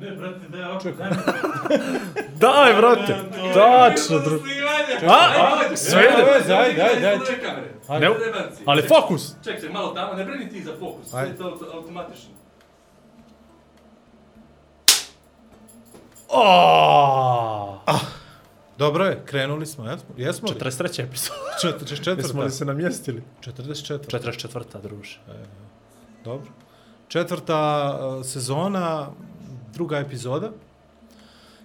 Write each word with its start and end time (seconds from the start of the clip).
Ne, 0.00 0.10
brate, 0.10 0.48
daj 0.48 0.62
ovako, 0.62 0.90
daj 0.98 1.10
daj, 2.34 2.74
brate, 2.74 3.16
tačno, 3.54 4.18
dru... 4.18 4.40
A, 5.08 5.76
sve 5.76 6.02
ide, 6.02 6.48
daj, 6.48 6.74
daj, 6.74 7.00
daj. 7.00 8.00
Ne, 8.00 8.10
ali 8.66 8.82
fokus. 8.82 9.34
Ček, 9.44 9.60
ček, 9.60 9.72
malo 9.72 9.94
tamo, 9.94 10.12
ne 10.12 10.24
brini 10.24 10.50
ti 10.50 10.62
za 10.62 10.72
fokus, 10.80 11.10
sve 11.10 11.22
je 11.22 11.36
to 11.36 11.44
auto- 11.44 11.72
automatično. 11.74 12.30
Oh, 16.28 17.78
Dobro 18.78 19.04
je, 19.04 19.22
krenuli 19.24 19.66
smo, 19.66 19.90
jesmo? 19.90 20.08
Jesmo 20.16 20.48
li? 20.48 20.54
43. 20.60 21.02
epizod. 21.04 21.36
44. 21.64 22.16
Jesmo 22.16 22.42
li 22.42 22.50
se 22.50 22.64
namjestili? 22.64 23.22
44. 23.40 23.98
44. 23.98 24.80
druže. 24.82 25.20
Dobro. 26.24 26.50
Četvrta 27.08 27.98
uh, 28.00 28.26
sezona, 28.26 29.08
druga 29.76 29.98
epizoda. 29.98 30.52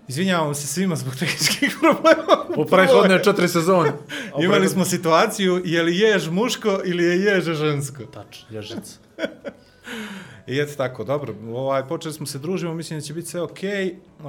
Izvinjavam 0.07 0.55
se 0.55 0.67
svima 0.67 0.95
zbog 0.95 1.15
tehničkih 1.15 1.77
problema. 1.81 2.45
U 2.57 2.65
prethodne 2.65 3.23
četiri 3.23 3.47
sezone. 3.47 3.91
Imali 4.45 4.69
smo 4.69 4.85
situaciju, 4.85 5.61
je 5.65 5.83
li 5.83 5.97
jež 5.97 6.29
muško 6.29 6.81
ili 6.85 7.03
je 7.03 7.21
jež 7.21 7.45
žensko. 7.45 8.03
Tač, 8.03 8.43
ježic. 8.49 8.99
I 10.47 10.59
eto 10.59 10.73
tako, 10.77 11.03
dobro. 11.03 11.35
Ovaj, 11.53 11.87
počeli 11.87 12.13
smo 12.13 12.25
se 12.25 12.39
družimo, 12.39 12.73
mislim 12.73 12.99
da 12.99 13.05
će 13.05 13.13
biti 13.13 13.27
sve 13.27 13.41
okej. 13.41 13.95
Uh, 14.19 14.25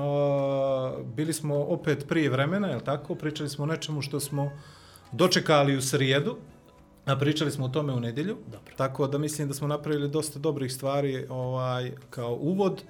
bili 1.17 1.33
smo 1.33 1.57
opet 1.57 2.05
prije 2.09 2.31
vremena, 2.31 2.69
je 2.69 2.85
tako? 2.85 3.15
Pričali 3.15 3.49
smo 3.49 3.65
o 3.65 3.67
nečemu 3.67 4.03
što 4.03 4.21
smo 4.21 4.53
dočekali 5.13 5.77
u 5.77 5.83
srijedu, 5.83 6.37
a 7.05 7.17
pričali 7.17 7.51
smo 7.51 7.65
o 7.65 7.69
tome 7.69 7.93
u 7.93 8.01
nedjelju. 8.01 8.37
Dobro. 8.47 8.75
Tako 8.77 9.07
da 9.07 9.19
mislim 9.19 9.49
da 9.49 9.55
smo 9.55 9.69
napravili 9.69 10.09
dosta 10.09 10.39
dobrih 10.39 10.73
stvari 10.73 11.27
ovaj, 11.29 11.93
kao 12.11 12.39
uvod. 12.41 12.83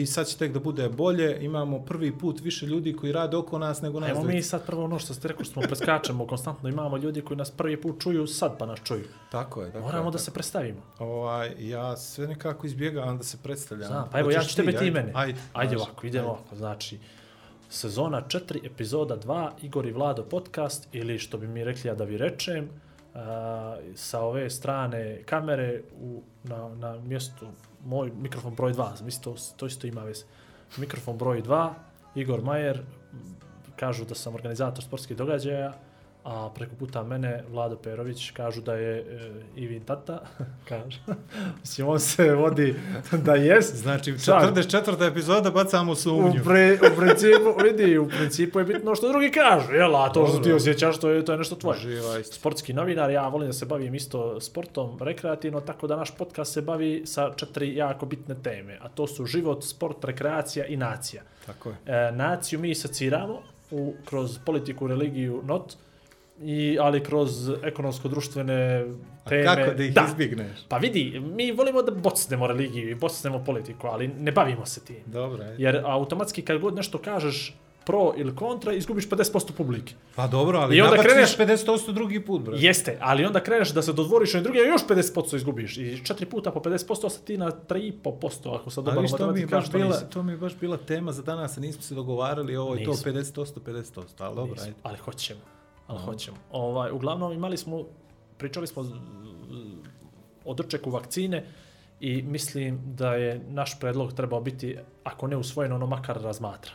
I 0.00 0.06
sad 0.06 0.26
će 0.26 0.36
tek 0.36 0.52
da 0.52 0.60
bude 0.60 0.88
bolje. 0.88 1.44
Imamo 1.44 1.78
prvi 1.78 2.18
put 2.18 2.40
više 2.40 2.66
ljudi 2.66 2.96
koji 2.96 3.12
rade 3.12 3.36
oko 3.36 3.58
nas 3.58 3.82
nego 3.82 4.00
nas. 4.00 4.10
Evo 4.10 4.22
mi 4.22 4.42
sad 4.42 4.66
prvo 4.66 4.84
ono 4.84 4.98
što 4.98 5.14
ste 5.14 5.28
rekli, 5.28 5.44
što 5.44 5.52
smo 5.52 5.62
preskačemo 5.62 6.26
konstantno, 6.26 6.68
imamo 6.68 6.96
ljudi 6.96 7.20
koji 7.20 7.36
nas 7.38 7.50
prvi 7.50 7.80
put 7.80 8.02
čuju, 8.02 8.26
sad 8.26 8.58
pa 8.58 8.66
nas 8.66 8.80
čuju. 8.84 9.04
Tako 9.30 9.62
je. 9.62 9.72
Tako 9.72 9.84
Moramo 9.84 10.04
je, 10.04 10.10
da 10.10 10.18
tako. 10.18 10.24
se 10.24 10.30
predstavimo. 10.30 10.80
Ovaj, 10.98 11.54
ja 11.58 11.96
sve 11.96 12.26
nekako 12.26 12.66
izbjegavam 12.66 13.18
da 13.18 13.24
se 13.24 13.36
predstavljam. 13.42 13.88
Znam, 13.88 14.08
pa 14.12 14.18
evo 14.18 14.30
ja 14.30 14.42
ću 14.42 14.56
tebe 14.56 14.72
ti 14.72 14.90
mene. 14.90 15.12
Ajde, 15.14 15.40
Ajde 15.52 15.76
ovako, 15.76 16.06
idemo 16.06 16.28
ovako. 16.28 16.56
Znači, 16.56 16.98
sezona 17.68 18.22
4, 18.28 18.66
epizoda 18.66 19.16
2, 19.16 19.50
Igor 19.62 19.86
i 19.86 19.92
Vlado 19.92 20.22
podcast, 20.22 20.88
ili 20.92 21.18
što 21.18 21.38
bi 21.38 21.48
mi 21.48 21.64
rekli 21.64 21.88
ja 21.88 21.94
da 21.94 22.04
vi 22.04 22.18
rečem, 22.18 22.68
a, 23.14 23.76
sa 23.94 24.20
ove 24.20 24.50
strane 24.50 25.22
kamere 25.26 25.82
u, 26.00 26.22
na, 26.44 26.68
na 26.68 26.98
mjestu, 26.98 27.46
moj 27.84 28.12
mikrofon 28.16 28.54
broj 28.54 28.72
2, 28.72 29.02
mislim 29.04 29.22
to, 29.22 29.34
to 29.56 29.66
isto 29.66 29.86
ima 29.86 30.02
veze. 30.02 30.24
Mikrofon 30.76 31.18
broj 31.18 31.42
2, 31.42 31.70
Igor 32.14 32.42
Majer, 32.42 32.82
kažu 33.76 34.04
da 34.04 34.14
sam 34.14 34.34
organizator 34.34 34.84
sportskih 34.84 35.16
događaja, 35.16 35.72
a 36.24 36.50
preko 36.54 36.74
puta 36.76 37.02
mene 37.02 37.44
Vlado 37.50 37.76
Perović 37.76 38.30
kažu 38.30 38.60
da 38.60 38.74
je 38.74 38.98
e, 38.98 39.30
Ivin 39.56 39.84
tata, 39.84 40.20
kaže. 40.68 41.00
Mislim, 41.60 41.88
on 41.88 42.00
se 42.00 42.34
vodi 42.34 42.74
da 43.12 43.34
jest. 43.34 43.76
Znači, 43.76 44.18
Sad. 44.18 44.56
44. 44.56 45.10
epizoda 45.10 45.50
bacamo 45.50 45.92
U, 45.92 45.94
sumnju. 45.94 46.44
pre, 46.44 46.78
u 46.92 46.96
principu, 46.96 47.54
vidi, 47.62 47.98
u 47.98 48.08
principu 48.08 48.58
je 48.58 48.64
bitno 48.64 48.94
što 48.94 49.08
drugi 49.08 49.30
kažu, 49.30 49.74
jel, 49.74 49.96
a 49.96 50.12
to 50.12 50.26
što 50.26 50.38
ti 50.38 50.52
osjećaš, 50.52 50.98
to 51.00 51.10
je, 51.10 51.24
to 51.24 51.32
je 51.32 51.38
nešto 51.38 51.56
tvoje. 51.56 51.78
Živa 51.78 52.18
isto. 52.18 52.34
Sportski 52.34 52.72
novinar, 52.72 53.10
ja 53.10 53.28
volim 53.28 53.48
da 53.48 53.52
se 53.52 53.66
bavim 53.66 53.94
isto 53.94 54.40
sportom 54.40 54.98
rekreativno, 55.00 55.60
tako 55.60 55.86
da 55.86 55.96
naš 55.96 56.16
podcast 56.16 56.52
se 56.52 56.62
bavi 56.62 57.02
sa 57.06 57.32
četiri 57.36 57.76
jako 57.76 58.06
bitne 58.06 58.34
teme, 58.42 58.78
a 58.82 58.88
to 58.88 59.06
su 59.06 59.26
život, 59.26 59.64
sport, 59.64 60.04
rekreacija 60.04 60.66
i 60.66 60.76
nacija. 60.76 61.22
Tako 61.46 61.68
je. 61.68 61.76
E, 61.86 62.12
naciju 62.12 62.60
mi 62.60 62.74
seciramo 62.74 63.42
u, 63.70 63.94
kroz 64.04 64.38
politiku, 64.44 64.86
religiju, 64.86 65.42
not, 65.44 65.76
i, 66.44 66.78
ali 66.80 67.02
kroz 67.02 67.50
ekonomsko-društvene 67.62 68.86
A 69.24 69.28
teme. 69.28 69.44
kako 69.44 69.74
da 69.74 69.84
ih 69.84 69.94
izbjegneš? 70.08 70.58
Pa 70.68 70.76
vidi, 70.76 71.20
mi 71.20 71.52
volimo 71.52 71.82
da 71.82 71.92
bocnemo 71.92 72.46
religiju 72.46 72.90
i 72.90 72.94
bocnemo 72.94 73.44
politiku, 73.44 73.86
ali 73.86 74.08
ne 74.08 74.32
bavimo 74.32 74.66
se 74.66 74.80
tim. 74.80 75.02
Dobro, 75.06 75.42
ajde. 75.42 75.54
Jer 75.58 75.80
automatski 75.84 76.42
kad 76.42 76.58
god 76.58 76.74
nešto 76.74 76.98
kažeš 76.98 77.54
pro 77.86 78.14
ili 78.16 78.36
kontra, 78.36 78.72
izgubiš 78.72 79.08
50% 79.08 79.52
publike. 79.52 79.94
Pa 80.14 80.26
dobro, 80.26 80.58
ali 80.58 80.76
I 80.76 80.80
onda 80.80 80.96
kreneš- 80.96 81.36
50% 81.38 81.92
drugi 81.92 82.20
put, 82.20 82.42
brate. 82.42 82.62
Jeste, 82.62 82.98
ali 83.00 83.24
onda 83.24 83.40
kreneš 83.40 83.70
da 83.70 83.82
se 83.82 83.92
dodvoriš 83.92 84.34
na 84.34 84.40
drugi, 84.40 84.58
a 84.58 84.64
još 84.64 84.82
50% 84.86 85.36
izgubiš. 85.36 85.76
I 85.76 86.04
četiri 86.04 86.26
puta 86.26 86.50
po 86.50 86.60
50% 86.60 87.08
sad 87.08 87.24
ti 87.24 87.36
na 87.38 87.50
3,5% 87.68 88.54
ako 88.54 88.70
sad 88.70 88.84
dobro 88.84 89.02
matematika, 89.02 89.56
baš 89.56 89.68
što 89.68 89.78
bila, 89.78 89.96
to 89.96 90.22
mi 90.22 90.32
je 90.32 90.36
baš 90.38 90.56
bila 90.56 90.76
tema 90.76 91.12
za 91.12 91.22
danas, 91.22 91.58
a 91.58 91.60
nismo 91.60 91.82
se 91.82 91.94
dogovarali, 91.94 92.56
ovo 92.56 92.74
je 92.74 92.84
to 92.84 92.90
Nismo. 92.90 93.12
50%, 93.12 93.60
50%, 93.60 94.00
ali 94.18 94.36
dobro, 94.36 94.54
ajde. 94.60 94.74
ali 94.82 94.98
hoćemo. 94.98 95.40
Ali 95.86 95.98
hoćemo. 96.00 96.36
Ovaj, 96.50 96.90
uglavnom 96.90 97.32
imali 97.32 97.56
smo, 97.56 97.82
pričali 98.38 98.66
smo 98.66 98.84
o 100.44 100.54
drčeku 100.54 100.90
vakcine 100.90 101.44
i 102.00 102.22
mislim 102.22 102.80
da 102.94 103.14
je 103.14 103.40
naš 103.48 103.80
predlog 103.80 104.12
trebao 104.12 104.40
biti, 104.40 104.78
ako 105.04 105.26
ne 105.26 105.36
usvojen, 105.36 105.72
ono 105.72 105.86
makar 105.86 106.22
razmatra. 106.22 106.72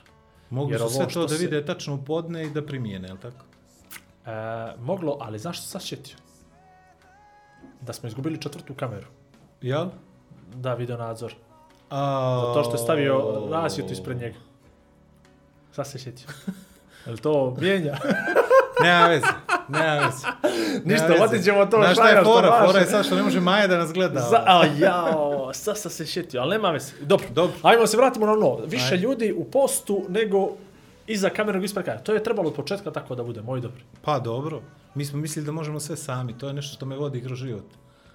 Mogu 0.50 0.72
Jer 0.72 0.80
su 0.82 0.90
sve 0.90 1.08
to 1.08 1.22
da 1.22 1.28
se- 1.28 1.46
vide 1.46 1.66
tačno 1.66 1.96
u 1.96 2.06
podne 2.06 2.46
i 2.46 2.50
da 2.50 2.66
primijene, 2.66 3.08
je 3.08 3.14
li 3.14 3.20
tako? 3.20 3.46
E, 4.26 4.32
moglo, 4.80 5.18
ali 5.22 5.40
znaš 5.40 5.58
što 5.58 5.68
sad 5.68 5.84
šetio? 5.84 6.18
Da 7.82 7.94
smo 7.94 8.08
izgubili 8.08 8.42
četvrtu 8.42 8.74
kameru. 8.74 9.08
Jel? 9.62 9.86
Da, 10.56 10.74
video 10.74 10.98
nadzor. 10.98 11.34
A... 11.90 12.44
Zato 12.48 12.64
što 12.64 12.74
je 12.74 12.78
stavio 12.84 13.48
rasvjetu 13.52 13.94
ispred 13.94 14.18
njega. 14.18 14.38
Sad 15.72 15.88
se 15.88 16.00
šetio. 16.00 16.28
Je 17.06 17.12
li 17.12 17.18
to 17.18 17.56
mijenja? 17.62 17.98
Nema 18.84 19.08
veze, 19.08 19.26
nema 19.68 20.06
veze. 20.06 20.28
Ništa, 20.90 21.24
otit 21.24 21.44
ćemo 21.44 21.66
to 21.66 21.78
Znaš 21.78 21.94
šta 21.94 22.10
je 22.10 22.24
fora? 22.24 22.66
Fora 22.66 22.80
je 22.80 22.86
sad 22.86 23.06
što 23.06 23.16
ne 23.16 23.24
može 23.24 23.40
Maja 23.40 23.68
da 23.68 23.78
nas 23.78 23.94
gleda. 23.94 24.20
Za, 24.20 24.44
a 24.46 24.66
jao, 24.80 25.54
sad 25.54 25.78
sam 25.78 25.92
se 25.92 26.06
šetio, 26.06 26.42
ali 26.42 26.52
nema 26.52 26.72
veze. 26.72 26.94
Dobro, 27.02 27.28
Dobro. 27.34 27.56
Ajmo 27.64 27.88
se 27.88 27.98
vratimo 27.98 28.26
na 28.26 28.32
ono. 28.32 28.58
Više 28.66 28.94
Ajde. 28.94 28.98
ljudi 28.98 29.34
u 29.38 29.44
postu 29.44 30.06
nego 30.10 30.50
iza 31.08 31.30
kamere 31.30 31.54
nego 31.54 31.66
ispred 31.66 31.86
kamere. 31.86 32.04
To 32.04 32.14
je 32.14 32.24
trebalo 32.24 32.48
od 32.48 32.56
početka 32.56 32.92
tako 32.92 33.16
da 33.16 33.24
bude, 33.24 33.42
moj 33.42 33.62
dobri. 33.62 33.84
Pa 34.02 34.20
dobro, 34.20 34.62
mi 34.96 35.06
smo 35.06 35.20
mislili 35.20 35.46
da 35.46 35.52
možemo 35.52 35.80
sve 35.80 35.98
sami, 35.98 36.38
to 36.38 36.48
je 36.48 36.54
nešto 36.54 36.76
što 36.76 36.86
me 36.86 36.96
vodi 36.96 37.22
kroz 37.22 37.40
život. 37.40 37.66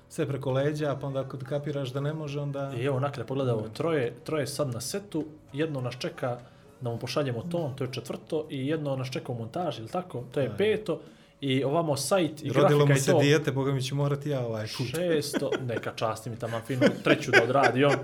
Sve 0.08 0.26
preko 0.26 0.50
leđa, 0.50 0.96
pa 1.00 1.06
onda 1.06 1.20
ako 1.20 1.38
kapiraš 1.48 1.92
da 1.92 2.00
ne 2.00 2.12
može, 2.12 2.40
onda... 2.40 2.72
I 2.76 2.84
evo, 2.84 3.00
nakle, 3.00 3.26
pogledaj 3.26 3.54
ovo, 3.54 3.68
troje, 3.68 4.14
troje 4.24 4.46
sad 4.46 4.74
na 4.74 4.80
setu, 4.80 5.24
jedno 5.52 5.80
nas 5.80 5.94
čeka 5.98 6.38
da 6.84 6.90
mu 6.90 6.98
pošaljemo 6.98 7.42
ton, 7.42 7.76
to 7.76 7.84
je 7.84 7.92
četvrto, 7.92 8.46
i 8.50 8.66
jedno 8.66 8.96
nas 8.96 9.10
čeka 9.10 9.32
u 9.32 9.34
montaži, 9.34 9.80
ili 9.80 9.88
tako? 9.88 10.24
To 10.30 10.40
je 10.40 10.56
peto, 10.58 11.00
i 11.40 11.64
ovamo 11.64 11.96
sajt 11.96 12.42
i 12.42 12.48
Rodilo 12.48 12.68
grafika 12.68 12.86
mu 12.86 12.92
i 12.92 13.00
se 13.00 13.10
to. 13.12 13.18
dijete, 13.18 13.52
boga 13.52 13.72
mi 13.72 13.82
ću 13.82 13.94
morati 13.94 14.30
ja 14.30 14.40
ovaj 14.40 14.66
put. 14.78 14.86
Šesto, 14.86 15.50
neka 15.62 15.92
časti 15.92 16.30
mi 16.30 16.38
tamo 16.38 16.60
fino, 16.60 16.86
treću 17.04 17.30
da 17.30 17.42
odradi 17.42 17.84
on. 17.90 17.94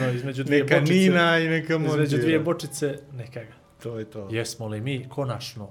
no, 0.00 0.10
između 0.10 0.44
dvije 0.44 0.62
Neka 0.62 0.80
bočice. 0.80 0.94
Nina 0.94 1.38
i 1.38 1.48
neka 1.48 1.74
Između 1.74 1.90
montira. 1.90 2.22
dvije 2.22 2.40
bočice, 2.40 2.98
neka 3.12 3.40
ga. 3.40 3.52
To 3.82 3.98
je 3.98 4.04
to. 4.04 4.28
Jesmo 4.30 4.66
li 4.66 4.80
mi 4.80 5.06
konačno 5.08 5.68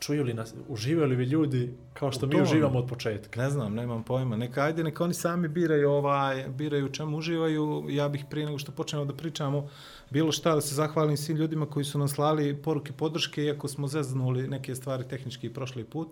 čuju 0.00 0.24
li 0.24 0.34
nas, 0.34 0.54
uživaju 0.68 1.08
li 1.08 1.16
vi 1.16 1.24
ljudi 1.24 1.74
kao 1.92 2.12
što 2.12 2.26
U 2.26 2.28
mi 2.28 2.42
uživamo 2.42 2.78
od 2.78 2.88
početka? 2.88 3.40
Ne 3.42 3.50
znam, 3.50 3.74
nemam 3.74 4.02
pojma. 4.02 4.36
Neka 4.36 4.62
ajde, 4.62 4.84
neka 4.84 5.04
oni 5.04 5.14
sami 5.14 5.48
biraju 5.48 5.90
ovaj, 5.90 6.48
biraju 6.48 6.86
u 6.86 6.92
čemu 6.92 7.16
uživaju. 7.16 7.86
Ja 7.88 8.08
bih 8.08 8.24
prije 8.30 8.46
nego 8.46 8.58
što 8.58 8.72
počnemo 8.72 9.04
da 9.04 9.14
pričamo 9.14 9.68
bilo 10.10 10.32
šta 10.32 10.54
da 10.54 10.60
se 10.60 10.74
zahvalim 10.74 11.16
svim 11.16 11.36
ljudima 11.36 11.66
koji 11.66 11.84
su 11.84 11.98
nam 11.98 12.08
slali 12.08 12.62
poruke 12.62 12.92
podrške, 12.92 13.44
iako 13.44 13.68
smo 13.68 13.88
zeznuli 13.88 14.48
neke 14.48 14.74
stvari 14.74 15.08
tehnički 15.08 15.52
prošli 15.52 15.84
put. 15.84 16.08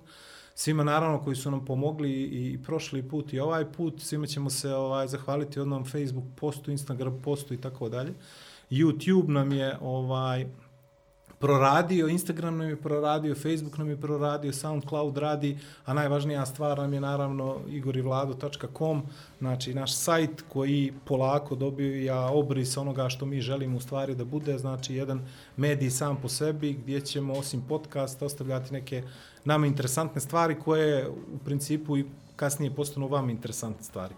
Svima 0.54 0.84
naravno 0.84 1.24
koji 1.24 1.36
su 1.36 1.50
nam 1.50 1.64
pomogli 1.64 2.22
i 2.22 2.58
prošli 2.62 3.08
put 3.08 3.32
i 3.32 3.40
ovaj 3.40 3.72
put, 3.72 4.00
svima 4.00 4.26
ćemo 4.26 4.50
se 4.50 4.74
ovaj 4.74 5.06
zahvaliti 5.06 5.60
odnom 5.60 5.84
Facebook 5.84 6.24
postu, 6.36 6.70
Instagram 6.70 7.20
postu 7.24 7.54
i 7.54 7.60
tako 7.60 7.88
dalje. 7.88 8.14
YouTube 8.70 9.28
nam 9.28 9.52
je 9.52 9.76
ovaj 9.80 10.46
proradio, 11.38 12.08
Instagram 12.08 12.58
nam 12.58 12.68
je 12.68 12.76
proradio, 12.76 13.34
Facebook 13.34 13.78
nam 13.78 13.88
je 13.88 14.00
proradio, 14.00 14.52
SoundCloud 14.52 15.18
radi, 15.18 15.58
a 15.84 15.94
najvažnija 15.94 16.46
stvar 16.46 16.78
nam 16.78 16.92
je 16.92 17.00
naravno 17.00 17.56
igorivlado.com, 17.68 19.02
znači 19.38 19.74
naš 19.74 19.94
sajt 19.94 20.44
koji 20.48 20.92
polako 21.04 21.54
dobija 21.54 22.26
obris 22.26 22.76
onoga 22.76 23.08
što 23.08 23.26
mi 23.26 23.40
želimo 23.40 23.76
u 23.76 23.80
stvari 23.80 24.14
da 24.14 24.24
bude, 24.24 24.58
znači 24.58 24.94
jedan 24.94 25.26
medij 25.56 25.90
sam 25.90 26.20
po 26.22 26.28
sebi 26.28 26.72
gdje 26.72 27.00
ćemo 27.00 27.32
osim 27.32 27.62
podcasta 27.68 28.26
ostavljati 28.26 28.72
neke 28.72 29.02
nama 29.44 29.66
interesantne 29.66 30.20
stvari 30.20 30.56
koje 30.64 31.08
u 31.08 31.38
principu 31.44 31.98
i 31.98 32.04
kasnije 32.36 32.74
postanu 32.74 33.08
vam 33.08 33.30
interesantne 33.30 33.82
stvari. 33.82 34.14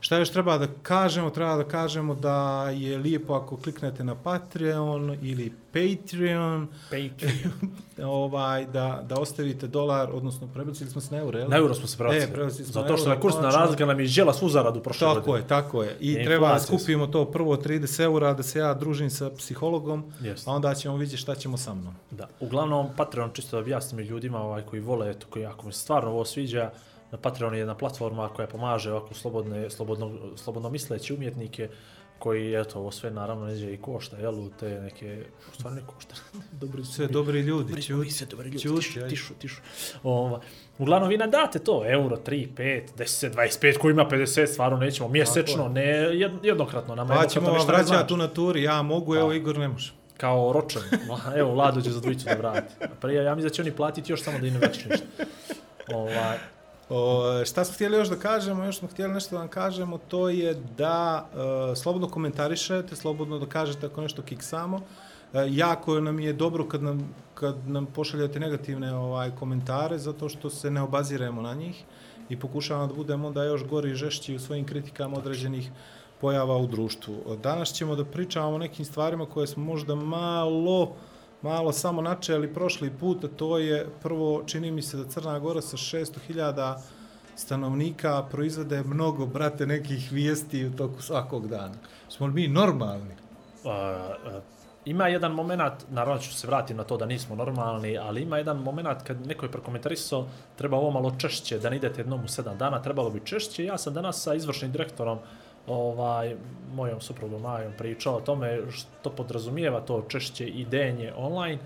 Šta 0.00 0.16
još 0.16 0.30
treba 0.30 0.58
da 0.58 0.66
kažemo? 0.82 1.30
Treba 1.30 1.56
da 1.56 1.64
kažemo 1.64 2.14
da 2.14 2.36
je 2.70 2.98
lijepo 2.98 3.34
ako 3.34 3.56
kliknete 3.56 4.04
na 4.04 4.14
Patreon 4.16 5.18
ili 5.22 5.52
Patreon, 5.66 6.68
Patreon. 6.82 7.70
ovaj, 8.22 8.66
da, 8.66 9.02
da 9.04 9.14
ostavite 9.16 9.66
dolar, 9.66 10.10
odnosno 10.12 10.46
prebacili 10.46 10.90
smo 10.90 11.00
se 11.00 11.14
na 11.14 11.20
euro, 11.20 11.38
jel? 11.38 11.48
Na 11.50 11.56
euro 11.56 11.74
smo 11.74 11.86
se 11.86 11.94
E, 11.94 11.98
prebacili. 11.98 12.32
prebacili 12.32 12.64
smo 12.64 12.80
na 12.82 12.82
Zato 12.82 12.96
što 12.96 13.10
je 13.10 13.20
kursna 13.20 13.40
konačno. 13.40 13.60
razlika 13.60 13.86
nam 13.86 14.00
je 14.00 14.06
žela 14.06 14.32
svu 14.32 14.48
zaradu 14.48 14.82
prošle 14.82 15.08
Tako 15.08 15.20
godine. 15.20 15.38
je, 15.38 15.48
tako 15.48 15.82
je. 15.82 15.96
I 16.00 16.12
I 16.12 16.24
treba 16.24 16.52
da 16.52 16.58
skupimo 16.58 17.06
to 17.06 17.24
prvo 17.24 17.56
30 17.56 18.00
eura, 18.00 18.34
da 18.34 18.42
se 18.42 18.58
ja 18.58 18.74
družim 18.74 19.10
sa 19.10 19.30
psihologom, 19.30 20.04
Jeste. 20.20 20.50
a 20.50 20.54
onda 20.54 20.74
ćemo 20.74 20.96
vidjeti 20.96 21.16
šta 21.16 21.34
ćemo 21.34 21.56
sa 21.56 21.74
mnom. 21.74 21.94
Da. 22.10 22.28
Uglavnom, 22.40 22.86
Patreon, 22.96 23.30
čisto 23.32 23.56
da 23.56 23.60
objasnim 23.60 24.00
ljudima 24.00 24.40
ovaj, 24.40 24.62
koji 24.62 24.80
vole, 24.80 25.10
eto, 25.10 25.26
koji 25.30 25.46
ako 25.46 25.66
mi 25.66 25.72
stvarno 25.72 26.10
ovo 26.10 26.24
sviđa, 26.24 26.70
na 27.12 27.18
Patreon 27.18 27.54
je 27.54 27.58
jedna 27.58 27.74
platforma 27.74 28.28
koja 28.28 28.48
pomaže 28.48 28.92
ovako 28.92 29.14
slobodne, 29.14 29.70
slobodno, 29.70 30.18
slobodno 30.36 30.70
misleći 30.70 31.14
umjetnike 31.14 31.68
koji, 32.18 32.54
eto, 32.60 32.78
ovo 32.78 32.90
sve 32.90 33.10
naravno 33.10 33.46
neđe 33.46 33.72
i 33.72 33.76
košta, 33.76 34.16
jel, 34.16 34.34
u 34.34 34.50
te 34.60 34.80
neke, 34.80 35.24
u 35.52 35.54
stvari 35.54 35.76
ne 35.76 35.82
košta, 35.86 36.14
dobri 36.60 36.84
su 36.84 36.92
Sve 36.92 37.06
dobri 37.06 37.40
ljudi, 37.40 37.68
Dobri 37.68 37.94
mi, 37.94 38.10
sve 38.10 38.26
dobri 38.26 38.48
ljudi, 38.48 38.58
ćuti, 38.58 38.80
tišu, 38.80 39.08
tišu, 39.08 39.34
tišu. 39.34 39.60
Ova, 40.02 40.40
uglavnom, 40.78 41.08
vi 41.08 41.16
nam 41.16 41.30
date 41.30 41.58
to, 41.58 41.82
euro, 41.86 42.16
3, 42.26 42.48
5, 42.56 42.82
10, 42.98 43.34
25, 43.34 43.78
ko 43.78 43.90
ima 43.90 44.06
50, 44.10 44.46
stvarno 44.46 44.76
nećemo, 44.78 45.08
mjesečno, 45.08 45.68
ne 45.68 45.82
jed- 46.12 46.38
jednokratno, 46.42 46.94
nama 46.94 47.14
Pa 47.14 47.26
ćemo 47.26 47.46
vam 47.46 47.58
ne 47.58 47.64
vraćati 47.64 47.86
znači. 47.88 48.14
u 48.14 48.16
naturi, 48.16 48.62
ja 48.62 48.82
mogu, 48.82 49.14
evo 49.16 49.32
Igor 49.32 49.58
ne 49.58 49.68
može. 49.68 49.92
Kao 50.16 50.52
ročan. 50.52 50.82
Evo, 51.36 51.52
Vlado 51.54 51.80
će 51.80 51.90
za 51.90 52.00
dvojicu 52.00 52.24
da 52.24 52.34
vrati. 52.34 52.74
Pa 53.00 53.10
ja, 53.10 53.34
mislim 53.34 53.48
da 53.48 53.54
će 53.54 53.62
oni 53.62 53.72
platiti 53.72 54.12
još 54.12 54.22
samo 54.22 54.38
da 54.38 54.46
im 54.46 54.54
ne 54.54 54.68
ništa. 54.68 55.04
Ovaj, 55.94 56.38
O, 56.88 57.44
šta 57.44 57.64
smo 57.64 57.74
htjeli 57.74 57.96
još 57.96 58.08
da 58.08 58.16
kažemo, 58.16 58.64
još 58.64 58.78
smo 58.78 58.88
htjeli 58.88 59.12
nešto 59.12 59.34
da 59.34 59.40
vam 59.40 59.48
kažemo, 59.48 59.98
to 59.98 60.28
je 60.28 60.54
da 60.78 61.28
e, 61.72 61.76
slobodno 61.76 62.08
komentarišete, 62.08 62.96
slobodno 62.96 63.38
da 63.38 63.46
kažete 63.46 63.86
ako 63.86 64.00
nešto 64.00 64.22
kiksamo. 64.22 64.80
E, 65.34 65.46
jako 65.50 66.00
nam 66.00 66.20
je 66.20 66.32
dobro 66.32 66.68
kad 66.68 66.82
nam, 66.82 67.14
kad 67.34 67.68
nam 67.68 67.86
pošaljate 67.86 68.40
negativne 68.40 68.94
ovaj 68.94 69.30
komentare, 69.30 69.98
zato 69.98 70.28
što 70.28 70.50
se 70.50 70.70
ne 70.70 70.82
obaziremo 70.82 71.42
na 71.42 71.54
njih 71.54 71.84
i 72.28 72.38
pokušavamo 72.38 72.86
da 72.86 72.94
budemo 72.94 73.28
onda 73.28 73.44
još 73.44 73.64
gori 73.64 73.90
i 73.90 73.94
žešći 73.94 74.34
u 74.34 74.38
svojim 74.38 74.66
kritikama 74.66 75.18
određenih 75.18 75.70
pojava 76.20 76.56
u 76.56 76.66
društvu. 76.66 77.14
Danas 77.42 77.72
ćemo 77.72 77.96
da 77.96 78.04
pričamo 78.04 78.48
o 78.48 78.58
nekim 78.58 78.84
stvarima 78.84 79.26
koje 79.26 79.46
smo 79.46 79.64
možda 79.64 79.94
malo 79.94 80.96
malo 81.46 81.72
samo 81.72 82.02
načeli 82.02 82.54
prošli 82.54 82.90
put, 82.90 83.24
a 83.24 83.28
to 83.28 83.58
je 83.58 83.86
prvo, 84.02 84.42
čini 84.46 84.70
mi 84.70 84.82
se 84.82 84.96
da 84.96 85.04
Crna 85.04 85.38
Gora 85.38 85.60
sa 85.60 85.76
600.000 85.76 86.76
stanovnika 87.36 88.22
proizvede 88.30 88.82
mnogo, 88.82 89.26
brate, 89.26 89.66
nekih 89.66 90.12
vijesti 90.12 90.66
u 90.66 90.76
toku 90.76 91.02
svakog 91.02 91.48
dana. 91.48 91.74
Smo 92.08 92.26
li 92.26 92.32
mi 92.32 92.48
normalni? 92.48 93.14
a, 93.64 93.70
a, 93.70 94.40
ima 94.84 95.08
jedan 95.08 95.32
moment, 95.32 95.72
naravno 95.90 96.22
ću 96.22 96.34
se 96.34 96.46
vratiti 96.46 96.74
na 96.74 96.84
to 96.84 96.96
da 96.96 97.06
nismo 97.06 97.34
normalni, 97.34 97.98
ali 97.98 98.22
ima 98.22 98.38
jedan 98.38 98.58
moment 98.58 99.02
kad 99.06 99.26
neko 99.26 99.46
je 99.46 99.52
prokomentarisao, 99.52 100.26
treba 100.56 100.76
ovo 100.76 100.90
malo 100.90 101.14
češće, 101.18 101.58
da 101.58 101.70
ne 101.70 101.76
idete 101.76 102.00
jednom 102.00 102.24
u 102.24 102.28
sedam 102.28 102.58
dana, 102.58 102.82
trebalo 102.82 103.10
bi 103.10 103.20
češće. 103.24 103.64
Ja 103.64 103.78
sam 103.78 103.94
danas 103.94 104.22
sa 104.22 104.34
izvršnim 104.34 104.72
direktorom 104.72 105.18
ovaj, 105.66 106.36
mojom 106.74 107.00
suprugom 107.00 107.42
Majom 107.42 107.72
pričao 107.78 108.16
o 108.16 108.20
tome 108.20 108.60
što 108.70 109.10
podrazumijeva 109.10 109.80
to 109.80 110.04
češće 110.08 110.46
idenje 110.46 111.12
online 111.16 111.58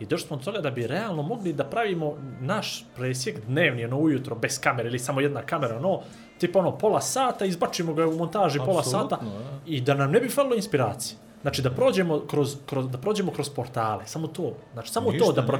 i 0.00 0.06
došli 0.06 0.26
smo 0.26 0.36
do 0.36 0.42
toga 0.42 0.60
da 0.60 0.70
bi 0.70 0.86
realno 0.86 1.22
mogli 1.22 1.52
da 1.52 1.64
pravimo 1.64 2.16
naš 2.40 2.84
presjek 2.96 3.46
dnevni, 3.46 3.84
ono 3.84 3.98
ujutro, 3.98 4.36
bez 4.36 4.60
kamere 4.60 4.88
ili 4.88 4.98
samo 4.98 5.20
jedna 5.20 5.42
kamera, 5.42 5.80
no, 5.80 6.00
tipa 6.38 6.58
ono 6.58 6.78
pola 6.78 7.00
sata, 7.00 7.44
izbačimo 7.44 7.94
ga 7.94 8.06
u 8.06 8.16
montaži 8.16 8.58
pola 8.58 8.82
sata 8.82 9.14
Apsolutno, 9.14 9.38
da. 9.38 9.58
i 9.66 9.80
da 9.80 9.94
nam 9.94 10.10
ne 10.10 10.20
bi 10.20 10.28
falilo 10.28 10.56
inspiracije. 10.56 11.18
Znači 11.42 11.62
da 11.62 11.70
prođemo 11.70 12.20
kroz, 12.20 12.56
kroz, 12.66 12.90
da 12.90 12.98
prođemo 12.98 13.32
kroz 13.32 13.48
portale, 13.48 14.06
samo 14.06 14.26
to. 14.26 14.52
Znači 14.72 14.92
samo 14.92 15.10
Ništa, 15.10 15.24
to, 15.24 15.32
da 15.32 15.40
ništa. 15.40 15.52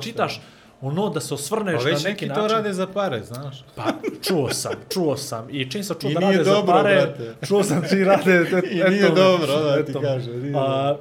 Ono 0.80 1.08
da 1.08 1.20
se 1.20 1.34
osvrneš 1.34 1.82
Pa 1.82 1.88
na 1.88 1.90
neki 1.90 2.04
neki 2.04 2.26
način. 2.26 2.42
to 2.42 2.54
rade 2.54 2.72
za 2.72 2.86
pare, 2.86 3.22
znaš. 3.24 3.64
Pa, 3.76 3.84
čuo 4.22 4.48
sam, 4.52 4.72
čuo 4.92 5.16
sam. 5.16 5.46
I 5.50 5.70
čim 5.70 5.84
sam 5.84 5.96
čuo 6.00 6.10
I 6.10 6.14
da 6.14 6.20
rade 6.20 6.44
dobro, 6.44 6.66
za 6.66 6.72
pare, 6.72 6.94
brate. 6.94 7.46
čuo 7.46 7.62
sam 7.62 7.82
čim 7.88 8.04
rade... 8.04 8.34
Et, 8.40 8.64
I 8.70 8.90
nije 8.90 9.10
dobro, 9.10 9.60
da 9.60 9.84
ti 9.84 9.92
kažem, 10.02 10.42
nije 10.42 10.54
A, 10.56 10.96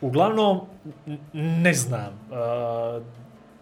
uglavnom, 0.00 0.60
ne 1.32 1.74
znam. 1.74 2.20
A, 2.32 3.00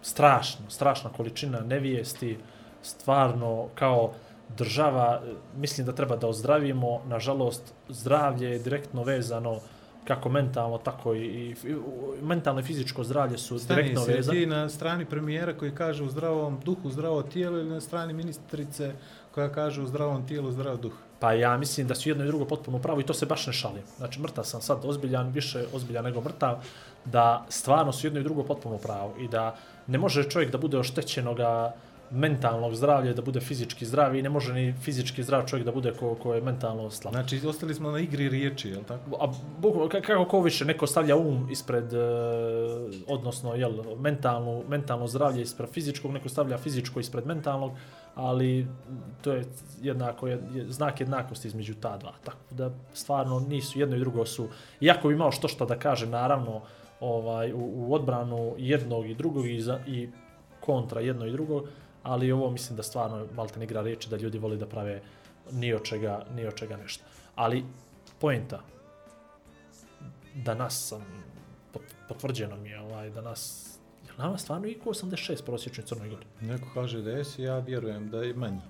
strašno, 0.01 0.69
strašna 0.69 1.09
količina 1.09 1.59
nevijesti. 1.59 2.37
Stvarno, 2.81 3.67
kao 3.75 4.13
država, 4.57 5.21
mislim 5.57 5.87
da 5.87 5.93
treba 5.93 6.15
da 6.15 6.27
ozdravimo. 6.27 7.01
Nažalost, 7.07 7.73
zdravlje 7.89 8.49
je 8.49 8.59
direktno 8.59 9.03
vezano 9.03 9.59
kako 10.07 10.29
mentalno, 10.29 10.77
tako 10.77 11.13
i, 11.13 11.55
i 11.63 11.75
mentalno 12.21 12.59
i 12.59 12.63
fizičko 12.63 13.03
zdravlje 13.03 13.37
su 13.37 13.59
Stani 13.59 13.81
direktno 13.81 14.05
vezani. 14.05 14.39
ti 14.39 14.45
na 14.45 14.69
strani 14.69 15.05
premijera 15.05 15.53
koji 15.53 15.75
kaže 15.75 16.03
u 16.03 16.09
zdravom 16.09 16.59
duhu, 16.65 16.89
zdravo 16.89 17.23
tijelo 17.23 17.57
ili 17.57 17.69
na 17.69 17.81
strani 17.81 18.13
ministrice 18.13 18.93
koja 19.31 19.51
kaže 19.51 19.81
u 19.81 19.87
zdravom 19.87 20.27
tijelu, 20.27 20.51
zdrav 20.51 20.77
duh. 20.77 20.93
Pa 21.19 21.33
ja 21.33 21.57
mislim 21.57 21.87
da 21.87 21.95
su 21.95 22.09
jedno 22.09 22.23
i 22.23 22.27
drugo 22.27 22.45
potpuno 22.45 22.79
pravo 22.79 22.99
i 22.99 23.03
to 23.03 23.13
se 23.13 23.25
baš 23.25 23.47
ne 23.47 23.53
šalim. 23.53 23.83
Znači 23.97 24.21
mrtav 24.21 24.43
sam 24.43 24.61
sad 24.61 24.85
ozbiljan, 24.85 25.31
više 25.31 25.65
ozbiljan 25.73 26.03
nego 26.03 26.21
mrtav, 26.21 26.57
da 27.05 27.45
stvarno 27.49 27.93
su 27.93 28.07
jedno 28.07 28.19
i 28.19 28.23
drugo 28.23 28.43
potpuno 28.43 28.77
pravo 28.77 29.13
i 29.19 29.27
da 29.27 29.55
ne 29.87 29.97
može 29.97 30.29
čovjek 30.29 30.51
da 30.51 30.57
bude 30.57 30.77
oštećenoga 30.77 31.73
mentalnog 32.11 32.75
zdravlja 32.75 33.13
da 33.13 33.21
bude 33.21 33.39
fizički 33.39 33.85
zdrav 33.85 34.15
i 34.15 34.21
ne 34.21 34.29
može 34.29 34.53
ni 34.53 34.73
fizički 34.81 35.23
zdrav 35.23 35.45
čovjek 35.45 35.65
da 35.65 35.71
bude 35.71 35.93
ko, 35.93 36.15
ko 36.15 36.33
je 36.33 36.41
mentalno 36.41 36.89
slab. 36.89 37.13
Znači, 37.13 37.41
ostali 37.47 37.73
smo 37.73 37.91
na 37.91 37.99
igri 37.99 38.29
riječi, 38.29 38.69
jel 38.69 38.83
tako? 38.83 39.17
A 39.19 39.27
bukvalno, 39.59 39.89
ka- 39.89 40.01
kako 40.01 40.25
ko 40.25 40.41
više, 40.41 40.65
neko 40.65 40.87
stavlja 40.87 41.15
um 41.15 41.47
ispred, 41.51 41.93
e, 41.93 41.97
odnosno, 43.07 43.55
jel, 43.55 43.73
mentalno, 43.99 44.63
mentalno 44.69 45.07
zdravlje 45.07 45.41
ispred 45.41 45.69
fizičkog, 45.69 46.11
neko 46.11 46.29
stavlja 46.29 46.57
fizičko 46.57 46.99
ispred 46.99 47.25
mentalnog, 47.27 47.71
ali 48.15 48.67
to 49.21 49.31
je 49.31 49.43
jednako, 49.81 50.27
je, 50.27 50.39
je 50.53 50.65
znak 50.71 50.99
jednakosti 50.99 51.47
između 51.47 51.73
ta 51.75 51.97
dva. 51.97 52.13
Tako 52.23 52.39
da 52.51 52.71
stvarno 52.93 53.39
nisu, 53.39 53.79
jedno 53.79 53.95
i 53.95 53.99
drugo 53.99 54.25
su, 54.25 54.47
iako 54.81 55.07
bi 55.07 55.13
imao 55.13 55.31
što 55.31 55.47
što 55.47 55.65
da 55.65 55.79
kažem, 55.79 56.09
naravno, 56.09 56.61
ovaj, 56.99 57.53
u, 57.53 57.71
u 57.75 57.93
odbranu 57.93 58.55
jednog 58.57 59.09
i 59.09 59.15
drugog 59.15 59.47
i, 59.47 59.61
za, 59.61 59.79
i 59.87 60.09
kontra 60.59 61.01
jedno 61.01 61.25
i 61.25 61.31
drugo, 61.31 61.63
ali 62.07 62.31
ovo 62.31 62.49
mislim 62.49 62.77
da 62.77 62.83
stvarno 62.83 63.27
malte 63.35 63.59
ne 63.59 63.65
igra 63.65 63.81
riječi 63.81 64.09
da 64.09 64.17
ljudi 64.17 64.37
voli 64.39 64.57
da 64.57 64.65
prave 64.65 65.01
ni 65.51 65.73
od 65.73 65.83
čega, 65.83 66.25
ni 66.35 66.45
od 66.45 66.55
čega 66.55 66.77
nešto. 66.77 67.03
Ali 67.35 67.63
poenta, 68.19 68.61
danas 70.35 70.87
sam, 70.87 71.01
pot- 71.73 71.93
potvrđeno 72.07 72.55
mi 72.55 72.69
je 72.69 72.79
ovaj, 72.79 73.09
danas, 73.09 73.69
je 74.05 74.11
li 74.11 74.17
nama 74.17 74.37
stvarno 74.37 74.67
iko 74.67 74.89
86 74.89 75.43
prosječni 75.45 75.83
Crnoj 75.83 76.09
Gori? 76.09 76.25
Neko 76.41 76.67
kaže 76.73 77.01
da 77.01 77.11
jesi, 77.11 77.43
ja 77.43 77.59
vjerujem 77.59 78.09
da 78.09 78.21
je 78.23 78.33
manji. 78.33 78.61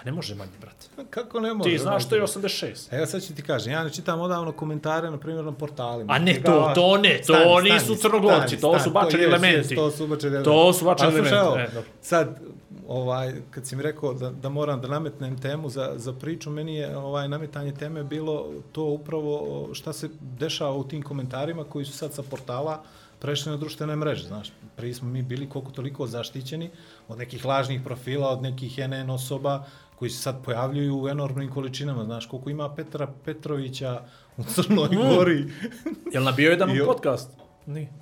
A 0.00 0.04
ne 0.04 0.12
može 0.12 0.34
manji, 0.34 0.50
brate. 0.60 0.86
Kako 1.10 1.40
ne 1.40 1.54
može? 1.54 1.70
Ti 1.70 1.78
znaš 1.78 2.04
što 2.06 2.14
je 2.14 2.20
brate? 2.20 2.38
86. 2.40 2.88
Evo 2.90 3.06
sad 3.06 3.22
ću 3.22 3.34
ti 3.34 3.42
kažem, 3.42 3.72
ja 3.72 3.84
ne 3.84 3.92
čitam 3.92 4.20
odavno 4.20 4.52
komentare, 4.52 5.10
na 5.10 5.18
primjer, 5.18 5.44
na 5.44 5.52
portalima. 5.52 6.12
A 6.12 6.18
ne 6.18 6.34
to, 6.34 6.52
kao- 6.52 6.74
to 6.74 6.96
ne, 6.98 7.20
to 7.26 7.34
Stani, 7.34 7.70
nisu 7.70 7.94
crnogorci, 7.94 8.60
to 8.60 8.80
su 8.80 8.90
bačeni 8.90 9.24
elementi. 9.24 9.74
to 9.74 9.90
su 9.90 10.06
bačeni 10.06 10.32
elementi. 10.32 10.44
To 10.44 10.72
su 10.72 10.84
bačeni 10.84 11.12
elementi, 11.12 11.36
evo, 11.36 11.56
e, 11.56 11.68
sad, 12.02 12.40
ovaj, 12.88 13.34
kad 13.50 13.66
si 13.66 13.76
mi 13.76 13.82
rekao 13.82 14.14
da, 14.14 14.30
da 14.30 14.48
moram 14.48 14.80
da 14.80 14.88
nametnem 14.88 15.38
temu 15.40 15.68
za, 15.68 15.92
za 15.96 16.12
priču, 16.12 16.50
meni 16.50 16.76
je 16.76 16.96
ovaj 16.96 17.28
nametanje 17.28 17.72
teme 17.74 18.04
bilo 18.04 18.52
to 18.72 18.82
upravo 18.84 19.68
šta 19.72 19.92
se 19.92 20.08
dešava 20.20 20.72
u 20.72 20.84
tim 20.84 21.02
komentarima 21.02 21.64
koji 21.64 21.84
su 21.84 21.92
sad 21.92 22.12
sa 22.12 22.22
portala 22.22 22.82
prešli 23.20 23.50
na 23.50 23.56
društvene 23.56 23.96
mreže, 23.96 24.26
znaš, 24.26 24.52
prije 24.76 24.94
smo 24.94 25.08
mi 25.08 25.22
bili 25.22 25.48
koliko 25.48 25.70
toliko 25.70 26.06
zaštićeni 26.06 26.70
od 27.08 27.18
nekih 27.18 27.44
lažnih 27.44 27.80
profila, 27.84 28.28
od 28.28 28.42
nekih 28.42 28.78
NN 28.78 29.10
osoba 29.10 29.64
koji 29.98 30.10
se 30.10 30.22
sad 30.22 30.44
pojavljuju 30.44 31.02
u 31.02 31.08
enormnim 31.08 31.50
količinama, 31.50 32.04
znaš, 32.04 32.26
koliko 32.26 32.50
ima 32.50 32.74
Petra 32.74 33.12
Petrovića 33.24 34.02
u 34.36 34.44
Crnoj 34.44 34.88
Gori. 34.88 35.44
Jel 36.12 36.24
na 36.24 36.32
bio 36.32 36.50
jedan 36.50 36.70
I 36.76 36.84
podcast? 36.84 37.30
Nije. 37.66 37.92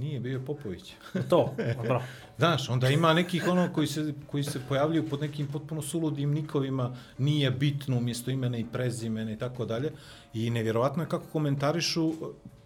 Nije 0.00 0.20
bio 0.20 0.40
Popović. 0.46 0.94
To, 1.28 1.54
bravo. 1.86 2.02
Znaš, 2.38 2.68
onda 2.68 2.88
ima 2.88 3.14
nekih 3.14 3.48
ono 3.48 3.72
koji 3.72 3.86
se, 3.86 4.14
koji 4.26 4.44
se 4.44 4.60
pojavljuju 4.68 5.08
pod 5.08 5.20
nekim 5.20 5.46
potpuno 5.46 5.82
suludim 5.82 6.32
nikovima, 6.32 6.96
nije 7.18 7.50
bitno 7.50 7.96
umjesto 7.96 8.30
imena 8.30 8.58
i 8.58 8.64
prezimena 8.72 9.32
i 9.32 9.38
tako 9.38 9.64
dalje. 9.64 9.92
I 10.34 10.50
nevjerovatno 10.50 11.02
je 11.02 11.08
kako 11.08 11.26
komentarišu 11.26 12.12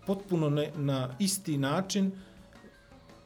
potpuno 0.06 0.50
ne, 0.50 0.70
na 0.76 1.08
isti 1.18 1.58
način 1.58 2.12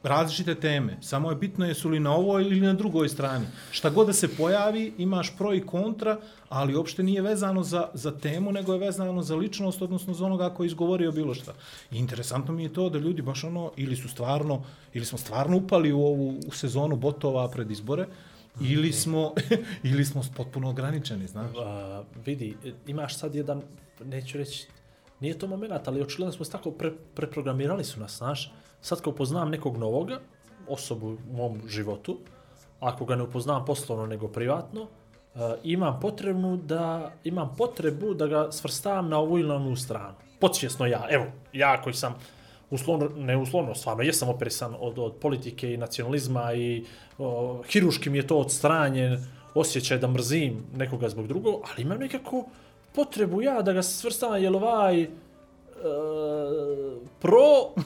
različite 0.03 0.55
teme. 0.55 0.97
Samo 1.01 1.31
je 1.31 1.37
bitno 1.37 1.67
jesu 1.67 1.89
li 1.89 2.01
na 2.01 2.15
ovoj 2.15 2.43
ili 2.43 2.61
na 2.61 2.73
drugoj 2.73 3.09
strani. 3.09 3.47
Šta 3.71 3.91
god 3.91 4.07
da 4.07 4.13
se 4.13 4.29
pojavi, 4.37 4.93
imaš 4.99 5.37
pro 5.37 5.55
i 5.55 5.61
kontra, 5.61 6.19
ali 6.49 6.77
uopšte 6.77 7.03
nije 7.03 7.23
vezano 7.23 7.63
za, 7.63 7.89
za 7.95 8.19
temu, 8.19 8.53
nego 8.53 8.73
je 8.73 8.79
vezano 8.79 9.23
za 9.23 9.37
ličnost, 9.37 9.83
odnosno 9.83 10.15
za 10.15 10.27
onoga 10.27 10.51
koji 10.51 10.67
je 10.67 10.69
izgovorio 10.69 11.13
bilo 11.13 11.35
šta. 11.35 11.53
I 11.93 11.99
interesantno 11.99 12.55
mi 12.55 12.63
je 12.63 12.73
to 12.73 12.89
da 12.91 12.99
ljudi 12.99 13.23
baš 13.23 13.45
ono, 13.45 13.73
ili 13.77 13.97
su 13.97 14.09
stvarno, 14.09 14.63
ili 14.95 15.05
smo 15.05 15.19
stvarno 15.19 15.57
upali 15.57 15.93
u 15.93 16.01
ovu 16.01 16.39
u 16.47 16.53
sezonu 16.53 16.97
botova 16.97 17.49
pred 17.49 17.71
izbore, 17.71 18.07
ili 18.61 18.93
smo, 18.93 19.33
ili 19.91 20.05
smo 20.05 20.23
potpuno 20.37 20.71
ograničeni, 20.71 21.27
znaš. 21.27 21.51
A, 21.59 22.03
vidi, 22.27 22.57
imaš 22.87 23.17
sad 23.17 23.35
jedan, 23.35 23.63
neću 24.05 24.39
reći, 24.39 24.67
nije 25.21 25.39
to 25.39 25.47
moment, 25.47 25.89
ali 25.89 26.03
očigledno 26.03 26.33
smo 26.33 26.45
se 26.45 26.53
tako 26.53 26.71
pre, 26.71 26.93
preprogramirali 27.15 27.85
su 27.85 28.01
nas, 28.01 28.17
znaš. 28.17 28.53
Sad 28.81 29.01
kao 29.01 29.11
upoznam 29.13 29.51
nekog 29.51 29.77
novoga, 29.77 30.21
osobu 30.69 31.17
u 31.31 31.37
mom 31.37 31.61
životu, 31.69 32.19
ako 32.81 33.05
ga 33.05 33.17
ne 33.17 33.23
upoznam 33.23 33.65
poslovno 33.65 34.07
nego 34.07 34.29
privatno, 34.29 34.83
uh, 34.83 35.41
imam 35.63 36.01
potrebnu 36.01 36.57
da 36.57 37.13
imam 37.25 37.55
potrebu 37.59 38.15
da 38.15 38.27
ga 38.27 38.53
svrstavam 38.53 39.09
na 39.09 39.19
ovu 39.19 39.39
ili 39.39 39.53
onu 39.53 39.77
stranu. 39.77 40.15
Podsvjesno 40.41 40.87
ja, 40.87 41.07
evo, 41.11 41.27
ja 41.53 41.83
koji 41.83 41.95
sam 41.95 42.15
uslovno, 42.71 43.09
ne 43.17 43.37
uslovno, 43.37 43.75
stvarno 43.75 44.03
jesam 44.03 44.29
operisan 44.29 44.75
od, 44.81 44.99
od 44.99 45.15
politike 45.21 45.75
i 45.75 45.77
nacionalizma 45.77 46.53
i 46.53 46.85
o, 47.19 47.63
hiruški 47.69 48.11
mi 48.11 48.19
je 48.19 48.27
to 48.27 48.39
odstranjen 48.39 49.27
osjećaj 49.55 49.99
da 49.99 50.09
mrzim 50.09 50.65
nekoga 50.77 51.09
zbog 51.09 51.27
drugog, 51.27 51.55
ali 51.55 51.83
imam 51.83 51.99
nekako 51.99 52.45
potrebu 52.95 53.43
ja 53.43 53.63
da 53.63 53.73
ga 53.73 53.83
svrstavam, 53.83 54.43
jel 54.43 54.57
ovaj, 54.57 55.07
pro 57.19 57.83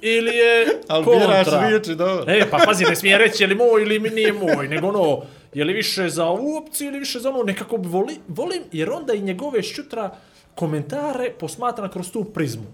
ili 0.00 0.36
je 0.36 0.66
Ali 0.88 1.04
biraš 1.04 1.46
riječi, 1.68 1.94
dobro. 1.94 2.32
E, 2.32 2.50
pa 2.50 2.58
pazi, 2.66 2.84
ne 2.84 2.96
smije 2.96 3.18
reći 3.18 3.42
je 3.42 3.46
li 3.46 3.54
moj 3.54 3.82
ili 3.82 3.98
mi 3.98 4.10
nije 4.10 4.32
moj, 4.32 4.68
nego 4.68 4.88
ono, 4.88 5.22
je 5.54 5.64
li 5.64 5.72
više 5.72 6.08
za 6.08 6.26
ovu 6.26 6.56
opciju 6.56 6.88
ili 6.88 6.98
više 6.98 7.18
za 7.18 7.30
ono, 7.30 7.42
nekako 7.42 7.76
voli, 7.76 8.18
volim, 8.28 8.62
jer 8.72 8.90
onda 8.90 9.14
i 9.14 9.20
njegove 9.20 9.62
šutra 9.62 10.16
komentare 10.54 11.30
posmatram 11.38 11.90
kroz 11.90 12.10
tu 12.10 12.24
prizmu. 12.24 12.66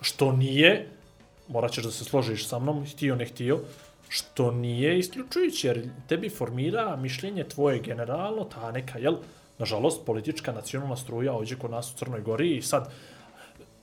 Što 0.00 0.32
nije, 0.32 0.88
morat 1.48 1.72
ćeš 1.72 1.84
da 1.84 1.90
se 1.90 2.04
složiš 2.04 2.48
sa 2.48 2.58
mnom, 2.58 2.86
htio 2.86 3.16
ne 3.16 3.24
htio, 3.26 3.60
što 4.08 4.50
nije 4.50 4.98
isključujući, 4.98 5.66
jer 5.66 5.88
tebi 6.08 6.28
formira 6.28 6.96
mišljenje 6.96 7.44
tvoje 7.44 7.78
generalno, 7.78 8.44
ta 8.44 8.72
neka, 8.72 8.98
jel, 8.98 9.16
nažalost, 9.60 10.06
politička 10.06 10.52
nacionalna 10.52 10.96
struja 10.96 11.32
ovdje 11.32 11.56
kod 11.56 11.70
nas 11.70 11.92
u 11.92 11.96
Crnoj 11.96 12.20
Gori 12.20 12.56
i 12.56 12.62
sad, 12.62 12.88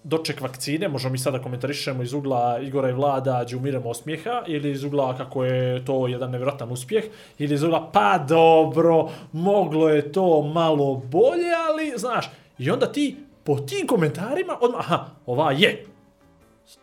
doček 0.03 0.41
vakcine, 0.41 0.87
možemo 0.87 1.11
mi 1.11 1.17
sada 1.17 1.41
komentarišemo 1.41 2.03
iz 2.03 2.13
ugla 2.13 2.59
Igora 2.61 2.89
i 2.89 2.93
Vlada, 2.93 3.45
umiremo 3.55 3.89
osmijeha, 3.89 4.43
ili 4.47 4.71
iz 4.71 4.83
ugla 4.83 5.17
kako 5.17 5.43
je 5.43 5.85
to 5.85 6.07
jedan 6.07 6.31
nevjerojatan 6.31 6.71
uspjeh, 6.71 7.03
ili 7.37 7.55
iz 7.55 7.63
ugla, 7.63 7.89
pa 7.93 8.17
dobro, 8.17 9.09
moglo 9.31 9.89
je 9.89 10.11
to 10.11 10.41
malo 10.41 10.95
bolje, 10.95 11.51
ali, 11.69 11.93
znaš, 11.95 12.31
i 12.57 12.69
onda 12.71 12.91
ti 12.91 13.15
po 13.43 13.59
tim 13.59 13.87
komentarima, 13.87 14.57
odmah, 14.61 14.91
aha, 14.91 15.05
ova 15.25 15.51
je. 15.51 15.85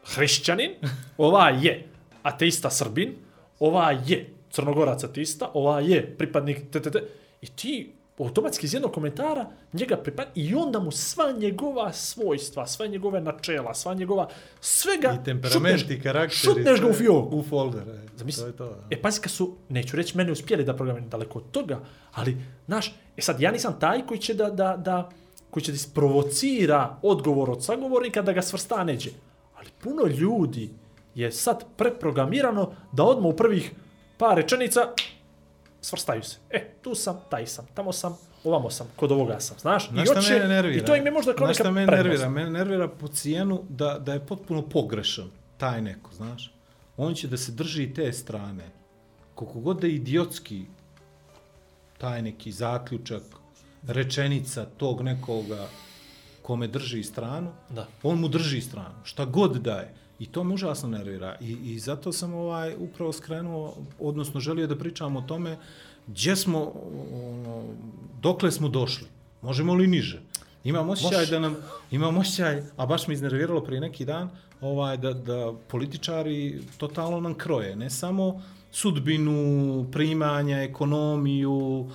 Hrišćanin, 0.05 0.71
ova 1.19 1.49
je. 1.51 1.89
Ateista 2.23 2.71
srbin, 2.71 3.15
ova 3.61 3.91
je. 4.07 4.31
Crnogorac 4.51 5.05
ateista, 5.05 5.51
ova 5.55 5.81
je. 5.81 6.17
Pripadnik 6.19 6.59
TTT, 6.71 6.97
i 7.43 7.47
ti 7.47 7.93
automatski 8.19 8.67
iz 8.67 8.75
jednog 8.75 8.93
komentara 8.93 9.47
njega 9.73 9.97
pripad 9.97 10.27
i 10.35 10.55
onda 10.55 10.81
mu 10.81 10.91
sva 10.91 11.33
njegova 11.33 11.93
svojstva, 11.93 12.67
sva 12.67 12.87
njegove 12.87 13.21
načela, 13.21 13.75
sva 13.75 13.95
njegova 13.95 14.29
svega 14.61 15.19
I 15.21 15.25
temperament 15.25 15.79
šutneš, 15.79 15.99
i 15.99 16.03
karakter. 16.03 16.39
šutneš 16.39 16.81
ga 16.81 16.87
u 16.87 16.93
fioku. 16.93 17.37
U 17.37 17.43
folder. 17.43 17.83
E. 17.89 18.07
Zamisli, 18.17 18.43
To 18.43 18.47
je 18.47 18.57
to. 18.57 18.65
a. 18.65 18.87
E, 18.91 19.03
pazi 19.03 19.21
kad 19.21 19.33
su, 19.33 19.57
neću 19.69 19.97
reći, 19.97 20.17
mene 20.17 20.33
uspjeli 20.33 20.65
da 20.65 20.75
programiraju 20.77 21.11
daleko 21.11 21.39
od 21.39 21.51
toga, 21.51 21.81
ali, 22.13 22.37
znaš, 22.67 22.95
e 23.17 23.21
sad, 23.23 23.41
ja 23.41 23.51
nisam 23.51 23.77
taj 23.81 24.07
koji 24.07 24.21
će 24.21 24.35
da, 24.35 24.51
da, 24.51 24.77
da 24.77 25.11
koji 25.51 25.65
će 25.65 25.73
da 25.73 25.77
isprovocira 25.77 26.97
odgovor 27.03 27.51
od 27.51 27.65
sagovornika 27.65 28.23
da 28.23 28.33
ga 28.33 28.43
svrsta 28.43 28.85
neđe. 28.85 29.11
Ali 29.57 29.69
puno 29.83 30.07
ljudi 30.07 30.71
je 31.15 31.33
sad 31.33 31.65
preprogramirano 31.77 32.73
da 32.93 33.03
odmah 33.03 33.33
u 33.33 33.37
prvih 33.37 33.71
par 34.17 34.37
rečenica 34.37 34.81
svrstaju 35.85 36.23
se. 36.23 36.37
E, 36.51 36.71
tu 36.83 36.95
sam, 36.95 37.21
taj 37.31 37.47
sam, 37.47 37.67
tamo 37.75 37.93
sam, 37.93 38.17
ovamo 38.45 38.71
sam, 38.71 38.87
kod 38.97 39.13
ovoga 39.13 39.41
sam, 39.41 39.59
znaš? 39.59 39.89
I, 39.91 39.93
mene 39.93 40.49
nervira? 40.49 40.83
I 40.83 40.87
to 40.87 40.97
im 40.97 41.07
je 41.07 41.13
možda 41.13 41.35
kao 41.35 41.47
neka 41.47 41.55
šta 41.63 41.71
mene 41.71 41.87
prednost. 41.87 42.09
nervira? 42.23 42.29
Mene 42.31 42.51
nervira 42.59 42.89
po 42.89 43.09
cijenu 43.09 43.63
da, 43.69 43.99
da 43.99 44.13
je 44.13 44.27
potpuno 44.27 44.63
pogrešan 44.63 45.31
taj 45.57 45.83
neko, 45.83 46.11
znaš. 46.15 46.53
On 46.97 47.15
će 47.15 47.29
da 47.29 47.37
se 47.37 47.53
drži 47.53 47.95
te 47.95 48.13
strane. 48.13 48.71
Koliko 49.35 49.61
god 49.61 49.81
da 49.81 49.87
je 49.87 49.95
idiotski 49.95 50.65
taj 51.99 52.23
neki 52.23 52.53
zaključak, 52.53 53.23
rečenica 53.87 54.65
tog 54.77 55.03
nekoga 55.03 55.67
kome 56.43 56.67
drži 56.67 57.03
stranu, 57.03 57.51
Da. 57.71 57.87
on 58.03 58.19
mu 58.21 58.29
drži 58.29 58.61
stranu, 58.61 58.95
šta 59.05 59.25
god 59.25 59.57
da 59.57 59.75
je. 59.77 59.95
I 60.25 60.27
to 60.27 60.45
me 60.45 60.55
užasno 60.55 60.89
nervira. 60.89 61.37
I, 61.41 61.53
I 61.65 61.79
zato 61.79 62.13
sam 62.13 62.35
ovaj 62.35 62.75
upravo 62.79 63.13
skrenuo, 63.13 63.75
odnosno 64.01 64.41
želio 64.41 64.67
da 64.67 64.79
pričam 64.79 65.17
o 65.17 65.23
tome 65.23 65.57
gdje 66.07 66.37
smo, 66.37 66.73
ono, 67.13 67.65
dokle 68.23 68.51
smo 68.53 68.69
došli. 68.69 69.09
Možemo 69.43 69.75
li 69.75 69.87
niže? 69.87 70.23
Imam 70.65 70.91
osjećaj 70.91 71.19
Može. 71.19 71.31
da 71.31 71.39
nam, 71.39 71.57
imam 71.91 72.17
osjećaj, 72.17 72.63
a 72.77 72.87
baš 72.87 73.07
me 73.07 73.15
iznerviralo 73.15 73.61
prije 73.61 73.81
neki 73.81 74.05
dan, 74.05 74.31
ovaj, 74.61 74.97
da, 74.97 75.13
da 75.13 75.53
političari 75.69 76.61
totalno 76.79 77.21
nam 77.21 77.35
kroje. 77.35 77.77
Ne 77.77 77.91
samo 77.91 78.43
sudbinu, 78.73 79.87
primanja, 79.93 80.63
ekonomiju, 80.63 81.53
uh, 81.53 81.93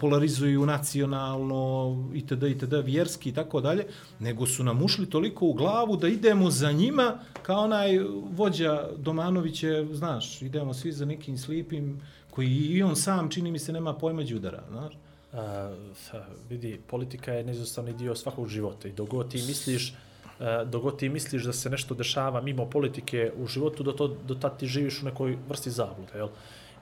polarizuju 0.00 0.66
nacionalno, 0.66 1.96
itd., 2.14 2.42
itd., 2.42 2.74
vjerski 2.84 3.28
i 3.28 3.32
tako 3.32 3.60
dalje, 3.60 3.86
nego 4.18 4.46
su 4.46 4.64
nam 4.64 4.82
ušli 4.82 5.10
toliko 5.10 5.46
u 5.46 5.52
glavu 5.52 5.96
da 5.96 6.08
idemo 6.08 6.50
za 6.50 6.72
njima, 6.72 7.18
kao 7.42 7.64
onaj 7.64 7.98
vođa 8.32 8.88
Domanović 8.96 9.62
je, 9.62 9.94
znaš, 9.94 10.42
idemo 10.42 10.74
svi 10.74 10.92
za 10.92 11.04
nekim 11.04 11.38
slipim, 11.38 12.00
koji 12.30 12.48
i 12.48 12.82
on 12.82 12.96
sam, 12.96 13.30
čini 13.30 13.52
mi 13.52 13.58
se, 13.58 13.72
nema 13.72 13.94
pojma 13.94 14.22
đudara, 14.22 14.62
znaš. 14.70 14.92
A, 15.32 15.74
fa, 15.94 16.24
vidi, 16.48 16.80
politika 16.86 17.32
je 17.32 17.44
neizostavni 17.44 17.92
dio 17.92 18.14
svakog 18.14 18.48
života 18.48 18.88
i 18.88 18.92
dogod 18.92 19.30
ti 19.30 19.42
misliš 19.46 19.94
a, 20.40 20.64
dogod 20.64 20.98
ti 20.98 21.08
misliš 21.08 21.44
da 21.44 21.52
se 21.52 21.70
nešto 21.70 21.94
dešava 21.94 22.40
mimo 22.40 22.70
politike 22.70 23.32
u 23.36 23.46
životu, 23.46 23.82
do, 23.82 23.92
to, 23.92 24.08
do 24.08 24.34
tad 24.34 24.58
ti 24.58 24.66
živiš 24.66 25.02
u 25.02 25.04
nekoj 25.04 25.38
vrsti 25.48 25.70
zablude, 25.70 26.12
jel? 26.14 26.28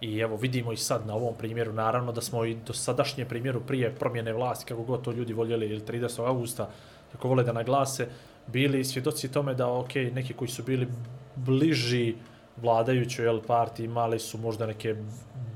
I 0.00 0.18
evo, 0.18 0.36
vidimo 0.36 0.72
i 0.72 0.76
sad 0.76 1.06
na 1.06 1.14
ovom 1.14 1.34
primjeru, 1.34 1.72
naravno 1.72 2.12
da 2.12 2.20
smo 2.20 2.44
i 2.44 2.54
do 2.54 2.72
sadašnje 2.72 3.24
primjeru 3.24 3.60
prije 3.60 3.94
promjene 3.94 4.32
vlasti, 4.32 4.64
kako 4.64 4.82
god 4.82 5.02
to 5.02 5.12
ljudi 5.12 5.32
voljeli, 5.32 5.66
ili 5.66 5.80
30. 5.80 6.26
augusta, 6.26 6.70
kako 7.12 7.28
vole 7.28 7.44
da 7.44 7.52
naglase, 7.52 8.08
bili 8.46 8.84
svjedoci 8.84 9.32
tome 9.32 9.54
da, 9.54 9.72
ok, 9.72 9.94
neki 9.94 10.34
koji 10.34 10.48
su 10.48 10.62
bili 10.62 10.88
bliži 11.36 12.14
vladajućoj 12.56 13.24
jel, 13.24 13.40
partiji 13.46 13.84
imali 13.84 14.18
su 14.18 14.38
možda 14.38 14.66
neke 14.66 14.96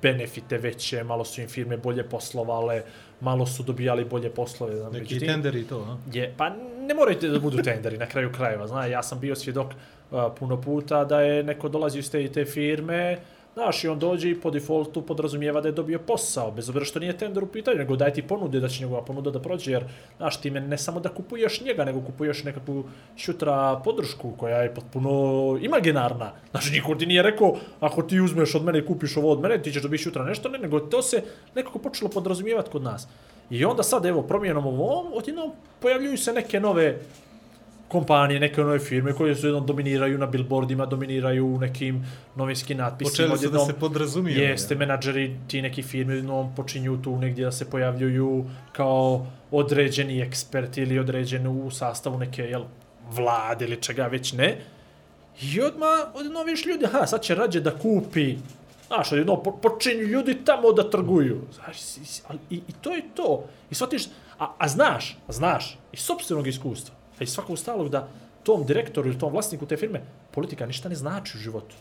benefite 0.02 0.58
veće, 0.58 1.04
malo 1.04 1.24
su 1.24 1.40
im 1.40 1.48
firme 1.48 1.76
bolje 1.76 2.08
poslovale, 2.08 2.82
malo 3.20 3.46
su 3.46 3.62
dobijali 3.62 4.04
bolje 4.04 4.30
poslove. 4.30 4.76
Znam, 4.76 4.92
Neki 4.92 5.04
međutim, 5.04 5.28
tenderi 5.28 5.64
to, 5.64 5.78
a? 5.78 5.96
je, 6.12 6.34
pa 6.36 6.50
ne 6.88 6.94
morate 6.94 7.28
da 7.28 7.38
budu 7.38 7.62
tenderi 7.62 7.98
na 7.98 8.06
kraju 8.06 8.32
krajeva, 8.32 8.66
zna, 8.66 8.86
ja 8.86 9.02
sam 9.02 9.20
bio 9.20 9.34
svjedok 9.34 9.66
uh, 9.66 10.22
puno 10.38 10.60
puta 10.60 11.04
da 11.04 11.20
je 11.20 11.42
neko 11.42 11.68
dolazio 11.68 11.98
iz 11.98 12.10
te 12.10 12.24
i 12.24 12.32
te 12.32 12.44
firme, 12.44 13.18
Znaš, 13.54 13.84
i 13.84 13.88
on 13.88 13.98
dođe 13.98 14.30
i 14.30 14.40
po 14.40 14.50
defaultu 14.50 15.02
podrazumijeva 15.02 15.60
da 15.60 15.68
je 15.68 15.72
dobio 15.72 15.98
posao, 15.98 16.50
bez 16.50 16.68
obzira 16.68 16.84
što 16.84 16.98
nije 16.98 17.18
tender 17.18 17.44
u 17.44 17.46
pitanju, 17.46 17.78
nego 17.78 17.96
daje 17.96 18.14
ti 18.14 18.22
ponude 18.22 18.60
da 18.60 18.68
će 18.68 18.82
njegova 18.82 19.04
ponuda 19.04 19.30
da 19.30 19.40
prođe, 19.40 19.72
jer, 19.72 19.84
znaš, 20.16 20.40
time 20.40 20.60
ne 20.60 20.78
samo 20.78 21.00
da 21.00 21.08
kupuješ 21.08 21.60
njega, 21.60 21.84
nego 21.84 22.00
kupuješ 22.00 22.44
nekakvu 22.44 22.84
šutra 23.16 23.80
podršku 23.84 24.32
koja 24.36 24.58
je 24.58 24.74
potpuno 24.74 25.12
imaginarna. 25.62 26.32
Znači, 26.50 26.72
niko 26.72 26.94
ti 26.94 27.06
nije 27.06 27.22
rekao, 27.22 27.56
ako 27.80 28.02
ti 28.02 28.20
uzmeš 28.20 28.54
od 28.54 28.64
mene 28.64 28.78
i 28.78 28.86
kupiš 28.86 29.16
ovo 29.16 29.32
od 29.32 29.40
mene, 29.40 29.62
ti 29.62 29.72
ćeš 29.72 29.82
dobiti 29.82 30.02
šutra 30.02 30.24
nešto, 30.24 30.48
ne, 30.48 30.58
nego 30.58 30.80
to 30.80 31.02
se 31.02 31.22
nekako 31.54 31.78
počelo 31.78 32.10
podrazumijevati 32.10 32.70
kod 32.70 32.82
nas. 32.82 33.08
I 33.50 33.64
onda 33.64 33.82
sad, 33.82 34.06
evo, 34.06 34.22
promjenom 34.22 34.66
ovom, 34.66 35.12
odjednom 35.12 35.52
pojavljuju 35.80 36.18
se 36.18 36.32
neke 36.32 36.60
nove 36.60 36.98
kompanije, 37.94 38.40
neke 38.40 38.60
nove 38.60 38.78
firme 38.78 39.12
koje 39.12 39.34
su 39.34 39.46
jednom 39.46 39.66
dominiraju 39.66 40.18
na 40.18 40.26
billboardima, 40.26 40.86
dominiraju 40.86 41.46
u 41.46 41.58
nekim 41.58 42.02
novinskim 42.36 42.78
natpisima. 42.78 43.28
Počeli 43.28 43.38
su 43.38 43.50
da 43.50 43.64
se 43.66 43.74
podrazumiju. 43.80 44.38
Jeste, 44.38 44.74
menadžeri 44.74 45.28
ti 45.48 45.62
neki 45.62 45.82
firme 45.82 46.16
jednom 46.18 46.50
počinju 46.56 46.98
tu 47.02 47.16
negdje 47.18 47.44
da 47.44 47.52
se 47.52 47.70
pojavljuju 47.70 48.44
kao 48.72 49.26
određeni 49.50 50.20
eksperti 50.20 50.82
ili 50.82 50.98
određeni 50.98 51.48
u 51.48 51.70
sastavu 51.70 52.18
neke 52.18 52.42
jel, 52.42 52.64
vlade 53.10 53.64
ili 53.64 53.82
čega 53.82 54.06
već 54.06 54.32
ne. 54.32 54.58
I 55.42 55.60
odmah, 55.60 56.14
odjednom 56.14 56.46
vidiš 56.46 56.66
ljudi, 56.66 56.84
aha, 56.84 57.06
sad 57.06 57.22
će 57.22 57.34
rađe 57.34 57.60
da 57.60 57.78
kupi 57.78 58.36
Znaš, 58.86 59.12
odjednom 59.12 59.42
po, 59.42 59.52
počinju 59.52 60.02
ljudi 60.02 60.34
tamo 60.44 60.72
da 60.72 60.90
trguju. 60.90 61.40
Znaš, 61.54 61.76
i, 62.50 62.54
i, 62.54 62.56
i 62.68 62.72
to 62.80 62.94
je 62.94 63.02
to. 63.14 63.44
I 63.70 63.74
shvatiš, 63.74 64.04
a, 64.38 64.52
a 64.58 64.68
znaš, 64.68 65.16
a 65.28 65.32
znaš, 65.32 65.78
iz 65.92 66.00
sobstvenog 66.00 66.46
iskustva, 66.46 66.94
a 67.20 67.24
iz 67.24 67.32
svakog 67.32 67.58
stalog 67.58 67.88
da 67.88 68.08
tom 68.42 68.66
direktoru 68.66 69.08
ili 69.08 69.18
tom 69.18 69.32
vlasniku 69.32 69.66
te 69.66 69.76
firme 69.76 70.00
politika 70.30 70.66
ništa 70.66 70.88
ne 70.88 70.94
znači 70.94 71.36
u 71.36 71.40
životu. 71.40 71.74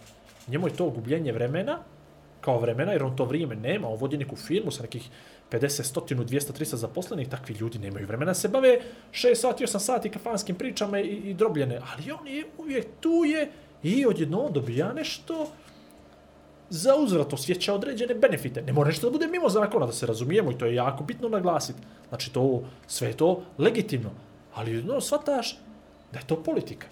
njemu 0.47 0.67
je 0.67 0.75
to 0.75 0.89
gubljenje 0.89 1.31
vremena, 1.31 1.79
kao 2.41 2.59
vremena, 2.59 2.91
jer 2.91 3.03
on 3.03 3.15
to 3.15 3.25
vrijeme 3.25 3.55
nema, 3.55 3.87
on 3.87 3.99
vodi 3.99 4.17
neku 4.17 4.35
firmu 4.35 4.71
sa 4.71 4.81
nekih 4.81 5.09
50, 5.51 5.83
100, 5.83 6.25
200, 6.25 6.51
300 6.59 6.75
zaposlenih, 6.75 7.29
takvi 7.29 7.55
ljudi 7.55 7.79
nemaju 7.79 8.07
vremena 8.07 8.31
da 8.31 8.33
se 8.33 8.47
bave 8.47 8.79
6 9.11 9.35
sati, 9.35 9.63
8 9.63 9.79
sati 9.79 10.09
kafanskim 10.09 10.55
pričama 10.55 10.99
i, 10.99 11.07
i 11.07 11.33
drobljene, 11.33 11.79
ali 11.93 12.11
on 12.11 12.27
je 12.27 12.45
uvijek 12.57 12.87
tu 12.99 13.25
je 13.25 13.51
i 13.83 14.05
odjedno 14.05 14.49
dobija 14.49 14.93
nešto 14.93 15.47
za 16.69 16.95
uzvrat 16.95 17.33
osjeća 17.33 17.73
određene 17.73 18.15
benefite. 18.15 18.61
Ne 18.61 18.73
mora 18.73 18.89
nešto 18.89 19.07
da 19.07 19.11
bude 19.11 19.27
mimo 19.27 19.49
zakona, 19.49 19.85
da 19.85 19.91
se 19.91 20.05
razumijemo 20.05 20.51
i 20.51 20.57
to 20.57 20.65
je 20.65 20.75
jako 20.75 21.03
bitno 21.03 21.29
naglasiti. 21.29 21.79
Znači 22.09 22.33
to, 22.33 22.63
sve 22.87 23.07
je 23.07 23.17
to 23.17 23.43
legitimno. 23.57 24.11
Ali 24.55 24.83
no, 24.83 25.01
shvataš 25.01 25.57
da 26.11 26.19
je 26.19 26.25
to 26.27 26.43
politika. 26.43 26.87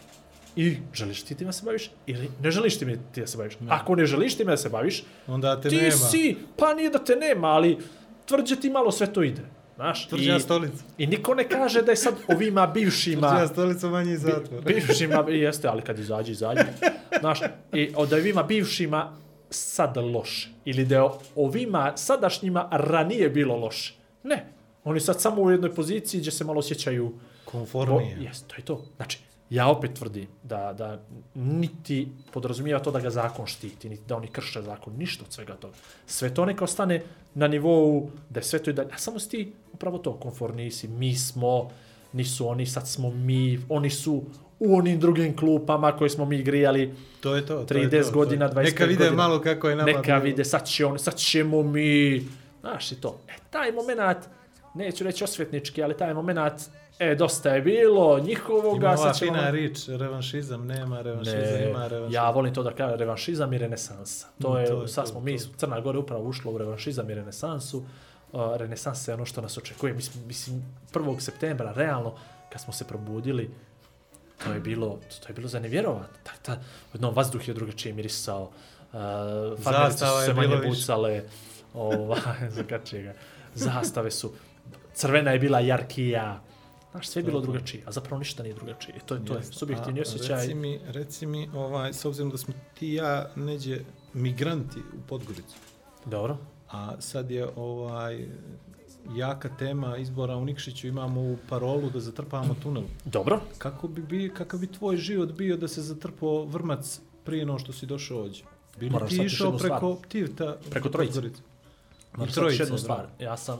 I 0.56 0.78
želiš 0.94 1.24
ti 1.24 1.36
time 1.36 1.48
da 1.48 1.52
se 1.52 1.66
baviš 1.66 1.92
ili 2.06 2.30
ne 2.42 2.52
želiš 2.52 2.80
ti 2.80 2.98
ti 3.12 3.22
da 3.22 3.28
se 3.28 3.38
baviš. 3.38 3.54
Ako 3.70 3.96
ne 3.96 4.06
želiš 4.06 4.38
time 4.38 4.52
da 4.52 4.58
se 4.58 4.70
baviš, 4.70 5.04
Onda 5.28 5.62
te 5.62 5.70
ti 5.70 5.76
nema. 5.76 5.92
si, 5.92 6.36
pa 6.58 6.74
nije 6.74 6.90
da 6.90 7.00
te 7.00 7.16
nema, 7.16 7.48
ali 7.48 7.78
tvrđe 8.26 8.56
ti 8.56 8.70
malo 8.70 8.92
sve 8.92 9.14
to 9.14 9.24
ide. 9.24 9.42
Znaš, 9.76 10.08
Tvrđa 10.08 10.36
i, 10.36 10.40
stolica. 10.40 10.84
I 10.98 11.08
niko 11.08 11.36
ne 11.36 11.50
kaže 11.50 11.82
da 11.82 11.92
je 11.92 11.96
sad 11.96 12.14
ovima 12.28 12.68
bivšima... 12.68 13.30
Tvrđa 13.30 13.48
stolica 13.48 13.90
manji 13.90 14.18
zatvor. 14.18 14.64
bivšima, 14.64 15.26
jeste, 15.30 15.68
ali 15.68 15.82
kad 15.82 16.00
izađe, 16.00 16.32
izađe. 16.32 16.66
Znaš, 17.20 17.40
i 17.74 17.92
od 17.96 18.14
ovima 18.14 18.44
bivšima 18.44 19.18
sad 19.50 19.98
loše. 19.98 20.50
Ili 20.66 20.86
da 20.86 20.96
je 20.96 21.10
ovima 21.36 21.94
sadašnjima 21.96 22.68
ranije 22.72 23.30
bilo 23.30 23.56
loše. 23.56 23.94
Ne. 24.24 24.46
Oni 24.84 25.00
sad 25.00 25.22
samo 25.22 25.42
u 25.42 25.52
jednoj 25.52 25.76
poziciji 25.76 26.20
gdje 26.22 26.32
se 26.32 26.44
malo 26.44 26.60
osjećaju... 26.60 27.14
Konformije. 27.52 28.16
Bo, 28.16 28.24
jest, 28.24 28.48
to 28.48 28.56
je 28.56 28.62
to. 28.62 28.86
Znači, 28.96 29.20
ja 29.50 29.68
opet 29.68 29.94
tvrdim 29.94 30.28
da, 30.44 30.74
da 30.74 31.02
niti 31.36 32.08
podrazumijeva 32.32 32.80
to 32.80 32.92
da 32.92 33.00
ga 33.00 33.10
zakon 33.10 33.46
štiti, 33.46 33.90
niti 33.90 34.04
da 34.08 34.16
oni 34.18 34.28
krše 34.28 34.62
zakon, 34.62 34.94
ništa 34.98 35.24
od 35.28 35.34
svega 35.34 35.54
toga. 35.54 35.74
Sve 36.06 36.34
to 36.34 36.46
neka 36.46 36.64
ostane 36.64 37.02
na 37.36 37.48
nivou 37.48 38.10
da 38.30 38.40
je 38.40 38.44
sve 38.44 38.60
to 38.60 38.70
i 38.70 38.74
da... 38.74 38.82
A 38.84 38.98
samo 38.98 39.20
si 39.20 39.30
ti 39.30 39.42
upravo 39.74 39.98
to, 39.98 40.14
konforniji 40.14 40.72
si, 40.72 40.88
mi 40.88 41.16
smo, 41.16 41.70
nisu 42.14 42.48
oni, 42.48 42.66
sad 42.66 42.88
smo 42.88 43.10
mi, 43.10 43.60
oni 43.70 43.90
su 43.90 44.24
u 44.60 44.76
onim 44.76 45.00
drugim 45.00 45.36
klupama 45.38 45.92
koje 45.92 46.10
smo 46.10 46.26
mi 46.26 46.44
grijali 46.44 46.94
To 47.20 47.36
je 47.36 47.46
to. 47.46 47.64
to 47.64 47.74
je 47.74 47.90
30 47.90 48.06
to, 48.06 48.12
godina, 48.12 48.50
to 48.50 48.60
je. 48.60 48.66
25 48.66 48.72
Neka 48.72 48.86
vide 48.86 48.98
godina. 48.98 49.16
malo 49.18 49.42
kako 49.42 49.70
je 49.70 49.76
nama 49.76 49.86
Neka 49.88 50.02
bilo. 50.02 50.20
vide, 50.20 50.46
sad, 50.46 50.68
će 50.68 50.86
on, 50.86 51.00
sad 51.00 51.16
ćemo 51.16 51.64
mi, 51.64 52.22
znaš 52.62 52.92
i 52.92 52.96
to. 52.96 53.20
E, 53.28 53.34
taj 53.50 53.72
moment, 53.72 54.00
neću 54.74 55.04
reći 55.04 55.24
osvetnički, 55.24 55.84
ali 55.84 55.98
taj 55.98 56.14
moment, 56.14 56.62
e, 57.00 57.16
dosta 57.16 57.50
je 57.50 57.62
bilo 57.62 58.20
njihovoga, 58.20 58.78
Ima 58.78 58.88
ova 58.90 58.98
sad 58.98 59.20
fina 59.20 59.50
rič, 59.50 59.78
revanšizam, 59.88 60.68
nema 60.68 61.02
revanšizam, 61.02 61.40
Ne, 61.42 61.70
ima 61.70 61.88
revanšizam. 61.88 62.14
ja 62.14 62.30
volim 62.30 62.54
to 62.54 62.64
da 62.64 62.72
kažem, 62.72 63.00
revanšizam 63.00 63.54
i 63.54 63.58
renesansa. 63.58 64.28
To 64.42 64.54
Mm, 64.54 64.58
je, 64.58 64.66
to 64.66 64.82
je 64.82 64.88
sad 64.88 65.06
to, 65.06 65.12
smo 65.12 65.20
mi, 65.20 65.38
to. 65.40 65.46
Crna 65.58 65.80
Gora 65.80 66.00
upravo 66.00 66.24
ušla 66.24 66.52
u 66.52 66.58
revanšizam 66.58 67.10
i 67.10 67.16
renesansu. 67.16 67.84
Uh, 68.32 68.42
renesansa 68.56 69.12
je 69.12 69.16
ono 69.16 69.26
što 69.26 69.42
nas 69.42 69.58
očekuje. 69.58 69.94
Mislim, 69.94 70.28
mislim, 70.28 70.64
1. 70.94 71.20
septembra, 71.20 71.74
realno, 71.74 72.14
kad 72.50 72.62
smo 72.62 72.74
se 72.74 72.88
probudili, 72.88 73.50
to 74.46 74.54
je 74.54 74.60
bilo, 74.60 75.00
to 75.22 75.28
je 75.28 75.34
bilo 75.34 75.48
za 75.48 75.60
nevjerovat. 75.60 76.10
Ta, 76.24 76.32
ta, 76.42 76.62
odnom 76.94 77.16
vazduh 77.16 77.48
je 77.48 77.54
drugačije 77.54 77.94
mirisao, 77.94 78.42
uh, 78.44 79.00
farmerice 79.60 80.06
su 80.06 80.26
se 80.26 80.34
manje 80.34 80.58
bucale, 80.68 81.24
ovaj, 81.74 82.22
zakačije 82.58 83.04
ga. 83.04 83.14
Zastave 83.54 84.12
su, 84.12 84.32
crvena 84.94 85.32
je 85.32 85.40
bila 85.40 85.60
jarkija, 85.60 86.42
Znaš, 86.92 87.08
sve 87.08 87.20
je 87.20 87.24
bilo 87.24 87.42
drugačije, 87.42 87.84
a 87.86 87.92
zapravo 87.92 88.20
ništa 88.20 88.44
nije 88.44 88.56
drugačije. 88.56 89.00
To 89.06 89.16
je, 89.16 89.26
to 89.26 89.36
je 89.36 89.44
subjektivni 89.44 90.00
A, 90.00 90.02
osjećaj. 90.02 90.42
Reci 90.42 90.56
mi, 90.56 90.80
reci 90.88 91.26
mi, 91.26 91.50
ovaj, 91.56 91.94
s 91.94 92.06
obzirom 92.06 92.32
da 92.32 92.38
smo 92.38 92.54
ti 92.80 92.88
i 92.88 92.94
ja 92.94 93.30
neđe 93.36 93.80
migranti 94.14 94.80
u 94.80 95.08
Podgoricu, 95.08 95.56
Dobro. 96.06 96.38
a 96.72 97.02
sad 97.02 97.32
je 97.32 97.50
ovaj 97.56 98.28
jaka 99.16 99.50
tema 99.50 99.98
izbora 99.98 100.36
u 100.36 100.46
Nikšiću, 100.46 100.88
imamo 100.88 101.22
u 101.22 101.38
parolu 101.50 101.90
da 101.90 102.00
zatrpamo 102.00 102.56
tunel. 102.64 102.84
Dobro. 103.06 103.42
Kako 103.58 103.88
bi, 103.88 104.02
bi, 104.02 104.34
kakav 104.34 104.60
bi 104.60 104.68
tvoj 104.68 104.98
život 104.98 105.32
bio 105.32 105.58
da 105.58 105.68
se 105.68 105.82
zatrpao 105.82 106.46
vrmac 106.46 107.00
prije 107.24 107.46
no 107.46 107.60
što 107.60 107.74
si 107.74 107.86
došao 107.86 108.20
ovdje? 108.20 108.44
Bi 108.80 108.86
li 108.86 108.92
Moraš 108.92 109.10
ti 109.10 109.24
išao 109.24 109.58
stvar. 109.60 109.72
preko 109.72 109.98
Tivta? 110.10 110.58
Preko 110.70 110.88
u 110.88 110.92
trojice. 110.92 111.22
Moram 112.14 112.28
sad 112.28 112.34
trojice, 112.34 112.64
jednu 112.64 112.78
stvar. 112.78 112.98
bravo. 112.98 113.12
Ja 113.20 113.38
sam 113.38 113.60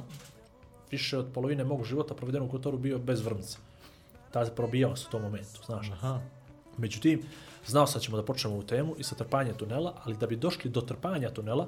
više 0.92 1.18
od 1.18 1.28
polovine 1.34 1.64
mog 1.64 1.86
života 1.86 2.14
provedeno 2.14 2.46
u 2.46 2.50
Kotoru 2.50 2.78
bio 2.78 3.00
bez 3.00 3.22
vrmca. 3.22 3.58
Tada 4.32 4.52
probijao 4.52 4.96
se 4.96 5.06
u 5.08 5.12
tom 5.12 5.22
momentu, 5.22 5.62
znaš. 5.66 5.92
Aha. 5.92 6.20
Međutim, 6.78 7.22
znao 7.68 7.88
sam 7.88 8.00
da 8.00 8.04
ćemo 8.04 8.18
da 8.18 8.26
počnemo 8.26 8.58
u 8.58 8.64
temu 8.64 8.96
i 8.98 9.04
sa 9.04 9.16
trpanjem 9.16 9.56
tunela, 9.56 9.94
ali 10.04 10.18
da 10.18 10.28
bi 10.28 10.36
došli 10.36 10.72
do 10.72 10.82
trpanja 10.82 11.30
tunela, 11.30 11.68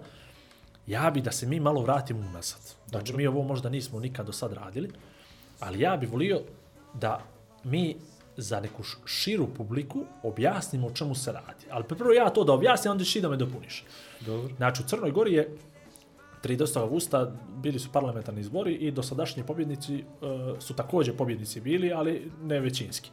ja 0.88 1.12
bi 1.12 1.22
da 1.22 1.32
se 1.32 1.48
mi 1.48 1.60
malo 1.60 1.82
vratimo 1.82 2.20
unazad. 2.20 2.62
Znači, 2.90 3.14
mi 3.14 3.28
ovo 3.28 3.44
možda 3.44 3.70
nismo 3.70 4.00
nikad 4.00 4.26
do 4.26 4.32
sad 4.32 4.54
radili, 4.54 4.92
ali 5.60 5.80
ja 5.80 5.98
bi 5.98 6.06
volio 6.06 6.42
da 6.94 7.22
mi 7.64 7.96
za 8.38 8.60
neku 8.60 8.84
širu 9.06 9.48
publiku 9.58 10.06
objasnimo 10.24 10.88
o 10.88 10.92
čemu 10.92 11.16
se 11.16 11.32
radi. 11.32 11.66
Ali 11.72 11.84
prvo 11.84 12.12
ja 12.12 12.30
to 12.30 12.44
da 12.44 12.54
objasnim, 12.54 12.92
onda 12.92 13.04
ćeš 13.04 13.16
i 13.16 13.22
da 13.22 13.30
me 13.30 13.38
dopuniš. 13.38 13.84
Dobro. 14.20 14.56
Znači, 14.58 14.84
u 14.84 14.88
Crnoj 14.88 15.12
Gori 15.12 15.34
je 15.34 15.58
30. 16.44 16.80
augusta 16.80 17.32
bili 17.56 17.80
su 17.80 17.92
parlamentarni 17.92 18.42
izbori 18.42 18.74
i 18.74 18.92
dosadašnji 18.92 19.44
pobjednici 19.44 19.96
e, 19.96 20.04
su 20.60 20.74
također 20.74 21.18
pobjednici 21.18 21.62
bili, 21.62 21.94
ali 21.94 22.32
ne 22.42 22.60
većinski. 22.60 23.10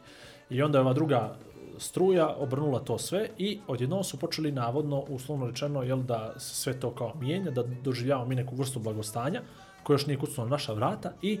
I 0.49 0.61
onda 0.61 0.77
je 0.77 0.81
ova 0.81 0.93
druga 0.93 1.35
struja 1.77 2.35
obrnula 2.35 2.79
to 2.79 2.97
sve 2.97 3.29
i 3.37 3.59
odjednom 3.67 4.03
su 4.03 4.19
počeli 4.19 4.51
navodno, 4.51 4.99
uslovno 4.99 5.47
rečeno, 5.47 5.83
jel, 5.83 6.03
da 6.03 6.39
se 6.39 6.55
sve 6.55 6.79
to 6.79 6.91
kao 6.95 7.13
mijenja, 7.19 7.51
da 7.51 7.63
doživljavamo 7.63 8.27
mi 8.27 8.35
neku 8.35 8.55
vrstu 8.55 8.79
blagostanja 8.79 9.41
koja 9.83 9.95
još 9.95 10.07
nije 10.07 10.19
kucnula 10.19 10.49
na 10.49 10.55
naša 10.55 10.73
vrata 10.73 11.13
i 11.21 11.39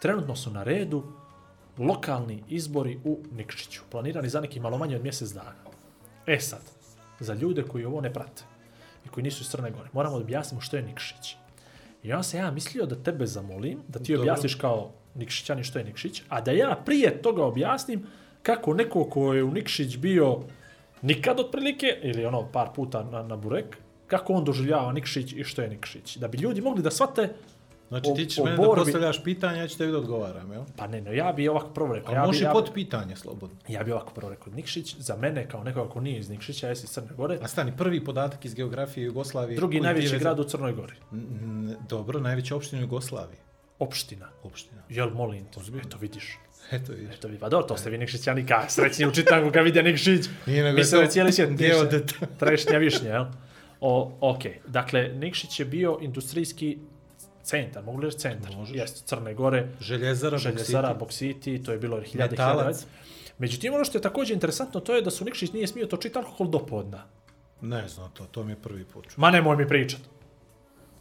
trenutno 0.00 0.36
su 0.36 0.50
na 0.50 0.62
redu 0.62 1.02
lokalni 1.78 2.42
izbori 2.48 2.98
u 3.04 3.18
Nikšiću, 3.32 3.82
planirani 3.90 4.28
za 4.28 4.40
neki 4.40 4.60
malo 4.60 4.78
manje 4.78 4.96
od 4.96 5.02
mjesec 5.02 5.30
dana. 5.30 5.54
E 6.26 6.40
sad, 6.40 6.62
za 7.20 7.34
ljude 7.34 7.62
koji 7.62 7.84
ovo 7.84 8.00
ne 8.00 8.12
prate 8.12 8.44
i 9.06 9.08
koji 9.08 9.24
nisu 9.24 9.42
iz 9.42 9.48
Crne 9.48 9.70
Gore, 9.70 9.88
moramo 9.92 10.18
da 10.18 10.24
objasnimo 10.24 10.60
što 10.60 10.76
je 10.76 10.82
Nikšić. 10.82 11.36
I 12.02 12.12
onda 12.12 12.22
sam 12.22 12.40
ja 12.40 12.50
mislio 12.50 12.86
da 12.86 13.02
tebe 13.02 13.26
zamolim, 13.26 13.78
da 13.88 13.98
ti 13.98 14.12
Dobro. 14.12 14.22
objasniš 14.22 14.54
kao 14.54 14.90
Nikšićani 15.14 15.64
što 15.64 15.78
je 15.78 15.84
Nikšić, 15.84 16.22
a 16.28 16.40
da 16.40 16.50
ja 16.50 16.82
prije 16.84 17.22
toga 17.22 17.44
objasnim 17.44 18.06
kako 18.42 18.74
neko 18.74 19.04
ko 19.04 19.34
je 19.34 19.44
u 19.44 19.50
Nikšić 19.50 19.96
bio 19.96 20.38
nikad 21.02 21.40
otprilike, 21.40 21.86
ili 22.02 22.26
ono 22.26 22.48
par 22.52 22.68
puta 22.74 23.02
na, 23.02 23.22
na 23.22 23.36
burek, 23.36 23.76
kako 24.06 24.32
on 24.32 24.44
doživljava 24.44 24.92
Nikšić 24.92 25.32
i 25.32 25.44
što 25.44 25.62
je 25.62 25.68
Nikšić. 25.68 26.16
Da 26.16 26.28
bi 26.28 26.38
ljudi 26.38 26.60
mogli 26.60 26.82
da 26.82 26.90
shvate, 26.90 27.28
Znači 27.90 28.10
ti 28.16 28.26
ćeš 28.26 28.38
o 28.38 28.44
mene 28.44 28.56
da 28.56 28.62
borbi- 28.62 28.76
postavljaš 28.76 29.24
pitanja, 29.24 29.56
ja 29.56 29.68
ću 29.68 29.78
tebi 29.78 29.92
da 29.92 29.98
odgovaram, 29.98 30.52
jel? 30.52 30.62
pa 30.76 30.86
ne, 30.86 31.00
no, 31.00 31.12
ja 31.12 31.32
bi 31.32 31.48
ovako 31.48 31.68
prvo 31.68 31.94
rekao. 31.94 32.12
A 32.12 32.16
Ja 32.16 32.20
bi, 32.20 32.26
može 32.26 32.44
ja, 32.44 32.52
pod 32.52 32.70
pitanje, 32.74 33.16
slobodno. 33.16 33.56
ja 33.68 33.82
bi 33.82 33.92
ovako 33.92 34.12
prvo 34.12 34.30
rekao. 34.30 34.52
Nikšić, 34.52 34.96
za 34.96 35.16
mene, 35.16 35.48
kao 35.48 35.64
nekoga 35.64 35.90
ko 35.90 36.00
nije 36.00 36.18
iz 36.18 36.28
Nikšića, 36.30 36.68
jesi 36.68 36.84
iz 36.84 36.90
Crne 36.90 37.08
Gore, 37.10 37.38
A 37.42 37.48
stani, 37.48 37.72
prvi 37.76 38.04
podatak 38.04 38.44
iz 38.44 38.54
geografije 38.54 39.04
Jugoslavije. 39.04 39.56
drugi 39.56 39.80
najveći 39.80 40.18
grad 40.18 40.40
u 40.40 40.44
Crnoj 40.44 40.72
Gori. 40.72 40.94
N- 41.12 41.76
Dobro, 41.88 42.20
najveća 42.20 42.56
opština 42.56 42.78
u 42.78 42.84
Jugoslaviji. 42.84 43.38
Opština. 43.78 44.28
Opština. 44.42 44.82
Jel, 44.88 45.10
molim 45.10 45.44
te, 45.44 45.60
eto 45.78 45.98
vidiš. 45.98 46.38
Eto 46.72 46.92
vidiš. 46.92 47.14
Eto 47.14 47.28
vi, 47.28 47.38
pa 47.38 47.48
dobro, 47.48 47.66
to 47.66 47.76
ste 47.76 47.90
vi 47.90 47.98
Nikšićani 47.98 48.46
ka, 48.46 48.64
srećni 48.68 49.06
u 49.06 49.12
čitanku 49.12 49.50
kad 49.52 49.64
vide 49.64 49.82
Nikšić. 49.82 50.26
Nije 50.46 50.64
nego 50.64 50.76
Mislim 50.76 51.00
da 51.00 51.06
to 51.06 51.12
cijeli 51.12 51.32
svijet 51.32 51.50
geodet. 51.52 52.14
Trešnja 52.38 52.78
višnja, 52.78 53.10
jel? 53.10 53.24
O, 53.80 54.12
ok, 54.22 54.38
dakle, 54.66 55.08
Nikšić 55.08 55.60
je 55.60 55.66
bio 55.66 55.98
industrijski 56.00 56.78
centar, 57.42 57.84
mogu 57.84 57.98
li 57.98 58.06
reći 58.06 58.18
centar? 58.18 58.56
Možeš. 58.56 58.76
Jeste, 58.76 59.00
Crne 59.06 59.34
Gore, 59.34 59.68
Željezara, 59.80 60.38
Željezara, 60.38 60.94
Boksiti. 60.94 61.62
To 61.62 61.72
je 61.72 61.78
bilo 61.78 62.02
hiljade 62.02 62.36
hiljada. 62.36 62.72
Međutim, 63.38 63.74
ono 63.74 63.84
što 63.84 63.98
je 63.98 64.02
također 64.02 64.34
interesantno, 64.34 64.80
to 64.80 64.94
je 64.94 65.02
da 65.02 65.10
su 65.10 65.24
Nikšić 65.24 65.52
nije 65.52 65.66
smio 65.66 65.86
točiti 65.86 66.18
alkohol 66.18 66.46
do 66.46 66.58
podna. 66.58 67.04
Ne 67.60 67.88
znam 67.88 68.10
to, 68.10 68.24
to 68.24 68.44
mi 68.44 68.52
je 68.52 68.56
prvi 68.56 68.84
put. 68.84 69.16
Ma 69.16 69.30
nemoj 69.30 69.56
mi 69.56 69.68
pričat. 69.68 70.00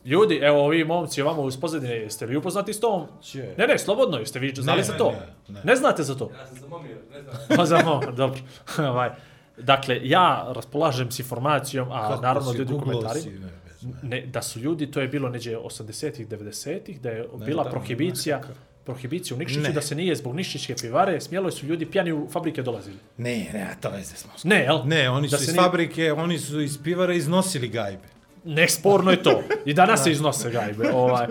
Ljudi, 0.06 0.36
evo 0.36 0.66
ovi 0.66 0.84
momci 0.84 1.22
ovamo 1.22 1.42
uz 1.42 1.58
pozadine, 1.58 1.96
jeste 1.96 2.26
vi 2.26 2.38
upoznati 2.38 2.74
s 2.74 2.80
tom? 2.80 3.08
Će. 3.22 3.54
Ne, 3.58 3.68
ne, 3.68 3.80
slobodno, 3.80 4.18
jeste 4.18 4.40
vi 4.40 4.54
znali 4.56 4.78
Ne, 4.78 4.84
za 4.84 4.94
to? 4.94 5.12
ne, 5.12 5.54
ne. 5.54 5.62
ne 5.64 5.76
znate 5.76 6.04
za 6.04 6.16
to? 6.16 6.32
Ja 6.40 6.48
sam 6.48 6.58
zamomio, 6.58 6.98
ne 7.12 7.22
znam. 7.22 7.36
Pa 7.58 7.66
za 7.66 7.82
moment, 7.86 8.18
dobro. 8.18 8.40
Ovaj, 8.92 9.10
dakle, 9.58 10.00
ja 10.04 10.52
raspolažem 10.56 11.12
s 11.12 11.20
informacijom, 11.20 11.92
a 11.92 12.10
Kako 12.10 12.22
naravno 12.22 12.54
ljudi 12.54 12.74
u 12.74 12.80
komentarima, 12.80 13.14
si, 13.14 13.40
ne, 14.04 14.22
da 14.24 14.42
su 14.42 14.60
ljudi, 14.60 14.88
to 14.88 15.02
je 15.02 15.08
bilo 15.08 15.30
neđe 15.30 15.56
80-ih, 15.56 16.28
90-ih, 16.28 17.02
da 17.02 17.10
je 17.10 17.26
Ne, 17.34 17.46
bila 17.46 17.64
da, 17.64 17.70
prohibicija, 17.70 18.38
ne, 18.38 18.44
prohibicija 18.86 19.36
u 19.36 19.40
Nikšiću, 19.40 19.62
Ne. 19.62 19.72
da 19.72 19.82
se 19.82 19.96
nije 19.96 20.16
zbog 20.16 20.36
Nikšićke 20.36 20.76
pivare, 20.76 21.22
smjelo 21.22 21.52
su 21.52 21.66
ljudi 21.66 21.86
pjani 21.86 22.12
u 22.12 22.28
fabrike 22.30 22.62
dolazili. 22.62 22.98
Ne, 23.18 23.50
ne, 23.54 23.76
to 23.82 23.90
veze 23.90 24.16
smo. 24.16 24.32
Ne, 24.44 24.60
jel? 24.60 24.80
Ne, 24.86 25.10
oni 25.10 25.28
Da 25.28 25.38
su 25.38 25.46
se 25.46 25.52
iz 25.52 25.54
nije- 25.54 25.64
fabrike, 25.64 26.14
oni 26.14 26.40
su 26.40 26.62
iz 26.62 26.78
pivara 26.84 27.14
iznosili 27.14 27.68
gajbe. 27.68 28.08
Nesporno 28.46 29.12
je 29.12 29.24
to. 29.24 29.42
I 29.66 29.74
danas 29.74 30.04
se 30.04 30.12
iznose 30.12 30.52
gajbe. 30.52 30.90
Ovaj, 30.94 31.28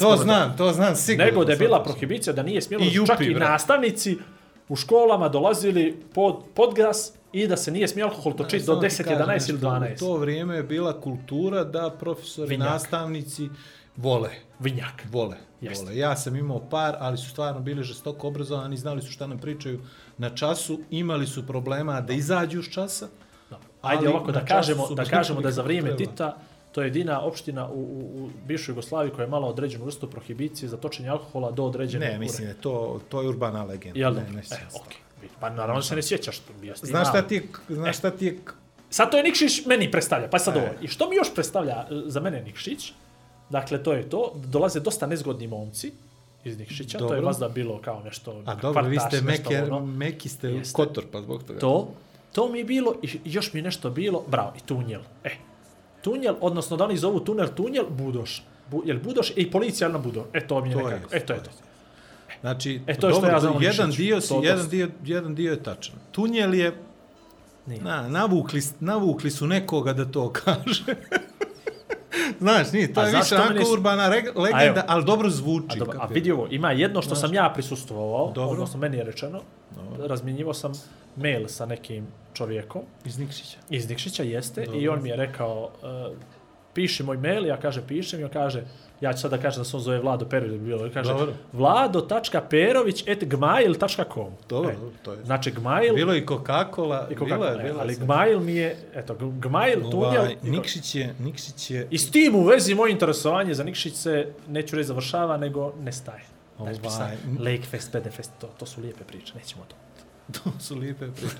To 0.00 0.16
znam, 0.16 0.56
to 0.56 0.72
znam 0.72 0.96
sigurno. 0.96 1.24
Nego 1.24 1.44
da 1.44 1.52
je 1.52 1.58
bila 1.58 1.76
sad 1.76 1.84
to 1.84 1.92
prohibicija 1.92 2.32
da 2.32 2.42
nije 2.42 2.60
smjelo 2.62 2.84
čak 3.06 3.20
i 3.20 3.34
nastavnici 3.34 4.18
u 4.70 4.76
školama 4.76 5.28
dolazili 5.28 6.02
pod, 6.14 6.36
pod 6.54 6.74
gas 6.74 7.12
i 7.32 7.46
da 7.46 7.56
se 7.56 7.70
nije 7.70 7.88
smio 7.88 8.06
alkohol 8.06 8.32
točiti 8.32 8.66
do 8.66 8.72
Samo 8.72 8.80
ti 8.80 8.86
10, 8.86 9.04
kažem 9.04 9.18
11 9.18 9.26
nešto, 9.26 9.52
ili 9.52 9.60
12. 9.60 9.94
U 9.94 9.98
to 9.98 10.16
vrijeme 10.16 10.56
je 10.56 10.62
bila 10.62 11.00
kultura 11.00 11.64
da 11.64 11.90
profesori, 11.90 12.48
Vinjak. 12.48 12.70
nastavnici 12.70 13.48
vole. 13.96 14.30
Vinjak. 14.58 15.04
Vole, 15.10 15.36
Jeste. 15.60 15.84
vole. 15.84 15.96
Ja 15.96 16.16
sam 16.16 16.36
imao 16.36 16.68
par, 16.70 16.96
ali 16.98 17.18
su 17.18 17.30
stvarno 17.30 17.60
bili 17.60 17.82
žestoko 17.82 18.28
obrazovani, 18.28 18.76
znali 18.76 19.02
su 19.02 19.12
šta 19.12 19.26
nam 19.26 19.38
pričaju 19.38 19.80
na 20.18 20.30
času, 20.30 20.80
imali 20.90 21.26
su 21.26 21.46
problema 21.46 22.00
da 22.00 22.12
izađu 22.12 22.62
s 22.62 22.70
časa. 22.70 23.08
Dobro. 23.50 23.68
Ajde 23.82 24.08
ovako 24.08 24.32
da 24.32 24.40
času 24.40 24.48
kažemo, 24.48 24.88
da 24.94 25.04
kažemo 25.04 25.40
da 25.40 25.50
za 25.50 25.62
vrijeme 25.62 25.88
problema. 25.88 26.12
Tita 26.12 26.36
to 26.72 26.80
je 26.82 26.86
jedina 26.86 27.20
opština 27.20 27.68
u, 27.68 27.80
u, 27.80 28.24
u 28.24 28.30
bivšoj 28.46 28.72
Jugoslaviji 28.72 29.12
koja 29.12 29.24
je 29.24 29.26
imala 29.26 29.48
određenu 29.48 29.84
vrstu 29.84 30.10
prohibicije 30.10 30.68
za 30.68 30.76
točenje 30.76 31.08
alkohola 31.08 31.50
do 31.50 31.64
određene 31.64 32.06
Ne, 32.06 32.18
mislim, 32.18 32.44
da 32.44 32.50
je 32.50 32.60
to, 32.60 33.00
to 33.08 33.22
je 33.22 33.28
urbana 33.28 33.64
legenda. 33.64 33.98
Jel 34.00 34.14
ne, 34.14 34.20
dobro? 34.20 34.34
ne, 34.34 34.40
e, 34.50 34.66
okej. 34.82 34.98
Pa 35.40 35.50
naravno 35.50 35.82
se 35.82 35.96
ne 35.96 36.02
sjećaš. 36.02 36.40
ja 36.62 36.74
Znaš 36.82 37.08
šta 37.08 37.22
ti 37.22 37.48
znaš 37.68 37.98
šta 37.98 38.10
ti 38.10 38.26
je, 38.26 38.38
Sad 38.90 39.10
to 39.10 39.16
je 39.16 39.22
Nikšić 39.22 39.66
meni 39.66 39.90
predstavlja, 39.90 40.28
pa 40.28 40.38
sad 40.38 40.56
E. 40.56 40.58
ovo. 40.58 40.68
I 40.82 40.88
što 40.88 41.10
mi 41.10 41.16
još 41.16 41.34
predstavlja 41.34 41.86
e, 41.90 42.02
za 42.06 42.20
mene 42.20 42.42
Nikšić? 42.42 42.92
Dakle, 43.50 43.82
to 43.82 43.92
je 43.92 44.10
to. 44.10 44.32
Dolaze 44.34 44.80
dosta 44.80 45.06
nezgodni 45.06 45.46
momci 45.46 45.92
iz 46.44 46.58
Nikšića. 46.58 46.98
To 46.98 47.04
je 47.04 47.08
Dobro. 47.08 47.26
vazda 47.26 47.48
bilo 47.48 47.78
kao 47.78 48.02
nešto... 48.02 48.42
a 48.46 48.54
dobro, 48.54 48.88
vi 48.88 48.96
kvartaš, 48.96 49.18
ste 49.18 49.26
nešto 49.26 49.50
meke, 49.50 49.62
ono. 49.62 49.86
meki 49.86 50.28
ste 50.28 50.48
Jeste. 50.48 50.72
kotor, 50.76 51.04
pa 51.12 51.20
zbog 51.20 51.42
toga. 51.42 51.58
To, 51.58 51.88
to 52.32 52.48
mi 52.48 52.58
je 52.58 52.64
bilo, 52.64 52.94
i 53.02 53.20
još 53.24 53.52
mi 53.52 53.60
je 53.60 53.64
nešto 53.64 53.90
bilo, 53.90 54.24
bravo, 54.28 54.52
i 54.56 54.60
tunjel. 54.66 55.00
E, 55.24 55.30
tunjel, 56.02 56.34
odnosno 56.40 56.76
da 56.76 56.84
oni 56.84 56.96
zovu 56.96 57.20
tunel 57.20 57.48
tunjel, 57.48 57.84
budoš. 57.88 58.42
Bu, 58.68 58.82
jel 58.84 58.98
budoš 58.98 59.32
i 59.36 59.50
policija 59.50 59.88
na 59.88 59.98
budo. 59.98 60.24
E, 60.32 60.46
to 60.46 60.60
mi 60.60 60.68
je 60.68 60.74
To 60.74 60.80
je, 60.80 60.94
nekako. 60.94 61.16
E, 61.16 61.20
to 61.20 61.32
je 61.32 61.42
to. 61.42 61.50
Znači, 62.40 62.80
E, 62.86 62.94
to 62.94 63.06
je 63.06 63.12
što 63.12 63.20
dobro, 63.20 63.30
ja 63.30 63.40
znam 63.40 63.62
jedan 63.62 63.90
dio, 63.90 64.20
si, 64.20 64.28
To 64.28 64.40
jedan, 64.42 64.68
dio, 64.68 64.88
jedan 65.04 65.34
dio 65.34 65.50
je 65.50 65.62
tačan. 65.62 65.94
Tunjel 66.12 66.54
je, 66.54 66.72
Nije. 67.66 67.82
na, 67.82 68.08
navukli, 68.08 68.60
navukli 68.80 69.30
su 69.30 69.46
nekoga 69.46 69.92
da 69.92 70.04
to 70.04 70.32
kaže. 70.44 70.84
Znaš, 72.38 72.72
nije, 72.72 72.92
to 72.92 73.02
je 73.02 73.16
više 73.16 73.34
onako 73.36 73.64
s- 73.64 73.70
urbana 73.70 74.08
legenda, 74.36 74.60
evo. 74.62 74.80
ali 74.86 75.04
dobro 75.04 75.30
zvuči. 75.30 75.66
A, 75.70 75.74
dobro, 75.76 75.98
a 76.00 76.06
vidi 76.06 76.32
ovo, 76.32 76.46
ima 76.50 76.72
jedno 76.72 77.02
što 77.02 77.14
sam 77.14 77.34
ja 77.34 77.50
prisustvovao, 77.54 78.26
Dobro. 78.26 78.50
odnosno 78.50 78.80
meni 78.80 78.96
je 78.96 79.04
rečeno, 79.04 79.40
razmjenjivo 79.98 80.54
sam 80.54 80.72
mail 81.16 81.48
sa 81.48 81.66
nekim 81.66 82.06
čovjekom, 82.34 82.82
Iz 83.04 83.18
Nikšića. 83.18 83.58
iz 83.70 83.88
Nikšića 83.88 84.22
jeste, 84.22 84.64
Dobro. 84.64 84.80
i 84.80 84.88
on 84.88 85.02
mi 85.02 85.08
je 85.08 85.16
rekao, 85.16 85.70
uh, 86.10 86.16
piši 86.74 87.02
moj 87.02 87.16
mail, 87.16 87.46
ja 87.46 87.56
kaže 87.56 87.82
pišem, 87.86 88.20
i 88.20 88.24
on 88.24 88.30
kaže, 88.30 88.64
ja 89.00 89.12
ću 89.12 89.20
sad 89.20 89.30
da 89.30 89.38
kažem 89.38 89.60
da 89.60 89.64
se 89.64 89.76
on 89.76 89.82
zove 89.82 89.98
Vlado 89.98 90.24
Perović, 90.24 90.52
da 90.52 90.58
bi 90.58 90.64
bilo, 90.64 90.90
kaže, 90.94 91.12
Dobro. 91.12 91.32
vlado.perović 91.52 93.08
at 93.08 93.24
gmail.com. 93.24 94.32
Dobro, 94.48 94.70
E, 94.70 94.74
dobro, 94.74 94.90
to 95.02 95.12
je. 95.12 95.24
Znači, 95.24 95.50
gmail, 95.50 95.94
Bilo 95.94 96.14
i 96.14 96.26
Coca-Cola, 96.26 97.06
i 97.10 97.14
bilo 97.14 97.26
kako, 97.28 97.44
je, 97.44 97.56
ne, 97.56 97.62
bilo 97.62 97.74
je 97.74 97.80
ali 97.80 97.94
sve. 97.94 98.04
gmail 98.04 98.40
mi 98.40 98.54
je, 98.54 98.76
eto, 98.94 99.14
gmail, 99.14 99.80
tunjel, 99.80 100.22
Ovaj, 100.22 100.36
i, 100.42 100.50
Nikšić 100.50 100.94
je, 100.94 101.14
Nikšić 101.18 101.70
je, 101.70 101.86
i 101.90 101.98
s 101.98 102.10
tim 102.10 102.34
u 102.34 102.42
vezi 102.42 102.74
moje 102.74 102.92
interesovanje 102.92 103.54
za 103.54 103.64
Nikšić 103.64 103.94
se, 103.94 104.32
neću 104.48 104.76
reći 104.76 104.86
završava, 104.86 105.36
nego 105.36 105.72
nestaje. 105.80 106.22
Ovaj, 106.58 106.74
sad, 106.74 107.10
Lakefest, 107.38 107.96
BDFest, 107.96 108.32
to, 108.40 108.46
to 108.58 108.66
su 108.66 108.80
lijepe 108.80 109.04
priče, 109.04 109.32
nećemo 109.34 109.64
to. 109.68 109.76
to 110.38 110.60
su 110.60 110.76
lijepe 110.76 111.06
priče. 111.06 111.34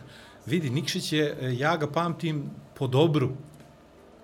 Vidi, 0.46 0.70
Nikšić 0.70 1.12
je, 1.12 1.37
e, 1.40 1.55
ja 1.59 1.76
ga 1.76 1.87
pamtim 1.87 2.50
po 2.74 2.87
dobru, 2.87 3.31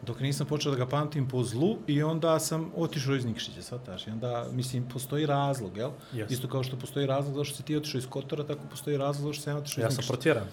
dok 0.02 0.20
nisam 0.20 0.46
počeo 0.46 0.72
da 0.72 0.78
ga 0.78 0.86
pamtim 0.86 1.28
po 1.28 1.42
zlu 1.44 1.76
i 1.86 2.02
onda 2.02 2.38
sam 2.38 2.70
otišao 2.76 3.14
iz 3.14 3.24
Nikšića, 3.24 3.62
shvataš? 3.62 4.06
I 4.06 4.10
onda, 4.10 4.46
mislim, 4.52 4.88
postoji 4.88 5.26
razlog, 5.26 5.76
jel? 5.76 5.90
Yes. 6.14 6.32
Isto 6.32 6.48
kao 6.48 6.62
što 6.62 6.76
postoji 6.78 7.06
razlog 7.06 7.36
zašto 7.36 7.56
si 7.56 7.62
ti 7.62 7.76
otišao 7.76 7.98
iz 7.98 8.06
Kotora, 8.06 8.44
tako 8.46 8.60
postoji 8.70 8.96
razlog 8.96 9.26
zašto 9.26 9.42
sam 9.42 9.52
ja 9.52 9.58
otišao 9.58 9.82
Ja 9.82 9.88
iz 9.88 9.94
sam 9.94 9.96
Nikšića. 10.02 10.12
protjeran. 10.12 10.46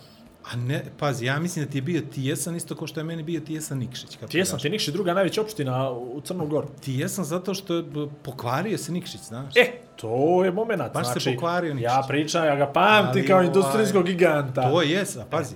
A 0.52 0.56
ne, 0.56 0.84
pazi, 1.00 1.26
ja 1.26 1.40
mislim 1.40 1.66
da 1.66 1.72
ti 1.72 1.78
je 1.78 1.82
bio 1.82 2.02
Tijesan 2.02 2.56
isto 2.56 2.76
kao 2.76 2.88
što 2.88 3.00
je 3.00 3.04
meni 3.04 3.24
bio 3.24 3.42
Tijesan 3.42 3.78
Nikšić. 3.78 4.10
kapiraš? 4.10 4.32
Ti 4.32 4.38
jesam 4.38 4.60
ti 4.60 4.70
Nikšić, 4.70 4.94
druga 4.94 5.14
najveća 5.14 5.42
opština 5.42 5.92
u 5.92 6.22
Crnu 6.22 6.48
Goru. 6.48 6.68
Tijesan 6.82 7.26
zato 7.26 7.54
što 7.54 7.76
je 7.76 7.84
pokvario 8.24 8.78
se 8.78 8.92
Nikšić, 8.92 9.22
znaš? 9.22 9.56
E, 9.56 9.72
to 9.96 10.44
je 10.46 10.52
moment. 10.52 10.94
Baš 10.94 11.08
se 11.08 11.12
znači, 11.12 11.36
pokvario 11.36 11.74
Nikšić. 11.74 11.92
Ja 11.92 12.04
pričam, 12.08 12.46
ja 12.46 12.56
ga 12.56 12.66
pamtim 12.66 13.20
Ali 13.20 13.28
kao 13.28 13.36
ovaj, 13.36 13.48
industrijskog 13.48 14.06
giganta. 14.06 14.70
To 14.72 14.82
je, 14.82 15.02
a 15.02 15.26
pazi, 15.30 15.56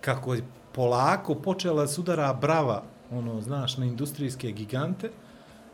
kako 0.00 0.34
je 0.34 0.42
polako 0.72 1.34
počela 1.34 1.82
da 1.82 1.88
sudara 1.88 2.32
brava, 2.32 2.82
ono, 3.10 3.40
znaš, 3.40 3.76
na 3.76 3.84
industrijske 3.84 4.52
gigante, 4.52 5.10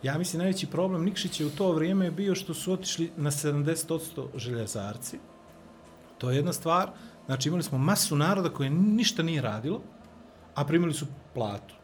ja 0.02 0.18
mislim 0.18 0.38
najveći 0.38 0.66
problem 0.66 1.04
Nikšića 1.04 1.46
u 1.46 1.50
to 1.50 1.72
vrijeme 1.72 2.04
je 2.04 2.10
bio 2.10 2.34
što 2.34 2.54
su 2.54 2.72
otišli 2.72 3.10
na 3.16 3.30
70% 3.30 4.26
željezarci. 4.34 5.18
To 6.18 6.30
je 6.30 6.36
jedna 6.36 6.52
stvar. 6.52 6.90
Znači 7.30 7.48
imali 7.48 7.62
smo 7.62 7.78
masu 7.78 8.16
naroda 8.16 8.48
koje 8.48 8.70
ništa 8.70 9.22
nije 9.22 9.42
radilo, 9.42 9.80
a 10.54 10.64
primili 10.64 10.94
su 10.94 11.06
platu 11.34 11.74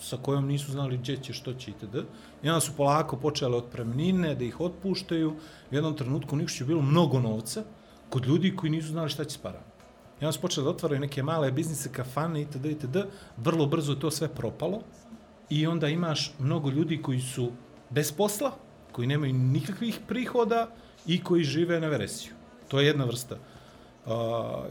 sa 0.00 0.16
kojom 0.16 0.46
nisu 0.46 0.72
znali 0.72 0.96
gdje 0.96 1.16
će, 1.16 1.32
što 1.32 1.54
će 1.54 1.70
itd. 1.70 1.94
I 2.42 2.48
onda 2.48 2.60
su 2.60 2.72
polako 2.76 3.16
počele 3.16 3.56
otpremnine, 3.56 4.34
da 4.34 4.44
ih 4.44 4.60
otpuštaju. 4.60 5.30
U 5.70 5.74
jednom 5.74 5.96
trenutku 5.96 6.36
u 6.36 6.40
je 6.60 6.66
bilo 6.66 6.82
mnogo 6.82 7.20
novca 7.20 7.64
kod 8.10 8.26
ljudi 8.26 8.56
koji 8.56 8.70
nisu 8.70 8.88
znali 8.88 9.10
šta 9.10 9.24
će 9.24 9.34
s 9.34 9.38
parama. 9.38 9.64
I 10.20 10.24
onda 10.24 10.32
su 10.32 10.40
počeli 10.40 10.64
da 10.64 10.70
otvaraju 10.70 11.00
neke 11.00 11.22
male 11.22 11.52
biznise, 11.52 11.92
kafane 11.92 12.42
itd. 12.42 12.64
itd. 12.64 12.96
Vrlo 13.36 13.66
brzo 13.66 13.92
je 13.92 14.00
to 14.00 14.10
sve 14.10 14.28
propalo 14.28 14.82
i 15.50 15.66
onda 15.66 15.88
imaš 15.88 16.34
mnogo 16.38 16.70
ljudi 16.70 17.02
koji 17.02 17.20
su 17.20 17.50
bez 17.90 18.12
posla, 18.12 18.52
koji 18.92 19.08
nemaju 19.08 19.34
nikakvih 19.34 19.98
prihoda 20.08 20.68
i 21.06 21.24
koji 21.24 21.44
žive 21.44 21.80
na 21.80 21.88
veresiju. 21.88 22.32
To 22.68 22.80
je 22.80 22.86
jedna 22.86 23.04
vrsta 23.04 23.38
uh, 24.06 24.12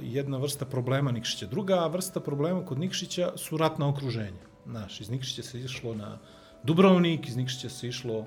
jedna 0.02 0.38
vrsta 0.38 0.65
problema 0.65 1.12
Nikšića. 1.12 1.46
Druga 1.46 1.88
vrsta 1.88 2.20
problema 2.20 2.65
kod 2.65 2.80
Nikšića 2.80 3.32
su 3.36 3.58
ratna 3.58 3.89
okruženja. 3.89 4.41
Znaš, 4.65 5.02
iz 5.02 5.10
Nikšića 5.10 5.44
se 5.44 5.60
išlo 5.60 5.96
na 5.96 6.17
Dubrovnik, 6.63 7.28
iz 7.28 7.36
Nikšića 7.36 7.70
se 7.70 7.88
išlo 7.88 8.26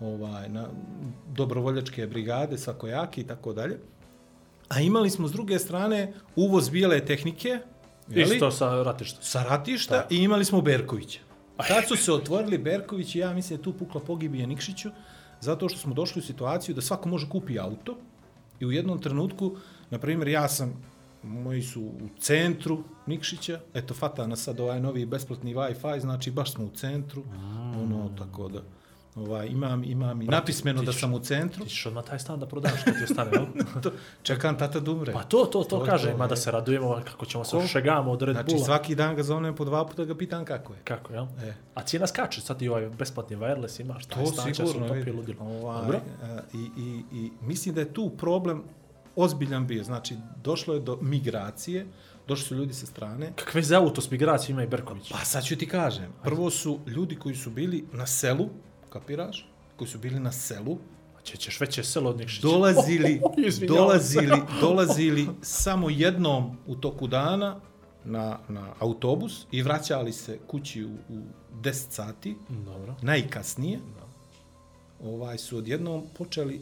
ovaj, 0.00 0.48
na 0.48 0.68
dobrovoljačke 1.28 2.06
brigade, 2.06 2.58
svakojake 2.58 3.20
i 3.20 3.24
tako 3.24 3.52
dalje. 3.52 3.78
A 4.68 4.80
imali 4.80 5.10
smo 5.10 5.28
s 5.28 5.32
druge 5.32 5.58
strane 5.58 6.12
uvoz 6.36 6.70
bijele 6.70 7.04
tehnike, 7.04 7.58
jeli? 8.08 8.34
Isto 8.34 8.50
sa 8.50 8.82
ratišta. 8.82 9.22
sa 9.22 9.42
ratišta 9.42 10.06
i 10.10 10.16
imali 10.16 10.44
smo 10.44 10.60
Berkovića. 10.60 11.20
Kad 11.68 11.88
su 11.88 11.96
se 11.96 12.12
otvorili 12.12 12.58
Berković, 12.58 13.16
ja 13.16 13.32
mislim 13.32 13.56
da 13.56 13.60
je 13.60 13.64
tu 13.64 13.72
pukla 13.72 14.00
pogibija 14.00 14.46
Nikšiću, 14.46 14.90
zato 15.40 15.68
što 15.68 15.78
smo 15.78 15.94
došli 15.94 16.20
u 16.20 16.22
situaciju 16.22 16.74
da 16.74 16.80
svako 16.80 17.08
može 17.08 17.28
kupi 17.28 17.58
auto 17.58 17.96
i 18.60 18.66
u 18.66 18.72
jednom 18.72 19.00
trenutku, 19.02 19.56
na 19.90 19.98
primjer, 19.98 20.28
ja 20.28 20.48
sam, 20.48 20.82
moji 21.22 21.62
su 21.62 21.82
u 21.82 22.08
centru 22.20 22.78
Nikšića, 23.06 23.60
eto, 23.74 23.94
fata 23.94 24.26
nas 24.26 24.40
sad 24.40 24.60
ovaj 24.60 24.80
novi 24.80 25.06
besplatni 25.06 25.54
Wi-Fi, 25.54 26.00
znači 26.00 26.30
baš 26.30 26.52
smo 26.52 26.64
u 26.64 26.70
centru, 26.70 27.22
ono, 27.74 28.10
tako 28.18 28.48
da, 28.48 28.60
ovaj, 29.16 29.46
imam, 29.46 29.84
imam 29.84 30.22
i 30.22 30.26
napismeno 30.26 30.80
ti 30.80 30.86
da 30.86 30.92
sam 30.92 31.14
u 31.14 31.18
centru, 31.18 31.64
Ti 31.64 31.70
ćeš 31.70 31.86
odmah 31.86 32.04
taj 32.04 32.18
stan 32.18 32.40
da 32.40 32.46
prodaš 32.46 32.82
kad 32.84 32.94
ti 32.94 33.04
ostane, 33.04 33.30
jel? 33.32 33.46
to, 33.82 33.90
čekam 34.22 34.58
tata 34.58 34.80
da 34.80 34.90
umre. 34.90 35.12
Pa 35.12 35.22
to, 35.22 35.44
to, 35.44 35.64
to, 35.64 35.78
To 35.78 35.84
kaže, 35.84 36.10
to, 36.10 36.16
mada 36.16 36.32
je. 36.32 36.36
se 36.36 36.50
radujemo 36.50 37.00
kako 37.04 37.26
ćemo 37.26 37.44
se 37.44 37.56
šegamo 37.62 38.12
od 38.12 38.22
Red 38.22 38.34
Znači, 38.34 38.46
Bulla. 38.48 38.64
svaki 38.64 38.94
dan 38.94 39.16
ga 39.16 39.22
zovem 39.22 39.54
po 39.54 39.64
dva 39.64 39.86
puta, 39.86 40.04
ga 40.04 40.14
pitam 40.14 40.44
kako 40.44 40.72
je. 40.72 40.78
Kako, 40.84 41.12
jel? 41.12 41.26
E. 41.42 41.54
A 41.74 41.82
cijena 41.82 42.06
skače, 42.06 42.40
sad 42.40 42.62
i 42.62 42.68
ovaj 42.68 42.88
besplatni 42.88 43.36
wireless 43.36 43.80
imaš, 43.80 44.06
taj 44.06 44.24
To 44.24 44.32
stan 44.32 44.46
će 44.46 44.54
se 44.54 44.66
sigurno 44.66 44.86
utopi 44.86 44.98
vidi. 44.98 45.12
ludilo. 45.12 45.38
Ovaj, 45.42 45.80
Dobro. 45.80 46.00
a, 46.22 46.38
i, 46.54 46.68
i, 46.78 47.02
I 47.12 47.30
mislim 47.40 47.74
da 47.74 47.80
je 47.80 47.92
tu 47.92 48.10
problem 48.10 48.62
ozbiljan 49.16 49.66
bio. 49.66 49.84
Znači, 49.84 50.14
došlo 50.44 50.74
je 50.74 50.80
do 50.80 50.98
migracije, 51.02 51.86
došli 52.28 52.44
su 52.44 52.54
ljudi 52.54 52.74
sa 52.74 52.86
strane. 52.86 53.32
Kakve 53.36 53.62
za 53.62 53.78
auto 53.78 54.00
s 54.00 54.10
migracijom 54.10 54.54
ima 54.58 54.62
i 54.64 54.66
Berković? 54.66 55.12
Pa 55.12 55.18
sad 55.18 55.44
ću 55.44 55.56
ti 55.56 55.68
kažem. 55.68 56.12
Prvo 56.22 56.50
su 56.50 56.78
ljudi 56.86 57.16
koji 57.16 57.34
su 57.34 57.50
bili 57.50 57.84
na 57.92 58.06
selu, 58.06 58.48
kapiraš? 58.90 59.48
Koji 59.76 59.88
su 59.88 59.98
bili 59.98 60.20
na 60.20 60.32
selu, 60.32 60.78
Će, 61.26 61.36
ćeš 61.36 61.60
veće 61.60 61.82
selo 61.84 62.10
od 62.10 62.18
Nikšića. 62.18 62.42
dolazili, 62.46 63.20
Oh, 63.24 63.32
oh, 63.32 63.68
dolazili, 63.68 64.42
dolazili 64.60 65.28
samo 65.42 65.90
jednom 65.90 66.56
u 66.66 66.74
toku 66.74 67.06
dana 67.06 67.60
na, 68.04 68.38
na 68.48 68.74
autobus 68.78 69.46
i 69.52 69.62
vraćali 69.62 70.12
se 70.12 70.38
kući 70.46 70.84
u, 70.84 70.90
u 71.08 71.18
10 71.62 71.72
sati, 71.90 72.36
Dobro. 72.48 72.94
najkasnije, 73.02 73.78
ovaj 75.04 75.38
su 75.38 75.58
odjednom 75.58 76.04
počeli 76.18 76.60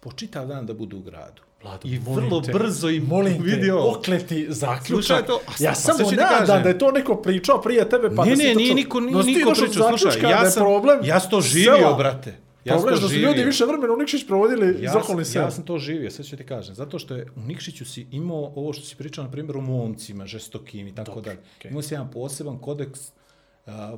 po 0.00 0.12
čitav 0.12 0.46
dan 0.46 0.66
da 0.66 0.74
budu 0.74 0.98
u 0.98 1.02
gradu. 1.02 1.42
Vlado, 1.64 1.80
I 1.84 1.98
vrlo 2.00 2.40
te, 2.40 2.52
brzo 2.52 2.88
im 2.88 3.04
molim 3.04 3.32
te, 3.34 3.42
vidio. 3.44 3.90
okleti 3.90 4.46
zaključak. 4.50 5.26
To, 5.26 5.40
a 5.46 5.52
ja 5.58 5.74
sad- 5.74 5.96
samo 5.96 6.08
pa 6.10 6.16
nadam 6.16 6.38
kažem. 6.38 6.62
da 6.62 6.68
je 6.68 6.78
to 6.78 6.90
neko 6.90 7.16
pričao 7.16 7.60
prije 7.60 7.88
tebe, 7.88 8.10
pa 8.10 8.24
ne, 8.24 8.30
da 8.30 8.36
si 8.36 8.42
ne, 8.44 8.54
nije 8.54 8.74
niko, 8.74 9.00
nije 9.00 9.12
No, 9.12 9.22
niko 9.22 9.50
pričao. 9.52 9.88
Slušaj, 9.88 10.20
da 10.22 10.28
ja 10.28 10.38
je 10.38 10.50
sam, 10.50 10.62
problem 10.62 10.98
ja 11.04 11.20
sam 11.20 11.30
to 11.30 11.40
živio, 11.42 11.76
sela. 11.76 11.94
brate. 11.94 12.34
Ja 12.64 12.74
problem 12.74 12.96
sam 12.96 13.02
to 13.02 13.08
su 13.08 13.16
ljudi 13.16 13.44
više 13.44 13.64
vremena 13.64 13.92
u 13.92 13.96
Nikšić 13.96 14.26
provodili 14.26 14.66
Ja 14.68 14.72
iz 14.80 14.90
sam, 14.90 15.00
okolnih 15.00 15.26
sela. 15.26 15.44
ja 15.44 15.50
sam 15.50 15.64
to 15.64 15.78
živio, 15.78 16.10
sad 16.10 16.26
ću 16.26 16.36
ti 16.36 16.44
kažem. 16.44 16.74
Zato 16.74 16.98
što 16.98 17.14
je 17.14 17.26
u 17.36 17.40
Nikšiću 17.40 17.84
si 17.84 18.06
imao 18.10 18.52
ovo 18.56 18.72
što 18.72 18.84
si 18.84 18.96
pričao, 18.96 19.24
na 19.24 19.30
primjer, 19.30 19.56
o 19.56 19.62
momcima, 19.62 20.26
žestokim 20.26 20.88
i 20.88 20.94
tako 20.94 21.20
dalje. 21.20 21.38
okej. 21.58 21.68
Imao 21.70 21.82
si 21.82 21.94
jedan 21.94 22.10
poseban 22.10 22.58
kodeks 22.58 23.00
a, 23.66 23.96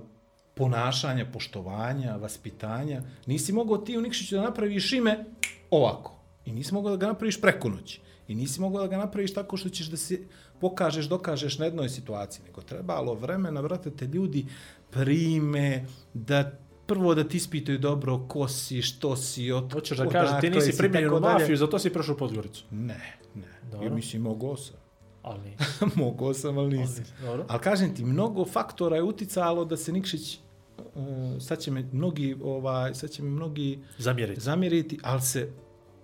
ponašanja, 0.54 1.26
poštovanja, 1.26 2.16
vaspitanja. 2.16 3.02
Nisi 3.26 3.52
mogao 3.52 3.78
ti 3.78 3.98
u 3.98 4.02
Nikšiću 4.02 4.34
da 4.34 4.42
napraviš 4.42 4.92
ime 4.92 5.24
ovako. 5.70 6.15
I 6.46 6.52
nisi 6.52 6.74
mogao 6.74 6.90
da 6.90 6.96
ga 6.96 7.06
napraviš 7.06 7.40
preko 7.40 7.68
noći. 7.68 8.00
I 8.28 8.34
nisi 8.34 8.60
mogao 8.60 8.82
da 8.82 8.88
ga 8.88 8.96
napraviš 8.96 9.34
tako 9.34 9.56
što 9.56 9.68
ćeš 9.68 9.86
da 9.86 9.96
se 9.96 10.20
pokažeš, 10.60 11.06
dokažeš 11.06 11.58
na 11.58 11.64
jednoj 11.64 11.88
situaciji, 11.88 12.44
nego 12.46 12.62
trebalo 12.62 13.14
vremena, 13.14 13.62
brate, 13.62 13.90
te 13.90 14.06
ljudi 14.06 14.46
prime, 14.90 15.86
da 16.14 16.58
prvo 16.86 17.14
da 17.14 17.24
ti 17.24 17.36
ispitaju 17.36 17.78
dobro 17.78 18.26
ko 18.28 18.48
si, 18.48 18.82
što 18.82 19.16
si, 19.16 19.52
od, 19.52 19.72
Hoćeš 19.72 19.98
da 19.98 20.08
kažeš, 20.08 20.40
ti 20.40 20.50
nisi 20.50 20.78
primljen 20.78 21.12
u 21.12 21.20
mafiju, 21.20 21.56
zato 21.56 21.78
si 21.78 21.92
prešao 21.92 22.14
u 22.14 22.18
Podgoricu. 22.18 22.64
Ne, 22.70 23.18
ne. 23.34 23.70
Dobro. 23.70 23.86
Ja 23.86 23.94
mislim, 23.94 24.22
mogao 24.22 24.56
sam. 24.56 24.76
Ali 25.22 25.52
mogao 26.04 26.34
sam, 26.34 26.58
ali 26.58 26.78
nisam. 26.78 27.04
Dobro. 27.20 27.44
Ali 27.48 27.60
kažem 27.60 27.94
ti, 27.94 28.04
mnogo 28.04 28.44
faktora 28.44 28.96
je 28.96 29.02
uticalo 29.02 29.64
da 29.64 29.76
se 29.76 29.92
Nikšić, 29.92 30.38
uh, 30.78 31.42
sad 31.42 31.58
će 31.58 31.70
me 31.70 31.88
mnogi, 31.92 32.36
ovaj, 32.42 32.94
sad 32.94 33.10
će 33.10 33.22
me 33.22 33.30
mnogi 33.30 33.78
Zamjeriti. 33.98 34.40
zamjeriti, 34.40 34.98
ali 35.02 35.22
se 35.22 35.52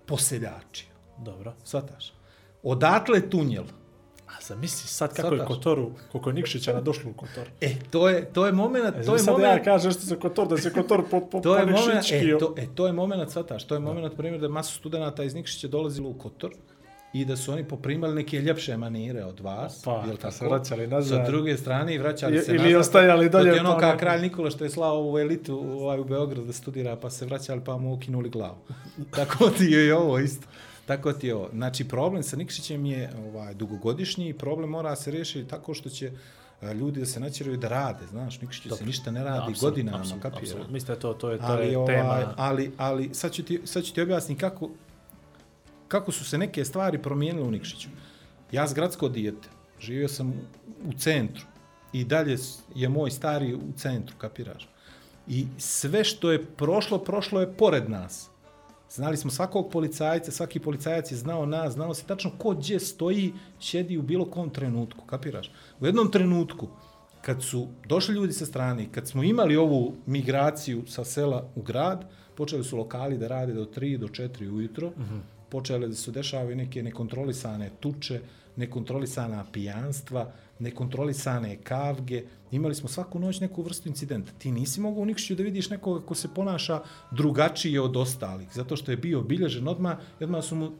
poseljačio. 0.06 0.88
Dobro. 1.18 1.54
Svataš? 1.64 2.12
Odatle 2.62 3.30
tunjel. 3.30 3.64
A 4.26 4.32
zamisli 4.40 4.88
sad 4.88 5.14
kako 5.14 5.28
je 5.28 5.38
Shvataš? 5.38 5.56
Kotoru, 5.56 5.92
koliko 6.12 6.30
je 6.30 6.34
Nikšića 6.34 6.80
došlo 6.80 7.10
u 7.10 7.14
Kotor. 7.14 7.48
E, 7.60 7.74
to 7.90 8.08
je, 8.08 8.32
to 8.32 8.46
je 8.46 8.52
moment, 8.52 8.96
E, 8.96 9.02
to 9.02 9.12
je 9.12 9.18
sad 9.18 9.32
moment, 9.32 9.58
ja 9.58 9.62
kažem 9.62 9.92
što 9.92 10.02
se 10.02 10.18
Kotor, 10.18 10.48
da 10.48 10.58
se 10.58 10.72
Kotor 10.72 11.04
po, 11.10 11.20
po, 11.20 11.40
to 11.40 11.58
je 11.58 11.66
moment, 11.66 12.04
e, 12.12 12.38
to, 12.38 12.54
e, 12.58 12.66
to 12.74 12.86
je 12.86 12.92
moment, 12.92 13.30
svataš, 13.30 13.66
to 13.66 13.74
je 13.74 13.80
moment, 13.80 14.16
primjer, 14.16 14.40
da 14.40 14.46
je 14.46 14.50
masu 14.50 14.74
studenta 14.74 15.24
iz 15.24 15.34
Nikšića 15.34 15.68
dolazilo 15.68 16.08
u 16.08 16.14
Kotor 16.14 16.52
i 17.12 17.24
da 17.24 17.36
su 17.36 17.52
oni 17.52 17.64
poprimali 17.64 18.14
neke 18.14 18.40
ljepše 18.40 18.76
manire 18.76 19.24
od 19.24 19.40
vas, 19.40 19.82
Pa, 19.84 19.92
jel 19.92 20.10
pa 20.10 20.16
tako? 20.16 20.32
se 20.32 20.44
vraćali 20.46 20.86
nazad. 20.86 21.24
Sa 21.26 21.30
druge 21.30 21.56
strane 21.56 21.94
i 21.94 21.98
vraćali 21.98 22.36
I- 22.36 22.40
se 22.40 22.50
ili 22.50 22.58
nazad. 22.64 22.80
ostajali 22.80 23.30
To 23.30 23.38
dolje, 23.38 23.50
ti 23.50 23.56
je 23.56 23.60
ono 23.60 23.78
kao 23.78 23.96
kralj 23.96 24.20
Nikola 24.22 24.50
što 24.50 24.64
je 24.64 24.70
slao 24.70 25.10
u 25.12 25.18
elitu 25.18 25.58
ovaj, 25.72 26.00
u 26.00 26.04
Beograd 26.04 26.44
da 26.46 26.52
studira, 26.52 26.96
pa 26.96 27.10
se 27.10 27.26
vraćali 27.26 27.60
pa 27.64 27.76
mu 27.78 27.94
ukinuli 27.94 28.30
glavu. 28.30 28.56
Tako 29.16 29.50
ti 29.50 29.64
je 29.64 29.86
i 29.86 29.92
ovo 29.92 30.18
isto. 30.18 30.46
Tako 30.86 31.12
ti 31.12 31.26
je 31.26 31.34
ovo. 31.34 31.48
Znači, 31.52 31.88
problem 31.88 32.22
sa 32.22 32.36
Nikšićem 32.36 32.86
je 32.86 33.10
ovaj, 33.18 33.54
dugogodišnji 33.54 34.28
i 34.28 34.34
problem 34.34 34.70
mora 34.70 34.96
se 34.96 35.10
riješiti 35.10 35.48
tako 35.48 35.74
što 35.74 35.88
će 35.90 36.12
e, 36.62 36.74
ljudi 36.74 37.00
da 37.00 37.06
se 37.06 37.20
naćeraju 37.20 37.56
da 37.56 37.68
rade, 37.68 38.06
znaš, 38.10 38.40
Nikšiću 38.40 38.76
se 38.76 38.86
ništa 38.86 39.10
ne 39.10 39.24
radi 39.24 39.38
Apsolutno, 39.38 39.68
godinama, 39.70 39.98
apsolutno. 40.22 40.72
Mislim 40.72 40.94
da 40.94 41.00
to, 41.00 41.12
to 41.14 41.30
je, 41.30 41.38
to 41.38 41.44
ali, 41.46 41.68
je 41.68 41.78
ovaj, 41.78 41.96
tema. 41.96 42.34
ali, 42.36 42.72
ali 42.76 43.10
sad, 43.12 43.32
ću 43.32 43.42
ti, 43.42 43.60
sad 43.64 43.84
ću 43.84 43.94
ti 43.94 44.00
objasniti 44.00 44.40
kako, 44.40 44.70
kako 45.92 46.12
su 46.12 46.24
se 46.24 46.38
neke 46.38 46.64
stvari 46.64 47.02
promijenile 47.02 47.46
u 47.46 47.50
Nikšiću. 47.50 47.88
Ja 48.52 48.68
s 48.68 48.74
gradsko 48.74 49.08
dijete, 49.08 49.48
živio 49.80 50.08
sam 50.08 50.32
u 50.84 50.92
centru 50.92 51.44
i 51.92 52.04
dalje 52.04 52.36
je 52.74 52.88
moj 52.88 53.10
stari 53.10 53.54
u 53.54 53.60
centru, 53.76 54.16
kapiraš? 54.18 54.68
I 55.28 55.46
sve 55.58 56.04
što 56.04 56.32
je 56.32 56.44
prošlo, 56.44 56.98
prošlo 56.98 57.40
je 57.40 57.52
pored 57.56 57.90
nas. 57.90 58.30
Znali 58.90 59.16
smo 59.16 59.30
svakog 59.30 59.70
policajca, 59.70 60.30
svaki 60.30 60.60
policajac 60.60 61.10
je 61.10 61.16
znao 61.16 61.46
nas, 61.46 61.74
znalo 61.74 61.94
se 61.94 62.06
tačno 62.06 62.30
ko 62.38 62.50
gdje 62.50 62.80
stoji, 62.80 63.32
sjedi 63.60 63.98
u 63.98 64.02
bilo 64.02 64.24
kom 64.24 64.50
trenutku, 64.50 65.04
kapiraš? 65.06 65.50
U 65.80 65.86
jednom 65.86 66.10
trenutku, 66.10 66.68
kad 67.22 67.42
su 67.42 67.68
došli 67.88 68.14
ljudi 68.14 68.32
sa 68.32 68.46
strane, 68.46 68.88
kad 68.92 69.08
smo 69.08 69.22
imali 69.22 69.56
ovu 69.56 69.94
migraciju 70.06 70.86
sa 70.86 71.04
sela 71.04 71.50
u 71.54 71.62
grad, 71.62 72.08
počeli 72.36 72.64
su 72.64 72.76
lokali 72.76 73.18
da 73.18 73.28
rade 73.28 73.52
do 73.52 73.64
3 73.64 73.96
do 73.96 74.06
4 74.06 74.50
ujutro, 74.50 74.88
mm 74.88 75.02
-hmm. 75.02 75.41
Počele 75.52 75.88
da 75.88 75.94
se 75.94 76.10
dešavaju 76.10 76.56
neke 76.56 76.82
nekontrolisane 76.82 77.70
tuče, 77.80 78.20
nekontrolisana 78.56 79.44
pijanstva, 79.52 80.30
nekontrolisane 80.58 81.56
kavge, 81.56 82.22
imali 82.50 82.74
smo 82.74 82.88
svaku 82.88 83.18
noć 83.18 83.40
neku 83.40 83.62
vrstu 83.62 83.88
incidenta. 83.88 84.32
Ti 84.38 84.52
nisi 84.52 84.80
mogao 84.80 85.02
u 85.02 85.06
Nikšiću 85.06 85.34
da 85.34 85.42
vidiš 85.42 85.70
nekoga 85.70 86.06
ko 86.06 86.14
se 86.14 86.28
ponaša 86.34 86.80
drugačije 87.10 87.80
od 87.80 87.96
ostalih, 87.96 88.48
zato 88.54 88.76
što 88.76 88.90
je 88.90 88.96
bio 88.96 89.20
obilježen 89.20 89.68
odmah 89.68 89.98
odmah 90.20 90.44
su 90.44 90.56
mu 90.56 90.70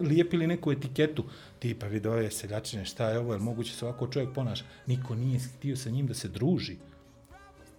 lijepili 0.00 0.46
neku 0.46 0.72
etiketu, 0.72 1.24
tipa 1.58 1.86
video 1.86 2.16
je 2.16 2.30
seljačine, 2.30 2.84
šta 2.84 3.10
je 3.10 3.18
ovo, 3.18 3.32
je 3.32 3.38
moguće 3.38 3.72
se 3.72 3.84
ovako 3.84 4.06
čovjek 4.06 4.34
ponaša. 4.34 4.64
Niko 4.86 5.14
nije 5.14 5.40
htio 5.40 5.76
sa 5.76 5.90
njim 5.90 6.06
da 6.06 6.14
se 6.14 6.28
druži. 6.28 6.76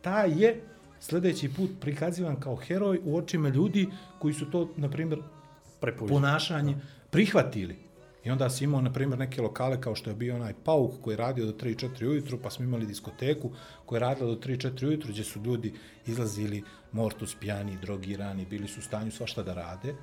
Taj 0.02 0.42
je 0.42 0.62
sljedeći 1.00 1.50
put 1.50 1.70
prikazivan 1.82 2.40
kao 2.40 2.56
heroj 2.56 3.00
u 3.06 3.18
očima 3.18 3.50
ljudi 3.50 3.88
koji 4.20 4.34
su 4.34 4.46
to, 4.52 4.70
na 4.76 4.90
primjer, 4.90 5.20
Prepuđen. 5.80 6.16
ponašanje 6.16 6.76
prihvatili. 7.10 7.88
I 8.24 8.32
onda 8.32 8.50
si 8.50 8.64
imao, 8.64 8.82
na 8.82 8.94
primjer, 8.94 9.20
neke 9.20 9.42
lokale 9.42 9.82
kao 9.82 9.96
što 9.96 10.10
je 10.10 10.16
bio 10.16 10.36
onaj 10.36 10.54
Pauk 10.64 10.92
koji 11.02 11.14
je 11.14 11.18
radio 11.18 11.46
do 11.46 11.52
3-4 11.52 12.08
ujutru, 12.08 12.40
pa 12.44 12.50
smo 12.50 12.66
imali 12.66 12.86
diskoteku 12.86 13.52
koja 13.86 13.98
je 13.98 14.00
radila 14.00 14.28
do 14.28 14.40
3-4 14.40 14.88
ujutru, 14.88 15.12
gdje 15.12 15.24
su 15.24 15.42
ljudi 15.42 15.74
izlazili 16.06 16.64
mortus, 16.92 17.36
pijani, 17.40 17.78
drogirani, 17.82 18.46
bili 18.46 18.68
su 18.68 18.80
u 18.80 18.84
stanju 18.84 19.12
svašta 19.12 19.44
da 19.44 19.54
rade. 19.54 19.96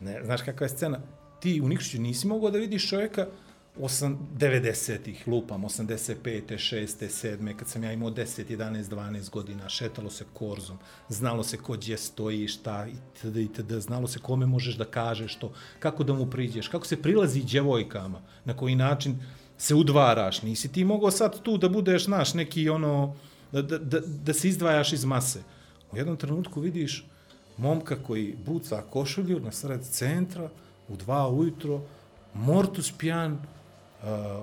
Ne, 0.00 0.20
znaš 0.24 0.42
kakva 0.42 0.64
je 0.64 0.68
scena? 0.68 1.00
Ti 1.40 1.60
u 1.60 1.68
Nikšiću 1.68 2.02
nisi 2.02 2.26
mogao 2.26 2.50
da 2.50 2.58
vidiš 2.58 2.88
čovjeka 2.88 3.26
90-ih, 3.78 5.28
lupam, 5.28 5.62
85. 5.62 6.56
6. 6.56 6.86
7. 7.06 7.56
kad 7.56 7.68
sam 7.68 7.84
ja 7.84 7.92
imao 7.92 8.10
10, 8.10 8.56
11, 8.56 8.82
12 8.82 9.30
godina, 9.30 9.68
šetalo 9.68 10.10
se 10.10 10.24
korzom, 10.34 10.78
znalo 11.08 11.42
se 11.42 11.56
ko 11.56 11.72
gdje 11.72 11.96
stoji, 11.96 12.48
šta, 12.48 12.86
itd., 12.86 13.36
itd., 13.36 13.72
znalo 13.72 14.06
se 14.06 14.18
kome 14.18 14.46
možeš 14.46 14.74
da 14.74 14.84
kažeš 14.84 15.36
to, 15.36 15.52
kako 15.78 16.04
da 16.04 16.12
mu 16.12 16.30
priđeš, 16.30 16.68
kako 16.68 16.86
se 16.86 17.02
prilazi 17.02 17.42
djevojkama, 17.42 18.22
na 18.44 18.56
koji 18.56 18.74
način 18.74 19.18
se 19.58 19.74
udvaraš, 19.74 20.42
nisi 20.42 20.72
ti 20.72 20.84
mogao 20.84 21.10
sad 21.10 21.42
tu 21.42 21.58
da 21.58 21.68
budeš, 21.68 22.06
naš, 22.06 22.34
neki 22.34 22.68
ono, 22.68 23.14
da, 23.52 23.62
da, 23.62 23.78
da, 23.78 24.00
da 24.00 24.32
se 24.32 24.48
izdvajaš 24.48 24.92
iz 24.92 25.04
mase. 25.04 25.42
U 25.92 25.96
jednom 25.96 26.16
trenutku 26.16 26.60
vidiš 26.60 27.04
momka 27.56 27.96
koji 28.02 28.36
buca 28.46 28.82
košulju 28.90 29.40
na 29.40 29.52
sred 29.52 29.84
centra, 29.84 30.50
u 30.88 30.96
dva 30.96 31.28
ujutro, 31.28 31.80
mortus 32.34 32.92
pijan, 32.98 33.38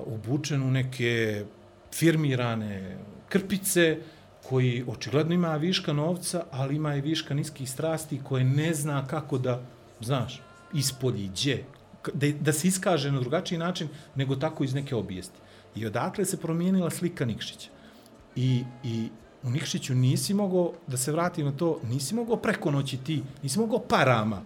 obučen 0.06 0.64
u 0.64 0.72
neke 0.72 1.46
firmirane 1.92 2.98
krpice, 3.30 3.98
koji 4.50 4.84
očigledno 4.88 5.34
ima 5.34 5.56
viška 5.56 5.94
novca, 5.94 6.44
ali 6.52 6.76
ima 6.76 6.96
i 6.96 7.02
viška 7.02 7.34
niskih 7.34 7.70
strasti 7.70 8.22
koje 8.24 8.44
ne 8.44 8.74
zna 8.74 9.08
kako 9.08 9.38
da, 9.38 9.62
znaš, 10.02 10.42
ispolji, 10.74 11.28
gdje, 11.28 11.66
da, 12.14 12.28
da 12.40 12.54
se 12.54 12.68
iskaže 12.68 13.12
na 13.12 13.20
drugačiji 13.20 13.60
način 13.60 13.88
nego 14.16 14.36
tako 14.36 14.64
iz 14.64 14.74
neke 14.74 14.96
obijesti. 14.96 15.40
I 15.76 15.86
odakle 15.86 16.26
se 16.26 16.38
promijenila 16.38 16.90
slika 16.90 17.26
Nikšića. 17.26 17.70
I, 18.36 18.64
i 18.84 19.08
u 19.44 19.50
Nikšiću 19.50 19.96
nisi 19.96 20.34
mogao, 20.34 20.74
da 20.88 20.98
se 20.98 21.12
vratim 21.12 21.46
na 21.46 21.52
to, 21.52 21.80
nisi 21.90 22.16
mogao 22.16 22.38
preko 22.38 22.72
noći 22.72 22.98
ti, 22.98 23.24
nisi 23.44 23.60
mogao 23.60 23.80
parama 23.80 24.42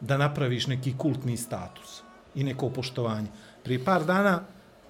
da 0.00 0.16
napraviš 0.16 0.66
neki 0.66 0.94
kultni 0.98 1.36
status 1.36 2.02
i 2.34 2.44
neko 2.44 2.70
poštovanje. 2.70 3.28
Prije 3.66 3.84
par 3.84 4.04
dana, 4.04 4.42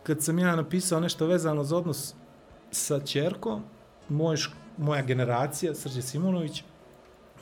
kad 0.02 0.22
sam 0.22 0.38
ja 0.38 0.56
napisao 0.56 1.00
nešto 1.00 1.26
vezano 1.26 1.64
za 1.64 1.76
odnos 1.76 2.14
sa 2.70 3.00
čerkom, 3.00 3.62
moj, 4.08 4.36
moja 4.76 5.02
generacija, 5.02 5.74
Srđe 5.74 6.02
Simonović, 6.02 6.62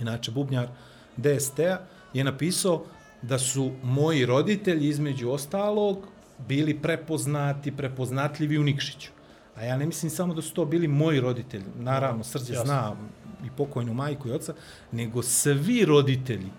inače 0.01 0.31
bubnjar 0.31 0.69
DST-a, 1.17 1.79
je 2.13 2.25
napisao 2.25 2.85
da 3.23 3.39
su 3.39 3.73
moji 3.83 4.27
roditelji, 4.27 4.89
između 4.89 5.31
ostalog, 5.31 6.07
bili 6.49 6.79
prepoznati, 6.83 7.77
prepoznatljivi 7.77 8.59
u 8.59 8.63
Nikšiću. 8.63 9.11
A 9.57 9.65
ja 9.65 9.77
ne 9.77 9.87
mislim 9.87 10.11
samo 10.11 10.35
da 10.35 10.43
su 10.43 10.55
to 10.55 10.65
bili 10.65 10.89
moji 10.89 11.21
roditelji, 11.21 11.65
naravno, 11.79 12.25
Srđe 12.25 12.53
Jasno. 12.53 12.65
zna 12.65 12.97
i 13.47 13.51
pokojnu 13.57 13.95
majku 13.95 14.29
i 14.29 14.33
oca, 14.33 14.55
nego 14.93 15.23
svi 15.23 15.85
roditelji 15.85 16.51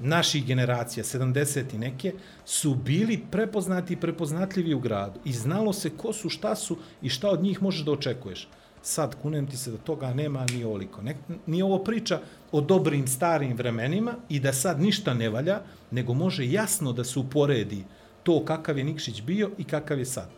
naših 0.00 0.46
generacija, 0.46 1.04
70 1.04 1.74
i 1.74 1.78
neke, 1.78 2.12
su 2.44 2.74
bili 2.74 3.24
prepoznati 3.30 3.92
i 3.92 3.96
prepoznatljivi 3.96 4.74
u 4.74 4.78
gradu. 4.78 5.20
I 5.24 5.32
znalo 5.32 5.72
se 5.72 5.90
ko 5.90 6.12
su, 6.12 6.28
šta 6.28 6.56
su 6.56 6.76
i 7.02 7.08
šta 7.08 7.30
od 7.30 7.42
njih 7.42 7.62
možeš 7.62 7.84
da 7.84 7.92
očekuješ. 7.92 8.48
Sad, 8.82 9.14
kunem 9.22 9.46
ti 9.46 9.56
se 9.56 9.70
da 9.70 9.76
toga 9.76 10.14
nema 10.14 10.46
ni 10.52 10.64
oliko. 10.64 11.02
Ne, 11.02 11.16
nije 11.46 11.64
ovo 11.64 11.78
priča 11.84 12.20
o 12.52 12.60
dobrim 12.60 13.06
starim 13.06 13.56
vremenima 13.56 14.14
i 14.28 14.40
da 14.40 14.52
sad 14.52 14.80
ništa 14.80 15.14
ne 15.14 15.28
valja, 15.28 15.60
nego 15.90 16.14
može 16.14 16.50
jasno 16.50 16.92
da 16.92 17.04
se 17.04 17.18
uporedi 17.18 17.84
to 18.24 18.44
kakav 18.44 18.78
je 18.78 18.84
Nikšić 18.84 19.22
bio 19.22 19.50
i 19.58 19.64
kakav 19.64 19.98
je 19.98 20.04
sad. 20.04 20.28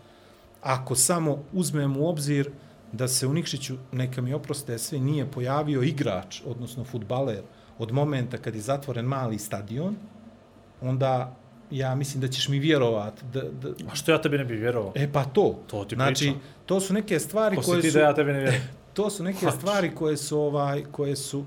Ako 0.63 0.95
samo 0.95 1.45
uzmemo 1.53 2.01
u 2.01 2.09
obzir 2.09 2.51
da 2.93 3.09
se 3.09 3.27
u 3.27 3.33
Nikšiću, 3.33 3.77
neka 3.93 4.23
mi 4.23 4.35
oproste, 4.35 4.79
sve 4.79 4.99
nije 4.99 5.31
pojavio 5.31 5.83
igrač, 5.83 6.43
odnosno 6.47 6.85
futbaler, 6.85 7.43
od 7.79 7.93
momenta 7.93 8.39
kad 8.39 8.55
je 8.55 8.61
zatvoren 8.61 9.05
mali 9.05 9.39
stadion, 9.39 9.97
onda 10.81 11.37
ja 11.71 11.95
mislim 11.95 12.21
da 12.21 12.29
ćeš 12.29 12.49
mi 12.49 12.59
vjerovat 12.59 13.23
da, 13.25 13.43
da, 13.43 13.69
A 13.93 13.95
što 13.95 14.13
ja 14.13 14.21
tebi 14.21 14.39
ne 14.39 14.45
bih 14.45 14.61
vjerovao? 14.61 14.93
E 14.95 15.13
pa 15.13 15.25
to. 15.25 15.59
To 15.67 15.85
ti 15.85 15.95
znači, 15.95 16.25
pričam. 16.25 16.41
to 16.67 16.81
su 16.81 16.95
neke 16.95 17.19
stvari 17.21 17.57
Ko 17.57 17.63
koje 17.63 17.81
ti 17.81 17.91
su 17.91 17.99
da 17.99 18.05
ja 18.05 18.15
tebi 18.15 18.33
ne 18.33 18.39
vjerujem? 18.39 18.63
to 18.95 19.11
su 19.11 19.25
neke 19.25 19.47
stvari 19.51 19.95
koje 19.95 20.17
su 20.17 20.39
ovaj 20.41 20.85
koje 20.85 21.17
su 21.17 21.45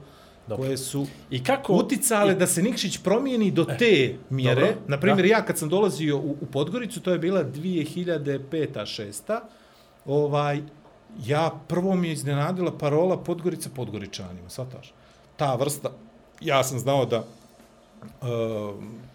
Dobro. 0.48 0.64
koje 0.64 0.78
su 0.78 1.06
I 1.30 1.44
kako... 1.44 1.74
uticale 1.74 2.32
i- 2.32 2.36
da 2.36 2.48
se 2.48 2.62
Nikšić 2.62 2.98
promijeni 2.98 3.52
do 3.52 3.66
te 3.66 4.16
mjere. 4.30 4.62
dobro, 4.62 4.76
Na 4.88 5.00
primjer, 5.00 5.22
da. 5.22 5.28
ja 5.28 5.46
kad 5.46 5.58
sam 5.58 5.70
dolazio 5.70 6.18
u, 6.18 6.36
u 6.42 6.46
Podgoricu, 6.46 7.02
to 7.02 7.12
je 7.12 7.20
bila 7.20 7.44
2005 7.46 8.42
6 8.74 9.40
ovaj, 10.06 10.62
ja 11.20 11.52
prvo 11.68 11.96
mi 11.96 12.08
je 12.08 12.14
iznenadila 12.14 12.78
parola 12.78 13.18
Podgorica 13.18 13.70
Podgoričanima, 13.70 14.50
svataš. 14.50 14.94
Ta 15.36 15.56
vrsta, 15.56 15.90
ja 16.42 16.64
sam 16.64 16.80
znao 16.80 17.06
da 17.06 17.24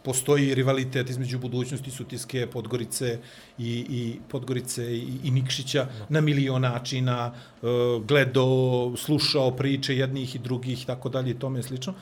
postoji 0.02 0.54
rivalitet 0.54 1.10
između 1.10 1.38
budućnosti 1.38 1.90
Sutjeske, 1.90 2.46
Podgorice 2.46 3.18
i, 3.58 3.86
i 3.88 4.18
Podgorice 4.28 4.96
i, 4.96 5.18
i 5.24 5.30
Nikšića 5.30 5.86
na 6.08 6.20
milion 6.20 6.62
načina, 6.62 7.32
uh, 7.62 7.68
gledao, 8.04 8.92
slušao 8.96 9.50
priče 9.50 9.96
jednih 9.96 10.34
i 10.34 10.38
drugih 10.38 10.82
i 10.82 10.86
tako 10.86 11.08
dalje 11.08 11.30
i 11.30 11.38
tome 11.38 11.62
slično. 11.62 11.94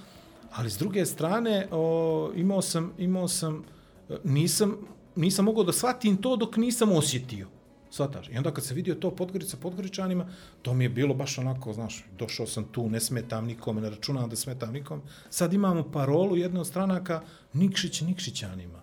Ali 0.52 0.70
s 0.70 0.78
druge 0.78 1.06
strane, 1.06 1.68
o, 1.70 2.30
imao 2.36 2.62
sam, 2.62 2.92
imao 2.98 3.28
sam, 3.28 3.64
e, 4.10 4.16
nisam, 4.24 4.76
nisam 5.16 5.44
mogao 5.44 5.64
da 5.64 5.72
shvatim 5.72 6.16
to 6.16 6.36
dok 6.36 6.56
nisam 6.56 6.92
osjetio. 6.92 7.48
Svataš. 7.92 8.28
I 8.28 8.36
onda 8.36 8.54
kad 8.54 8.64
se 8.64 8.74
vidio 8.74 8.94
to 8.94 9.10
Podgorica 9.10 9.56
Podgoričanima, 9.56 10.26
to 10.62 10.74
mi 10.74 10.84
je 10.84 10.88
bilo 10.88 11.14
baš 11.14 11.38
onako, 11.38 11.72
znaš, 11.72 12.04
došao 12.18 12.46
sam 12.46 12.64
tu, 12.64 12.88
ne 12.88 13.00
smetam 13.00 13.46
nikome, 13.46 13.80
ne 13.80 13.90
računam 13.90 14.30
da 14.30 14.36
smetam 14.36 14.72
nikom. 14.72 15.02
Sad 15.30 15.52
imamo 15.52 15.90
parolu 15.92 16.36
jedne 16.36 16.60
od 16.60 16.66
stranaka, 16.66 17.20
Nikšić 17.52 18.00
Nikšićanima. 18.00 18.80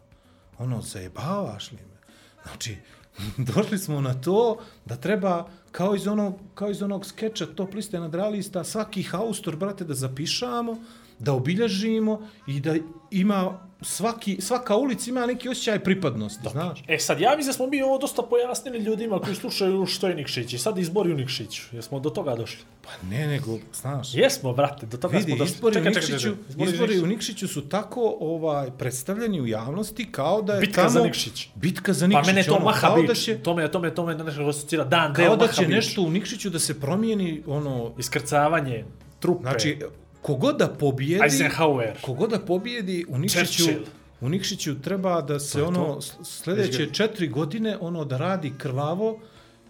Ono, 0.58 0.82
zajebavaš 0.82 1.72
li 1.72 1.78
me? 1.78 1.98
Znači, 2.44 2.76
došli 3.54 3.78
smo 3.78 4.02
na 4.02 4.14
to 4.22 4.58
da 4.86 4.96
treba, 4.96 5.50
kao 5.72 5.96
iz 5.96 6.08
onog, 6.08 6.36
kao 6.54 6.70
iz 6.70 6.82
onog 6.82 7.06
skeča 7.06 7.46
top 7.46 7.74
liste 7.74 8.00
nadrealista, 8.00 8.64
svaki 8.64 9.04
haustor, 9.04 9.56
brate, 9.56 9.86
da 9.86 9.94
zapišamo, 9.94 10.78
da 11.20 11.34
obilježimo 11.34 12.28
i 12.48 12.60
da 12.60 12.76
ima 13.12 13.69
svaki, 13.82 14.42
svaka 14.42 14.76
ulica 14.76 15.10
ima 15.10 15.26
neki 15.26 15.50
osjećaj 15.50 15.80
pripadnosti, 15.80 16.44
Dobre. 16.44 16.52
znaš. 16.54 16.84
E 16.88 16.98
sad, 17.00 17.20
ja 17.20 17.30
mislim 17.30 17.48
da 17.48 17.54
smo 17.54 17.68
mi 17.68 17.82
ovo 17.82 17.98
dosta 17.98 18.22
pojasnili 18.22 18.80
ljudima 18.80 19.20
koji 19.20 19.36
slušaju 19.36 19.86
što 19.86 20.08
je 20.08 20.16
Nikšić 20.16 20.54
i 20.54 20.58
sad 20.58 20.78
izbori 20.78 21.14
u 21.14 21.18
Nikšiću. 21.18 21.62
Jesmo 21.72 22.00
do 22.00 22.10
toga 22.10 22.36
došli? 22.36 22.60
Pa 22.82 22.90
ne, 23.08 23.28
nego, 23.28 23.58
znaš. 23.74 24.14
Jesmo, 24.14 24.54
brate, 24.54 24.86
do 24.86 24.98
toga 24.98 25.18
Vidi, 25.18 25.32
smo 25.32 25.38
došli. 25.38 25.54
izbori, 25.54 25.74
Čekaj, 25.74 25.92
u 25.92 25.96
Nikšiću, 25.96 26.18
čekaj, 26.20 26.36
čekaj. 26.52 26.66
izbori 26.66 27.00
u 27.00 27.06
Nikšiću 27.06 27.48
su 27.48 27.62
tako 27.64 28.18
ovaj 28.20 28.72
predstavljeni 28.72 29.42
u 29.42 29.48
javnosti 29.48 30.12
kao 30.12 30.42
da 30.42 30.54
je 30.54 30.60
Bitka 30.60 30.76
tamo... 30.78 30.90
za 30.90 31.02
Nikšić. 31.02 31.48
Bitka 31.56 31.94
za 31.94 32.02
Pa 32.02 32.08
Nikšić. 32.10 32.28
mene 32.28 32.44
to 32.44 32.54
ono, 32.54 32.66
maha 32.66 32.80
kao 32.80 32.96
da 32.98 33.14
bić. 33.14 33.24
će, 33.24 33.38
To 33.38 33.54
me, 33.56 33.72
to 33.72 33.80
me, 33.80 33.96
to 33.96 34.06
me 34.06 34.16
nešto 34.16 34.42
asocira. 34.44 34.84
Dan, 34.84 35.14
kao 35.14 35.36
da 35.36 35.48
će 35.48 35.62
bić. 35.62 35.76
nešto 35.76 36.02
u 36.02 36.10
Nikšiću 36.12 36.50
da 36.50 36.60
se 36.60 36.80
promijeni, 36.80 37.44
ono, 37.48 37.92
Iskrcavanje, 37.98 38.86
trupe, 39.20 39.42
znači, 39.42 39.80
kogod 40.22 40.58
da 40.58 40.68
pobijedi... 40.70 41.24
Eisenhower. 41.24 42.02
Kogod 42.02 42.30
da 42.30 42.40
pobijedi 42.40 43.06
u 43.10 43.18
Nikšiću, 43.18 43.46
Churchill. 43.56 43.86
u 44.22 44.30
Nikšiću 44.30 44.82
treba 44.82 45.22
da 45.22 45.40
se 45.40 45.60
je 45.60 45.64
ono 45.64 45.86
to. 45.86 46.02
s- 46.02 46.14
sljedeće 46.24 46.86
četiri 46.88 47.28
godine 47.28 47.78
ono 47.80 48.06
da 48.06 48.18
radi 48.18 48.54
krvavo 48.58 49.20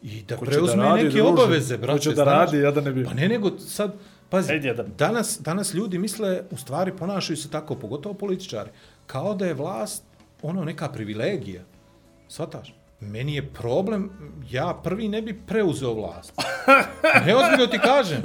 i 0.03 0.21
da 0.21 0.37
Ko 0.37 0.45
će 0.45 0.51
preuzme 0.51 0.75
da 0.75 0.83
radi, 0.83 1.03
neke 1.03 1.09
druže? 1.11 1.23
obaveze, 1.23 1.75
Ko 1.75 1.81
brate. 1.81 1.99
će 1.99 2.11
da 2.11 2.23
radi, 2.23 2.57
ja 2.57 2.71
da 2.71 2.81
ne 2.81 2.91
bi- 2.91 3.03
Pa 3.03 3.13
ne, 3.13 3.27
nego 3.27 3.57
sad, 3.59 3.93
pazi, 4.29 4.53
jedan. 4.53 4.85
danas, 4.97 5.39
danas 5.41 5.73
ljudi 5.73 5.97
misle, 5.97 6.41
u 6.51 6.57
stvari 6.57 6.91
ponašaju 6.93 7.37
se 7.37 7.49
tako, 7.49 7.75
pogotovo 7.75 8.15
političari, 8.15 8.69
kao 9.07 9.33
da 9.35 9.45
je 9.45 9.53
vlast 9.53 10.03
ono 10.41 10.63
neka 10.63 10.89
privilegija. 10.89 11.61
Svataš? 12.27 12.73
Meni 13.01 13.35
je 13.35 13.45
problem, 13.45 14.09
ja 14.49 14.79
prvi 14.83 15.07
ne 15.07 15.21
bi 15.21 15.41
preuzeo 15.47 15.93
vlast. 15.93 16.33
Ne, 17.25 17.35
ozbiljno 17.35 17.67
ti 17.67 17.79
kažem. 17.79 18.21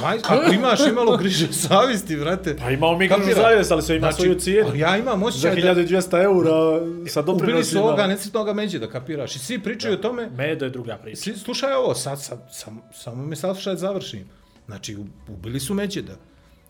Maj, 0.00 0.18
ako 0.18 0.52
imaš 0.52 0.80
imalo 0.80 1.16
griže 1.16 1.52
savjesti, 1.52 2.16
brate. 2.16 2.56
Pa 2.56 2.70
imao 2.70 2.98
mi 2.98 3.08
kapira? 3.08 3.34
zavijest, 3.34 3.72
ali 3.72 3.82
sve 3.82 3.96
ima 3.96 4.06
Znači, 4.06 4.16
svoju 4.16 4.34
cijenu. 4.34 4.74
ja 4.74 4.96
imam 4.96 5.20
Za 5.20 5.26
osjećaj 5.26 5.54
da... 5.54 5.74
1200 5.74 6.22
eura 6.24 6.50
sa 6.50 6.60
Ubili 6.80 7.06
su 7.06 7.22
doprinosima. 7.22 7.80
ovoga 7.82 8.06
necrtnoga 8.06 8.52
međe, 8.52 8.78
da 8.78 8.88
kapiraš. 8.88 9.36
I 9.36 9.38
svi 9.38 9.58
pričaju 9.58 9.94
o 9.94 9.98
tome. 9.98 10.30
Medo 10.30 10.64
je 10.64 10.70
druga 10.70 10.96
priča. 10.96 11.22
Svi, 11.22 11.32
slušaj 11.34 11.72
ovo, 11.74 11.94
sad, 11.94 12.22
sad, 12.22 12.48
sam, 12.52 12.82
samo 12.92 13.24
me 13.24 13.36
saslušaj 13.36 13.72
da 13.72 13.78
završim. 13.78 14.24
Znači, 14.66 14.96
ubili 15.28 15.60
su 15.60 15.74
Međeda. 15.74 16.12
I 16.12 16.16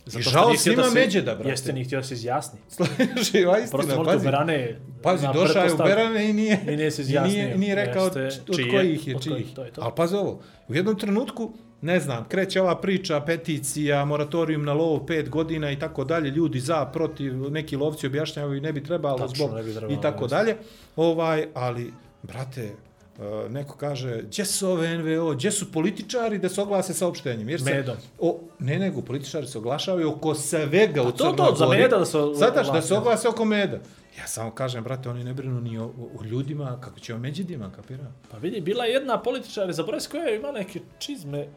Zato 0.06 0.22
što 0.22 0.30
žao 0.30 0.56
svima 0.56 0.82
da 0.82 0.90
se- 0.90 0.94
Međeda, 0.94 1.34
brate. 1.34 1.50
Jeste, 1.50 1.72
nije 1.72 1.84
htio 1.84 1.98
da 1.98 2.02
se 2.02 2.14
izjasni. 2.14 2.58
Živa 3.32 3.52
Prosto 3.52 3.78
istina, 3.78 3.96
možda 3.96 4.02
u 4.02 4.04
pazi. 4.06 4.24
Berane... 4.24 4.80
Pazi, 5.02 5.26
došao 5.34 5.64
je 5.64 5.72
u 5.72 5.76
Berane 5.76 6.30
i 6.30 6.32
nije, 6.32 6.60
I 6.68 6.76
nije 6.76 6.90
se 6.90 7.02
i 7.02 7.04
izjasnio. 7.04 7.32
nije, 7.34 7.58
nije 7.58 7.74
rekao 7.74 8.04
Jeste, 8.04 8.42
od 8.48 8.56
čije, 8.56 8.70
kojih 8.70 9.08
je, 9.08 9.16
od 9.16 9.22
čijih. 9.22 9.46
to 9.54 9.64
je 9.64 9.70
to. 9.70 9.80
Ali 9.80 9.92
pazi 9.96 10.16
ovo, 10.16 10.40
u 10.68 10.74
jednom 10.74 10.98
trenutku, 10.98 11.52
ne 11.80 12.00
znam, 12.00 12.24
kreće 12.28 12.60
ova 12.60 12.76
priča, 12.76 13.20
peticija, 13.20 14.04
moratorium 14.04 14.64
na 14.64 14.72
lov 14.72 15.06
pet 15.06 15.28
godina 15.28 15.70
i 15.70 15.78
tako 15.78 16.04
dalje, 16.04 16.30
ljudi 16.30 16.60
za, 16.60 16.84
protiv, 16.86 17.50
neki 17.50 17.76
lovci 17.76 18.06
objašnjavaju 18.06 18.56
i 18.56 18.60
ne 18.60 18.72
bi 18.72 18.84
trebalo 18.84 19.18
Tačno, 19.18 19.34
zbog 19.36 19.54
ne 19.54 19.62
bi 19.62 19.70
trebalo, 19.70 19.92
i 19.92 20.00
tako 20.02 20.26
dalje. 20.26 20.56
Ovaj, 20.96 21.46
ali, 21.54 21.92
brate, 22.22 22.70
Uh, 23.18 23.50
neko 23.50 23.76
kaže, 23.76 24.22
gdje 24.22 24.44
su 24.44 24.68
ove 24.68 24.98
NVO, 24.98 25.32
gdje 25.34 25.50
su 25.50 25.72
političari 25.72 26.38
da 26.38 26.48
se 26.48 26.60
oglase 26.62 26.94
saopštenjem? 26.94 27.48
Jer 27.48 27.62
se, 27.62 27.74
Medom. 27.74 27.96
O, 28.18 28.40
ne, 28.58 28.78
nego 28.78 29.02
političari 29.02 29.46
se 29.46 29.58
oglašavaju 29.58 30.10
oko 30.10 30.34
svega 30.34 31.02
u 31.02 31.12
to, 31.12 31.16
Crnoj 31.16 31.36
to, 31.36 31.54
za 31.56 31.66
Gori. 31.66 31.78
meda 31.78 31.98
da 31.98 32.04
se 32.04 32.18
Zataš, 32.34 32.66
da 32.66 32.70
oglase. 32.70 32.88
se 32.88 32.94
oglase 32.94 33.28
oko 33.28 33.44
meda. 33.44 33.76
Ja 34.18 34.26
samo 34.26 34.50
kažem, 34.50 34.84
brate, 34.84 35.08
oni 35.08 35.24
ne 35.24 35.34
brinu 35.34 35.60
ni 35.60 35.78
o, 35.78 35.84
o 36.20 36.24
ljudima, 36.24 36.78
kako 36.80 37.00
će 37.00 37.14
o 37.14 37.18
međidima, 37.18 37.70
kapira? 37.76 38.04
Pa 38.30 38.36
vidi, 38.36 38.60
bila 38.60 38.84
je 38.84 38.92
jedna 38.92 39.22
političar, 39.22 39.72
zaboravim 39.72 40.06
koja 40.10 40.24
je 40.24 40.36
ima 40.36 40.52
neke 40.52 40.80
čizme, 40.98 41.48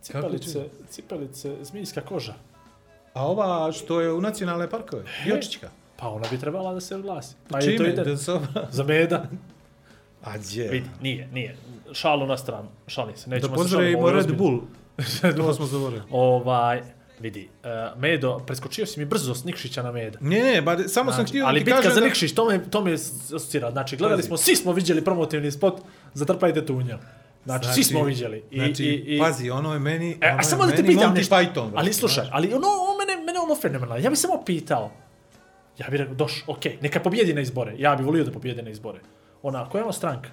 cipelice, 0.00 0.44
čizme? 0.44 0.64
cipelice, 0.88 1.56
zmijska 1.62 2.00
koža. 2.00 2.34
A 3.14 3.26
ova 3.26 3.72
što 3.72 4.00
je 4.00 4.12
u 4.12 4.20
nacionalne 4.20 4.70
parkove, 4.70 5.04
Jočićka. 5.26 5.68
Pa 5.96 6.08
ona 6.08 6.26
bi 6.30 6.38
trebala 6.38 6.74
da 6.74 6.80
se 6.80 6.96
oglasi. 6.96 7.34
Pa 7.48 7.58
je 7.58 7.76
to 7.76 7.84
Čime? 7.84 7.92
ide 7.92 8.04
Da 8.04 8.16
se 8.16 8.32
obra... 8.32 8.68
za 8.70 8.84
meda. 8.84 9.24
A 10.24 10.38
gdje? 10.38 10.68
Vidi, 10.68 10.88
nije, 11.02 11.28
nije. 11.32 11.56
Šalu 11.92 12.26
na 12.26 12.36
stranu, 12.36 12.68
šalim 12.86 13.16
se. 13.16 13.30
Da 13.30 13.36
Nećemo 13.36 13.68
šalimo, 13.68 13.98
ovo 13.98 14.08
je 14.08 14.14
Red. 14.14 14.36
Bull. 14.36 14.60
to 15.36 15.54
smo 15.54 15.66
zaboravili. 15.66 16.02
Ovaj, 16.10 16.82
vidi, 17.20 17.48
uh, 17.64 18.00
Medo, 18.00 18.38
preskočio 18.38 18.86
si 18.86 19.00
mi 19.00 19.06
brzo 19.06 19.34
s 19.34 19.44
Nikšića 19.44 19.82
na 19.82 19.92
Meda. 19.92 20.18
Ne, 20.20 20.40
ne, 20.40 20.62
ba, 20.62 20.78
samo 20.88 21.12
sam 21.12 21.16
Znači, 21.16 21.28
htio 21.28 21.46
ali 21.46 21.60
da 21.60 21.64
ti 21.64 21.64
bitka 21.64 21.76
kažem 21.76 21.94
za 21.94 22.00
da... 22.00 22.06
Nikšić, 22.06 22.32
to 22.34 22.48
me, 22.48 22.70
to 22.70 22.84
me 22.84 22.92
asocira. 22.92 23.70
Znači, 23.70 23.96
gledali 23.96 24.18
Pazi. 24.18 24.26
smo, 24.26 24.36
svi 24.36 24.56
smo 24.56 24.72
vidjeli 24.72 25.04
promotivni 25.04 25.50
spot, 25.50 25.80
zatrpajte 26.14 26.66
tunjel. 26.66 26.98
Znači, 27.44 27.68
svi 27.74 27.84
smo 27.84 28.02
vidjeli. 28.02 28.42
I, 28.50 28.58
znači, 28.58 28.84
i, 28.84 29.16
i, 29.16 29.18
pazi, 29.18 29.50
ono 29.50 29.72
je 29.72 29.78
meni, 29.78 30.18
E, 30.20 30.28
ono 30.28 30.38
a 30.38 30.42
samo 30.42 30.64
je 30.64 30.70
da 30.70 30.76
te 30.76 30.82
meni 30.82 30.94
pitam 30.94 31.10
Monty 31.10 31.16
nešto. 31.16 31.34
Python. 31.34 31.70
ali 31.74 31.92
slušaj, 31.92 32.24
znaš. 32.24 32.34
ali 32.34 32.54
ono, 32.54 32.66
ono 32.66 32.98
mene, 32.98 33.24
mene 33.24 33.38
ono 33.40 33.56
fenomenalno. 33.56 34.04
Ja 34.04 34.10
bih 34.10 34.18
samo 34.18 34.42
pitao. 34.46 34.90
Ja 35.78 35.86
bih 35.90 36.00
rekao, 36.00 36.14
doš, 36.14 36.44
okej, 36.46 36.72
okay, 36.72 36.82
neka 36.82 37.00
pobjedi 37.00 37.34
na 37.34 37.40
izbore. 37.40 37.74
Ja 37.78 37.96
bih 37.96 38.06
volio 38.06 38.24
da 38.24 38.30
pobjede 38.30 38.62
na 38.62 38.70
izbore. 38.70 39.00
Ona, 39.44 39.68
koja 39.68 39.80
je 39.80 39.84
ono 39.84 39.92
stranka? 39.92 40.28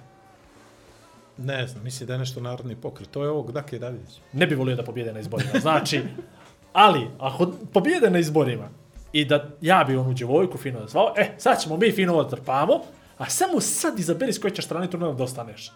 Ne 1.38 1.66
znam, 1.66 1.84
mislim 1.84 2.06
da 2.06 2.12
je 2.12 2.18
nešto 2.18 2.40
narodni 2.40 2.76
pokret. 2.76 3.10
To 3.10 3.24
je 3.24 3.30
ovog 3.30 3.52
Dake 3.52 3.78
Davidić. 3.78 4.20
Ne 4.32 4.46
bih 4.46 4.58
volio 4.58 4.76
da 4.76 4.84
pobjede 4.84 5.12
na 5.12 5.20
izborima. 5.20 5.50
Znači, 5.60 6.02
ali, 6.72 7.08
ako 7.18 7.52
pobjede 7.72 8.10
na 8.10 8.18
izborima 8.18 8.68
i 9.12 9.24
da 9.24 9.48
ja 9.60 9.84
bi 9.84 9.96
onu 9.96 10.12
djevojku 10.12 10.58
fino 10.58 10.80
da 10.80 10.86
zvao, 10.86 11.14
e, 11.16 11.30
sad 11.38 11.62
ćemo 11.62 11.76
mi 11.76 11.92
fino 11.92 12.12
ovo 12.12 12.24
trpamo, 12.24 12.80
a 13.18 13.30
samo 13.30 13.60
sad 13.60 13.98
izaberi 13.98 14.32
s 14.32 14.38
koje 14.38 14.54
ćeš 14.54 14.64
strane 14.64 14.90
turnira 14.90 15.12
da 15.12 15.24
ostaneš. 15.24 15.72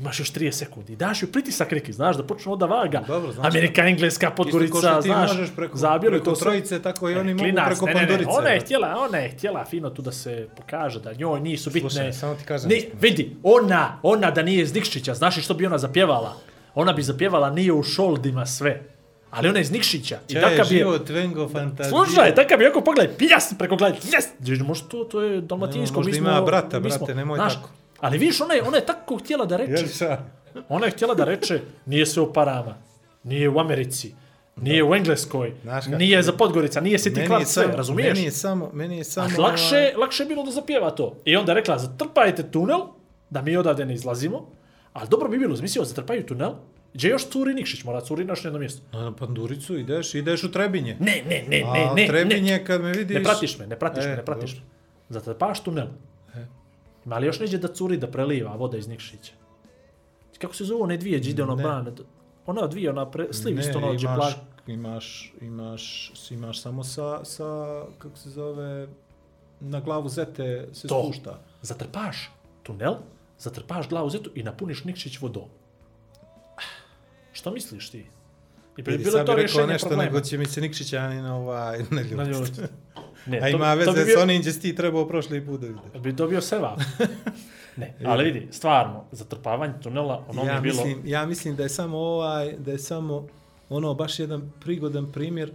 Imaš 0.00 0.20
još 0.20 0.32
30 0.32 0.52
sekundi. 0.52 0.96
Daš 0.96 1.22
ju 1.22 1.32
pritisak 1.32 1.70
neki, 1.70 1.92
znaš, 1.92 2.16
da 2.16 2.22
počne 2.22 2.52
onda 2.52 2.66
vaga. 2.66 3.02
Dobro, 3.06 3.32
znaš 3.32 3.46
Amerika, 3.46 3.82
Engleska, 3.82 4.30
Podgorica, 4.30 5.00
znaš, 5.00 5.30
preko, 5.56 5.76
zabijeli 5.76 6.16
preko 6.16 6.30
to 6.30 6.36
sve. 6.36 6.44
trojice, 6.44 6.82
tako 6.82 7.10
i 7.10 7.14
oni 7.14 7.34
mogu 7.34 7.44
Klinac, 7.44 7.66
preko 7.66 7.86
ne, 7.86 7.94
ne, 7.94 8.00
ne, 8.00 8.06
Pandorice. 8.06 8.30
Ona 8.38 8.48
je 8.48 8.60
htjela, 8.60 8.96
ona 9.08 9.18
je 9.18 9.28
htjela 9.28 9.64
fino 9.64 9.90
tu 9.90 10.02
da 10.02 10.12
se 10.12 10.48
pokaže 10.56 11.00
da 11.00 11.12
njoj 11.12 11.40
nisu 11.40 11.70
bitne. 11.70 11.90
Slušaj, 11.90 12.12
samo 12.12 12.34
ti 12.34 12.44
kažem 12.44 12.68
Ne, 12.70 12.74
nešto. 12.74 12.90
vidi, 13.00 13.36
ona, 13.42 13.98
ona 14.02 14.30
da 14.30 14.42
nije 14.42 14.62
iz 14.62 14.74
Nikšića, 14.74 15.14
znaš 15.14 15.44
što 15.44 15.54
bi 15.54 15.66
ona 15.66 15.78
zapjevala? 15.78 16.36
Ona 16.74 16.92
bi 16.92 17.02
zapjevala 17.02 17.50
nije 17.50 17.72
u 17.72 17.82
šoldima 17.82 18.46
sve. 18.46 18.82
Ali 19.30 19.48
ona 19.48 19.58
je 19.58 19.62
iz 19.62 19.70
Nikšića. 19.70 20.18
I 20.28 20.32
Če 20.32 20.40
takav 20.40 20.58
je 20.58 20.64
život, 20.64 21.08
vengo, 21.08 21.48
fantazija. 21.48 22.04
Slušaj, 22.04 22.34
takav 22.34 22.58
bi 22.58 22.66
oko 22.66 22.80
pogledaj, 22.80 23.14
pljas, 23.18 23.54
preko 23.58 23.76
gledaj, 23.76 23.98
jes! 24.12 24.58
Možda 24.66 24.88
to, 24.88 25.04
to 25.04 25.20
je 25.22 25.40
dalmatinsko, 25.40 25.96
Možda 25.96 26.10
mi 26.10 26.16
smo... 26.18 26.30
ima 26.30 26.40
brata, 26.42 26.80
brate, 26.80 27.14
nemoj 27.14 27.38
tako. 27.38 27.70
Ali 28.00 28.18
vidiš, 28.18 28.40
ona 28.40 28.54
je, 28.54 28.62
ona 28.62 28.76
je 28.76 28.86
tako 28.86 29.16
htjela 29.16 29.46
da 29.46 29.56
reče, 29.56 29.86
šta? 29.86 30.24
ona 30.68 30.86
je 30.86 30.92
htjela 30.92 31.14
da 31.14 31.24
reče, 31.24 31.60
nije 31.86 32.06
sve 32.06 32.22
u 32.22 32.32
parama, 32.32 32.74
nije 33.24 33.48
u 33.48 33.58
Americi, 33.58 34.14
nije 34.56 34.84
u 34.84 34.94
Engleskoj, 34.94 35.52
Znaš 35.62 35.84
kako? 35.84 35.96
nije 35.98 36.22
za 36.22 36.32
Podgorica, 36.32 36.80
nije 36.80 36.98
je 37.16 37.26
kvart 37.26 37.46
sve, 37.46 37.66
razumiješ? 37.66 38.14
meni 38.14 38.24
je 38.24 38.30
samo, 38.30 38.70
meni 38.72 38.98
je 38.98 39.04
samo... 39.04 39.28
A 39.38 39.42
lakše, 39.42 39.92
lakše 39.96 40.22
je 40.22 40.26
bilo 40.26 40.42
da 40.42 40.50
zapjeva 40.50 40.90
to. 40.90 41.16
I 41.24 41.36
onda 41.36 41.52
je 41.52 41.56
rekla, 41.56 41.78
zatrpajte 41.78 42.50
tunel, 42.50 42.80
da 43.30 43.42
mi 43.42 43.56
odavde 43.56 43.84
ne 43.84 43.94
izlazimo, 43.94 44.46
ali 44.92 45.08
dobro 45.08 45.28
bi 45.28 45.38
bilo, 45.38 45.56
zmislio, 45.56 45.84
zatrpaju 45.84 46.26
tunel, 46.26 46.52
gdje 46.94 47.08
još 47.08 47.28
curi 47.28 47.54
Nikšić, 47.54 47.84
mora 47.84 48.00
curi 48.00 48.24
naš 48.24 48.44
jedno 48.44 48.58
mjesto. 48.58 48.82
Na, 48.92 49.04
na 49.04 49.16
Panduricu 49.16 49.78
ideš, 49.78 50.14
ideš 50.14 50.44
u 50.44 50.52
Trebinje. 50.52 50.96
Ne, 51.00 51.22
ne, 51.28 51.44
ne, 51.48 51.62
A 51.66 51.72
ne, 51.72 52.02
ne, 52.02 52.06
Trebinje 52.06 52.52
ne. 52.52 52.64
kad 52.64 52.82
me 52.82 52.92
vidiš... 52.92 53.16
Ne 53.16 53.24
pratiš 53.24 53.58
me, 53.58 53.66
ne 53.66 53.78
pratiš 53.78 54.04
E, 54.04 54.08
me, 54.08 54.16
ne 54.16 54.24
pratiš 54.24 54.50
dobro. 54.50 54.64
me. 54.64 55.14
Zatrpaš 55.14 55.60
tunel. 55.60 55.86
Ima 57.06 57.18
li 57.18 57.26
još 57.26 57.40
neđe 57.40 57.58
da 57.58 57.68
curi, 57.68 57.96
da 57.96 58.06
preliva 58.06 58.54
voda 58.54 58.76
iz 58.76 58.88
Nikšića? 58.88 59.32
Kako 60.38 60.54
se 60.54 60.64
zove 60.64 60.82
one 60.82 60.96
dvije, 60.96 61.18
gdje 61.18 61.30
ide 61.30 61.42
ono 61.42 61.54
Ne. 61.54 61.62
brane? 61.62 61.92
Ona 62.46 62.66
dvije, 62.66 62.90
ona 62.90 63.10
pre, 63.10 63.26
sliv 63.30 63.58
isto 63.58 63.78
ono, 63.78 63.92
gdje 63.94 64.06
imaš, 64.06 64.34
imaš, 64.66 65.32
imaš, 65.40 65.84
imaš 66.30 66.60
samo 66.60 66.84
sa, 66.84 67.24
sa, 67.24 67.44
kako 67.98 68.16
se 68.16 68.30
zove, 68.30 68.88
na 69.60 69.80
glavu 69.80 70.08
zete 70.08 70.68
se 70.72 70.88
To. 70.88 71.02
spušta. 71.04 71.38
Zatrpaš 71.62 72.30
tunel, 72.62 72.94
zatrpaš 73.38 73.88
glavu 73.88 74.10
zetu 74.10 74.30
i 74.34 74.42
napuniš 74.42 74.84
Nikšić 74.84 75.20
vodom. 75.20 75.44
Što 77.32 77.50
misliš 77.50 77.90
ti? 77.90 78.06
I 78.76 78.82
bi 78.82 78.90
Vidi, 78.90 79.04
bilo 79.04 79.16
sad 79.16 79.26
to 79.26 79.34
bi 79.34 79.42
rekao 79.42 79.66
nešto, 79.66 79.88
problema. 79.88 80.04
nego 80.04 80.20
će 80.20 80.38
mi 80.38 80.46
se 80.46 80.60
Nikšićanin 80.60 81.26
ovaj, 81.26 81.78
ne 81.90 82.04
Na 82.04 82.24
ljutiti. 82.24 82.60
Ne, 83.26 83.38
A 83.38 83.42
to- 83.42 83.48
ima 83.48 83.72
to 83.72 83.78
veze 83.78 83.92
bi 83.94 84.00
s 84.00 84.06
bio- 84.06 84.22
onim 84.22 84.40
gdje 84.40 84.52
si 84.52 84.60
ti 84.60 84.74
trebao 84.74 85.08
prošli 85.08 85.46
put 85.46 85.60
da 85.60 85.66
vidiš. 85.66 85.82
bi 85.94 86.12
dobio 86.12 86.40
seva. 86.40 86.76
Ne, 87.76 87.94
ali 88.04 88.24
vidi, 88.24 88.48
stvarno, 88.50 89.04
zatrpavanje 89.12 89.72
tunela, 89.82 90.24
ono 90.28 90.42
mi 90.42 90.48
ja 90.48 90.54
je 90.54 90.60
bilo... 90.60 90.74
Mislim, 90.76 91.02
ja 91.04 91.26
mislim 91.26 91.56
da 91.56 91.62
je 91.62 91.68
samo 91.68 91.98
ovaj, 91.98 92.52
da 92.54 92.72
je 92.72 92.78
samo 92.78 93.26
ono 93.68 93.94
baš 93.94 94.18
jedan 94.18 94.52
prigodan 94.60 95.12
primjer 95.12 95.52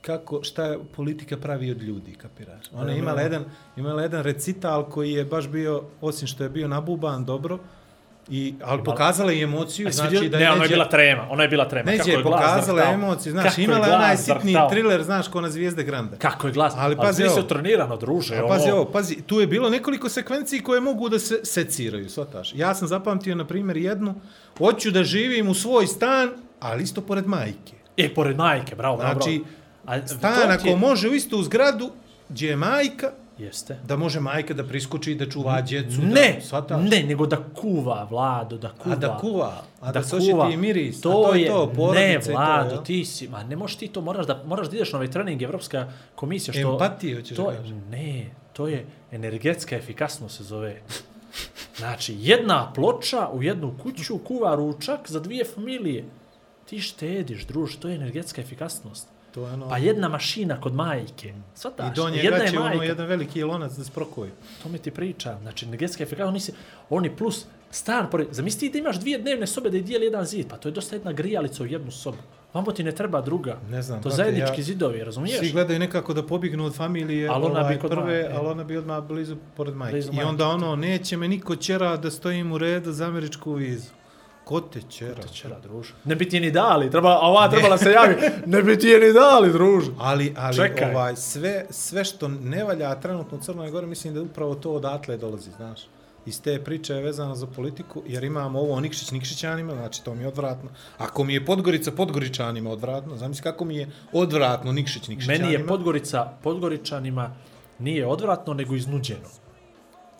kako, 0.00 0.42
šta 0.42 0.76
politika 0.96 1.36
pravi 1.36 1.70
od 1.70 1.82
ljudi, 1.82 2.12
kapiraš? 2.12 2.64
Ona 2.72 2.92
je 2.92 2.98
imala 2.98 3.16
da. 3.16 3.22
jedan, 3.22 3.44
imala 3.76 4.02
jedan 4.02 4.22
recital 4.22 4.84
koji 4.84 5.12
je 5.12 5.24
baš 5.24 5.48
bio, 5.48 5.82
osim 6.00 6.28
što 6.28 6.42
je 6.42 6.50
bio 6.50 6.68
nabuban 6.68 7.24
dobro, 7.24 7.58
i, 8.28 8.54
ali 8.62 8.84
pokazala 8.84 9.32
je 9.32 9.42
emociju, 9.42 9.90
znači 9.90 10.10
vidio- 10.10 10.30
da 10.30 10.38
ne, 10.38 10.52
ono 10.52 10.62
je 10.62 10.68
bila 10.68 10.84
trema, 10.86 11.26
ono 11.30 11.42
je 11.42 11.48
bila 11.48 11.64
trema. 11.64 11.90
Neđe 11.90 12.02
je 12.06 12.16
je 12.16 12.22
glas 12.22 12.40
pokazala 12.42 12.76
drhtao. 12.76 12.94
emocije, 12.94 13.32
znaš, 13.32 13.44
Kako 13.44 13.60
je 13.60 13.64
imala 13.64 13.78
je 13.78 13.88
glas 13.88 13.96
onaj 13.96 14.16
sitni 14.16 14.52
drhtao. 14.52 14.68
thriller, 14.70 15.02
znaš, 15.02 15.28
ko 15.28 15.40
na 15.40 15.50
Zvijezde 15.50 15.82
Granda. 15.82 16.16
Kako 16.16 16.46
je 16.46 16.52
glas, 16.52 16.72
Ali 16.74 16.82
ali, 16.84 16.96
pazi 16.98 17.22
ali 17.24 17.32
se 17.32 17.48
trenirano, 17.48 17.96
druže. 17.96 18.36
A 18.36 18.46
pazi 18.48 18.70
ovo, 18.70 18.84
pazi, 18.86 19.22
tu 19.22 19.40
je 19.40 19.46
bilo 19.46 19.70
nekoliko 19.70 20.08
sekvenciji 20.08 20.60
koje 20.60 20.80
mogu 20.80 21.08
da 21.08 21.18
se 21.18 21.40
seciraju, 21.44 22.10
shvataš. 22.10 22.52
Ja 22.54 22.74
sam 22.74 22.88
zapamtio, 22.88 23.34
na 23.34 23.44
primjer, 23.44 23.76
jednu, 23.78 24.14
hoću 24.58 24.90
da 24.90 25.04
živim 25.04 25.48
u 25.48 25.54
svoj 25.54 25.86
stan, 25.86 26.28
ali 26.60 26.82
isto 26.82 27.00
pored 27.00 27.26
majke. 27.26 27.72
E, 27.96 28.08
pored 28.10 28.36
majke, 28.36 28.74
bravo, 28.74 28.96
bravo. 28.96 29.12
Znači, 29.14 29.44
bravo. 29.84 30.00
A, 30.02 30.08
Stan 30.08 30.50
ako 30.50 30.68
je- 30.68 30.76
može 30.76 31.08
u 31.08 31.14
istu 31.14 31.42
zgradu, 31.42 31.90
gdje 32.28 32.48
je 32.48 32.56
majka, 32.56 33.10
Jeste. 33.38 33.78
da 33.84 33.96
može 33.96 34.20
majka 34.20 34.54
da 34.54 34.64
priskoči 34.64 35.12
i 35.12 35.14
da 35.14 35.30
čuva 35.30 35.60
djecu. 35.60 36.02
Ne, 36.02 36.32
da, 36.34 36.40
shvataš? 36.40 36.90
ne, 36.90 37.02
nego 37.02 37.26
da 37.26 37.36
kuva, 37.54 38.06
Vlado, 38.10 38.58
da 38.58 38.70
kuva. 38.72 38.94
A 38.94 38.98
da 38.98 39.18
kuva, 39.18 39.62
a 39.80 39.92
da, 39.92 40.00
da 40.00 40.08
kuva. 40.08 40.16
osjeti 40.18 40.54
i 40.54 40.56
miris. 40.56 41.00
To, 41.00 41.10
to 41.10 41.34
je, 41.34 41.46
to, 41.48 41.72
porodice 41.76 42.06
ne, 42.06 42.14
i 42.14 42.20
to, 42.20 42.30
Vlado, 42.32 42.74
jel? 42.74 42.84
ti 42.84 43.04
si, 43.04 43.28
ma 43.28 43.44
ne 43.44 43.56
možeš 43.56 43.76
ti 43.76 43.88
to, 43.88 44.00
moraš 44.00 44.26
da, 44.26 44.42
moraš 44.46 44.68
da 44.68 44.76
ideš 44.76 44.92
na 44.92 44.98
ovaj 44.98 45.10
trening, 45.10 45.42
Evropska 45.42 45.88
komisija, 46.14 46.54
što... 46.54 46.72
Empatije, 46.72 47.16
hoćeš 47.16 47.36
to, 47.36 47.42
da 47.42 47.50
je- 47.50 47.56
kažeš. 47.56 47.74
Ne, 47.90 48.30
to 48.52 48.68
je 48.68 48.86
energetska 49.12 49.76
efikasnost 49.76 50.36
se 50.36 50.44
zove. 50.44 50.80
Znači, 51.76 52.16
jedna 52.18 52.72
ploča 52.74 53.28
u 53.32 53.42
jednu 53.42 53.74
kuću 53.82 54.18
kuva 54.18 54.54
ručak 54.54 55.10
za 55.10 55.20
dvije 55.20 55.44
familije. 55.44 56.04
Ti 56.64 56.80
štediš, 56.80 57.46
druž, 57.46 57.76
to 57.76 57.88
je 57.88 57.94
energetska 57.94 58.40
efikasnost. 58.40 59.08
To 59.36 59.46
je 59.46 59.52
ono... 59.52 59.68
Pa 59.68 59.78
jedna 59.78 60.08
mašina 60.08 60.60
kod 60.60 60.74
majke. 60.74 61.34
Svataš, 61.54 61.92
I 61.92 61.94
do 61.96 62.10
njega 62.10 62.22
jedna 62.22 62.44
je 62.44 62.60
ono 62.60 62.82
jedan 62.82 63.06
veliki 63.06 63.42
lonac 63.42 63.72
da 63.72 63.84
sprokoji. 63.84 64.30
To 64.62 64.68
mi 64.68 64.78
ti 64.78 64.90
pričam. 64.90 65.38
Znači, 65.42 65.66
energetska 65.66 66.02
efikasnost, 66.02 66.30
oni, 66.30 66.40
se, 66.40 66.52
oni 66.90 67.16
plus 67.16 67.44
stan, 67.70 68.10
pored, 68.10 68.28
zamisli 68.30 68.70
da 68.70 68.78
imaš 68.78 68.96
dvije 68.96 69.18
dnevne 69.18 69.46
sobe 69.46 69.70
da 69.70 69.76
ih 69.76 69.84
dijeli 69.84 70.04
jedan 70.04 70.24
zid, 70.24 70.46
pa 70.48 70.56
to 70.56 70.68
je 70.68 70.72
dosta 70.72 70.96
jedna 70.96 71.12
grijalica 71.12 71.62
u 71.62 71.66
jednu 71.66 71.90
sobu. 71.90 72.16
Vamo 72.54 72.72
ti 72.72 72.84
ne 72.84 72.92
treba 72.92 73.20
druga. 73.20 73.58
Ne 73.70 73.82
znam, 73.82 74.02
To 74.02 74.08
brate, 74.08 74.16
zajednički 74.16 74.60
ja- 74.60 74.64
zidovi, 74.64 75.04
razumiješ? 75.04 75.38
Svi 75.38 75.52
gledaju 75.52 75.78
nekako 75.78 76.14
da 76.14 76.26
pobignu 76.26 76.64
od 76.64 76.74
familije 76.74 77.28
Ali 77.28 77.44
ona 77.44 77.54
bi 77.54 77.60
ovaj, 77.60 77.78
kod 77.78 77.90
prve, 77.90 78.04
majke. 78.22 78.36
ali 78.36 78.48
ona 78.48 78.64
bi 78.64 78.76
odmah 78.76 79.04
blizu 79.04 79.36
pored 79.56 79.74
majke. 79.74 79.92
Blizu 79.92 80.12
I 80.12 80.16
majke. 80.16 80.28
onda 80.28 80.48
ono, 80.48 80.76
neće 80.76 81.16
me 81.16 81.28
niko 81.28 81.56
čera 81.56 81.96
da 81.96 82.10
stojim 82.10 82.52
u 82.52 82.58
redu 82.58 82.92
za 82.92 83.06
američku 83.06 83.52
vizu. 83.52 83.90
Ko 84.46 84.60
te 84.60 84.80
čera? 84.88 85.22
Čera, 85.34 85.56
druže. 85.58 85.94
Ne 86.04 86.14
bi 86.14 86.28
ti 86.28 86.40
ni 86.40 86.50
dali, 86.50 86.90
treba, 86.90 87.16
a 87.18 87.26
ova 87.28 87.48
trebala 87.50 87.78
se 87.78 87.90
javi. 87.90 88.14
Ne 88.46 88.62
bi 88.62 88.78
ti 88.78 88.86
je 88.86 89.00
ni 89.00 89.12
dali, 89.12 89.52
druže. 89.52 89.90
Ali, 89.98 90.34
ali 90.36 90.56
Čekaj. 90.56 90.90
ovaj, 90.94 91.16
sve, 91.16 91.66
sve 91.70 92.04
što 92.04 92.28
ne 92.28 92.64
valja 92.64 92.94
trenutno 93.00 93.38
u 93.38 93.40
Crnoj 93.40 93.70
Gori, 93.70 93.86
mislim 93.86 94.14
da 94.14 94.22
upravo 94.22 94.54
to 94.54 94.72
odatle 94.72 95.16
dolazi, 95.16 95.50
znaš. 95.50 95.80
Iz 96.26 96.42
te 96.42 96.64
priče 96.64 96.94
je 96.94 97.02
vezano 97.02 97.34
za 97.34 97.46
politiku, 97.46 98.02
jer 98.06 98.24
imamo 98.24 98.60
ovo 98.60 98.74
o 98.74 98.80
Nikšić 98.80 99.10
Nikšićanima, 99.10 99.74
znači 99.74 100.04
to 100.04 100.14
mi 100.14 100.22
je 100.22 100.28
odvratno. 100.28 100.70
Ako 100.98 101.24
mi 101.24 101.34
je 101.34 101.44
Podgorica 101.44 101.90
Podgoričanima 101.90 102.70
odvratno, 102.70 103.16
zamisli 103.16 103.42
kako 103.42 103.64
mi 103.64 103.76
je 103.76 103.90
odvratno 104.12 104.72
Nikšić 104.72 105.08
Nikšićanima. 105.08 105.44
Meni 105.44 105.54
je 105.54 105.66
Podgorica 105.66 106.32
Podgoričanima 106.42 107.34
nije 107.78 108.06
odvratno, 108.06 108.54
nego 108.54 108.74
iznuđeno. 108.74 109.28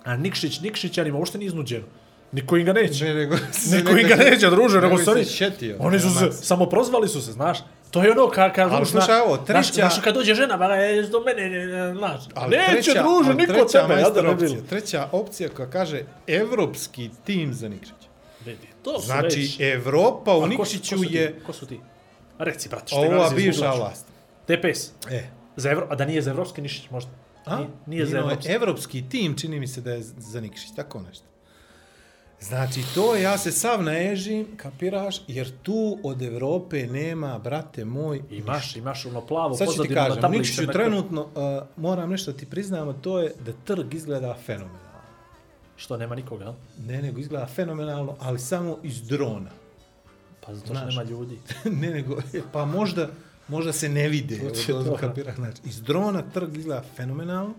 A 0.04 0.16
Nikšić 0.16 0.60
Nikšićanima 0.60 1.18
uopšte 1.18 1.38
nije 1.38 1.46
iznuđeno. 1.46 1.86
Niko 2.32 2.56
im 2.56 2.64
ga 2.64 2.72
neće. 2.72 3.04
Ne, 3.04 3.14
nego, 3.14 3.36
Niko 3.72 3.90
im 3.90 4.08
ga 4.08 4.14
neće, 4.14 4.50
druže, 4.50 4.80
nego 4.80 4.98
se 4.98 5.24
šetio. 5.24 5.76
Oni 5.78 6.00
su 6.00 6.10
se, 6.10 6.32
samo 6.32 6.66
prozvali 6.66 7.08
su 7.08 7.22
se, 7.22 7.32
znaš. 7.32 7.58
To 7.90 8.02
je 8.02 8.10
ono 8.12 8.28
ka, 8.28 8.52
kažu, 8.52 8.74
Ali 8.74 8.86
slušaj 8.86 9.20
ovo, 9.20 9.36
treća- 9.36 9.52
Znaš, 9.52 9.72
znaš, 9.72 10.04
kad 10.04 10.14
dođe 10.14 10.34
žena, 10.34 10.56
ba, 10.56 10.66
je, 10.66 11.02
do 11.02 11.20
mene, 11.20 11.48
ne, 11.50 11.66
ne, 11.66 11.94
znaš. 11.94 12.20
Ali 12.34 12.56
Neće, 12.56 12.72
treća- 12.72 13.02
druže, 13.02 13.34
niko 13.34 13.52
treća 13.52 13.80
tebe, 13.80 13.94
ja 13.94 14.10
da 14.12 14.30
opcija. 14.30 14.60
Treća 14.68 15.08
opcija 15.12 15.48
koja 15.48 15.70
kaže 15.70 16.02
evropski 16.26 17.10
tim 17.24 17.54
za 17.54 17.68
Nikšića. 17.68 18.08
Vidi, 18.44 18.68
to 18.82 19.00
su 19.00 19.06
Znači, 19.06 19.38
već... 19.38 19.60
Evropa 19.60 20.34
u 20.34 20.46
Nikšiću 20.46 20.96
je 21.02 21.40
Ko 21.46 21.52
su 21.52 21.66
ti? 21.66 21.80
Reci, 22.38 22.68
brate, 22.68 22.86
što 22.86 22.96
ova 22.96 23.06
imaš 23.06 23.28
za 23.28 23.34
bivša 23.36 23.70
vlast. 23.70 24.06
DPS. 24.48 24.90
E, 25.10 25.24
Za 25.56 25.70
Evro, 25.70 25.86
a 25.90 25.94
da 25.94 26.04
nije 26.04 26.22
za 26.22 26.30
evropski 26.30 26.62
Nišić 26.62 26.90
možda? 26.90 27.10
A? 27.46 27.56
Nije, 27.56 27.68
nije 27.86 28.06
za 28.06 28.16
je 28.16 28.20
evropski. 28.20 28.48
Evropski 28.48 29.04
tim, 29.08 29.38
čini 29.38 29.60
mi 29.60 29.66
se 29.66 29.80
da 29.80 29.92
je 29.92 30.00
za 30.18 30.40
Nikšić, 30.40 30.68
tako 30.76 31.00
nešto. 31.00 31.24
Znači, 32.40 32.82
to 32.94 33.16
ja 33.16 33.38
se 33.38 33.52
sav 33.52 33.82
naježim, 33.82 34.46
kapiraš, 34.56 35.16
jer 35.28 35.50
tu 35.62 35.98
od 36.02 36.22
Evrope 36.22 36.76
nema, 36.82 37.38
brate 37.38 37.84
moj, 37.84 38.22
Imaš, 38.30 38.76
imaš 38.76 39.06
ono 39.06 39.20
plavo 39.20 39.54
Sad 39.54 39.68
ću 39.68 39.82
ti 39.82 39.94
kažem. 39.94 40.30
Nikšiću 40.30 40.62
na- 40.62 40.72
trenutno, 40.72 41.22
uh, 41.22 41.30
moram 41.76 42.10
nešto 42.10 42.32
da 42.32 42.38
ti 42.38 42.46
priznam, 42.46 42.88
a 42.88 42.92
to 42.92 43.18
je 43.20 43.32
da 43.40 43.52
trg 43.54 43.94
izgleda 43.94 44.36
fenomenalno. 44.36 44.86
Što, 45.76 45.96
nema 45.96 46.14
nikoga, 46.14 46.44
jel? 46.44 46.54
Ne, 46.78 47.02
nego 47.02 47.20
izgleda 47.20 47.46
fenomenalno, 47.46 48.16
ali 48.20 48.38
samo 48.38 48.78
iz 48.82 49.02
drona. 49.02 49.50
Pa 50.46 50.54
zato 50.54 50.74
što 50.74 50.86
nema 50.86 51.02
ljudi. 51.02 51.38
ne, 51.80 51.90
nego, 51.90 52.16
pa 52.52 52.64
možda, 52.64 53.08
možda 53.48 53.72
se 53.72 53.88
ne 53.88 54.08
vide. 54.08 54.40
Od- 54.68 54.76
od- 54.76 54.86
to. 54.86 54.96
kapira, 54.96 55.34
znači, 55.34 55.60
iz 55.64 55.82
drona 55.82 56.22
trg 56.24 56.56
izgleda 56.56 56.82
fenomenalno. 56.96 57.54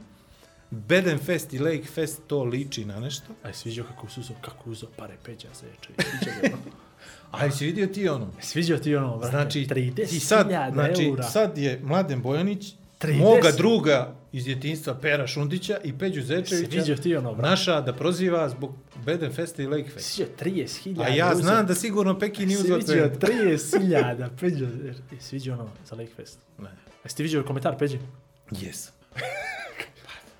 Bedenfest 0.72 1.53
i 1.53 1.59
Lakefest 1.59 2.22
to 2.28 2.43
liči 2.43 2.86
na 2.86 2.99
nešto. 2.99 3.26
Aj, 3.43 3.53
sviđao 3.53 3.86
kako 3.86 4.09
su 4.09 4.20
uzo, 4.20 4.34
kako 4.41 4.70
uzo 4.70 4.88
pare 4.97 5.13
peđa 5.26 5.47
zeče. 5.53 5.89
Sviđao 6.09 6.41
ga. 6.41 6.57
Ali 7.32 7.51
si 7.51 7.65
vidio 7.65 7.88
ti 7.88 8.09
ono? 8.09 8.32
Sviđao 8.41 8.78
ti 8.78 8.95
ono, 8.95 9.18
brate, 9.18 9.32
Znači, 9.32 9.68
30 9.70 10.09
ti 10.09 10.20
sad, 10.20 10.45
hiljada 10.47 10.72
znači, 10.74 11.05
eura. 11.05 11.24
sad 11.24 11.57
je 11.57 11.80
Mladen 11.84 12.22
Bojanić, 12.22 12.74
30. 13.01 13.20
moga 13.20 13.51
druga 13.57 14.13
iz 14.32 14.43
djetinstva 14.45 14.95
Pera 14.95 15.28
Šundića 15.28 15.78
i 15.84 15.97
Peđu 15.97 16.22
Zečevića 16.22 16.72
Sviđao 16.72 16.97
ti 16.97 17.15
ono, 17.15 17.34
brate. 17.34 17.49
naša 17.49 17.82
da 17.82 17.93
proziva 17.93 18.49
zbog 18.49 18.76
Bedenfesta 19.05 19.63
i 19.63 19.68
Lakefest. 19.68 20.05
Sviđao 20.09 20.34
30 20.39 20.84
hiljada. 20.84 21.03
A 21.03 21.15
ja 21.15 21.36
znam 21.36 21.65
da 21.65 21.76
sigurno 21.76 22.20
Pekin 22.20 22.47
nije 22.47 22.59
uzeo 22.59 22.82
Sviđao 22.82 23.09
cent. 23.09 23.24
30 23.24 23.80
hiljada, 23.82 24.30
peđa. 24.39 24.68
Sviđao 25.20 25.53
ono 25.59 25.70
za 25.86 25.95
Lakefest. 25.95 26.39
Ne. 26.59 26.70
Jesi 27.03 27.15
ti 27.15 27.24
vidio 27.24 27.43
komentar 27.43 27.78
peđe? 27.80 27.97
Yes. 28.51 28.89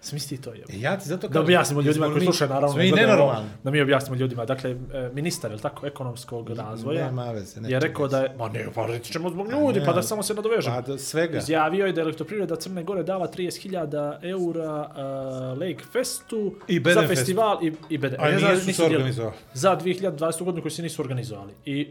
Smisli 0.08 0.38
to 0.38 0.53
je. 0.53 0.64
E, 0.70 0.80
ja 0.80 0.97
ti 0.97 1.08
zato 1.08 1.28
Da 1.28 1.39
objasnimo 1.39 1.82
ljudima 1.82 2.08
koji 2.08 2.22
slušaju, 2.22 2.49
naravno. 2.49 2.74
Smo 2.74 2.82
i 2.82 2.91
ovo, 2.91 3.01
nenormalni. 3.01 3.49
Da 3.64 3.72
mi 3.72 3.82
objasnimo 3.82 4.16
ljudima. 4.16 4.45
Dakle, 4.45 4.70
e, 4.72 5.10
ministar, 5.14 5.51
je 5.51 5.58
tako, 5.58 5.88
ekonomskog 5.88 6.49
razvoja, 6.49 7.05
Nema 7.05 7.32
veze. 7.32 7.62
neće 7.62 7.74
je 7.74 7.80
rekao 7.80 8.08
da 8.08 8.22
je, 8.22 8.36
ma 8.38 8.49
ne, 8.49 8.66
pa 8.76 8.86
reći 8.86 9.14
ćemo 9.14 9.30
zbog 9.30 9.51
ljudi, 9.51 9.80
ne, 9.80 9.86
pa 9.86 9.93
da 9.93 10.01
samo 10.01 10.24
se 10.24 10.34
nadovežemo. 10.34 10.76
Pa 10.76 10.82
do 10.82 10.97
svega. 10.97 11.38
Izjavio 11.38 11.86
je 11.86 11.93
da 11.93 12.01
elektroprivreda 12.01 12.55
Crne 12.55 12.84
Gore 12.84 13.03
dala 13.03 13.28
30.000 13.28 14.18
eura 14.22 14.89
uh, 14.89 15.60
Lake 15.62 15.84
Festu 15.91 16.55
I 16.68 16.82
za 16.93 17.08
festival 17.08 17.60
i, 17.66 17.74
i 17.89 17.97
Bede. 17.97 18.18
A 18.20 18.30
ne 18.30 18.53
nisu 18.53 18.74
se 18.74 18.84
organizovali. 18.84 19.36
Za 19.53 19.78
2020. 19.78 20.43
godinu 20.43 20.62
koji 20.62 20.72
se 20.72 20.82
nisu 20.82 21.01
organizovali. 21.01 21.53
I 21.66 21.88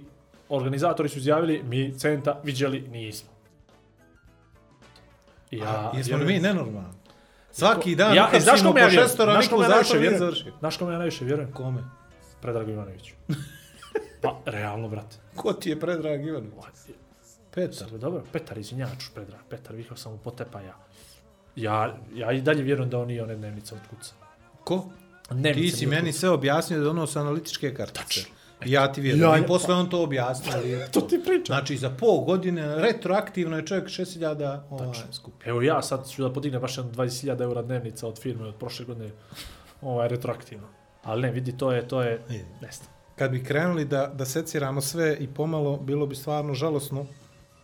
organizatori 0.49 1.09
su 1.09 1.19
izjavili, 1.19 1.63
mi 1.63 1.99
centa 1.99 2.41
viđeli 2.45 2.81
nismo. 2.81 3.31
Ja, 5.51 5.93
jesmo 5.97 6.17
li 6.17 6.25
mi 6.25 6.39
nenormalni? 6.39 7.06
Svaki 7.59 7.97
dan 7.97 8.15
Ja, 8.15 8.31
e, 8.33 8.41
znaš 8.41 8.63
kome 8.63 8.81
ja 8.81 8.87
vjerujem? 8.87 9.09
Znaš 9.09 9.49
kome 9.49 9.65
ja 9.65 9.69
najviše 9.69 9.99
vjerujem? 9.99 10.35
Znaš 10.59 10.77
kome 10.77 10.93
ja 10.93 10.99
najviše 10.99 11.25
vjerujem? 11.25 11.53
Kome? 11.53 11.85
Predragu 12.41 12.71
Ivanoviću. 12.71 13.15
pa, 14.23 14.41
realno, 14.45 14.89
brate. 14.89 15.17
Ko 15.37 15.53
ti 15.53 15.71
je 15.71 15.81
Predrag 15.81 16.27
Ivanović? 16.27 16.55
Petar. 17.55 17.75
Sad, 17.75 17.91
dobro, 17.91 18.23
Petar, 18.33 18.59
izvinjaču, 18.59 19.11
Predrag. 19.15 19.41
Petar, 19.51 19.77
vikao 19.77 19.97
sam 19.97 20.13
mu 20.13 20.19
potepa 20.19 20.61
ja. 20.61 20.77
Ja, 21.57 21.97
ja 22.15 22.33
i 22.33 22.41
dalje 22.41 22.63
vjerujem 22.63 22.91
da 22.91 22.99
on 22.99 23.07
nije 23.09 23.23
one 23.23 23.37
dnevnice 23.37 23.75
od 23.75 23.81
kuca. 23.91 24.13
Ko? 24.65 24.91
Dnevnice 25.31 25.71
Ti 25.71 25.77
si 25.77 25.87
meni 25.87 26.13
sve 26.13 26.31
objasnio 26.31 26.79
da 26.79 26.85
donose 26.85 27.19
analitičke 27.19 27.75
kartice. 27.75 28.03
Tačno. 28.03 28.36
Ja 28.65 28.93
ti 28.93 29.01
vjerujem. 29.01 29.31
Ja- 29.31 29.39
I 29.39 29.47
posle 29.47 29.75
on 29.75 29.91
to 29.91 30.03
objasnio. 30.03 30.53
Ali... 30.55 30.79
To 30.93 31.01
ti 31.01 31.21
pričam. 31.25 31.47
Znači, 31.47 31.77
za 31.77 31.91
pol 31.91 32.21
godine, 32.21 32.77
retroaktivno 32.77 33.57
je 33.57 33.67
čovjek 33.67 33.87
6000 33.87 34.61
ovaj, 34.71 34.89
skupi. 35.13 35.49
Evo 35.49 35.63
ja 35.63 35.83
sad 35.83 36.09
ću 36.11 36.23
da 36.23 36.33
podignem 36.33 36.61
baš 36.61 36.77
jedno 36.79 36.93
20.000 36.93 37.43
eura 37.43 37.63
dnevnica 37.63 38.09
od 38.09 38.21
firme 38.21 38.45
od 38.47 38.55
prošle 38.55 38.85
godine 38.87 39.11
ovaj, 39.83 40.09
retroaktivno. 40.09 40.67
Ali 41.03 41.23
ne, 41.23 41.31
vidi, 41.31 41.59
to 41.59 41.73
je, 41.73 41.89
to 41.89 42.03
je, 42.03 42.11
Je. 42.31 42.45
ne 42.63 42.69
znam. 42.73 42.89
Kad 43.17 43.31
bi 43.31 43.45
krenuli 43.45 43.85
da, 43.85 44.07
da 44.07 44.25
seciramo 44.25 44.81
sve 44.81 45.17
i 45.21 45.27
pomalo, 45.29 45.77
bilo 45.77 46.07
bi 46.07 46.15
stvarno 46.15 46.55
žalosno 46.55 47.07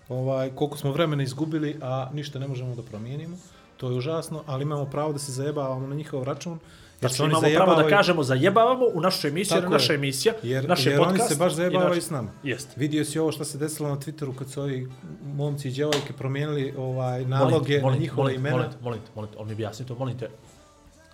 ovaj, 0.08 0.50
koliko 0.50 0.76
smo 0.78 0.92
vremena 0.92 1.22
izgubili, 1.22 1.76
a 1.82 2.08
ništa 2.12 2.38
ne 2.38 2.48
možemo 2.48 2.74
da 2.74 2.82
promijenimo. 2.82 3.36
To 3.76 3.90
je 3.90 3.96
užasno, 3.96 4.42
ali 4.46 4.62
imamo 4.62 4.84
pravo 4.84 5.12
da 5.12 5.18
se 5.18 5.32
zajebavamo 5.32 5.86
na 5.86 5.94
njihov 5.94 6.22
račun, 6.24 6.58
Znači, 7.02 7.22
imamo 7.22 7.40
pravo 7.56 7.74
da 7.74 7.88
kažemo 7.88 8.22
zajebavamo 8.22 8.86
u 8.86 9.00
našoj 9.00 9.28
emisiji, 9.30 9.56
jer 9.56 9.70
naša 9.70 9.94
emisija, 9.94 10.34
Jer, 10.42 10.68
naš 10.68 10.86
je 10.86 10.90
jer 10.90 10.98
podcast. 10.98 11.20
oni 11.20 11.28
se 11.28 11.36
baš 11.36 11.52
i 11.52 11.56
zajebavaju 11.56 11.94
naš- 11.94 12.00
s 12.00 12.10
nama. 12.10 12.30
Jeste. 12.42 12.72
Vidio 12.76 13.04
si 13.04 13.18
ovo 13.18 13.32
što 13.32 13.44
se 13.44 13.58
desilo 13.58 13.88
na 13.88 13.96
Twitteru 13.96 14.34
kad 14.34 14.50
su 14.50 14.60
ovi 14.62 14.88
momci 15.26 15.68
i 15.68 15.72
djevojke 15.72 16.12
promijenili 16.12 16.74
ovaj 16.78 17.24
naloge 17.24 17.80
molim 17.80 17.96
na 17.96 18.00
njihove 18.00 18.16
molim 18.22 18.36
imena. 18.36 18.56
Molim 18.56 18.70
te, 18.70 18.76
molim 18.82 19.00
te, 19.00 19.10
molim 19.14 19.30
te, 19.30 19.38
on 19.38 19.46
mi 19.46 19.52
objasni 19.52 19.86
to, 19.86 19.94
molim 19.94 20.18
te. 20.18 20.28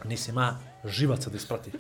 Nisi 0.05 0.31
ima 0.31 0.59
živaca 0.87 1.31
da 1.31 1.37
isprati. 1.37 1.71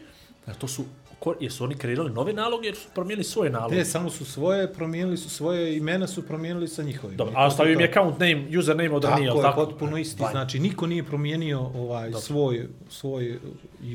Znači, 0.44 0.60
to 0.60 0.68
su, 0.68 0.84
ko, 1.18 1.34
jesu 1.40 1.64
oni 1.64 1.74
kreirali 1.74 2.10
nove 2.10 2.32
naloge 2.32 2.66
jer 2.66 2.76
su 2.76 2.88
promijenili 2.94 3.24
svoje 3.24 3.50
naloge? 3.50 3.76
Ne, 3.76 3.84
samo 3.84 4.10
su 4.10 4.24
svoje, 4.24 4.72
promijenili 4.72 5.16
su 5.16 5.30
svoje 5.30 5.76
imena, 5.76 6.06
su 6.06 6.22
promijenili 6.22 6.68
sa 6.68 6.82
njihovim. 6.82 7.16
Dobro, 7.16 7.34
a 7.36 7.46
ostavio 7.46 7.70
je 7.70 7.74
im 7.74 7.80
je 7.80 7.88
account 7.88 8.18
name, 8.18 8.58
username 8.58 8.90
od 8.90 9.02
Tako 9.02 9.12
ranije, 9.12 9.26
je, 9.26 9.30
jel 9.30 9.42
tako? 9.42 9.64
potpuno 9.64 9.96
isti. 9.98 10.20
Bajno. 10.20 10.30
Znači, 10.32 10.58
niko 10.58 10.86
nije 10.86 11.02
promijenio 11.04 11.60
ovaj 11.60 12.12
svoj, 12.12 12.68
svoj 12.90 13.38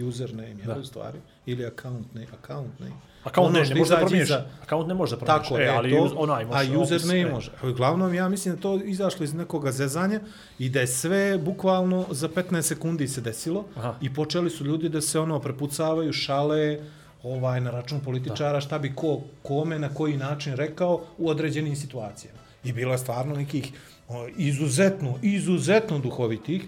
username, 0.01 0.53
Da. 0.55 0.73
da. 0.73 0.79
u 0.79 0.83
stvari, 0.83 1.17
ili 1.45 1.65
account 1.65 2.13
name. 2.13 2.27
Account 2.33 2.79
name. 2.79 2.91
Account 3.23 3.47
Ono 3.47 3.59
ne, 3.59 3.65
ne 3.65 3.75
može 3.75 3.89
da 3.89 3.97
promijeniš. 3.97 4.29
iza- 4.29 4.45
Account 4.63 4.87
ne 4.87 4.93
može 4.93 5.11
da 5.11 5.19
promijeniš. 5.19 5.47
Tako 5.49 5.59
e, 5.59 5.63
je, 5.63 5.69
ali 5.69 5.91
to, 5.91 5.97
uz- 5.97 6.11
onaj 6.15 6.45
može. 6.45 6.73
a 6.75 6.79
username 6.79 6.89
opis, 7.19 7.31
e. 7.31 7.33
može. 7.33 7.51
Uglavnom, 7.65 8.13
ja 8.13 8.29
mislim 8.29 8.55
da 8.55 8.61
to 8.61 8.75
izašlo 8.77 9.23
iz 9.23 9.33
nekoga 9.33 9.71
zezanja 9.71 10.19
i 10.59 10.69
da 10.69 10.79
je 10.79 10.87
sve 10.87 11.37
bukvalno 11.37 12.05
za 12.11 12.29
15 12.29 12.61
sekundi 12.63 13.07
se 13.07 13.21
desilo 13.21 13.65
Aha. 13.75 13.95
i 14.01 14.13
počeli 14.13 14.49
su 14.49 14.65
ljudi 14.65 14.89
da 14.89 15.01
se 15.01 15.19
ono 15.19 15.39
prepucavaju, 15.39 16.13
šale, 16.13 16.79
ovaj 17.23 17.61
na 17.61 17.71
račun 17.71 17.99
političara, 17.99 18.61
šta 18.61 18.79
bi 18.79 18.95
ko 18.95 19.21
kome 19.41 19.79
na 19.79 19.89
koji 19.89 20.17
način 20.17 20.53
rekao 20.53 21.01
u 21.17 21.29
određenim 21.29 21.75
situacijama. 21.75 22.39
I 22.63 22.73
bilo 22.73 22.91
je 22.91 22.97
stvarno 22.97 23.35
nekih 23.35 23.71
o, 24.09 24.27
izuzetno, 24.37 25.19
izuzetno 25.21 25.99
duhovitih, 25.99 26.63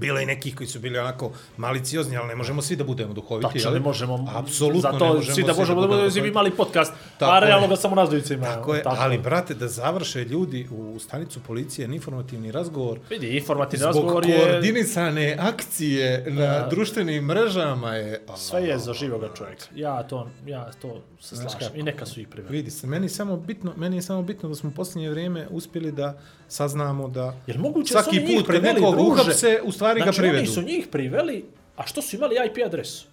Bilo 0.00 0.18
je 0.18 0.26
nekih 0.26 0.56
koji 0.56 0.66
su 0.66 0.80
bili 0.80 0.98
onako 0.98 1.30
maliciozni, 1.56 2.16
ali 2.16 2.28
ne 2.28 2.34
možemo 2.34 2.62
svi 2.62 2.76
da 2.76 2.84
budemo 2.84 3.14
duhoviti. 3.14 3.52
Tačno, 3.52 3.70
ne 3.70 3.80
možemo. 3.80 4.32
Apsolutno 4.34 4.92
ne 4.92 4.98
možemo 4.98 5.34
svi 5.34 5.42
da 5.42 5.52
možemo 5.54 5.80
da 5.80 5.86
budemo, 5.86 6.02
duhoviti. 6.02 6.20
bi 6.20 6.28
imali 6.28 6.50
podcast, 6.50 6.92
Tako 7.18 7.32
a 7.32 7.38
realno 7.38 7.68
ga 7.68 7.76
samo 7.76 7.94
nas 7.94 8.08
dvojica 8.08 8.34
imamo. 8.34 8.54
Tako 8.54 8.74
je, 8.74 8.82
ali 8.84 9.18
brate, 9.18 9.54
da 9.54 9.68
završe 9.68 10.24
ljudi 10.24 10.68
u 10.70 10.98
stanicu 10.98 11.40
policije 11.46 11.84
informativni 11.84 12.52
razgovor 12.52 12.98
Vidi, 13.10 13.36
informativni 13.36 13.82
zbog 13.82 13.94
razgovor 13.94 14.26
je... 14.26 14.38
koordinisane 14.38 15.36
akcije 15.40 16.24
na 16.28 16.44
A. 16.44 16.68
društvenim 16.68 17.24
mrežama 17.24 17.94
je... 17.94 18.24
Sve 18.36 18.62
je 18.62 18.78
za 18.78 18.92
živoga 18.92 19.28
čovjeka. 19.34 19.64
Ja 19.74 20.02
to, 20.02 20.30
ja 20.46 20.70
to 20.82 21.02
se 21.20 21.36
slažem. 21.36 21.72
I 21.74 21.82
neka 21.82 22.06
su 22.06 22.20
ih 22.20 22.28
priveli. 22.28 22.56
Vidi 22.56 22.70
se, 22.70 22.86
meni 22.86 23.04
je 23.04 23.08
samo 23.10 23.36
bitno, 23.36 23.72
meni 23.76 23.96
je 23.96 24.02
samo 24.02 24.22
bitno 24.22 24.48
da 24.48 24.54
smo 24.54 24.70
u 24.70 24.72
posljednje 24.72 25.10
vrijeme 25.10 25.46
uspjeli 25.50 25.92
da 25.92 26.18
saznamo 26.50 27.08
da 27.08 27.34
Jer 27.46 27.58
moguće 27.58 27.94
da 27.94 27.98
su 27.98 28.04
svaki 28.04 28.20
njih 28.20 28.36
put 28.36 28.46
kad 28.48 28.62
nekog 28.64 28.98
uhapse, 29.00 29.60
u 29.64 29.72
stvari 29.72 30.00
Znači, 30.00 30.10
ga 30.12 30.22
privedu. 30.22 30.38
oni 30.38 30.46
su 30.46 30.62
njih 30.62 30.86
priveli, 30.88 31.44
a 31.76 31.86
što 31.86 32.02
su 32.02 32.16
imali 32.16 32.36
IP 32.46 32.66
adresu? 32.66 33.06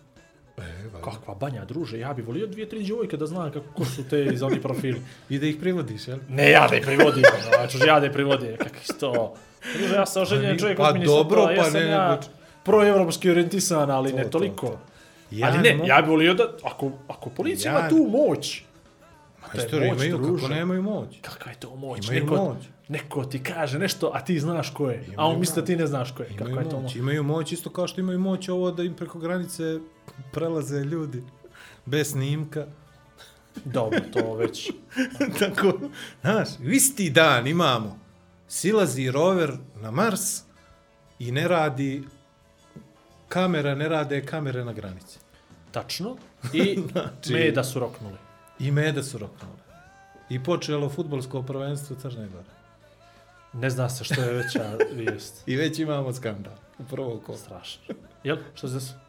E, 0.58 0.62
valjda. 0.62 1.02
Kakva 1.04 1.36
banja, 1.36 1.66
druže, 1.66 2.00
ja 2.00 2.14
bi 2.14 2.22
volio 2.22 2.48
dvije, 2.48 2.70
tri 2.70 2.84
djevojke 2.84 3.18
da 3.18 3.26
znam 3.26 3.52
kako 3.52 3.66
ko 3.74 3.86
su 3.86 4.04
te 4.04 4.26
iz 4.26 4.44
oni 4.44 4.62
profili. 4.62 5.02
I 5.30 5.40
da 5.40 5.46
ih 5.46 5.58
privodiš, 5.58 6.08
jel? 6.08 6.18
Ne, 6.30 6.52
ja 6.52 6.68
da 6.68 6.76
je 6.76 6.82
privodim, 6.82 7.24
znači 7.50 7.78
ja 7.80 8.00
da 8.00 8.06
je 8.06 8.14
privodim, 8.14 8.58
kakvi 8.58 8.80
su 8.84 8.94
to. 8.94 9.34
Druže, 9.74 9.96
ja 9.96 10.06
sam 10.06 10.22
oženjen 10.22 10.58
čovjek, 10.58 10.78
pa 10.78 10.92
dobro, 10.94 11.44
to, 11.44 11.52
ja 11.52 11.58
pa 11.58 11.64
sam 11.64 11.74
ne, 11.74 11.88
ja 11.88 12.20
proevropski 12.64 13.30
orijentisan, 13.30 13.92
ali 13.92 14.12
To, 14.12 14.18
ne 14.18 14.24
to, 14.24 14.30
toliko. 14.30 14.68
to. 14.68 14.80
ali 15.44 15.58
ne, 15.58 15.80
ja 15.86 16.02
bi 16.02 16.10
volio 16.10 16.34
da, 16.34 16.44
ako, 16.64 16.92
ako 17.08 17.30
policija 17.30 17.74
Ja- 17.74 17.80
ima 17.80 17.90
tu 17.90 18.08
moć, 18.10 18.62
to 19.42 19.48
Majstori 19.54 19.88
imaju, 19.88 20.18
druže. 20.18 20.42
kako 20.42 20.54
nemaju 20.54 20.82
moć. 20.84 21.08
kakva 21.22 21.52
je 21.52 21.58
to 21.58 21.76
moć? 21.76 22.06
Imaju 22.06 22.24
neko, 22.24 22.36
moć. 22.36 22.58
Neko 22.90 23.26
ti 23.26 23.44
kaže 23.44 23.80
nešto, 23.80 24.12
a 24.14 24.26
ti 24.26 24.40
znaš 24.40 24.70
ko 24.74 24.90
je, 24.90 24.98
a 24.98 25.14
Imaju 25.14 25.30
on 25.30 25.40
misli 25.40 25.62
da 25.62 25.66
ti 25.66 25.76
ne 25.76 25.88
znaš 25.88 26.12
ko 26.12 26.24
je. 26.24 26.30
Imaju 26.30 26.46
Kakva 26.46 26.62
je 26.62 26.70
to 26.70 26.80
moć. 26.82 26.96
Imaju 26.96 27.24
moć 27.24 27.52
isto 27.52 27.70
kao 27.70 27.88
što 27.88 28.02
imaju 28.02 28.20
moć 28.20 28.50
ovo 28.50 28.72
da 28.72 28.84
im 28.84 28.94
preko 28.94 29.20
granice 29.20 29.80
prelaze 30.32 30.80
ljudi 30.80 31.24
bez 31.86 32.12
snimka. 32.12 32.66
Dobro, 33.66 34.00
to 34.14 34.34
već. 34.34 34.72
Tako, 35.40 35.74
znaš, 36.22 36.50
u 36.60 36.70
isti 36.70 37.10
dan 37.10 37.48
imamo 37.48 38.00
silazi 38.48 39.12
rover 39.12 39.52
na 39.82 39.92
Mars 39.92 40.42
i 41.20 41.32
ne 41.32 41.48
radi 41.48 42.04
kamera, 43.30 43.76
ne 43.76 43.90
rade 43.90 44.26
kamere 44.26 44.66
na 44.66 44.74
granici. 44.74 45.20
Tačno. 45.72 46.18
I 46.54 46.80
Znači- 46.92 47.34
meda 47.34 47.64
su 47.64 47.80
roknuli. 47.80 48.18
I 48.60 48.72
mede 48.72 49.04
su 49.04 49.18
roknule. 49.18 49.58
I 50.30 50.44
počelo 50.44 50.90
futbolsko 50.90 51.44
prvenstvo 51.44 51.96
Crne 51.96 52.28
Gore. 52.28 52.57
Ne 53.54 53.70
zna 53.70 53.90
se 53.90 54.04
što 54.04 54.22
je 54.22 54.34
veća 54.34 54.78
vijest. 54.98 55.44
I 55.46 55.56
već 55.56 55.80
imamo 55.80 56.14
skandal 56.14 56.54
u 56.80 56.84
prvo 56.84 57.22
kolo. 57.26 57.38
Strašno. 57.38 57.96
Jel? 58.24 58.38
Što 58.56 58.68
se 58.68 58.74
desilo? 58.74 59.00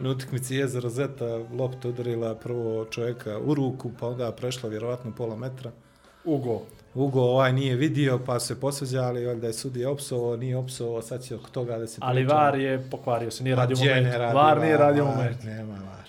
Na 0.00 0.10
utakmici 0.10 0.56
Jeza 0.56 0.80
Rozeta 0.80 1.24
lopta 1.58 1.88
udarila 1.88 2.34
prvo 2.34 2.84
čovjeka 2.84 3.38
u 3.38 3.54
ruku, 3.54 3.90
pa 4.00 4.06
onda 4.08 4.32
prešla 4.32 4.68
vjerovatno 4.68 5.12
pola 5.16 5.36
metra. 5.36 5.70
Ugo. 6.24 6.62
Ugo 6.94 7.20
ovaj 7.20 7.52
nije 7.52 7.76
vidio, 7.76 8.20
pa 8.26 8.40
se 8.40 8.60
posveđali, 8.60 9.26
valjda 9.26 9.46
je 9.46 9.52
sudija 9.52 9.90
opsovao, 9.90 10.36
nije 10.36 10.56
opsovao, 10.56 11.02
sad 11.02 11.24
će 11.24 11.34
oko 11.36 11.50
toga 11.50 11.78
da 11.78 11.86
se 11.86 11.98
Ali 12.00 12.22
priča. 12.22 12.34
VAR 12.34 12.54
je 12.54 12.86
pokvario 12.90 13.30
se, 13.30 13.44
nije 13.44 13.56
Pa 13.56 13.62
radio 13.62 13.76
moment. 13.76 14.02
ne 14.04 14.18
radi 14.18 14.34
VAR 14.34 14.60
nije 14.60 14.76
radio 14.76 15.04
VAR, 15.04 15.16
moment. 15.16 15.44
Nema 15.44 15.72
var. 15.74 16.08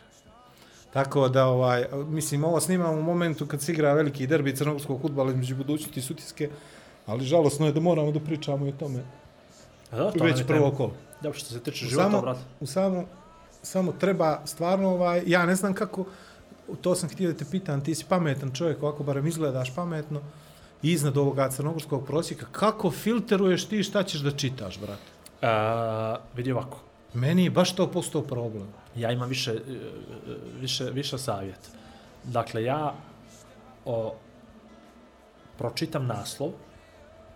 Tako 0.93 1.29
da, 1.29 1.45
ovaj, 1.45 1.85
mislim, 2.07 2.43
ovo 2.43 2.59
snimamo 2.59 2.99
u 2.99 3.03
momentu 3.03 3.45
kad 3.45 3.61
se 3.61 3.71
igra 3.71 3.93
veliki 3.93 4.27
derbi 4.27 4.55
crnogorskog 4.55 5.01
futbala 5.01 5.29
između 5.31 5.55
budućnosti 5.55 5.99
i 5.99 6.03
sutjeske, 6.03 6.49
ali 7.05 7.25
žalosno 7.25 7.65
je 7.65 7.71
da 7.73 7.79
moramo 7.79 8.11
da 8.11 8.19
pričamo 8.19 8.65
i 8.65 8.69
o 8.69 8.79
tome. 8.79 9.03
A 9.91 9.97
da, 9.97 10.11
to 10.11 10.23
Već 10.23 10.47
prvo 10.47 10.71
kolo. 10.71 10.93
Dobro, 11.21 11.39
što 11.39 11.49
se 11.49 11.59
tiče 11.59 11.85
života, 11.85 12.09
samo, 12.09 12.21
brate. 12.21 12.39
u 12.59 12.65
samo, 12.65 13.05
samo 13.61 13.91
treba 13.91 14.41
stvarno, 14.45 14.89
ovaj, 14.89 15.23
ja 15.25 15.45
ne 15.45 15.55
znam 15.55 15.73
kako, 15.73 16.05
to 16.81 16.95
sam 16.95 17.09
htio 17.09 17.31
da 17.31 17.37
te 17.37 17.45
pitan, 17.51 17.83
ti 17.83 17.95
si 17.95 18.05
pametan 18.09 18.51
čovjek, 18.53 18.83
ovako 18.83 19.03
barem 19.03 19.27
izgledaš 19.27 19.75
pametno, 19.75 20.21
iznad 20.81 21.17
ovoga 21.17 21.49
crnogorskog 21.49 22.05
prosjeka, 22.05 22.45
kako 22.51 22.91
filteruješ 22.91 23.65
ti 23.65 23.83
šta 23.83 24.03
ćeš 24.03 24.21
da 24.21 24.31
čitaš, 24.31 24.79
brate? 24.79 25.01
A, 25.41 26.17
vidi 26.35 26.51
ovako. 26.51 26.79
Meni 27.13 27.43
je 27.43 27.49
baš 27.49 27.75
to 27.75 27.91
postao 27.91 28.21
problem. 28.21 28.67
Ja 28.95 29.11
imam 29.11 29.29
više, 29.29 29.51
e, 29.51 29.59
više, 30.59 30.83
više 30.83 31.17
savjet. 31.17 31.71
Dakle, 32.23 32.63
ja 32.63 32.93
o, 33.85 34.15
pročitam 35.57 36.07
naslov, 36.07 36.51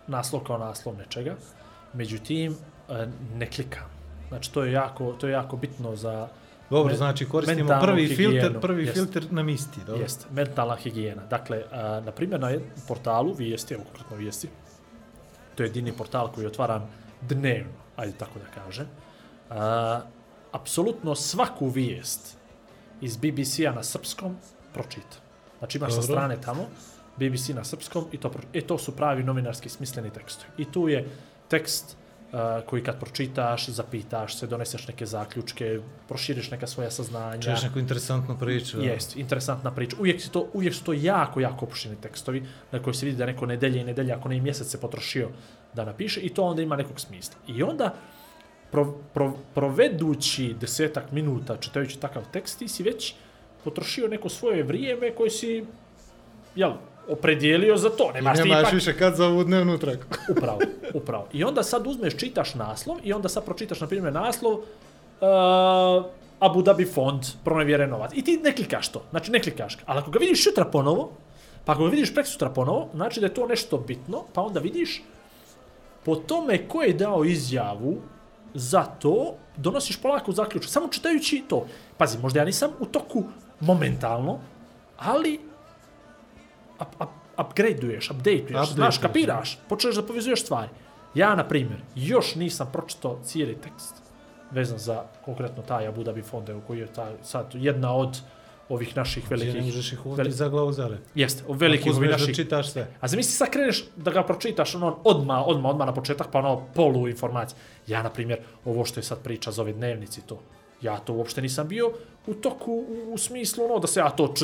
naslov 0.08 0.44
kao 0.44 0.58
naslov 0.58 0.96
nečega, 0.96 1.36
međutim, 1.92 2.56
e, 2.88 3.06
ne 3.34 3.50
klikam. 3.50 3.86
Znači, 4.28 4.52
to 4.52 4.64
je 4.64 4.72
jako, 4.72 5.12
to 5.12 5.26
je 5.26 5.32
jako 5.32 5.56
bitno 5.56 5.96
za 5.96 6.28
Dobro, 6.70 6.96
znači 6.96 7.28
koristimo 7.28 7.78
prvi 7.80 8.06
higijenu. 8.06 8.32
filter, 8.32 8.60
prvi 8.60 8.82
Jest. 8.82 8.94
filter 8.94 9.32
na 9.32 9.42
misti, 9.42 9.80
dobro? 9.86 10.02
Jest, 10.02 10.26
mentalna 10.30 10.76
higijena. 10.76 11.22
Dakle, 11.30 11.62
a, 11.72 12.00
na 12.00 12.12
primjer, 12.12 12.40
na 12.40 12.52
portalu 12.88 13.34
Vijesti, 13.34 13.74
evo 13.74 13.84
konkretno 13.84 14.16
Vijesti, 14.16 14.48
to 15.54 15.62
je 15.62 15.66
jedini 15.66 15.92
portal 15.92 16.32
koji 16.32 16.46
otvaram 16.46 16.90
dnevno, 17.20 17.72
ajde 17.96 18.12
tako 18.18 18.38
da 18.38 18.62
kažem, 18.62 18.86
a, 19.50 20.00
apsolutno 20.52 21.14
svaku 21.14 21.68
vijest 21.68 22.36
iz 23.00 23.16
BBC-a 23.16 23.72
na 23.72 23.82
srpskom 23.82 24.36
pročitam. 24.74 25.20
Znači 25.58 25.78
imaš 25.78 25.90
sa 25.92 26.00
Dobro. 26.00 26.14
strane 26.14 26.40
tamo, 26.40 26.66
BBC 27.18 27.48
na 27.48 27.64
srpskom 27.64 28.04
i 28.12 28.18
to, 28.18 28.30
e, 28.52 28.60
to 28.60 28.78
su 28.78 28.96
pravi 28.96 29.22
novinarski 29.24 29.68
smisleni 29.68 30.10
tekstovi. 30.10 30.50
I 30.58 30.64
tu 30.64 30.88
je 30.88 31.08
tekst 31.48 31.96
a, 32.32 32.60
koji 32.66 32.82
kad 32.82 33.00
pročitaš, 33.00 33.68
zapitaš 33.68 34.38
se, 34.38 34.46
doneseš 34.46 34.88
neke 34.88 35.06
zaključke, 35.06 35.80
proširiš 36.08 36.50
neka 36.50 36.66
svoja 36.66 36.90
saznanja. 36.90 37.42
Čuješ 37.42 37.62
neku 37.62 37.78
interesantnu 37.78 38.38
priču. 38.38 38.82
Jest, 38.82 39.16
interesantna 39.16 39.70
priča. 39.70 39.96
Uvijek, 40.00 40.20
si 40.20 40.32
to, 40.32 40.48
uvijek 40.52 40.74
su 40.74 40.84
to 40.84 40.92
jako, 40.92 41.40
jako 41.40 41.64
opušteni 41.64 41.96
tekstovi 41.96 42.42
na 42.72 42.82
koji 42.82 42.94
se 42.94 43.06
vidi 43.06 43.18
da 43.18 43.26
neko 43.26 43.46
nedelje 43.46 43.80
i 43.80 43.84
nedelje, 43.84 44.12
ako 44.12 44.28
ne 44.28 44.36
i 44.36 44.40
mjesec 44.40 44.68
se 44.68 44.80
potrošio 44.80 45.30
da 45.74 45.84
napiše 45.84 46.20
i 46.20 46.28
to 46.28 46.42
onda 46.42 46.62
ima 46.62 46.76
nekog 46.76 47.00
smisla. 47.00 47.34
I 47.46 47.62
onda, 47.62 47.94
pro, 48.70 48.92
pro, 49.14 49.32
provedući 49.54 50.54
desetak 50.60 51.12
minuta 51.12 51.56
čitajući 51.56 52.00
takav 52.00 52.22
tekst, 52.32 52.58
ti 52.58 52.68
si 52.68 52.82
već 52.82 53.14
potrošio 53.64 54.08
neko 54.08 54.28
svoje 54.28 54.62
vrijeme 54.62 55.14
koje 55.14 55.30
si, 55.30 55.64
jel, 56.54 56.72
opredijelio 57.08 57.76
za 57.76 57.90
to. 57.90 58.10
I 58.10 58.14
Nemaš 58.14 58.38
ti 58.38 58.48
nemaš 58.48 58.60
ipak... 58.60 58.72
više 58.72 58.98
kad 58.98 59.16
za 59.16 59.26
ovu 59.26 59.44
dnevnu 59.44 59.78
traku. 59.78 60.06
Upravo, 60.36 60.58
upravo. 60.94 61.28
I 61.32 61.44
onda 61.44 61.62
sad 61.62 61.86
uzmeš, 61.86 62.16
čitaš 62.16 62.54
naslov 62.54 62.96
i 63.04 63.12
onda 63.12 63.28
sad 63.28 63.44
pročitaš, 63.44 63.80
na 63.80 63.86
primjer, 63.86 64.12
naslov 64.12 64.52
uh, 64.52 64.60
Abu 66.40 66.62
Dhabi 66.62 66.84
fond 66.84 67.22
pronevjere 67.44 67.86
novac. 67.86 68.10
I 68.14 68.22
ti 68.22 68.40
ne 68.44 68.52
klikaš 68.52 68.88
to. 68.88 69.02
Znači, 69.10 69.30
ne 69.30 69.42
klikaš. 69.42 69.78
Ali 69.86 69.98
ako 69.98 70.10
ga 70.10 70.18
vidiš 70.18 70.44
sutra 70.44 70.64
ponovo, 70.64 71.12
pa 71.64 71.72
ako 71.72 71.84
ga 71.84 71.90
vidiš 71.90 72.14
prek 72.14 72.26
sutra 72.26 72.50
ponovo, 72.50 72.88
znači 72.94 73.20
da 73.20 73.26
je 73.26 73.34
to 73.34 73.46
nešto 73.46 73.76
bitno, 73.78 74.24
pa 74.34 74.42
onda 74.42 74.60
vidiš 74.60 75.02
po 76.04 76.16
tome 76.16 76.68
ko 76.68 76.82
je 76.82 76.92
dao 76.92 77.24
izjavu 77.24 77.96
za 78.54 78.82
to, 78.84 79.34
donosiš 79.56 79.96
polako 79.96 80.32
zaključak. 80.32 80.70
Samo 80.70 80.88
čitajući 80.88 81.44
to. 81.48 81.66
Pazi, 81.96 82.18
možda 82.18 82.40
ja 82.40 82.44
nisam 82.44 82.70
u 82.80 82.86
toku 82.86 83.24
momentalno, 83.60 84.38
ali 84.98 85.40
up, 86.80 87.02
up, 87.02 87.08
upgradeuješ, 87.46 88.10
updateuješ, 88.10 88.50
znaš, 88.50 88.70
Updateuješ, 88.70 88.98
kapiraš, 88.98 89.58
počneš 89.68 89.94
da 89.94 90.02
povezuješ 90.02 90.42
stvari. 90.42 90.68
Ja, 91.14 91.34
na 91.34 91.44
primjer, 91.48 91.80
još 91.94 92.34
nisam 92.34 92.68
pročitao 92.72 93.18
cijeli 93.24 93.54
tekst, 93.54 93.94
vezan 94.50 94.78
za 94.78 95.04
konkretno 95.24 95.62
taj 95.62 95.86
Abu 95.86 96.02
Dhabi 96.02 96.22
fond, 96.22 96.48
evo 96.48 96.60
koji 96.66 96.78
je 96.78 96.86
taj, 96.86 97.12
sad 97.22 97.46
jedna 97.54 97.94
od 97.94 98.18
ovih 98.68 98.96
naših 98.96 99.24
Gdje 99.24 99.36
ne 99.36 99.44
velikih, 99.44 99.64
možeš 99.64 99.92
ih 99.92 100.06
uvati 100.06 100.22
veli- 100.22 100.30
za 100.32 100.48
glavu 100.48 100.72
zare. 100.72 100.98
jeste, 101.14 101.42
velikih 101.48 101.86
ovih 101.86 101.96
Uzmeš 101.96 102.10
da 102.10 102.16
naših, 102.16 102.36
čitaš 102.36 102.70
sve. 102.72 102.86
a 103.00 103.08
zamisli 103.08 103.32
sad 103.32 103.50
kreneš 103.50 103.84
da 103.96 104.10
ga 104.10 104.22
pročitaš 104.22 104.74
ono 104.74 104.98
odma, 105.04 105.44
odma, 105.44 105.68
odma 105.68 105.84
na 105.84 105.94
početak, 105.94 106.26
pa 106.32 106.38
ono 106.38 106.66
polu 106.74 107.08
informacije. 107.08 107.58
Ja, 107.86 108.02
na 108.02 108.10
primjer, 108.10 108.38
ovo 108.64 108.84
što 108.84 109.00
je 109.00 109.04
sad 109.04 109.18
priča 109.22 109.50
za 109.50 109.62
ove 109.62 109.72
dnevnici, 109.72 110.20
to, 110.26 110.38
ja 110.82 110.96
to 110.98 111.12
uopšte 111.12 111.42
nisam 111.42 111.68
bio 111.68 111.92
u 112.26 112.34
toku, 112.34 112.72
u, 112.72 113.14
u 113.14 113.18
smislu 113.18 113.64
ono 113.64 113.78
da 113.78 113.86
se 113.86 114.00
ja 114.00 114.10
to 114.10 114.34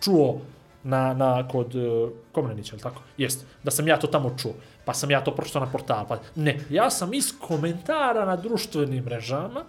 čuo 0.00 0.40
na, 0.84 1.14
na 1.14 1.48
kod 1.48 1.74
uh, 1.74 2.10
Komnenića, 2.32 2.74
ili 2.76 2.82
tako? 2.82 3.02
Jest, 3.18 3.46
da 3.62 3.70
sam 3.70 3.88
ja 3.88 3.98
to 3.98 4.06
tamo 4.06 4.34
čuo, 4.38 4.52
pa 4.84 4.94
sam 4.94 5.10
ja 5.10 5.24
to 5.24 5.34
pročitao 5.34 5.64
na 5.64 5.72
portalu, 5.72 6.06
pa 6.08 6.18
ne, 6.34 6.58
ja 6.70 6.90
sam 6.90 7.14
iz 7.14 7.32
komentara 7.40 8.24
na 8.24 8.36
društvenim 8.36 9.04
mrežama 9.04 9.64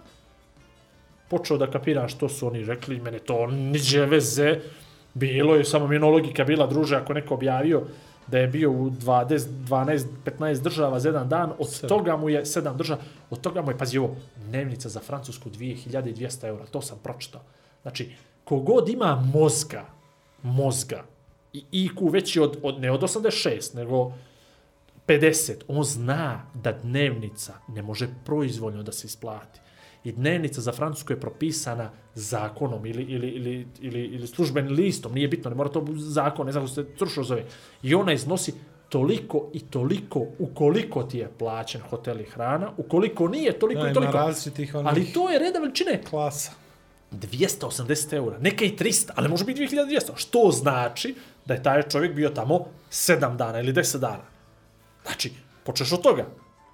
počeo 1.28 1.58
da 1.58 1.70
kapiram 1.70 2.08
što 2.08 2.28
su 2.28 2.46
oni 2.46 2.64
rekli, 2.64 3.00
mene 3.00 3.18
to 3.18 3.46
niđe 3.46 4.06
veze, 4.06 4.60
bilo 5.14 5.54
je, 5.54 5.64
samo 5.64 5.86
mi 5.86 5.98
logika 5.98 6.44
bila, 6.44 6.66
druže, 6.66 6.96
ako 6.96 7.12
neko 7.12 7.34
objavio 7.34 7.82
da 8.26 8.38
je 8.38 8.46
bio 8.46 8.70
u 8.70 8.90
20, 8.90 9.38
12, 9.38 10.04
15 10.24 10.62
država 10.62 11.00
za 11.00 11.08
jedan 11.08 11.28
dan, 11.28 11.52
od 11.58 11.70
Sedam. 11.70 11.88
toga 11.88 12.16
mu 12.16 12.28
je 12.28 12.44
7 12.44 12.76
država, 12.76 13.00
od 13.30 13.40
toga 13.40 13.62
mu 13.62 13.70
je, 13.70 13.78
pazi 13.78 13.98
ovo, 13.98 14.16
dnevnica 14.36 14.88
za 14.88 15.00
Francusku 15.00 15.50
2200 15.50 16.46
eura, 16.46 16.66
to 16.66 16.82
sam 16.82 16.98
pročitao. 17.02 17.40
Znači, 17.82 18.12
kogod 18.44 18.88
ima 18.88 19.22
mozga, 19.34 19.84
mozga, 20.46 21.04
i 21.52 21.64
IQ 21.72 22.12
veći 22.12 22.40
od, 22.40 22.56
od, 22.62 22.80
ne 22.80 22.90
od 22.90 23.00
86, 23.00 23.74
nego 23.74 24.12
50, 25.06 25.52
on 25.68 25.84
zna 25.84 26.42
da 26.54 26.72
dnevnica 26.72 27.54
ne 27.68 27.82
može 27.82 28.08
proizvoljno 28.24 28.82
da 28.82 28.92
se 28.92 29.06
isplati. 29.06 29.60
I 30.04 30.12
dnevnica 30.12 30.60
za 30.60 30.72
Francusku 30.72 31.12
je 31.12 31.20
propisana 31.20 31.90
zakonom 32.14 32.86
ili, 32.86 33.02
ili, 33.02 33.28
ili, 33.28 33.66
ili, 33.80 34.00
ili 34.00 34.26
službenim 34.26 34.72
listom, 34.72 35.12
nije 35.14 35.28
bitno, 35.28 35.50
ne 35.50 35.56
mora 35.56 35.68
to 35.68 35.80
biti 35.80 36.00
zakon, 36.00 36.46
ne 36.46 36.52
znam 36.52 36.64
kako 36.64 36.74
se 36.74 36.86
stručno 36.94 37.22
zove. 37.22 37.44
I 37.82 37.94
ona 37.94 38.12
iznosi 38.12 38.54
toliko 38.88 39.50
i 39.52 39.60
toliko 39.60 40.26
ukoliko 40.38 41.02
ti 41.02 41.18
je 41.18 41.30
plaćen 41.38 41.80
hotel 41.80 42.20
i 42.20 42.24
hrana, 42.24 42.70
ukoliko 42.76 43.28
nije 43.28 43.58
toliko 43.58 43.82
Da, 43.82 43.90
i 43.90 43.94
toliko. 43.94 44.12
onih 44.74 44.90
Ali 44.90 45.04
to 45.04 45.30
je 45.30 45.38
reda 45.38 45.58
veličine. 45.58 46.02
klasa. 46.10 46.52
280 47.12 48.12
eura, 48.14 48.38
neka 48.38 48.64
i 48.64 48.76
300, 48.76 49.10
ali 49.14 49.28
može 49.28 49.44
biti 49.44 49.66
2200, 49.66 50.10
što 50.16 50.50
znači 50.52 51.14
da 51.44 51.54
je 51.54 51.62
taj 51.62 51.82
čovjek 51.82 52.14
bio 52.14 52.28
tamo 52.28 52.66
7 52.90 53.36
dana 53.36 53.60
ili 53.60 53.72
10 53.72 53.98
dana. 53.98 54.22
Znači, 55.06 55.32
počneš 55.64 55.92
od 55.92 56.02
toga. 56.02 56.26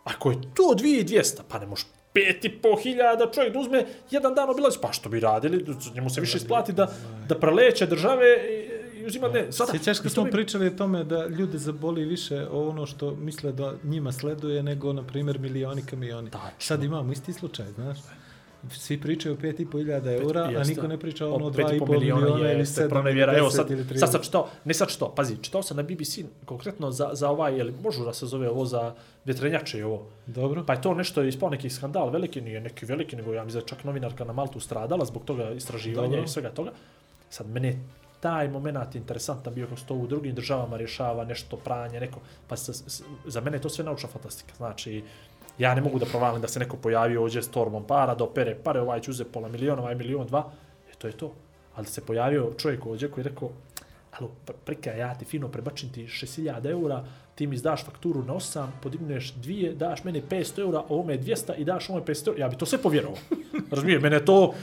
Ako 0.05 0.31
je 0.31 0.39
to 0.55 0.63
2200, 0.63 1.41
pa 1.49 1.59
ne 1.59 1.67
može 1.67 1.85
5,5 2.15 2.83
hiljada 2.83 3.31
čovjek 3.35 3.53
da 3.53 3.59
uzme 3.59 3.87
jedan 4.11 4.35
dan 4.35 4.51
obilazi, 4.51 4.79
pa 4.83 4.93
što 4.93 5.09
bi 5.09 5.21
radili, 5.21 5.65
njemu 5.95 6.11
se 6.11 6.21
više 6.21 6.37
isplati 6.37 6.73
da, 6.73 6.93
da 7.29 7.39
preleće 7.39 7.87
države 7.87 8.27
i, 8.51 9.07
uzima 9.07 9.29
ne. 9.29 9.53
Sada, 9.53 9.73
Sjećaš 9.73 10.01
kad 10.01 10.13
smo 10.13 10.25
mi- 10.25 10.31
pričali 10.31 10.67
o 10.67 10.71
tome 10.71 11.05
da 11.05 11.27
ljude 11.27 11.59
zaboli 11.59 12.05
više 12.05 12.47
ono 12.51 12.87
što 12.87 13.11
misle 13.11 13.53
da 13.53 13.75
njima 13.85 14.13
sleduje 14.13 14.63
nego, 14.63 14.93
na 14.93 15.03
primjer, 15.03 15.39
milioni 15.39 15.87
kamioni. 15.87 16.31
Tačno. 16.31 16.49
Sad 16.59 16.83
imamo 16.83 17.13
isti 17.13 17.33
slučaj, 17.33 17.67
znaš. 17.67 17.99
Svi 18.71 19.01
pričaju 19.01 19.35
o 19.35 19.39
5,5 19.39 20.23
eura, 20.23 20.41
a 20.57 20.65
niko 20.65 20.87
ne 20.87 20.99
priča 20.99 21.27
ono 21.27 21.47
O 21.47 21.51
2,5 21.51 21.91
miliona 21.91 22.53
ili 22.53 22.63
7 22.63 22.89
pronevjera. 22.89 23.37
Evo 23.37 23.49
10 23.49 23.51
sad, 23.51 23.71
ili 23.71 23.85
30. 23.85 23.97
sad 23.97 24.13
sam 24.13 24.23
čitao, 24.23 24.49
ne 24.65 24.75
sad 24.75 24.89
čitao, 24.89 25.15
pazi, 25.15 25.37
čitao 25.37 25.63
sam 25.63 25.77
na 25.77 25.83
BBC 25.83 26.19
konkretno 26.45 26.91
za, 26.91 27.11
za 27.13 27.31
ovaj, 27.31 27.57
jel, 27.57 27.71
možu 27.83 28.05
da 28.05 28.13
se 28.13 28.27
zove 28.27 28.49
ovo 28.51 28.65
za 28.65 28.95
vjetrenjače 29.25 29.79
i 29.79 29.83
ovo. 29.83 30.07
Dobro. 30.27 30.65
Pa 30.67 30.73
je 30.73 30.83
to 30.83 30.95
nešto 30.95 31.23
ispao 31.23 31.51
neki 31.51 31.71
skandal, 31.71 32.11
veliki 32.11 32.41
nije 32.41 32.61
neki 32.61 32.87
veliki, 32.87 33.17
nego 33.17 33.33
ja 33.35 33.45
mislim 33.45 33.61
da 33.61 33.65
je 33.65 33.69
čak 33.69 33.85
novinarka 33.85 34.25
na 34.25 34.33
Maltu 34.33 34.61
stradala 34.61 35.05
zbog 35.05 35.25
toga 35.25 35.51
istraživanja 35.51 36.09
Dobro. 36.09 36.25
i 36.25 36.29
svega 36.29 36.51
toga. 36.51 36.71
Sad, 37.31 37.49
mene 37.49 37.69
je 37.69 37.79
taj 38.21 38.49
moment 38.49 38.95
interesantan 38.95 39.55
bio 39.55 39.67
se 39.77 39.87
to 39.87 39.95
u 39.95 40.07
drugim 40.07 40.35
državama 40.35 40.77
rješava 40.77 41.25
nešto 41.25 41.57
pranje, 41.57 42.01
neko, 42.01 42.21
pa 42.49 42.57
se, 42.57 42.73
s- 42.75 43.03
za 43.27 43.41
mene 43.41 43.57
je 43.57 43.61
to 43.61 43.69
sve 43.69 43.85
naučna 43.85 44.09
fantastika. 44.09 44.55
Znači, 44.57 45.03
ja 45.59 45.75
ne 45.75 45.81
mogu 45.81 45.99
da 45.99 46.07
provalim 46.07 46.43
da 46.43 46.49
se 46.49 46.61
neko 46.61 46.77
pojavio 46.77 47.23
ovdje 47.23 47.43
s 47.43 47.51
torbom 47.51 47.85
para, 47.85 48.15
da 48.15 48.25
opere 48.25 48.55
pare, 48.55 48.81
ovaj 48.81 49.01
će 49.01 49.11
uzeti 49.11 49.33
pola 49.33 49.49
miliona, 49.49 49.83
ovaj 49.83 49.95
milion, 49.95 50.27
dva, 50.27 50.51
e 50.93 50.95
to 50.99 51.07
je 51.07 51.13
to. 51.13 51.33
Ali 51.75 51.87
se 51.87 52.07
pojavio 52.07 52.53
čovjek 52.59 52.87
ovdje 52.87 53.11
koji 53.11 53.25
je 53.25 53.29
rekao, 53.29 53.51
alo, 54.19 54.31
pr- 54.47 54.53
prika, 54.65 54.91
ja 54.91 55.15
ti 55.15 55.25
fino 55.25 55.49
prebačim 55.49 55.93
ti 55.93 56.07
6000 56.07 56.71
eura, 56.71 57.05
ti 57.35 57.47
mi 57.47 57.55
izdaš 57.55 57.85
fakturu 57.85 58.23
na 58.23 58.35
8, 58.35 58.67
podigneš 58.83 59.33
dvije, 59.33 59.75
daš 59.75 60.05
meni 60.05 60.23
500 60.31 60.61
eura, 60.61 60.83
ovome 60.89 61.13
je 61.13 61.21
200 61.21 61.55
i 61.59 61.65
daš 61.65 61.91
ovome 61.91 62.05
500 62.07 62.29
eura, 62.29 62.41
ja 62.41 62.49
bi 62.49 62.57
to 62.57 62.67
sve 62.67 62.79
povjerovao. 62.79 63.19
Razumije, 63.71 63.99
mene 63.99 64.17
je 64.17 64.25
to 64.25 64.55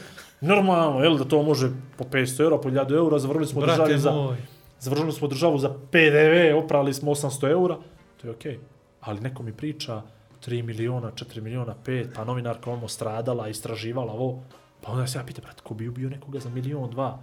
normalno, 0.41 1.03
jel, 1.03 1.17
da 1.17 1.25
to 1.25 1.43
može 1.43 1.69
po 1.97 2.03
500 2.03 2.41
eura, 2.41 2.57
po 2.57 2.69
1000 2.69 2.95
eura, 2.95 3.19
zavrli 3.19 3.47
smo 3.47 3.61
Brate 3.61 3.81
državi 3.81 3.99
za, 3.99 4.35
završili 4.79 5.11
smo 5.11 5.27
državu 5.27 5.57
za 5.57 5.69
PDV, 5.91 6.57
oprali 6.57 6.93
smo 6.93 7.11
800 7.11 7.51
eura, 7.51 7.77
to 8.21 8.27
je 8.27 8.31
okej. 8.31 8.59
Ali 9.01 9.19
neko 9.19 9.43
mi 9.43 9.53
priča 9.53 10.01
3 10.45 10.63
miliona, 10.63 11.11
4 11.11 11.41
miliona, 11.41 11.75
5, 11.85 12.07
pa 12.15 12.23
novinarka 12.23 12.71
ono 12.71 12.87
stradala, 12.87 13.47
istraživala 13.47 14.13
ovo, 14.13 14.43
pa 14.81 14.91
onda 14.91 15.07
se 15.07 15.17
ja 15.17 15.23
pitam, 15.23 15.43
brate, 15.43 15.61
ko 15.63 15.73
bi 15.73 15.87
ubio 15.87 16.09
nekoga 16.09 16.39
za 16.39 16.49
milion, 16.49 16.89
dva? 16.89 17.19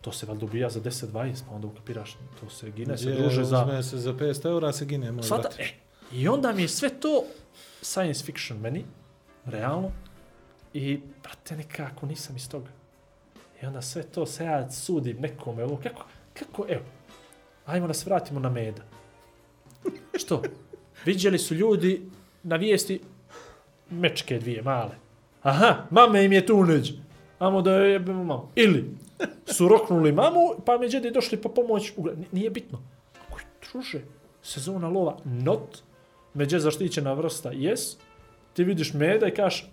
To 0.00 0.12
se 0.12 0.26
valjda 0.26 0.44
ubija 0.44 0.70
za 0.70 0.80
10, 0.80 1.06
20, 1.06 1.42
pa 1.48 1.54
onda 1.54 1.66
ukapiraš, 1.66 2.16
to 2.40 2.50
se 2.50 2.70
gine, 2.70 2.98
se 2.98 3.10
druže 3.10 3.44
za... 3.44 3.64
Uzme 3.64 3.82
se 3.82 3.98
za 3.98 4.12
500 4.12 4.46
eura, 4.48 4.72
se 4.72 4.84
gine, 4.84 5.12
moj 5.12 5.24
brate. 5.28 5.62
e, 5.62 5.66
I 6.12 6.28
onda 6.28 6.52
mi 6.52 6.62
je 6.62 6.68
sve 6.68 6.88
to 7.00 7.24
science 7.82 8.24
fiction 8.24 8.58
meni, 8.58 8.84
realno, 9.44 9.90
i, 10.74 11.00
brate, 11.22 11.56
nekako 11.56 12.06
nisam 12.06 12.36
iz 12.36 12.48
toga. 12.48 12.70
I 13.62 13.66
onda 13.66 13.82
sve 13.82 14.02
to 14.02 14.26
se 14.26 14.44
ja 14.44 14.70
sudim 14.70 15.20
nekome, 15.20 15.64
ovo, 15.64 15.76
kako, 15.82 16.04
kako, 16.34 16.66
evo, 16.68 16.82
ajmo 17.66 17.86
da 17.86 17.94
se 17.94 18.04
vratimo 18.04 18.40
na 18.40 18.50
meda. 18.50 18.82
Što? 20.14 20.42
Vidjeli 21.04 21.38
su 21.38 21.54
ljudi 21.54 22.10
na 22.42 22.56
vijesti 22.56 23.00
mečke 23.90 24.38
dvije 24.38 24.62
male. 24.62 24.94
Aha, 25.42 25.86
mame 25.90 26.24
im 26.24 26.32
je 26.32 26.46
tu 26.46 26.64
neđe. 26.64 26.92
Amo 27.38 27.62
da 27.62 27.72
je 27.72 27.92
jebemo 27.92 28.24
mamu. 28.24 28.48
Ili 28.54 28.90
su 29.46 29.68
roknuli 29.68 30.12
mamu, 30.12 30.40
pa 30.66 30.78
me 30.78 30.88
džedi 30.88 31.10
došli 31.10 31.38
po 31.38 31.48
pomoć. 31.48 31.92
u 31.96 32.02
gra- 32.02 32.12
N- 32.12 32.24
Nije 32.32 32.50
bitno. 32.50 32.82
Ako 33.22 33.38
je 33.38 33.44
druže, 33.62 34.00
sezona 34.42 34.88
lova, 34.88 35.16
not, 35.24 35.82
međe 36.34 36.58
zaštićena 36.58 37.12
vrsta, 37.12 37.50
yes, 37.50 37.96
ti 38.52 38.64
vidiš 38.64 38.94
meda 38.94 39.26
i 39.26 39.34
kažeš, 39.34 39.70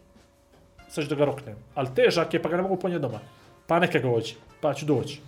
sad 0.89 1.03
ću 1.03 1.09
da 1.09 1.15
ga 1.15 1.25
roknem. 1.25 1.55
Ali 1.75 1.95
težak 1.95 2.33
je, 2.33 2.41
pa 2.41 2.49
ga 2.49 2.57
ne 2.57 2.61
mogu 2.63 2.75
ponijeti 2.75 3.01
doma. 3.01 3.19
Pa 3.67 3.79
neka 3.79 3.99
ga 3.99 4.07
hoće, 4.09 4.35
pa 4.61 4.73
ću 4.73 4.85
doći. 4.85 5.21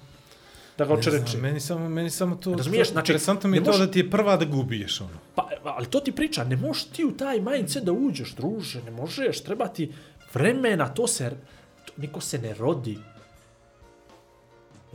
Da 0.81 0.85
ga 0.85 0.93
očereči. 0.93 1.37
Meni 1.37 1.59
samo, 1.59 1.89
meni 1.89 2.09
samo 2.09 2.35
to... 2.35 2.55
Razumiješ, 2.55 2.91
znači, 2.91 3.11
Interesantno 3.11 3.49
mi 3.49 3.57
je 3.57 3.63
to 3.63 3.77
da 3.77 3.91
ti 3.91 3.99
je 3.99 4.09
prva 4.09 4.37
da 4.37 4.45
gubiješ, 4.45 5.01
ono. 5.01 5.19
Pa, 5.35 5.49
ali 5.63 5.85
to 5.85 5.99
ti 5.99 6.11
priča, 6.11 6.43
ne 6.43 6.55
možeš 6.55 6.83
ti 6.83 7.05
u 7.05 7.11
taj 7.17 7.39
mindset 7.39 7.83
da 7.83 7.91
uđeš, 7.91 8.35
druže, 8.35 8.81
ne 8.83 8.91
možeš, 8.91 9.43
treba 9.43 9.67
ti 9.67 9.91
vremena, 10.33 10.87
to 10.87 11.07
se, 11.07 11.31
to, 11.85 11.93
niko 11.97 12.21
se 12.21 12.37
ne 12.37 12.53
rodi. 12.53 12.97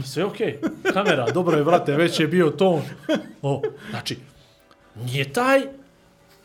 Sve 0.04 0.24
okej, 0.24 0.58
okay. 0.62 0.92
kamera, 0.92 1.30
dobro 1.30 1.58
je, 1.58 1.64
brate, 1.64 1.96
već 1.96 2.20
je 2.20 2.26
bio 2.28 2.50
ton. 2.50 2.82
O, 3.42 3.62
znači, 3.90 4.18
nije 4.94 5.32
taj 5.32 5.62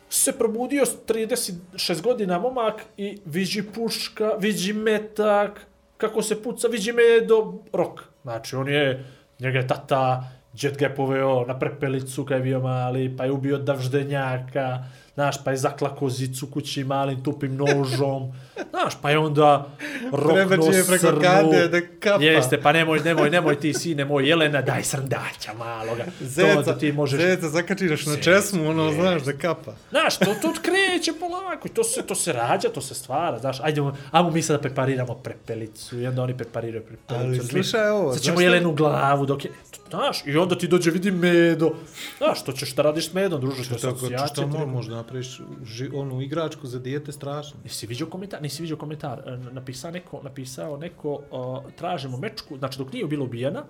se 0.09 0.37
probudio 0.37 0.85
s 0.85 0.95
36 1.07 2.01
godina 2.01 2.39
momak 2.39 2.81
i 2.97 3.17
viđi 3.25 3.63
puška, 3.63 4.31
viđi 4.39 4.73
metak, 4.73 5.65
kako 5.97 6.21
se 6.21 6.43
puca, 6.43 6.67
viđi 6.67 6.91
me 6.91 7.25
do 7.27 7.53
rok. 7.73 8.01
Znači, 8.23 8.55
on 8.55 8.67
je, 8.67 9.05
někde 9.41 9.63
tata, 9.63 10.27
jetgapového 10.63 11.45
na 11.47 11.53
prepelicu, 11.53 12.23
keď 12.23 12.43
by 12.43 12.53
ho 12.53 12.61
mali, 12.61 13.09
pa 13.09 13.25
ju 13.25 13.37
by 13.37 13.53
oddavžde 13.53 14.03
nějaká. 14.03 14.85
Znaš, 15.14 15.43
pa 15.43 15.51
je 15.51 15.57
zakla 15.57 15.95
kozicu 15.95 16.47
kući 16.47 16.84
malim 16.84 17.24
tupim 17.24 17.55
nožom, 17.55 18.34
znaš, 18.70 18.93
pa 19.01 19.09
je 19.12 19.18
onda 19.18 19.68
rokno 20.12 20.66
je 20.74 20.86
preko 20.88 20.97
srnu. 20.97 21.22
kade 21.22 21.68
da 21.68 21.82
kapa. 21.99 22.24
Jeste, 22.24 22.62
pa 22.62 22.72
nemoj, 22.72 22.99
nemoj, 22.99 23.30
nemoj 23.30 23.59
ti 23.59 23.74
sine 23.74 24.05
moj, 24.05 24.30
Jelena, 24.30 24.62
daj 24.62 24.84
srndaća 24.84 25.53
maloga. 25.57 26.03
to 26.05 26.26
Zeca, 26.26 26.62
da 26.62 26.78
ti 26.78 26.91
možeš... 26.91 27.22
zeca 27.22 27.49
zakačiraš 27.49 28.05
na 28.05 28.16
česmu, 28.16 28.70
ono, 28.70 28.86
jest. 28.86 28.99
znaš, 28.99 29.22
da 29.22 29.34
kapa. 29.34 29.74
Znaš, 29.89 30.18
to, 30.18 30.26
to 30.41 30.53
kreće 30.62 31.14
polako 31.20 31.70
to 31.70 31.84
se, 31.84 32.01
to 32.01 32.16
se 32.16 32.34
rađa, 32.34 32.70
to 32.70 32.82
se 32.82 32.95
stvara, 32.95 33.39
znaš, 33.39 33.59
ajdemo, 33.62 33.97
ajmo 34.12 34.32
mi 34.32 34.41
sad 34.41 34.55
da 34.55 34.62
prepariramo 34.62 35.14
prepelicu 35.16 35.99
i 35.99 36.07
onda 36.07 36.24
oni 36.24 36.38
prepariraju 36.38 36.84
prepelicu. 36.84 37.26
Ali 37.26 37.38
razumiješ? 37.38 37.68
slušaj 37.70 37.89
ovo, 37.89 38.14
Sad 38.14 38.22
ćemo 38.22 38.41
Jelenu 38.41 38.74
glavu 38.74 39.26
dok 39.26 39.45
je, 39.45 39.51
znaš, 39.97 40.23
i 40.25 40.37
onda 40.37 40.57
ti 40.57 40.67
dođe 40.67 40.91
vidi 40.91 41.11
medo, 41.11 41.75
znaš, 42.17 42.41
što 42.41 42.51
ćeš 42.51 42.75
da 42.75 42.81
radiš 42.81 43.09
s 43.09 43.13
medom, 43.13 43.41
druže, 43.41 43.63
što 43.63 43.73
je 43.73 43.93
asocijacija. 43.93 44.27
što 44.27 44.47
mo, 44.47 44.65
možda 44.65 44.95
napraviš 44.95 45.41
ži, 45.63 45.89
onu 45.93 46.21
igračku 46.21 46.67
za 46.67 46.79
dijete 46.79 47.11
strašno. 47.11 47.59
Nisi 47.63 47.87
vidio 47.87 48.05
komentar, 48.05 48.41
nisi 48.41 48.61
vidio 48.61 48.77
komentar, 48.77 49.19
e, 49.25 49.37
napisao 49.37 49.91
neko, 49.91 50.21
napisao 50.23 50.77
neko, 50.77 51.11
uh, 51.31 51.71
tražimo 51.75 52.17
mečku, 52.17 52.57
znači 52.57 52.77
dok 52.77 52.93
nije 52.93 53.05
bila 53.05 53.23
ubijena, 53.23 53.63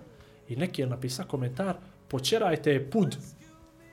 i 0.49 0.55
neki 0.55 0.81
je 0.81 0.87
napisao 0.87 1.25
komentar, 1.25 1.75
počerajte 2.07 2.71
je 2.71 2.89
pud 2.89 3.17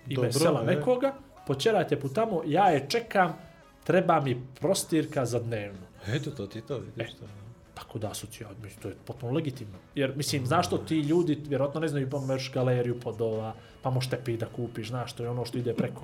ime 0.06 0.14
Dobro, 0.14 0.32
sela 0.32 0.62
e. 0.62 0.66
nekoga, 0.66 1.14
počerajte 1.46 2.00
put 2.00 2.14
tamo, 2.14 2.42
ja 2.46 2.68
je 2.68 2.86
čekam 2.88 3.36
treba 3.84 4.20
mi 4.20 4.46
prostirka 4.60 5.26
za 5.26 5.38
dnevno. 5.38 5.86
Eto, 6.06 6.30
to 6.30 6.46
ti 6.46 6.60
to 6.60 6.78
vidiš. 6.78 7.14
To. 7.14 7.47
Tako 7.78 7.98
da 7.98 8.10
asocijacija, 8.10 8.62
mislim, 8.62 8.82
to 8.82 8.88
je 8.88 8.94
potpuno 9.04 9.32
legitimno. 9.32 9.78
Jer, 9.94 10.16
mislim, 10.16 10.46
znaš 10.46 10.66
što 10.66 10.78
ti 10.78 11.00
ljudi, 11.00 11.38
vjerojatno 11.48 11.80
ne 11.80 11.88
znaju, 11.88 12.10
pa 12.10 12.18
možeš 12.18 12.52
galeriju 12.52 13.00
podova, 13.00 13.54
pa 13.82 13.90
možeš 13.90 14.10
tepi 14.10 14.36
da 14.36 14.46
kupiš, 14.46 14.88
znaš, 14.88 15.12
to 15.12 15.22
je 15.22 15.30
ono 15.30 15.44
što 15.44 15.58
ide 15.58 15.74
preko. 15.74 16.02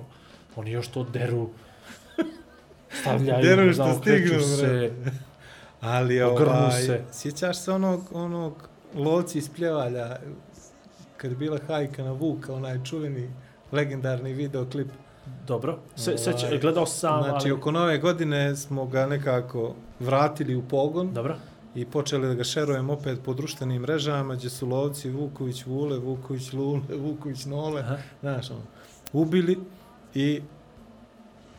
Oni 0.55 0.71
još 0.71 0.87
to 0.87 1.03
deru, 1.03 1.49
stavljaju, 3.01 3.43
Deru 3.43 3.73
što 3.73 3.93
stignu, 3.93 4.41
se. 4.41 4.91
Ali 5.81 6.21
ovaj, 6.21 6.81
se. 6.81 7.03
sjećaš 7.11 7.59
se 7.59 7.71
onog, 7.71 8.01
onog 8.13 8.69
lovci 8.95 9.37
iz 9.37 9.49
pljevalja, 9.55 10.17
kad 11.17 11.31
je 11.31 11.37
bila 11.37 11.59
hajka 11.67 12.03
na 12.03 12.11
Vuka, 12.11 12.53
onaj 12.53 12.83
čuveni 12.83 13.29
legendarni 13.71 14.33
videoklip. 14.33 14.87
Dobro, 15.47 15.77
se, 15.95 16.17
se, 16.17 16.33
Ovaj, 16.45 16.59
gledao 16.59 16.85
sam, 16.85 17.23
Znači, 17.23 17.49
ali... 17.49 17.51
oko 17.51 17.71
nove 17.71 17.97
godine 17.97 18.55
smo 18.55 18.85
ga 18.85 19.07
nekako 19.07 19.75
vratili 19.99 20.55
u 20.55 20.61
pogon 20.61 21.13
Dobro, 21.13 21.35
i 21.75 21.85
počeli 21.85 22.27
da 22.27 22.33
ga 22.33 22.43
šerujemo 22.43 22.93
opet 22.93 23.19
po 23.25 23.33
društvenim 23.33 23.81
mrežama, 23.81 24.35
gdje 24.35 24.49
su 24.49 24.67
lovci 24.67 25.09
Vuković 25.09 25.65
Vule, 25.65 25.97
Vuković 25.97 26.53
Lule, 26.53 26.81
Vuković 27.05 27.45
Nole, 27.45 27.81
Aha. 27.81 27.97
znaš, 28.21 28.51
ono, 28.51 28.61
ubili 29.13 29.57
i 30.13 30.41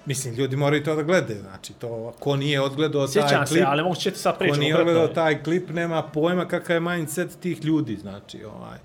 Mislim, 0.07 0.35
ljudi 0.35 0.57
moraju 0.57 0.85
to 0.85 0.95
da 0.97 1.03
gledaju, 1.03 1.41
znači, 1.41 1.73
to, 1.73 2.13
ko 2.19 2.37
nije 2.37 2.61
odgledao 2.61 3.07
taj 3.07 3.13
sjećam 3.13 3.47
klip, 3.47 3.59
se, 3.59 3.65
ali 3.67 3.83
mogu 3.83 3.95
će 3.95 4.11
ti 4.11 4.19
sad 4.19 4.35
ko 4.35 4.39
pričati. 4.39 4.61
nije 4.61 4.77
odgledao 4.77 5.09
taj 5.09 5.43
klip, 5.43 5.71
nema 5.71 6.03
pojma 6.03 6.49
kakav 6.49 6.77
je 6.77 6.81
mindset 6.81 7.41
tih 7.41 7.65
ljudi, 7.65 7.97
znači, 7.97 8.45
ovaj, 8.45 8.79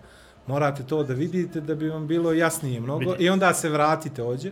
morate 0.47 0.84
to 0.84 1.03
da 1.03 1.13
vidite 1.13 1.61
da 1.61 1.75
bi 1.75 1.89
vam 1.89 2.07
bilo 2.07 2.34
jasnije 2.34 2.79
mnogo 2.79 3.11
Vidi. 3.11 3.23
i 3.23 3.29
onda 3.29 3.53
se 3.53 3.69
vratite 3.69 4.23
ođe, 4.23 4.51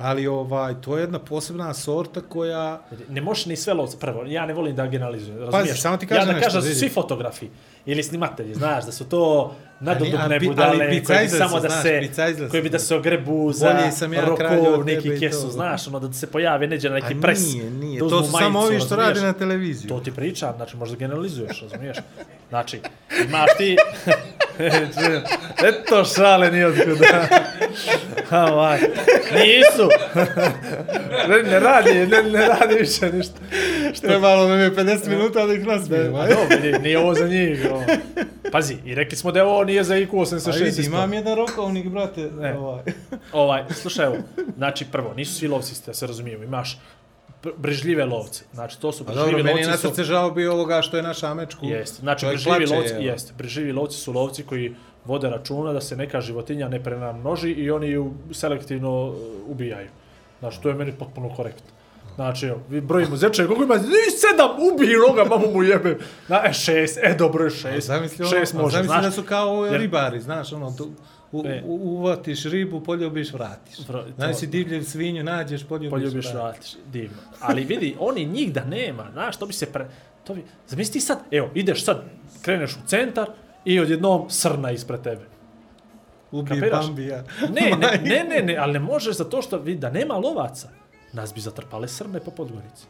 ali 0.00 0.26
ovaj, 0.26 0.74
to 0.80 0.96
je 0.96 1.00
jedna 1.00 1.18
posebna 1.18 1.74
sorta 1.74 2.20
koja, 2.20 2.80
Ne 3.08 3.20
možeš 3.20 3.46
ni 3.46 3.56
sve 3.56 3.74
lovce, 3.74 3.98
prvo, 3.98 4.24
ja 4.26 4.46
ne 4.46 4.54
volim 4.54 4.76
da 4.76 4.86
generalizujem, 4.86 5.38
razumiješ? 5.38 5.80
samo 5.80 5.96
ti 5.96 6.06
kažem 6.06 6.22
Ja 6.22 6.26
da 6.26 6.32
nešto, 6.32 6.46
kažem 6.46 6.68
da 6.70 6.74
svi 6.74 6.88
fotografi 6.88 7.48
ili 7.86 8.02
snimatelji, 8.02 8.54
znaš, 8.54 8.84
da 8.84 8.92
su 8.92 9.04
to 9.04 9.54
nadobudne 9.80 10.40
budale, 10.40 10.86
ali 10.86 11.04
koji 11.04 11.18
bi 11.18 11.28
samo 11.28 11.60
da 11.60 11.68
znaš, 11.68 11.82
se, 11.82 12.34
su. 12.36 12.48
koji 12.50 12.62
bi 12.62 12.68
da 12.68 12.78
se 12.78 12.94
ogrebu 12.94 13.52
za 13.52 13.90
sam 13.90 14.12
ja 14.12 14.24
rokov, 14.24 14.84
neki 14.84 15.20
kesu, 15.20 15.46
to. 15.46 15.52
znaš, 15.52 15.88
ono 15.88 16.00
da 16.00 16.12
se 16.12 16.26
pojave 16.26 16.66
neđe 16.66 16.88
na 16.88 16.94
neki 16.94 17.20
pres. 17.20 17.52
nije, 17.54 17.70
nije, 17.70 18.00
da 18.02 18.08
to 18.08 18.22
su 18.22 18.30
samo 18.30 18.50
majicu, 18.50 18.72
ovi 18.72 18.80
što 18.80 18.96
rade 18.96 19.20
na 19.20 19.32
televiziju. 19.32 19.88
To 19.88 20.00
ti 20.00 20.12
pričam, 20.12 20.52
znači 20.56 20.76
možda 20.76 20.96
generalizuješ, 20.96 21.60
razumiješ? 21.60 21.96
Znači, 22.48 22.80
imaš 23.28 23.50
ti... 23.58 23.76
Eto 25.68 26.04
šale 26.04 26.50
ni 26.50 26.64
otkuda. 26.64 27.28
Ovaj. 28.50 28.78
Nisu. 29.34 29.88
ne, 31.28 31.42
ne 31.42 31.60
radi, 31.60 31.94
ne, 32.06 32.22
ne 32.22 32.48
radi 32.48 32.74
više 32.74 33.12
ništa. 33.12 33.38
Trebalo 34.00 34.48
nam 34.48 34.60
je 34.60 34.74
50 34.74 35.08
minuta 35.08 35.46
da 35.46 35.54
ih 35.54 35.66
nasmijemo. 35.66 36.18
Dobro, 36.18 36.78
nije 36.82 36.98
ovo 36.98 37.14
za 37.14 37.28
njih. 37.28 37.66
Ovo. 37.70 37.84
Pazi, 38.52 38.76
i 38.84 38.94
rekli 38.94 39.16
smo 39.16 39.32
da 39.32 39.44
ovo 39.44 39.64
nije 39.64 39.84
za 39.84 39.94
IQ 39.94 40.08
A 40.12 40.16
86. 40.16 40.54
vidi, 40.54 40.68
isto. 40.70 40.82
imam 40.82 41.12
jedan 41.12 41.36
rokovnik, 41.36 41.88
brate. 41.88 42.30
Ne. 42.30 42.58
Ovaj. 42.58 42.82
Ovaj, 43.32 43.64
slušaj, 43.70 44.06
evo, 44.06 44.16
znači 44.56 44.86
prvo, 44.92 45.14
nisu 45.14 45.34
svi 45.34 45.48
lovci 45.48 45.82
da 45.86 45.94
se 45.94 46.06
razumijemo, 46.06 46.44
imaš 46.44 46.78
br- 47.42 47.52
brižljive 47.56 48.04
lovce. 48.04 48.44
Znači, 48.52 48.80
to 48.80 48.92
su 48.92 49.04
brižljivi 49.04 49.26
dobro, 49.26 49.44
meni 49.44 49.60
je 49.60 49.66
lovci. 49.66 49.70
na 49.70 49.76
su- 49.76 49.88
srce 49.88 50.04
žao 50.04 50.30
bio 50.30 50.52
ovoga 50.52 50.82
što 50.82 50.96
je 50.96 51.02
naš 51.02 51.22
Amečku. 51.22 51.66
Jeste. 51.66 52.00
Znači, 52.00 52.20
Čovjek 52.20 52.36
brižljivi 52.36 52.58
plače, 52.58 52.74
lovci, 52.74 52.92
evo. 52.94 53.02
jeste. 53.02 53.32
Brižljivi 53.38 53.72
lovci 53.72 53.96
su 53.96 54.12
lovci 54.12 54.42
koji 54.42 54.74
vode 55.04 55.30
računa 55.30 55.72
da 55.72 55.80
se 55.80 55.96
neka 55.96 56.20
životinja 56.20 56.68
ne 56.68 56.82
prenamnoži 56.82 57.50
i 57.50 57.70
oni 57.70 57.88
ju 57.88 58.12
selektivno 58.32 59.04
uh, 59.04 59.14
ubijaju. 59.46 59.88
Znači, 60.40 60.62
to 60.62 60.68
je 60.68 60.74
meni 60.74 60.92
potpuno 60.92 61.34
korektno. 61.34 61.70
Znači, 62.20 62.46
evo, 62.46 62.60
vi 62.68 62.80
brojimo 62.80 63.16
zeče, 63.16 63.46
koliko 63.46 63.64
ima? 63.64 63.74
Ni 63.76 63.82
sedam, 64.12 64.50
ubij 64.64 64.88
noga, 65.08 65.24
mamu 65.24 65.52
mu 65.52 65.62
jebem. 65.62 65.98
Na, 66.28 66.42
e, 66.44 66.52
šest, 66.52 66.98
e, 67.02 67.14
dobro 67.14 67.44
je 67.44 67.50
šest. 67.50 67.86
Zamisli, 67.86 68.24
ono, 68.24 68.30
šest 68.30 68.54
može, 68.54 68.76
zamisli 68.76 69.02
da 69.02 69.10
su 69.10 69.22
kao 69.22 69.66
Jer- 69.66 69.80
ribari, 69.80 70.20
znaš, 70.20 70.52
ono, 70.52 70.70
tu, 70.72 70.90
u, 71.32 71.42
E. 71.46 71.62
u, 71.66 71.74
uvatiš 71.74 72.44
ribu, 72.44 72.80
poljubiš, 72.80 73.32
vratiš. 73.32 73.76
Znaš, 74.16 74.36
si 74.36 74.46
divlju 74.46 74.84
svinju, 74.84 75.24
nađeš, 75.24 75.64
poljubiš, 75.64 75.90
poljubiš 75.90 76.32
vratiš. 76.34 76.70
divno. 76.86 77.16
Ali 77.40 77.64
vidi, 77.64 77.96
oni 77.98 78.24
njih 78.24 78.52
da 78.52 78.64
nema, 78.64 79.06
znaš, 79.12 79.36
to 79.36 79.46
bi 79.46 79.52
se 79.52 79.66
pre... 79.66 79.86
To 80.24 80.34
bi... 80.34 80.44
Zamisli 80.66 80.92
ti 80.92 81.00
sad, 81.00 81.18
evo, 81.30 81.50
ideš 81.54 81.84
sad, 81.84 82.02
kreneš 82.42 82.72
u 82.72 82.86
centar 82.86 83.26
i 83.64 83.80
odjednom 83.80 84.30
srna 84.30 84.70
ispred 84.70 85.02
tebe. 85.02 85.24
Ubije? 86.32 86.70
Bambija. 86.70 87.24
Ne, 87.50 87.70
ne, 87.70 88.00
ne, 88.10 88.24
ne, 88.24 88.42
ne, 88.42 88.56
ali 88.56 88.72
ne 88.72 88.78
možeš 88.78 89.16
zato 89.16 89.42
što 89.42 89.58
vidi 89.58 89.80
da 89.80 89.90
nema 89.90 90.14
lovaca. 90.14 90.68
Nas 91.12 91.34
bi 91.34 91.40
zatrpale 91.40 91.88
srne 91.88 92.20
po 92.20 92.30
Podgorici. 92.30 92.86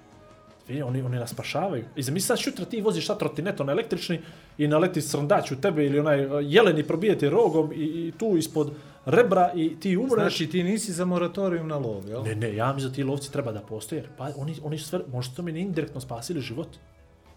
Vidi, 0.69 0.83
oni, 0.83 1.03
oni 1.03 1.19
nas 1.19 1.31
spašavaju. 1.31 1.85
I 1.97 2.03
zamisli 2.03 2.27
sad 2.27 2.39
šutra 2.39 2.65
ti 2.65 2.81
voziš 2.81 3.07
sad 3.07 3.19
trotinetom 3.19 3.69
električni 3.69 4.21
i 4.59 4.69
naleti 4.69 5.03
srndać 5.03 5.53
u 5.53 5.61
tebe 5.61 5.87
ili 5.87 5.99
onaj 5.99 6.27
uh, 6.27 6.33
jeleni 6.43 6.83
probije 6.83 7.19
ti 7.19 7.29
rogom 7.29 7.73
i, 7.73 7.77
i 7.77 8.13
tu 8.19 8.37
ispod 8.37 8.73
rebra 9.05 9.53
i 9.55 9.81
ti 9.81 9.97
umreš. 9.97 10.37
Znači, 10.37 10.47
ti 10.47 10.63
nisi 10.63 10.93
za 10.93 11.05
moratorium 11.05 11.69
na 11.69 11.79
lov, 11.79 12.09
jel? 12.09 12.23
Ne, 12.23 12.35
ne, 12.35 12.55
ja 12.55 12.73
mi 12.73 12.81
za 12.81 12.93
ti 12.93 13.03
lovci 13.03 13.33
treba 13.33 13.53
da 13.53 13.61
postoje. 13.61 13.99
jer 13.99 14.09
Pa 14.17 14.29
oni, 14.37 14.57
oni 14.63 14.79
su 14.79 14.89
sve, 14.89 15.01
možda 15.13 15.35
to 15.35 15.43
mi 15.43 15.61
indirektno 15.61 16.01
spasili 16.01 16.41
život. 16.41 16.69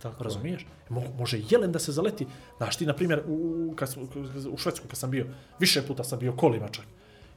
Tako 0.01 0.23
je. 0.23 0.23
Razumiješ? 0.23 0.65
Mo, 0.89 1.03
može 1.17 1.41
jelen 1.49 1.71
da 1.71 1.79
se 1.79 1.91
zaleti. 1.91 2.27
Znaš 2.57 2.77
ti, 2.77 2.85
na 2.85 2.93
primjer, 2.93 3.23
u, 3.27 3.73
kad, 3.75 3.95
u 4.51 4.57
Švedsku 4.57 4.87
kad 4.87 4.97
sam 4.97 5.11
bio, 5.11 5.25
više 5.59 5.81
puta 5.81 6.03
sam 6.03 6.19
bio 6.19 6.33
kolima 6.33 6.67
čak. 6.67 6.85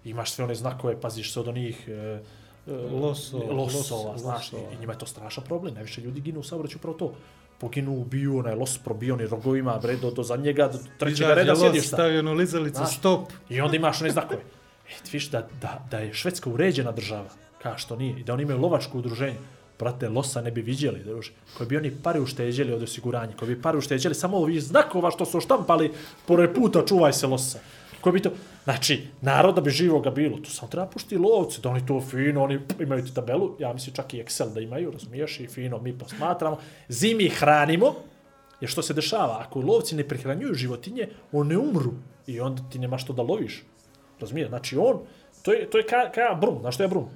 Imaš 0.04 0.32
sve 0.32 0.44
one 0.44 0.54
znakove, 0.54 1.00
paziš 1.00 1.32
se 1.32 1.40
od 1.40 1.48
onih... 1.48 1.88
E, 1.88 1.92
e, 1.92 2.20
Loso- 2.66 3.52
losova, 3.52 4.12
los- 4.12 4.18
znaš, 4.20 4.52
losova. 4.52 4.72
i, 4.72 4.80
njima 4.80 4.92
je 4.92 4.98
to 4.98 5.06
strašan 5.06 5.44
problem. 5.44 5.74
Najviše 5.74 6.00
ljudi 6.00 6.20
ginu 6.20 6.40
u 6.40 6.42
saobraćaju 6.42 6.78
upravo 6.78 6.98
to. 6.98 7.12
Poginu, 7.58 7.92
ubiju, 7.92 8.38
onaj 8.38 8.54
los 8.54 8.78
probijoni 8.78 9.26
rogovima, 9.26 9.78
bre, 9.82 9.96
do, 9.96 10.10
do 10.10 10.22
zadnjega, 10.22 10.68
do 10.68 10.78
trećega 10.98 11.34
reda 11.34 11.50
los, 11.52 11.60
sjediš 11.60 11.86
šta. 11.86 11.96
stavio 11.96 12.20
onu 12.20 12.32
lizalicu, 12.32 12.76
Znaš. 12.76 12.96
stop. 12.98 13.28
I 13.48 13.60
onda 13.60 13.76
imaš 13.76 14.00
one 14.00 14.10
znakove. 14.10 14.40
E, 14.88 15.04
ti 15.04 15.10
viš 15.12 15.30
da, 15.30 15.48
da, 15.62 15.86
da 15.90 15.98
je 15.98 16.14
Švedska 16.14 16.50
uređena 16.50 16.92
država, 16.92 17.28
kao 17.62 17.78
što 17.78 17.96
nije, 17.96 18.20
i 18.20 18.24
da 18.24 18.32
oni 18.34 18.42
imaju 18.42 18.60
lovačko 18.60 18.98
udruženje. 18.98 19.38
Brate, 19.78 20.08
losa 20.08 20.40
ne 20.40 20.50
bi 20.50 20.62
viđeli, 20.62 21.04
druže. 21.04 21.32
Koji 21.56 21.68
bi 21.68 21.76
oni 21.76 21.90
pare 22.02 22.20
ušteđeli 22.20 22.72
od 22.72 22.82
osiguranja, 22.82 23.36
koji 23.36 23.54
bi 23.54 23.62
pare 23.62 23.78
ušteđeli 23.78 24.14
samo 24.14 24.36
ovih 24.36 24.62
znakova 24.62 25.10
što 25.10 25.24
su 25.24 25.40
štampali 25.40 25.92
pored 26.26 26.54
puta, 26.54 26.84
čuvaj 26.86 27.12
se 27.12 27.26
losa. 27.26 27.58
Koji 28.00 28.12
bi 28.12 28.20
to... 28.22 28.30
Znači, 28.66 29.06
naroda 29.20 29.60
bi 29.60 29.70
živoga 29.70 30.10
bilo, 30.10 30.38
tu 30.38 30.50
samo 30.50 30.70
treba 30.70 30.86
pušti 30.86 31.16
lovci, 31.16 31.60
da 31.62 31.68
oni 31.68 31.86
to 31.86 32.00
fino, 32.00 32.42
oni 32.42 32.58
imaju 32.80 33.04
ti 33.04 33.14
tabelu, 33.14 33.56
ja 33.58 33.72
mislim 33.72 33.94
čak 33.94 34.14
i 34.14 34.22
Excel 34.22 34.52
da 34.54 34.60
imaju, 34.60 34.90
razumiješ, 34.90 35.40
i 35.40 35.46
fino 35.46 35.78
mi 35.78 35.98
posmatramo. 35.98 36.58
Zimi 36.88 37.28
hranimo, 37.28 37.94
jer 38.60 38.70
što 38.70 38.82
se 38.82 38.94
dešava, 38.94 39.38
ako 39.46 39.60
lovci 39.60 39.94
ne 39.96 40.08
prihranjuju 40.08 40.54
životinje, 40.54 41.08
one 41.32 41.58
umru 41.58 41.92
i 42.26 42.40
onda 42.40 42.62
ti 42.72 42.78
nemaš 42.78 43.04
što 43.04 43.12
da 43.12 43.22
loviš. 43.22 43.62
Razumiješ? 44.20 44.48
Znači 44.48 44.76
on, 44.76 44.98
to 45.42 45.52
je, 45.52 45.70
to 45.70 45.78
je 45.78 45.86
ka, 45.86 46.10
ka 46.14 46.34
brum, 46.40 46.58
znaš 46.60 46.74
što 46.74 46.84
je 46.84 46.88
brum? 46.88 47.08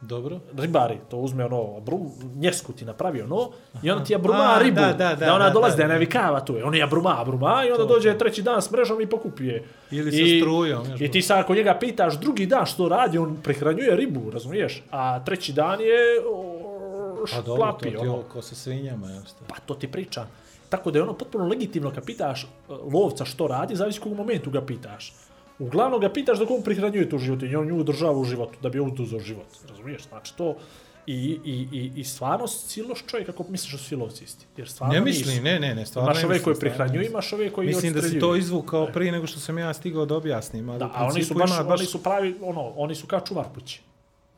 Dobro. 0.00 0.40
Ribari, 0.56 0.98
to 1.10 1.16
uzme 1.16 1.44
ono, 1.44 1.80
brum, 1.80 2.10
njesku 2.34 2.72
ti 2.72 2.84
napravi 2.84 3.22
ono, 3.22 3.50
i 3.82 3.90
onda 3.90 4.04
ti 4.04 4.12
je 4.12 4.18
bruma 4.18 4.54
A, 4.54 4.58
ribu, 4.58 4.76
da, 4.76 4.92
da, 4.92 5.14
da, 5.14 5.34
ona 5.34 5.44
da, 5.44 5.50
dolazi 5.50 5.76
da, 5.76 5.82
da, 5.82 5.86
da. 5.88 5.92
navikava 5.92 6.40
tu, 6.40 6.56
je. 6.56 6.64
on 6.64 6.74
je 6.74 6.86
bruma, 6.86 7.24
bruma, 7.26 7.64
i 7.64 7.70
onda 7.70 7.86
To, 7.86 7.94
dođe 7.94 8.18
treći 8.18 8.42
dan 8.42 8.62
s 8.62 8.70
mrežom 8.70 9.00
i 9.00 9.06
pokupije. 9.06 9.64
Ili 9.90 10.12
sa 10.12 10.18
I- 10.18 10.40
strujom, 10.40 10.90
još 10.90 11.00
I 11.00 11.10
ti 11.10 11.22
sad 11.22 11.38
ako 11.38 11.54
njega 11.54 11.76
pitaš 11.80 12.20
drugi 12.20 12.46
dan 12.46 12.66
što 12.66 12.88
radi, 12.88 13.18
on 13.18 13.36
prehranjuje 13.42 13.96
ribu, 13.96 14.30
razumiješ? 14.30 14.82
A 14.90 15.24
treći 15.24 15.52
dan 15.52 15.80
je 15.80 15.96
o, 16.30 16.54
Pa 17.34 17.40
dobro, 17.40 17.72
to 17.72 17.78
ti 17.78 17.96
ono. 17.96 18.12
ovo 18.12 18.22
ko 18.22 18.42
sa 18.42 18.54
svinjama, 18.54 19.10
jel 19.10 19.22
šta? 19.22 19.44
Pa 19.48 19.54
to 19.66 19.74
ti 19.74 19.88
pričam. 19.88 20.28
Tako 20.68 20.90
da 20.90 20.98
je 20.98 21.02
ono 21.02 21.12
potpuno 21.12 21.46
legitimno 21.46 21.90
kad 21.94 22.04
pitaš 22.04 22.44
uh, 22.68 22.92
lovca 22.94 23.24
što 23.24 23.46
radi, 23.46 23.76
zavisi 23.76 24.00
kog 24.00 24.12
momentu 24.12 24.50
ga 24.50 24.62
pitaš. 24.62 25.12
Uglavnom 25.58 26.00
ga 26.00 26.12
pitaš 26.12 26.38
dok 26.38 26.50
on 26.50 26.62
prihranjuje 26.62 27.10
tu 27.10 27.18
životinju, 27.18 27.60
on 27.60 27.66
nju 27.66 27.80
održava 27.80 28.18
u 28.18 28.24
životu, 28.24 28.58
da 28.62 28.68
bi 28.68 28.78
on 28.80 28.92
uzeo 28.98 29.20
život. 29.20 29.46
Razumiješ? 29.68 30.08
Znači 30.08 30.36
to... 30.36 30.56
I, 31.06 31.38
i, 31.44 31.68
i, 31.72 31.92
i 31.96 32.04
stvarno 32.04 32.46
siloš 32.46 33.04
čovjek 33.06 33.28
ako 33.28 33.44
misliš 33.48 33.72
da 33.72 33.78
su 33.78 33.84
svi 33.84 33.96
lovci 33.96 34.24
isti. 34.24 34.46
Jer 34.56 34.68
stvarno 34.68 34.94
Ne 34.94 35.00
nisu. 35.00 35.26
mislim, 35.26 35.44
ne, 35.44 35.60
ne, 35.60 35.74
ne, 35.74 35.86
stvarno 35.86 36.10
Imaš 36.10 36.22
ne 36.22 36.26
ove 36.28 36.42
koji 36.42 36.56
prihranjuju, 36.56 37.02
imaš 37.06 37.32
ove 37.32 37.50
koji 37.50 37.66
Mislim 37.66 37.92
da 37.92 38.02
si 38.02 38.18
to 38.18 38.36
izvukao 38.36 38.86
prije 38.86 39.12
nego 39.12 39.26
što 39.26 39.40
sam 39.40 39.58
ja 39.58 39.74
stigao 39.74 40.06
da 40.06 40.16
objasnim. 40.16 40.68
Ali 40.68 40.78
Da, 40.78 40.90
a 40.94 41.06
oni 41.06 41.24
su 41.24 41.34
baš, 41.34 41.50
ima 41.50 41.74
oni 41.74 41.86
su 41.86 42.02
pravi, 42.02 42.36
ono, 42.42 42.72
oni 42.76 42.94
su 42.94 43.06
kao 43.06 43.20
čuvar 43.20 43.46
kući. 43.54 43.80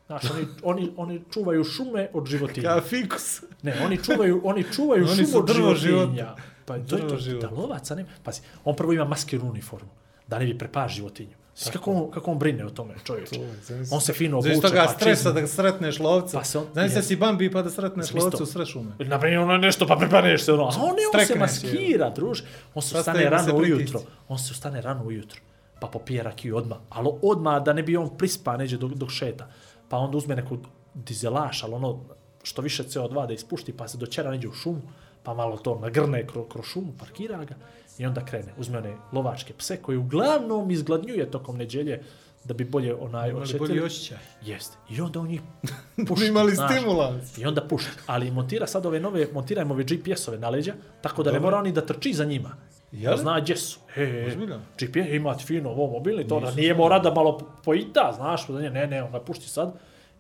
Znaš, 0.07 0.23
oni, 0.31 0.47
oni, 0.62 0.91
oni 0.97 1.21
čuvaju 1.33 1.64
šume 1.64 2.09
od 2.12 2.27
životinja. 2.27 2.68
Kao 2.68 2.81
fikus. 2.81 3.43
Ne, 3.62 3.81
oni 3.85 4.05
čuvaju, 4.05 4.41
oni 4.45 4.64
čuvaju 4.73 5.05
Oni 5.05 5.27
šumu 5.27 5.39
od 5.39 5.53
životinja. 5.53 5.77
života. 5.77 6.37
Pa 6.64 6.79
to 6.79 6.97
je 6.97 7.09
to, 7.09 7.49
da 7.49 7.51
lovaca 7.51 7.95
nema. 7.95 8.09
Pazi, 8.25 8.41
on 8.64 8.77
prvo 8.77 8.93
ima 8.93 9.05
maskirnu 9.05 9.51
uniformu, 9.51 9.89
da 10.31 10.39
ne 10.39 10.45
bi 10.47 10.59
prepao 10.59 10.89
životinju. 10.89 11.37
Znači, 11.57 11.78
kako 11.78 11.93
on, 11.93 12.11
kako 12.11 12.31
on 12.31 12.39
brine 12.39 12.66
o 12.66 12.70
tome, 12.70 12.95
čovječe. 13.05 13.41
zamisli. 13.62 13.95
On 13.95 14.01
se 14.01 14.12
fino 14.12 14.39
obuče, 14.39 14.61
toga 14.61 14.85
pa 14.87 14.93
stresa 14.93 15.33
da 15.33 15.47
sretneš 15.47 15.99
lovca. 15.99 16.39
Pa 16.39 16.45
se 16.45 16.59
on- 16.59 16.66
Znaš 16.72 16.93
da 16.93 17.03
si 17.03 17.16
Bambi 17.16 17.53
pa 17.53 17.62
da 17.62 17.70
sretneš 17.70 18.12
lovca 18.12 18.43
u 18.43 18.47
sred 18.47 18.66
šume. 18.66 18.93
Naprimjer, 19.01 19.39
ono 19.41 19.57
nešto, 19.59 19.87
pa 19.87 19.97
prepaneš 19.97 20.43
se 20.43 20.53
ono. 20.53 20.62
A 20.62 20.68
on, 20.68 20.89
ne, 20.89 21.20
on 21.20 21.26
se 21.26 21.35
maskira, 21.35 22.11
druž. 22.11 22.41
On 22.74 22.83
se 22.83 22.99
ustane 22.99 23.31
rano 23.31 23.57
ujutro. 23.57 24.01
On 24.28 24.39
se 24.39 24.53
ustane 24.53 24.81
rano 24.81 25.05
ujutro. 25.05 25.41
Pa 25.81 25.87
popije 25.87 26.22
rakiju 26.22 26.57
odmah. 26.57 26.78
Ali 26.89 27.09
odmah 27.22 27.62
da 27.62 27.72
ne 27.72 27.83
bi 27.83 27.97
on 27.97 28.16
prispa 28.18 28.57
neđe 28.57 28.76
dok, 28.76 28.93
dok 28.93 29.11
šeta. 29.11 29.49
Pa 29.89 29.97
onda 29.97 30.16
uzme 30.16 30.37
neku 30.37 30.59
dizelaš, 30.95 31.62
ali 31.62 31.74
ono 31.74 32.01
što 32.43 32.62
više 32.62 32.83
CO2 32.85 33.26
da 33.26 33.33
ispušti, 33.33 33.72
pa 33.72 33.89
se 33.89 33.99
doćera 33.99 34.31
neđe 34.31 34.49
u 34.49 34.53
šumu, 34.53 34.83
pa 35.22 35.35
malo 35.35 35.57
to 35.57 35.78
nagrne 35.78 36.26
kroz, 36.26 36.45
kroz 36.49 36.64
šumu, 36.66 36.93
parkira 36.99 37.45
ga 37.45 37.55
i 38.01 38.07
onda 38.07 38.24
krene. 38.24 38.53
Uzme 38.59 38.78
one 38.78 38.96
lovačke 39.12 39.53
pse 39.55 39.76
koji 39.76 39.98
uglavnom 39.98 40.70
izgladnjuje 40.70 41.30
tokom 41.30 41.57
neđelje 41.57 42.03
da 42.44 42.55
bi 42.55 42.64
bolje 42.64 42.94
onaj 42.94 43.28
Imali 43.30 43.42
osjetili. 43.42 43.68
bolji 43.68 43.80
osjećaj. 43.80 44.18
Jeste. 44.42 44.76
I 44.90 45.01
onda 45.01 45.20
on 45.20 45.28
njih 45.28 45.40
pušta. 46.09 46.26
imali 46.26 46.55
znaš. 46.55 46.72
stimulans. 46.72 47.38
I 47.38 47.44
onda 47.44 47.61
pušta. 47.62 47.90
Ali 48.07 48.30
montira 48.30 48.66
sad 48.66 48.86
ove 48.86 49.01
nove, 49.01 49.26
montirajmo 49.32 49.74
ove 49.74 49.84
GPS-ove 49.84 50.38
na 50.38 50.48
leđa, 50.48 50.72
tako 51.01 51.22
da 51.22 51.30
ne 51.30 51.38
Dobro. 51.38 51.46
mora 51.46 51.59
oni 51.59 51.72
da 51.72 51.86
trči 51.86 52.12
za 52.12 52.24
njima. 52.24 52.51
Jel? 52.92 53.11
Da 53.11 53.16
zna 53.16 53.40
gdje 53.40 53.57
su. 53.57 53.78
E, 53.96 54.24
Ozbiljno? 54.28 54.59
GPS 54.74 55.09
imati 55.11 55.44
fino 55.44 55.70
ovo 55.70 55.86
mobilni, 55.88 56.28
to 56.28 56.40
da 56.40 56.51
nije 56.51 56.74
mora 56.74 56.98
da 56.98 57.14
malo 57.14 57.38
pojita, 57.64 58.12
znaš, 58.16 58.46
da 58.46 58.59
nije, 58.59 58.70
ne, 58.70 58.86
ne, 58.86 59.03
on 59.03 59.12
ga 59.12 59.20
pušti 59.20 59.48
sad. 59.48 59.72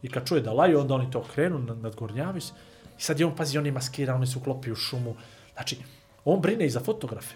I 0.02 0.08
kad 0.08 0.26
čuje 0.26 0.40
da 0.40 0.52
laju, 0.52 0.80
onda 0.80 0.94
oni 0.94 1.10
to 1.10 1.22
krenu, 1.24 1.58
nad- 1.58 1.78
nadgornjavaju 1.78 2.40
se. 2.40 2.52
I 2.98 3.02
sad 3.02 3.20
je 3.20 3.26
on, 3.26 3.36
pazi, 3.36 3.58
on 3.58 3.66
je 3.66 3.72
maskiran, 3.72 4.16
oni 4.16 4.26
se 4.26 4.38
uklopi 4.38 4.72
u 4.72 4.76
šumu. 4.76 5.14
Znači, 5.54 5.76
on 6.24 6.40
brine 6.40 6.66
i 6.66 6.70
za 6.70 6.80
fotografe. 6.80 7.34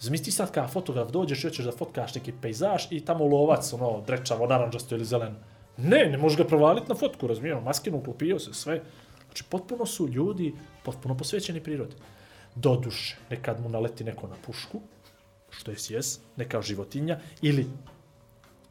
Zamisli 0.00 0.32
sad 0.32 0.52
kada 0.52 0.68
fotograf 0.68 1.10
dođeš 1.10 1.44
i 1.44 1.48
hoćeš 1.48 1.64
da 1.64 1.72
fotkaš 1.72 2.14
neki 2.14 2.32
pejzaž 2.42 2.86
i 2.90 3.04
tamo 3.04 3.24
lovac, 3.24 3.72
ono, 3.72 4.00
drečavo, 4.06 4.46
naranđasto 4.46 4.94
ili 4.94 5.04
zeleno. 5.04 5.36
Ne, 5.76 6.06
ne 6.10 6.18
možeš 6.18 6.38
ga 6.38 6.44
provaliti 6.44 6.88
na 6.88 6.94
fotku, 6.94 7.26
razumijemo, 7.26 7.60
maskinu 7.60 7.98
uklopio 7.98 8.38
se, 8.38 8.54
sve. 8.54 8.82
Znači, 9.24 9.44
potpuno 9.44 9.86
su 9.86 10.08
ljudi, 10.08 10.54
potpuno 10.84 11.16
posvećeni 11.16 11.62
prirodi. 11.62 11.94
Doduše, 12.54 13.16
nekad 13.30 13.60
mu 13.60 13.68
naleti 13.68 14.04
neko 14.04 14.28
na 14.28 14.36
pušku, 14.46 14.80
što 15.50 15.70
je 15.70 15.78
sjes, 15.78 16.20
neka 16.36 16.62
životinja, 16.62 17.20
ili, 17.42 17.66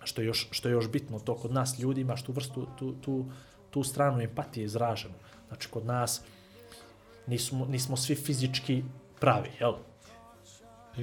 što 0.04 0.22
je 0.22 0.28
još, 0.28 0.48
što 0.52 0.68
je 0.68 0.72
još 0.72 0.90
bitno, 0.90 1.20
to 1.20 1.36
kod 1.36 1.54
nas 1.54 1.80
ljudi 1.80 2.02
imaš 2.02 2.24
tu 2.24 2.32
vrstu, 2.32 2.68
tu, 2.80 2.94
tu, 3.02 3.26
tu 3.70 3.84
stranu 3.84 4.22
empatije 4.22 4.66
izraženu. 4.66 5.16
Znači, 5.48 5.68
kod 5.70 5.86
nas 5.86 6.22
nismo, 7.28 7.66
nismo 7.66 7.98
svi 7.98 8.16
fizički 8.16 8.84
pravi, 9.26 9.50
jel? 9.60 9.74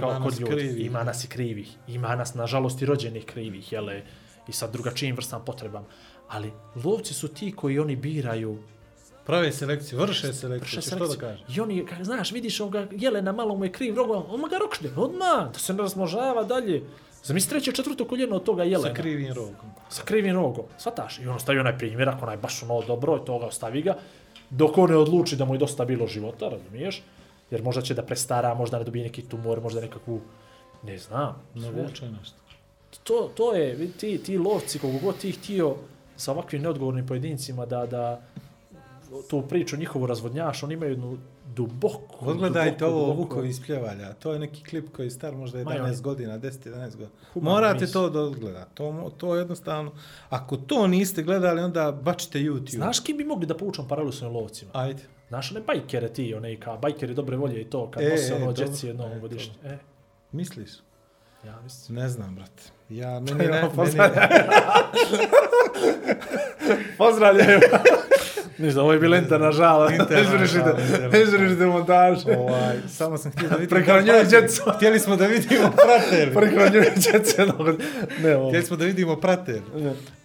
Kao 0.00 0.10
Ima 0.10 0.24
kod 0.24 0.40
ljudi. 0.40 0.52
krivih. 0.52 0.86
Ima 0.86 1.04
nas 1.04 1.24
i 1.24 1.28
krivih. 1.28 1.70
Ima 1.88 2.16
nas, 2.16 2.34
nažalost, 2.34 2.82
i 2.82 2.86
rođenih 2.86 3.24
krivih, 3.24 3.72
jel? 3.72 3.90
I 4.48 4.52
sa 4.52 4.66
drugačijim 4.66 5.16
vrstama 5.16 5.44
potrebama. 5.44 5.86
Ali 6.28 6.52
lovci 6.84 7.14
su 7.14 7.28
ti 7.28 7.52
koji 7.56 7.78
oni 7.78 7.96
biraju 7.96 8.58
Prave 9.26 9.52
selekciju, 9.52 9.98
vrše 9.98 10.32
selekciju, 10.32 10.60
Vrše 10.60 10.80
ćeš 10.80 10.90
to 10.90 10.90
da 10.90 11.06
selekciju. 11.06 11.20
kažeš. 11.20 11.56
I 11.56 11.60
oni, 11.60 11.86
kak, 11.86 12.04
znaš, 12.04 12.32
vidiš 12.32 12.60
ovoga 12.60 12.86
jelena, 12.90 13.32
malo 13.32 13.54
mu 13.54 13.64
je 13.64 13.72
kriv 13.72 13.96
rog, 13.96 14.10
on 14.10 14.42
ga 14.50 14.58
rokšne, 14.58 14.90
odmah, 14.96 15.52
da 15.52 15.58
se 15.58 15.72
ne 15.72 15.82
razmnožava 15.82 16.44
dalje. 16.44 16.82
Zamisli 17.24 17.50
treće, 17.50 17.72
četvrto 17.72 18.04
koljeno 18.04 18.36
od 18.36 18.44
toga 18.44 18.64
jelena. 18.64 18.94
Sa 18.94 19.02
krivim 19.02 19.32
rogom. 19.32 19.70
Sa 19.88 20.02
krivim 20.04 20.34
rogom, 20.34 20.64
shvataš? 20.78 21.18
I 21.18 21.28
on 21.28 21.40
stavi 21.40 21.58
onaj 21.58 21.78
primjerak, 21.78 22.22
onaj 22.22 22.36
baš 22.36 22.62
ono 22.62 22.82
dobro, 22.82 23.16
i 23.22 23.26
toga 23.26 23.46
ostavi 23.46 23.82
ga, 23.82 23.94
dok 24.50 24.78
on 24.78 24.90
ne 24.90 24.96
odluči 24.96 25.36
da 25.36 25.44
mu 25.44 25.54
je 25.54 25.58
dosta 25.58 25.84
bilo 25.84 26.06
života, 26.06 26.48
razumiješ? 26.48 27.02
Jer 27.52 27.62
možda 27.62 27.82
će 27.82 27.94
da 27.94 28.02
prestara, 28.02 28.54
možda 28.54 28.78
ne 28.78 28.84
dobije 28.84 29.04
neki 29.04 29.22
tumor, 29.22 29.60
možda 29.60 29.80
nekakvu, 29.80 30.20
ne 30.82 30.98
znam, 30.98 31.34
nešto. 32.12 32.36
to, 33.04 33.30
to 33.34 33.54
je, 33.54 33.88
ti, 33.90 34.18
ti 34.18 34.38
lovci, 34.38 34.78
kogu 34.78 34.98
god 34.98 35.16
ti 35.16 35.32
htio 35.32 35.76
sa 36.16 36.32
ovakvim 36.32 36.62
neodgovornim 36.62 37.06
pojedincima 37.06 37.66
da, 37.66 37.86
da 37.86 38.20
tu 39.30 39.42
priču 39.42 39.76
njihovu 39.76 40.06
razvodnjaš, 40.06 40.62
oni 40.62 40.74
imaju 40.74 40.90
jednu 40.90 41.18
duboku, 41.46 42.16
Odgledajte 42.20 42.86
ovo 42.86 43.00
duboku- 43.00 43.16
Vukovi 43.16 43.48
iz 43.48 43.60
Pljevalja. 43.66 44.12
To 44.12 44.32
je 44.32 44.38
neki 44.38 44.64
klip 44.64 44.92
koji 44.96 45.06
je 45.06 45.10
star 45.10 45.36
možda 45.36 45.58
11 45.58 45.64
Ma, 45.78 45.84
on- 45.86 46.02
godina, 46.02 46.38
10-11 46.38 46.90
godina. 46.90 47.08
Human 47.32 47.52
Morate 47.52 47.80
mis. 47.80 47.92
to 47.92 48.10
da 48.10 48.20
odgledati. 48.20 48.74
To, 48.74 49.12
to 49.16 49.36
jednostavno, 49.36 49.92
ako 50.30 50.56
to 50.56 50.86
niste 50.86 51.22
gledali, 51.22 51.60
onda 51.60 51.92
bačite 51.92 52.38
YouTube. 52.38 52.70
Znaš 52.70 53.00
kim 53.00 53.16
bi 53.16 53.24
mogli 53.24 53.46
da 53.46 53.56
poučam 53.56 53.88
paralelu 53.88 54.12
s 54.12 54.22
ovim 54.22 54.36
lovcima? 54.36 54.70
Ajde. 54.74 55.02
Znaš 55.32 55.50
one 55.50 55.60
bajkere 55.60 56.08
ti, 56.08 56.34
one 56.34 56.60
kao 56.60 56.78
bajkeri 56.78 57.14
dobre 57.14 57.36
volje 57.36 57.60
i 57.60 57.64
to, 57.64 57.90
kad 57.90 58.02
E, 58.02 58.08
nose 58.10 58.34
ono 58.34 58.52
djeci 58.52 58.86
jednom 58.86 59.12
E, 59.12 59.18
godišnje. 59.20 59.54
E, 59.64 59.78
Misliš? 60.32 60.70
ja 61.46 61.60
mislim. 61.64 61.98
Ne 61.98 62.08
znam, 62.08 62.34
brate. 62.34 62.62
Ja, 62.88 63.20
meni, 63.20 63.38
ne, 63.38 63.46
meni, 63.46 63.68
Pozdravljaju! 66.98 67.60
Ništa, 68.58 68.82
ovo 68.82 68.92
je 68.92 69.00
žal. 69.52 69.92
Interna 69.92 70.20
Izvršite, 70.20 70.58
žal, 70.58 70.80
interna. 70.80 71.18
izvršite 71.18 71.66
montaž. 71.66 72.18
ovaj, 72.38 72.76
samo 72.88 73.18
sam 73.18 73.32
htio 73.32 73.48
da 73.48 73.54
vidim. 73.54 73.68
Prehranjuje 73.70 74.24
djecu. 74.24 74.62
Htjeli 74.76 74.98
smo 74.98 75.16
da 75.16 75.26
vidimo 75.26 75.70
prater. 75.72 76.34
Prehranjuje 76.34 76.92
djece. 76.96 77.46
no, 77.46 77.76
Ne, 78.22 78.36
ovo. 78.36 78.48
Htjeli 78.48 78.66
smo 78.66 78.76
da 78.76 78.84
vidimo 78.84 79.16
prater. 79.16 79.60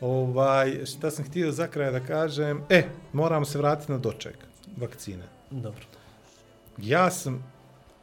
Ovaj, 0.01 0.85
šta 0.85 1.11
sam 1.11 1.25
htio 1.25 1.51
za 1.51 1.67
kraj 1.67 1.91
da 1.91 1.99
kažem? 1.99 2.61
E, 2.69 2.83
moramo 3.13 3.45
se 3.45 3.57
vratiti 3.57 3.91
na 3.91 3.97
doček 3.97 4.46
vakcine. 4.77 5.23
Dobro. 5.51 5.81
Ja 6.77 7.11
sam... 7.11 7.57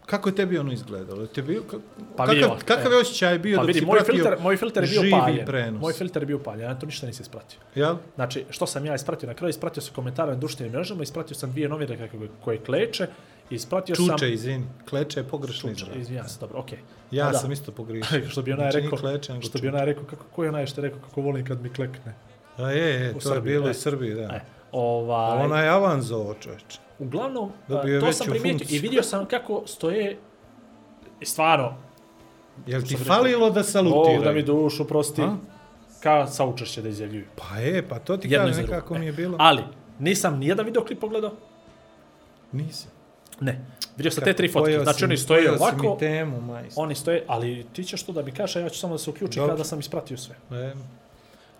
Kako 0.07 0.29
je 0.29 0.35
tebi 0.35 0.59
ono 0.59 0.73
izgledalo? 0.73 1.27
Te 1.27 1.43
bio, 1.43 1.63
ka, 1.63 1.77
Pa 2.17 2.27
kakav, 2.27 2.35
vidio, 2.35 2.57
kakav 2.65 2.93
e. 2.93 2.95
je 2.95 3.01
osjećaj 3.01 3.39
bio 3.39 3.57
Pa 3.57 3.63
dok 3.63 3.69
vidi, 3.69 3.79
si 3.79 3.85
moj 3.87 4.01
filter, 4.07 4.37
moj 4.41 4.57
filter 4.57 4.83
je 4.83 4.89
bio 4.89 5.01
živi 5.01 5.11
paljen. 5.13 5.47
prenos? 5.47 5.81
Moj 5.81 5.93
filter 5.93 6.23
je 6.23 6.27
bio 6.27 6.39
paljen, 6.39 6.71
ja 6.71 6.79
to 6.79 6.87
ništa 6.87 7.07
nisi 7.07 7.23
ispratio. 7.23 7.59
Jel? 7.75 7.97
Znači, 8.15 8.45
što 8.51 8.67
sam 8.67 8.87
ja 8.87 8.95
ispratio 8.95 9.27
na 9.27 9.35
kraju, 9.35 9.51
ispratio 9.51 9.83
sam 9.83 9.95
komentare 9.95 10.31
na 10.33 10.37
društvenim 10.37 10.73
mrežama, 10.73 11.03
ispratio 11.03 11.35
sam 11.35 11.51
dvije 11.51 11.69
novine 11.69 11.99
kako, 11.99 12.17
koje 12.45 12.59
kleče, 12.59 13.07
ispratio 13.51 13.95
sam... 13.97 14.07
Čuče, 14.09 14.33
izvini. 14.33 14.67
Kleče 14.89 15.21
je 15.21 15.25
pogrešno 15.25 15.71
Čuče, 15.71 15.85
izraz. 15.85 16.01
izvinjam 16.01 16.29
se, 16.29 16.41
dobro, 16.41 16.59
okej. 16.59 16.79
Ja 17.11 17.27
Pa 17.27 17.33
da. 17.33 17.39
sam 17.39 17.53
isto 17.53 17.73
pogriješio. 17.73 18.29
što 18.31 18.43
bi 18.43 18.53
onaj 18.53 18.71
Znači, 18.71 18.85
rekao, 18.85 18.99
kleče, 18.99 19.33
što 19.41 19.53
bi 19.53 19.59
čuče. 19.59 19.69
onaj 19.69 19.85
rekao, 19.85 20.05
kako, 20.05 20.25
ko 20.33 20.43
je 20.43 20.49
onaj 20.49 20.67
što 20.67 20.81
je 20.81 20.89
rekao 20.89 21.09
kako 21.09 21.21
volim 21.21 21.45
kad 21.47 21.63
mi 21.63 21.69
klekne. 21.69 22.15
A 22.57 22.71
je, 22.71 23.05
je, 23.05 23.11
U 23.11 23.13
to 23.13 23.29
je 23.29 23.35
Srbiji, 23.35 23.53
bilo 23.53 23.67
e. 23.67 23.71
u 23.71 23.75
Srbiji, 23.75 24.15
da. 24.15 24.23
E, 24.23 24.41
ovaj, 24.75 25.45
ona 25.45 25.61
je 25.61 25.69
avanzovo, 25.69 26.35
čovječe. 26.41 26.79
Uglavnom, 26.99 27.53
Dobio 27.69 28.01
to 28.01 28.13
sam 28.13 28.27
funkciju. 28.27 28.77
i 28.77 28.79
vidio 28.79 29.03
sam 29.03 29.27
kako 29.27 29.63
stoje, 29.67 30.19
i 31.21 31.25
stvarno, 31.25 31.75
Jel 32.67 32.83
ti 32.83 32.97
falilo 32.97 33.51
da 33.51 33.63
salutiraju? 33.63 34.23
da 34.23 34.33
mi 34.33 34.43
dušu 34.43 34.85
prosti, 34.85 35.23
A? 35.23 35.37
kao 36.01 36.27
saučešće 36.27 36.83
da 36.83 36.89
izjavljuju. 36.89 37.25
Pa 37.37 37.57
je, 37.59 37.89
pa 37.89 37.99
to 37.99 38.17
ti 38.17 38.29
iza 38.29 38.63
nekako 38.63 38.95
mi 38.99 39.07
je 39.07 39.13
bilo. 39.13 39.37
Ali, 39.41 39.63
nisam 39.99 40.39
nijedan 40.39 40.67
videoklip 40.67 41.01
pogledao, 41.01 41.33
Nisi. 42.53 42.87
ne. 43.41 43.67
Vidio 43.97 44.11
sam 44.11 44.25
te 44.25 44.33
tri 44.33 44.49
fotke, 44.49 44.81
znači 44.83 44.99
si 44.99 45.05
oni 45.05 45.17
stoje 45.17 45.53
ovako, 45.53 45.97
temu, 46.01 46.41
majstor. 46.41 46.85
oni 46.85 46.95
stoje, 46.95 47.25
ali 47.27 47.67
ti 47.73 47.85
ćeš 47.85 48.03
to 48.03 48.13
da 48.13 48.23
mi 48.23 48.33
kažeš, 48.33 48.57
ja 48.57 48.69
ću 48.69 48.79
samo 48.79 48.95
da 48.95 48.99
se 48.99 49.11
uključim 49.11 49.47
kada 49.47 49.65
sam 49.65 49.81
ispratio 49.81 50.17
sve. 50.17 50.37
E, 50.51 50.73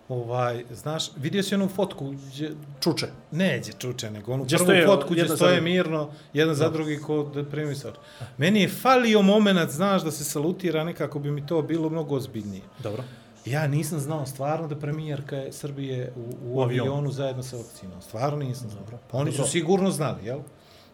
ovaj, 0.09 0.63
znaš, 0.71 1.11
vidio 1.17 1.43
si 1.43 1.55
onu 1.55 1.67
fotku, 1.67 2.09
gdje, 2.09 2.51
Čuče. 2.79 3.07
ne 3.31 3.59
gdje 3.59 3.73
čuče, 3.73 4.11
nego 4.11 4.33
onu 4.33 4.43
Gdje 4.43 4.57
prvu 4.57 4.65
stoje 4.65 4.85
fotku 4.87 5.09
gdje 5.11 5.27
za 5.27 5.35
stoje 5.35 5.51
drugim. 5.51 5.63
mirno, 5.65 6.01
jedan 6.33 6.55
za 6.55 6.69
drugi 6.69 6.97
kod 6.97 7.47
primisač. 7.51 7.95
Meni 8.37 8.61
je 8.61 8.69
falio 8.69 9.21
moment, 9.21 9.71
znaš, 9.71 10.03
da 10.03 10.11
se 10.11 10.23
salutira, 10.23 10.83
nekako 10.83 11.19
bi 11.19 11.31
mi 11.31 11.47
to 11.47 11.61
bilo 11.61 11.89
mnogo 11.89 12.15
ozbiljnije. 12.15 12.61
Dobro. 12.79 13.03
Ja 13.45 13.67
nisam 13.67 13.99
znao 13.99 14.25
stvarno 14.25 14.67
da 14.67 14.75
premijerka 14.75 15.35
je 15.35 15.51
Srbije 15.51 16.13
u, 16.15 16.19
u, 16.19 16.57
U 16.57 16.61
avionu. 16.61 16.91
avionu 16.91 17.11
zajedno 17.11 17.43
sa 17.43 17.57
vakcinom. 17.57 18.01
Stvarno 18.01 18.37
nisam 18.39 18.69
znao. 18.69 18.83
Dobro. 18.83 18.97
Pa 19.11 19.17
oni 19.17 19.31
su 19.31 19.37
Dobro. 19.37 19.51
sigurno 19.51 19.91
znali, 19.91 20.25
jel? 20.25 20.39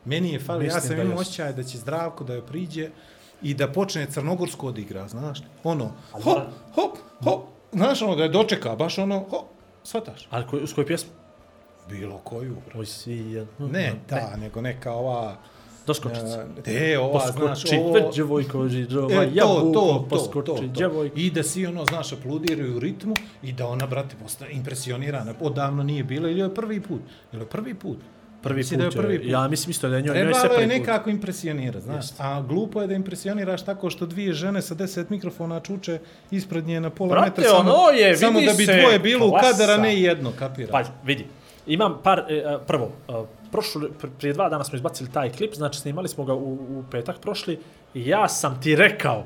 Meni 0.05 0.33
je 0.33 0.39
falio, 0.39 0.67
ja 0.67 0.81
sam 0.81 0.95
da 0.97 1.03
imao 1.03 1.17
osjećaj 1.17 1.53
da 1.53 1.63
će 1.63 1.77
Zdravko 1.77 2.23
da 2.23 2.33
joj 2.33 2.45
priđe 2.45 2.89
i 3.41 3.53
da 3.53 3.67
počne 3.67 4.05
Crnogorsko 4.05 4.67
odigra, 4.67 5.07
znaš? 5.07 5.39
Ono, 5.63 5.91
Ali 6.13 6.23
hop, 6.23 6.37
hop, 6.75 6.97
hop, 7.23 7.41
znaš 7.71 8.01
ono 8.01 8.15
da 8.15 8.23
je 8.23 8.29
dočeka, 8.29 8.75
baš 8.75 8.97
ono, 8.97 9.19
hop, 9.19 9.45
shvataš? 9.83 10.27
Ali 10.29 10.47
koj, 10.47 10.67
s 10.67 10.73
koju 10.73 10.87
pjesmu? 10.87 11.11
Bilo 11.89 12.17
koju, 12.17 12.55
bro. 12.65 12.75
Moj 12.75 12.85
svijet. 12.85 13.47
Ne, 13.59 13.93
ta, 14.07 14.35
nego 14.37 14.61
neka 14.61 14.91
ova... 14.93 15.35
Doskočica. 15.87 16.45
E, 16.65 16.97
ova, 16.99 17.19
znaš, 17.19 17.61
Poskoči, 17.61 17.77
ovo... 17.77 18.11
djevojko, 18.13 18.67
židrova, 18.67 19.23
E, 19.23 19.29
jabuko, 19.33 19.61
to, 19.61 19.71
to, 19.73 20.05
poskoči, 20.09 20.45
to, 20.45 20.55
to. 20.55 20.67
djevojko. 20.67 21.19
I 21.19 21.31
da 21.31 21.43
si 21.43 21.65
ono, 21.65 21.85
znaš, 21.85 22.13
aplaudiraju 22.13 22.75
u 22.75 22.79
ritmu 22.79 23.13
i 23.43 23.53
da 23.53 23.67
ona, 23.67 23.87
brate, 23.87 24.15
postane 24.23 24.51
impresionirana. 24.51 25.33
Odavno 25.41 25.83
nije 25.83 26.03
bila 26.03 26.29
ili 26.29 26.39
je 26.39 26.55
prvi 26.55 26.81
put? 26.81 27.01
Ili 27.33 27.41
je 27.41 27.45
prvi 27.45 27.73
put? 27.73 27.97
Prvi 28.43 28.57
Mislim 28.57 28.79
put, 28.79 28.93
da 28.93 28.99
je 28.99 29.05
prvi 29.05 29.19
put. 29.19 29.27
Ja 29.29 29.47
mislim 29.47 29.71
isto 29.71 29.89
da 29.89 29.95
je 29.95 30.01
njoj, 30.01 30.15
njoj 30.15 30.17
je 30.17 30.25
Trebalo 30.25 30.45
je 30.45 30.57
prvi 30.57 30.69
put. 30.69 30.77
nekako 30.87 31.09
impresionirati, 31.09 31.81
znaš. 31.85 32.05
Jeste. 32.05 32.23
A 32.23 32.41
glupo 32.41 32.81
je 32.81 32.87
da 32.87 32.93
impresioniraš 32.93 33.65
tako 33.65 33.89
što 33.89 34.05
dvije 34.05 34.33
žene 34.33 34.61
sa 34.61 34.75
deset 34.75 35.09
mikrofona 35.09 35.59
čuče 35.59 35.99
ispred 36.31 36.67
nje 36.67 36.79
na 36.81 36.89
pola 36.89 37.09
Brate, 37.09 37.29
metra 37.29 37.43
samo, 37.43 37.73
ono 37.73 37.89
je, 37.89 38.17
samo 38.17 38.41
da 38.41 38.53
bi 38.57 38.65
se, 38.65 38.79
dvoje 38.81 38.99
bilo 38.99 39.27
u 39.27 39.29
klasa. 39.29 39.51
kadar, 39.51 39.69
a 39.79 39.81
ne 39.81 40.01
jedno, 40.01 40.31
kapira. 40.39 40.71
Pa, 40.71 40.83
vidi. 41.03 41.25
Imam 41.67 41.99
par, 42.03 42.19
e, 42.29 42.33
e, 42.33 42.57
prvo, 42.67 42.91
e, 43.09 43.13
prošlo, 43.51 43.81
pr- 44.01 44.09
prije 44.19 44.33
dva 44.33 44.49
dana 44.49 44.63
smo 44.63 44.75
izbacili 44.75 45.09
taj 45.11 45.31
klip, 45.31 45.53
znači 45.55 45.79
snimali 45.79 46.07
smo 46.07 46.25
ga 46.25 46.33
u, 46.33 46.53
u 46.53 46.83
petak 46.91 47.19
prošli 47.19 47.59
ja 47.93 48.27
sam 48.27 48.61
ti 48.61 48.75
rekao 48.75 49.23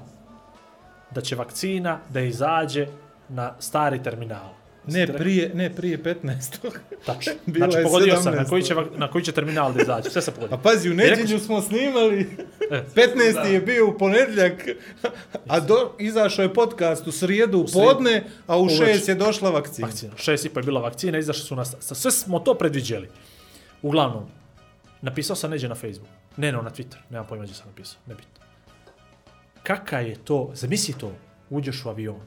da 1.12 1.22
će 1.22 1.36
vakcina 1.36 2.00
da 2.10 2.20
izađe 2.20 2.88
na 3.30 3.54
stari 3.60 4.04
terminal. 4.04 4.50
Ne, 4.88 5.08
prije, 5.08 5.52
ne 5.54 5.76
prije 5.76 6.04
15. 6.04 6.70
Tačno. 7.06 7.34
Bila 7.46 7.72
Znači, 7.72 7.84
pogodio 7.84 8.16
sam 8.22 8.34
17. 8.34 8.38
na 8.38 8.46
koji, 8.46 8.64
će, 8.64 8.76
na 8.98 9.12
koji 9.12 9.24
će 9.24 9.32
terminal 9.32 9.74
da 9.74 9.82
izađe. 9.82 10.10
Sve 10.10 10.22
se 10.22 10.32
pogodio. 10.32 10.56
A 10.56 10.62
pazi, 10.62 10.90
u 10.90 10.94
nedjelju 10.94 11.40
smo 11.40 11.62
snimali, 11.62 12.28
15. 12.96 13.46
je 13.46 13.62
bio 13.62 13.88
u 13.88 13.98
ponedjeljak, 13.98 14.68
a 15.48 15.60
do, 15.60 15.96
izašao 16.00 16.44
je 16.44 16.54
podcast 16.54 17.08
u 17.08 17.12
srijedu 17.12 17.60
u 17.60 17.66
podne, 17.74 18.24
a 18.48 18.58
u 18.58 18.62
Uveče. 18.62 18.86
šest 18.86 19.08
je 19.08 19.16
došla 19.16 19.50
vakcina. 19.50 19.88
vakcina. 19.88 20.14
Šest 20.18 20.46
i 20.46 20.50
po 20.50 20.60
je 20.60 20.64
bila 20.64 20.82
vakcina, 20.82 21.18
izašli 21.18 21.44
su 21.44 21.56
nas, 21.56 21.76
sve 21.80 22.12
smo 22.12 22.40
to 22.40 22.54
predviđeli. 22.54 23.10
Uglavnom, 23.82 24.26
napisao 25.02 25.36
sam 25.36 25.52
neđe 25.52 25.70
na 25.70 25.76
Facebook. 25.76 26.10
Ne, 26.38 26.52
no, 26.52 26.62
na 26.62 26.70
Twitter. 26.70 26.98
Nemam 27.10 27.28
pojma 27.28 27.44
gdje 27.44 27.56
sam 27.56 27.68
napisao. 27.68 28.00
Nebitno. 28.06 28.32
Kaka 29.64 30.00
je 30.00 30.16
to, 30.16 30.52
zamisli 30.54 30.94
to, 31.00 31.12
uđeš 31.50 31.86
u 31.86 31.90
avion, 31.90 32.20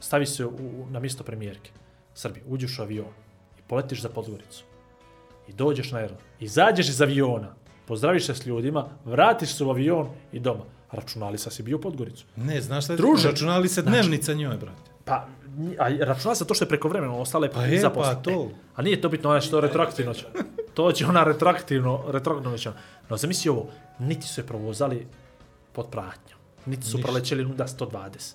stavi 0.00 0.26
se 0.26 0.46
u, 0.46 0.86
na 0.90 1.00
mjesto 1.00 1.24
premijerke 1.24 1.70
Srbije, 2.14 2.44
uđeš 2.48 2.78
u 2.78 2.82
avion 2.82 3.12
i 3.58 3.62
poletiš 3.68 4.02
za 4.02 4.08
Podgoricu 4.08 4.64
i 5.48 5.52
dođeš 5.52 5.92
na 5.92 5.98
aerodrom, 5.98 6.20
izađeš 6.40 6.88
iz 6.88 7.02
aviona, 7.02 7.54
pozdraviš 7.86 8.26
se 8.26 8.34
s 8.34 8.46
ljudima, 8.46 8.88
vratiš 9.04 9.54
se 9.54 9.64
u 9.64 9.70
avion 9.70 10.08
i 10.32 10.40
doma. 10.40 10.64
Računali 10.92 11.38
sa 11.38 11.50
si 11.50 11.62
bio 11.62 11.76
u 11.76 11.80
Podgoricu. 11.80 12.24
Ne, 12.36 12.60
znaš 12.60 12.84
šta, 12.84 12.96
Druže. 12.96 13.28
računali 13.28 13.68
se 13.68 13.82
dnevnica 13.82 14.34
njoj, 14.34 14.56
brate. 14.56 14.90
Pa, 15.04 15.26
a 15.78 15.88
računala 15.88 16.34
se 16.34 16.46
to 16.46 16.54
što 16.54 16.64
je 16.64 16.68
preko 16.68 16.88
vremena, 16.88 17.14
ostale 17.14 17.50
Pa 17.52 17.62
je, 17.62 17.74
iza 17.74 17.90
pa 17.90 18.14
to. 18.14 18.30
E, 18.30 18.54
a 18.74 18.82
nije 18.82 19.00
to 19.00 19.08
bitno, 19.08 19.30
ona 19.30 19.40
što 19.40 19.60
retroaktivno 19.60 20.14
će. 20.14 20.24
To 20.74 20.92
će 20.92 21.06
ona 21.06 21.24
retroaktivno, 21.24 22.04
retroaktivno 22.08 22.58
će. 22.58 22.70
No, 23.08 23.16
zamisli 23.16 23.50
ovo, 23.50 23.66
niti 23.98 24.26
su 24.26 24.40
je 24.40 24.46
provozali 24.46 25.06
pod 25.72 25.86
pratnjom, 25.90 26.38
niti 26.66 26.86
su 26.86 26.96
Ništa. 26.96 27.06
prolećeli 27.06 27.44
nuda 27.44 27.66
120, 27.66 28.34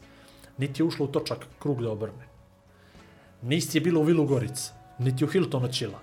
niti 0.57 0.81
je 0.81 0.85
ušlo 0.85 1.05
u 1.05 1.07
točak 1.07 1.45
krug 1.59 1.81
da 1.83 1.91
obrne. 1.91 2.28
Nisi 3.41 3.77
je 3.77 3.81
bilo 3.81 3.99
u 3.99 4.03
Vilu 4.03 4.25
Gorica, 4.25 4.73
niti 4.99 5.23
u 5.23 5.27
Hilton 5.27 5.63
očila. 5.63 5.99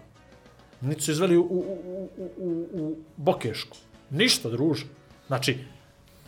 Niti 0.81 1.03
su 1.03 1.11
izveli 1.11 1.37
u, 1.37 1.43
u, 1.43 1.65
u, 2.17 2.31
u, 2.37 2.67
u, 2.73 2.97
Bokešku. 3.17 3.77
Ništa, 4.11 4.51
druže. 4.51 4.85
Znači, 5.27 5.59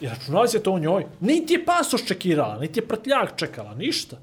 i 0.00 0.08
računali 0.08 0.48
se 0.48 0.62
to 0.62 0.70
u 0.70 0.78
njoj. 0.78 1.06
Niti 1.20 1.54
je 1.54 1.64
pasoš 1.64 2.04
čekirala, 2.06 2.58
niti 2.58 2.80
je 2.80 2.86
prtljak 2.86 3.36
čekala, 3.36 3.74
ništa. 3.74 4.16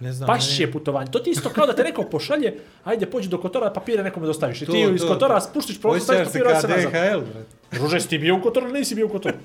Ne 0.00 0.12
znam. 0.12 0.26
Baš 0.26 0.58
ne- 0.58 0.64
je 0.64 0.72
putovanje. 0.72 1.10
To 1.10 1.18
ti 1.18 1.30
isto 1.30 1.48
kao 1.48 1.66
da 1.66 1.72
te 1.72 1.82
neko 1.82 2.02
pošalje, 2.02 2.58
ajde 2.84 3.06
pođi 3.06 3.28
do 3.28 3.40
kotora, 3.40 3.70
papire 3.70 4.02
nekome 4.02 4.26
dostaviš. 4.26 4.62
I 4.62 4.66
To, 4.66 4.72
ti 4.72 4.86
iz 4.94 5.00
to. 5.00 5.08
kotora 5.08 5.40
spuštiš 5.40 5.80
prostor, 5.80 6.02
staviš 6.02 6.28
Osjećaš 6.28 6.60
se 6.60 6.68
nazad. 6.68 6.90
DHL. 6.92 7.20
Druže, 7.72 8.00
si 8.00 8.08
ti 8.08 8.18
bio 8.18 8.36
u 8.36 8.42
kotoru 8.42 8.68
ili 8.68 8.78
nisi 8.78 8.94
bio 8.94 9.06
u 9.06 9.08
kotoru? 9.08 9.36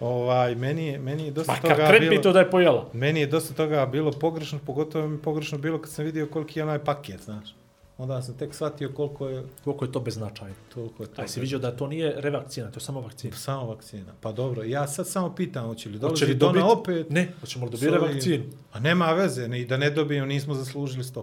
Ovaj, 0.00 0.54
meni 0.54 0.86
je, 0.86 0.98
meni 0.98 1.24
je 1.24 1.30
dosta 1.30 1.52
Ma 1.52 1.58
toga 1.60 1.88
bilo... 1.90 2.10
pitao 2.10 2.32
da 2.32 2.38
je 2.38 2.50
pojela. 2.50 2.90
Meni 2.92 3.20
je 3.20 3.26
dosta 3.26 3.54
toga 3.54 3.86
bilo 3.86 4.12
pogrešno, 4.12 4.58
pogotovo 4.66 5.08
mi 5.08 5.18
pogrešno 5.18 5.58
bilo 5.58 5.80
kad 5.80 5.90
sam 5.90 6.04
vidio 6.04 6.26
koliki 6.26 6.58
je 6.58 6.62
onaj 6.62 6.78
paket, 6.78 7.20
znaš. 7.20 7.54
Onda 7.98 8.22
sam 8.22 8.36
tek 8.36 8.54
shvatio 8.54 8.88
koliko 8.88 9.28
je, 9.28 9.42
Koliko 9.64 9.84
je 9.84 9.92
to 9.92 10.00
beznačajno. 10.00 10.54
toliko 10.74 11.02
je 11.02 11.06
to. 11.06 11.22
Aj 11.22 11.28
si 11.28 11.40
vidio 11.40 11.58
da 11.58 11.76
to 11.76 11.86
nije 11.86 12.14
revakcina, 12.16 12.70
to 12.70 12.76
je 12.76 12.82
samo 12.82 13.00
vakcina. 13.00 13.36
Samo 13.36 13.64
vakcina. 13.64 14.12
Pa 14.20 14.32
dobro, 14.32 14.62
ja 14.62 14.86
sad 14.86 15.08
samo 15.08 15.34
pitam, 15.34 15.66
hoće 15.66 15.88
li 15.88 15.98
dobiti? 15.98 16.34
na 16.54 16.68
opet? 16.68 17.10
Ne, 17.10 17.32
hoćemo 17.40 17.64
li 17.64 17.70
dobiti 17.70 17.88
ovim- 17.88 18.12
vakcinu? 18.12 18.44
A 18.72 18.80
nema 18.80 19.12
veze, 19.12 19.48
ni 19.48 19.64
da 19.64 19.76
ne 19.76 19.90
dobijemo, 19.90 20.26
nismo 20.26 20.54
zaslužili 20.54 21.04
100%. 21.04 21.22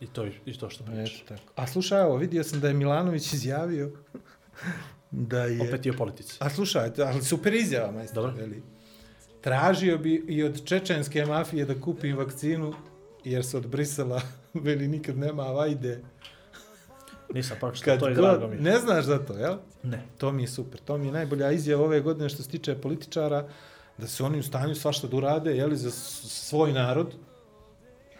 I 0.00 0.06
to, 0.06 0.26
i 0.46 0.52
to 0.54 0.70
što 0.70 0.84
pričaš. 0.84 1.16
Eto 1.16 1.24
tako. 1.28 1.52
A 1.56 1.66
slušaj, 1.66 2.00
evo, 2.02 2.16
vidio 2.16 2.44
sam 2.44 2.60
da 2.60 2.68
je 2.68 2.74
Milanović 2.74 3.32
izjavio 3.32 3.90
da 5.12 5.44
je... 5.44 5.68
Opet 5.68 5.86
i 5.86 5.90
o 5.90 5.94
politici. 5.98 6.36
A 6.40 6.50
slušaj, 6.50 6.90
ali 6.98 7.22
super 7.22 7.54
izjava, 7.54 7.92
majstor, 7.92 8.24
Dobro. 8.24 8.40
veli. 8.40 8.62
Tražio 9.40 9.98
bi 9.98 10.14
i 10.28 10.44
od 10.44 10.64
čečenske 10.64 11.26
mafije 11.26 11.64
da 11.64 11.80
kupim 11.80 12.16
vakcinu, 12.16 12.74
jer 13.24 13.44
se 13.44 13.56
od 13.56 13.66
Brisela, 13.66 14.22
veli, 14.54 14.88
nikad 14.88 15.18
nema 15.18 15.42
vajde. 15.42 16.00
Nisam 17.34 17.56
pročitao, 17.60 17.96
to 17.96 18.08
je 18.08 18.14
god, 18.14 18.24
drago 18.24 18.48
mi. 18.48 18.56
je. 18.56 18.62
ne 18.62 18.78
znaš 18.78 19.04
za 19.04 19.18
to, 19.18 19.34
jel? 19.34 19.56
Ne. 19.82 20.02
To 20.18 20.32
mi 20.32 20.42
je 20.42 20.48
super. 20.48 20.80
To 20.80 20.98
mi 20.98 21.06
je 21.06 21.12
najbolja 21.12 21.50
izjava 21.50 21.84
ove 21.84 22.00
godine 22.00 22.28
što 22.28 22.42
se 22.42 22.48
tiče 22.48 22.74
političara, 22.74 23.48
da 23.98 24.06
su 24.06 24.24
oni 24.24 24.38
u 24.38 24.42
stanju 24.42 24.74
svašta 24.74 25.06
da 25.06 25.16
urade, 25.16 25.56
jeli, 25.56 25.76
za 25.76 25.90
svoj 25.90 26.72
narod. 26.72 27.14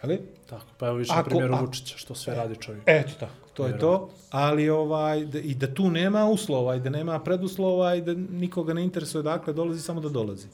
Jeli? 0.03 0.19
Tako, 0.45 0.65
pa 0.77 0.87
evo 0.87 0.95
više 0.95 1.13
na 1.13 1.19
Ako- 1.19 1.29
primjeru 1.29 1.53
a- 1.53 1.61
Vučića, 1.61 1.97
što 1.97 2.15
sve 2.15 2.35
radi 2.35 2.55
čovjek. 2.55 2.83
Eto 2.85 3.11
tako, 3.19 3.33
to 3.53 3.67
je 3.67 3.79
to. 3.79 4.09
Ali 4.29 4.69
ovaj, 4.69 5.25
da, 5.25 5.39
i 5.39 5.53
da 5.55 5.73
tu 5.73 5.89
nema 5.89 6.25
uslova 6.25 6.75
i 6.75 6.79
da 6.79 6.89
nema 6.89 7.19
preduslova 7.19 7.95
i 7.95 8.01
da 8.01 8.13
nikoga 8.13 8.73
ne 8.73 8.83
interesuje 8.83 9.23
dakle 9.23 9.53
dolazi, 9.53 9.81
samo 9.81 10.01
da 10.01 10.09
dolazi. 10.09 10.47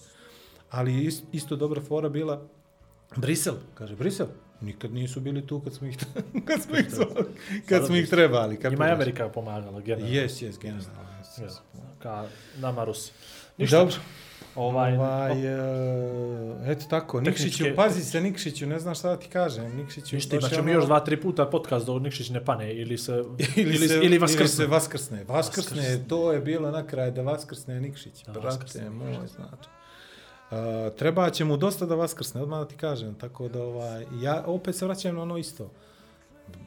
Ali 0.70 1.06
ist, 1.06 1.24
isto 1.32 1.56
dobra 1.56 1.82
fora 1.82 2.10
bila 2.10 2.42
Brisel, 3.16 3.56
kaže 3.74 3.96
Brisel. 3.96 4.28
Nikad 4.62 4.94
nisu 4.94 5.20
bili 5.20 5.48
tu 5.48 5.60
kad 5.60 5.74
smo 5.74 5.88
ih, 5.88 5.98
kad 6.48 6.62
smo 6.62 6.78
ih, 6.78 6.86
zvali, 6.96 7.26
kad 7.66 7.86
smo 7.86 7.96
ih 7.96 8.10
trebali. 8.10 8.56
Je 8.56 8.60
kapiraš? 8.60 8.92
Amerika 8.92 9.30
pomagala, 9.30 9.80
generalno. 9.82 10.16
Jes, 10.16 10.42
jes, 10.42 10.60
generalno. 10.60 10.90
Yes, 11.22 11.44
yes. 11.44 11.58
Ka 12.00 12.26
nama 12.58 12.84
Rusi. 12.84 13.12
Ništa. 13.58 13.78
Dobro. 13.78 13.96
Ovaj, 14.56 14.98
Ovaj, 14.98 15.32
e, 15.46 15.58
eto 16.66 16.86
tako, 16.90 17.22
Nikšiću, 17.22 17.64
pazi 17.76 18.04
se 18.04 18.22
Nikšiću, 18.22 18.66
ne 18.68 18.80
znam 18.80 18.96
šta 18.96 19.10
da 19.10 19.18
ti 19.18 19.28
kažem. 19.28 19.78
Nikšiću, 19.78 20.16
Ništa, 20.16 20.36
imat 20.36 20.50
ćemo 20.50 20.62
ono- 20.62 20.72
još 20.72 20.86
dva, 20.86 21.00
tri 21.00 21.22
puta 21.22 21.46
podcast 21.46 21.86
dok 21.86 22.02
Nikšić 22.02 22.30
ne 22.30 22.46
pane 22.46 22.74
ili 22.74 22.98
se, 22.98 23.12
ili, 23.58 23.64
ili, 23.66 23.88
se, 23.88 23.96
ili 23.96 24.06
Ili 24.06 24.18
vaskrsne. 24.18 24.48
se 24.48 24.66
vaskrsne. 24.66 25.24
Vaskrsne, 25.24 25.78
Vaskrsne. 25.78 26.06
to 26.08 26.32
je 26.32 26.40
bilo 26.40 26.72
na 26.72 26.88
kraju 26.88 27.12
da 27.12 27.22
vaskrsne 27.22 27.82
Nikšić. 27.82 28.24
Da 28.26 28.32
Da 28.32 28.40
vaskrsne 28.40 28.82
Brate 28.82 28.96
moj, 28.96 29.28
znači. 29.28 29.70
Uh, 30.52 30.58
treba 30.96 31.30
će 31.30 31.46
mu 31.46 31.58
dosta 31.58 31.86
da 31.86 31.96
vaskrsne, 31.96 32.42
odmah 32.42 32.60
da 32.60 32.68
ti 32.68 32.76
kažem. 32.76 33.16
Tako 33.16 33.48
da, 33.48 33.64
ovaj, 33.64 34.06
ja 34.14 34.44
opet 34.46 34.76
se 34.76 34.86
vraćam 34.86 35.16
na 35.16 35.22
ono 35.22 35.38
isto. 35.38 35.72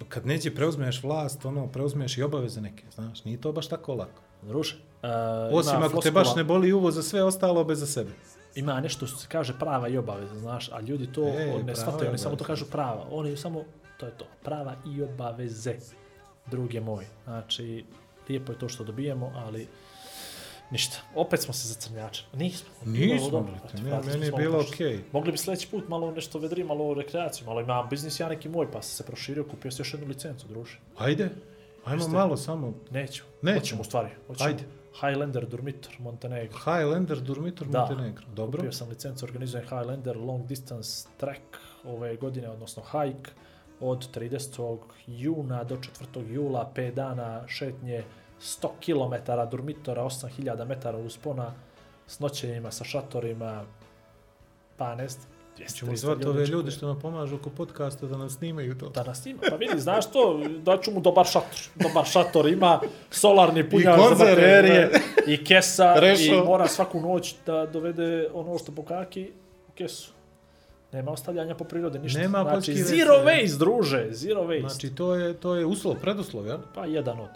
Kad 0.09 0.27
neđe 0.27 0.55
preuzmeš 0.55 1.03
vlast, 1.03 1.45
ono, 1.45 1.67
preuzmeš 1.67 2.19
i 2.19 2.23
obaveze 2.23 2.61
neke, 2.61 2.85
znaš, 2.91 3.25
nije 3.25 3.41
to 3.41 3.53
baš 3.53 3.69
tako 3.69 3.95
lako. 3.95 4.23
Druže, 4.43 4.77
uh, 5.03 5.09
Osim 5.53 5.77
ima 5.77 5.87
ako 5.87 6.01
te 6.01 6.11
floskula- 6.11 6.15
baš 6.15 6.37
ne 6.37 6.45
boli 6.45 6.73
uvo 6.73 6.91
za 6.91 7.03
sve 7.03 7.23
ostalo 7.23 7.65
bez 7.65 7.79
za 7.79 7.87
sebe. 7.87 8.11
Ima 8.55 8.81
nešto 8.81 9.07
što 9.07 9.17
se 9.17 9.27
kaže 9.29 9.55
prava 9.55 9.89
i 9.89 9.99
obaveza, 9.99 10.35
znaš, 10.37 10.69
a 10.69 10.81
ljudi 10.81 11.07
to 11.07 11.23
E, 11.25 11.63
ne 11.63 11.77
shvataju, 11.77 12.09
oni 12.09 12.19
samo 12.19 12.37
to 12.37 12.45
kažu 12.45 12.65
prava. 12.67 13.07
Oni 13.11 13.37
samo, 13.37 13.65
to 13.97 14.07
je 14.07 14.13
to, 14.13 14.25
prava 14.43 14.75
i 14.87 15.03
obaveze, 15.03 15.75
druge 16.47 16.81
moj. 16.81 17.07
Znači, 17.25 17.85
lijepo 18.29 18.53
je 18.53 18.59
to 18.59 18.69
što 18.69 18.85
dobijemo, 18.85 19.33
ali 19.37 19.69
ništa. 20.71 20.97
Opet 21.15 21.41
smo 21.41 21.55
se 21.55 21.69
zacrnjačili. 21.69 22.29
Nismo. 22.35 22.69
Nismo, 22.85 23.31
dobro, 23.31 23.53
brate, 23.53 23.79
brate, 23.81 24.07
meni- 24.09 24.27
je 24.27 24.33
bilo 24.33 24.61
okej. 24.63 25.01
Mogli 25.13 25.33
bi 25.33 25.39
sljedeći 25.39 25.69
put 25.69 25.89
malo 25.89 26.11
nešto 26.11 26.39
vedri, 26.39 26.65
malo 26.65 26.95
rekreaciju, 26.95 27.47
malo 27.47 27.61
imam 27.61 27.89
biznis 27.89 28.21
ja 28.21 28.29
neki 28.29 28.49
moj, 28.49 28.71
pa 28.73 28.83
se 28.83 29.05
proširio, 29.05 29.45
kupio 29.45 29.71
sam 29.71 29.81
još 29.81 29.95
jednu 29.95 30.09
licencu, 30.09 30.49
druže. 30.49 30.79
Ajde, 30.99 31.29
ajmo 31.85 32.03
Jeste. 32.03 32.13
malo 32.13 32.37
samo. 32.37 32.73
Nećemo. 32.91 33.29
Hoćemo 33.55 33.81
u 33.81 33.85
stvari. 33.85 34.09
Hoćemo. 34.27 34.49
Ajde. 34.49 34.63
Highlander, 35.01 35.47
Durmitor, 35.47 35.93
Montenegro. 35.99 36.59
Highlander, 36.59 37.21
Durmitor, 37.21 37.67
Da. 37.67 37.79
Montenegro. 37.81 38.25
Dobro. 38.35 38.59
Kupio 38.59 38.73
sam 38.73 38.89
licencu, 38.89 39.25
organizujem 39.25 39.65
Highlander 39.69 40.17
Long 40.17 40.47
Distance 40.47 41.09
Trek 41.17 41.43
ove 41.85 42.17
godine, 42.17 42.51
odnosno 42.51 42.83
hike, 42.83 43.31
od 43.81 44.17
30. 44.17 44.79
juna 45.07 45.65
do 45.65 45.77
4. 45.77 46.33
jula, 46.33 46.73
5 46.75 46.95
dana 46.95 47.49
šetnje, 47.49 48.05
100 48.41 48.69
km 48.85 49.51
Durmitora, 49.51 50.03
8000 50.03 50.65
metara 50.65 50.99
uspona, 50.99 51.53
s 52.07 52.19
noćenjima, 52.19 52.71
sa 52.71 52.85
šatorima, 52.85 53.65
pa 54.77 54.95
ne 54.95 55.09
znam, 55.09 55.27
200, 55.59 55.79
Ćemo 55.79 55.93
300 55.93 55.97
zvati 55.97 56.27
ove 56.27 56.47
ljude 56.47 56.71
što 56.71 56.87
nam 56.87 57.01
pomažu 57.01 57.37
oko 57.37 57.51
podcasta 57.51 58.07
da 58.07 58.17
nam 58.17 58.31
snimaju 58.31 58.79
to. 58.79 58.89
Da 58.89 59.03
nas 59.05 59.23
snima, 59.23 59.41
pa 59.51 59.57
vidi, 59.57 59.81
znaš 59.81 60.13
to, 60.13 60.41
daću 60.63 60.91
mu 60.91 61.01
dobar 61.01 61.27
šator. 61.27 61.61
Dobar 61.75 62.05
šator 62.05 62.49
ima, 62.49 62.81
solarni 63.11 63.71
punjač 63.71 64.01
za 64.19 64.25
baterije, 64.25 64.91
i 65.27 65.45
kesa, 65.45 65.95
Rešo. 65.95 66.35
i 66.35 66.43
mora 66.47 66.69
svaku 66.69 67.01
noć 67.01 67.35
da 67.47 67.67
dovede 67.67 68.29
ono 68.35 68.59
što 68.59 68.73
pokaki 68.73 69.31
u 69.69 69.73
kesu. 69.73 70.13
Nema 70.93 71.11
ostavljanja 71.11 71.55
po 71.55 71.65
prirodi, 71.65 71.99
ništa. 71.99 72.21
Nema 72.21 72.43
znači, 72.43 72.75
zero 72.75 73.15
waste, 73.25 73.59
druže, 73.59 74.07
zero 74.11 74.43
waste. 74.43 74.61
Znači, 74.61 74.95
to 74.95 75.15
je, 75.15 75.35
to 75.35 75.55
je 75.55 75.67
uslov, 75.67 75.95
preduslov, 76.01 76.47
jel? 76.47 76.59
Pa 76.75 76.87
jedan 76.87 77.21
od. 77.21 77.31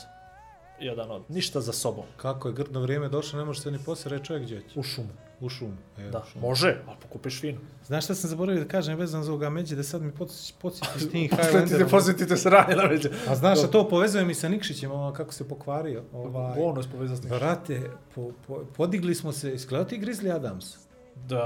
Jedan 0.81 1.11
od. 1.11 1.23
Ništa 1.29 1.61
za 1.61 1.73
sobom. 1.73 2.05
Kako 2.17 2.49
je 2.49 2.55
grdno 2.55 2.81
vrijeme 2.81 3.09
došlo, 3.09 3.39
ne 3.39 3.45
može 3.45 3.61
se 3.61 3.71
ni 3.71 3.79
poslije 3.87 4.11
reći 4.11 4.25
čovjek 4.25 4.45
gdje. 4.45 4.63
U 4.75 4.83
šumu. 4.83 5.09
U 5.41 5.49
šumu. 5.49 5.77
E, 5.99 6.03
Da, 6.03 6.19
u 6.19 6.23
šumu. 6.25 6.49
može, 6.49 6.77
ali 6.87 6.97
pokupiš 7.03 7.41
fino. 7.41 7.59
Znaš 7.85 8.05
šta 8.05 8.15
sam 8.15 8.31
zaboravio 8.31 8.63
da 8.63 8.69
kažem 8.69 8.99
vezan 8.99 9.23
za 9.23 9.31
ovoga 9.31 9.51
međe, 9.51 9.77
da 9.77 9.83
sad 9.83 10.03
mi 10.03 10.13
podsjetiš 10.61 11.03
s 11.03 11.11
tim 11.11 11.29
Highlanderom. 11.33 11.89
posjetite 11.91 12.37
se 12.37 12.51
ranije 12.51 12.77
na 12.77 12.83
veće. 12.85 13.11
A 13.29 13.37
znaš 13.37 13.59
šta 13.59 13.69
to 13.69 13.89
povezujem 13.89 14.31
i 14.31 14.35
sa 14.35 14.49
Nikšićem, 14.49 14.91
ovo 14.93 15.13
kako 15.13 15.33
se 15.33 15.49
pokvario. 15.49 16.03
Ovaj, 16.15 16.55
Bonus 16.57 16.87
povezan 16.87 17.17
s 17.17 17.23
njim. 17.23 17.29
Brate, 17.31 17.81
po, 18.15 18.31
po, 18.47 18.65
podigli 18.67 19.15
smo 19.15 19.33
se, 19.33 19.55
isgledao 19.55 19.85
ti 19.85 19.99
Grizzly 19.99 20.35
Adams? 20.35 20.77
Da, 21.19 21.39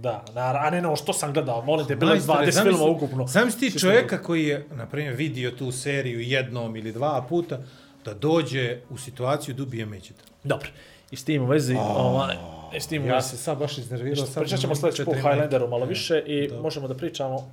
da, 0.00 0.24
na, 0.34 0.54
a 0.56 0.70
ne, 0.70 0.82
no, 0.82 0.96
što 0.96 1.12
sam 1.12 1.32
gledao, 1.32 1.62
molim 1.62 1.86
te, 1.86 1.96
bilo 1.96 2.10
je 2.10 2.16
Majstore, 2.16 2.46
20 2.46 2.50
zamisli- 2.52 2.62
filmova 2.64 2.90
ukupno. 2.90 3.26
Zamisli 3.26 3.60
ti 3.60 3.70
Svi 3.70 3.78
čovjeka 3.80 4.18
koji 4.18 4.44
je, 4.44 4.66
na 4.72 4.86
primjer, 4.86 5.14
vidio 5.14 5.50
tu 5.50 5.72
seriju 5.72 6.20
jednom 6.20 6.76
ili 6.76 6.92
dva 6.92 7.26
puta, 7.28 7.58
da 8.04 8.14
dođe 8.14 8.80
u 8.90 8.98
situaciju 8.98 9.54
da 9.54 9.62
ubije 9.62 9.86
Međeda. 9.86 10.20
Dobro. 10.44 10.68
I 11.10 11.16
s 11.16 11.24
tim 11.24 11.42
u 11.42 11.46
vezi, 11.46 11.76
ovaj, 11.78 12.34
i 12.34 12.38
s 12.80 12.86
tim 12.86 13.06
Ja 13.06 13.22
se 13.22 13.36
sad 13.36 13.58
baš 13.58 13.78
iznervirao. 13.78 14.26
sad 14.26 14.42
Pričat 14.42 14.60
ćemo 14.60 14.70
imam 14.72 14.80
sljedeći 14.80 15.04
put 15.04 15.14
Highlanderu 15.14 15.64
malo 15.68 15.78
minuta. 15.78 15.88
više 15.88 16.22
i 16.26 16.48
Dobro. 16.48 16.62
možemo 16.62 16.88
da 16.88 16.94
pričamo 16.94 17.50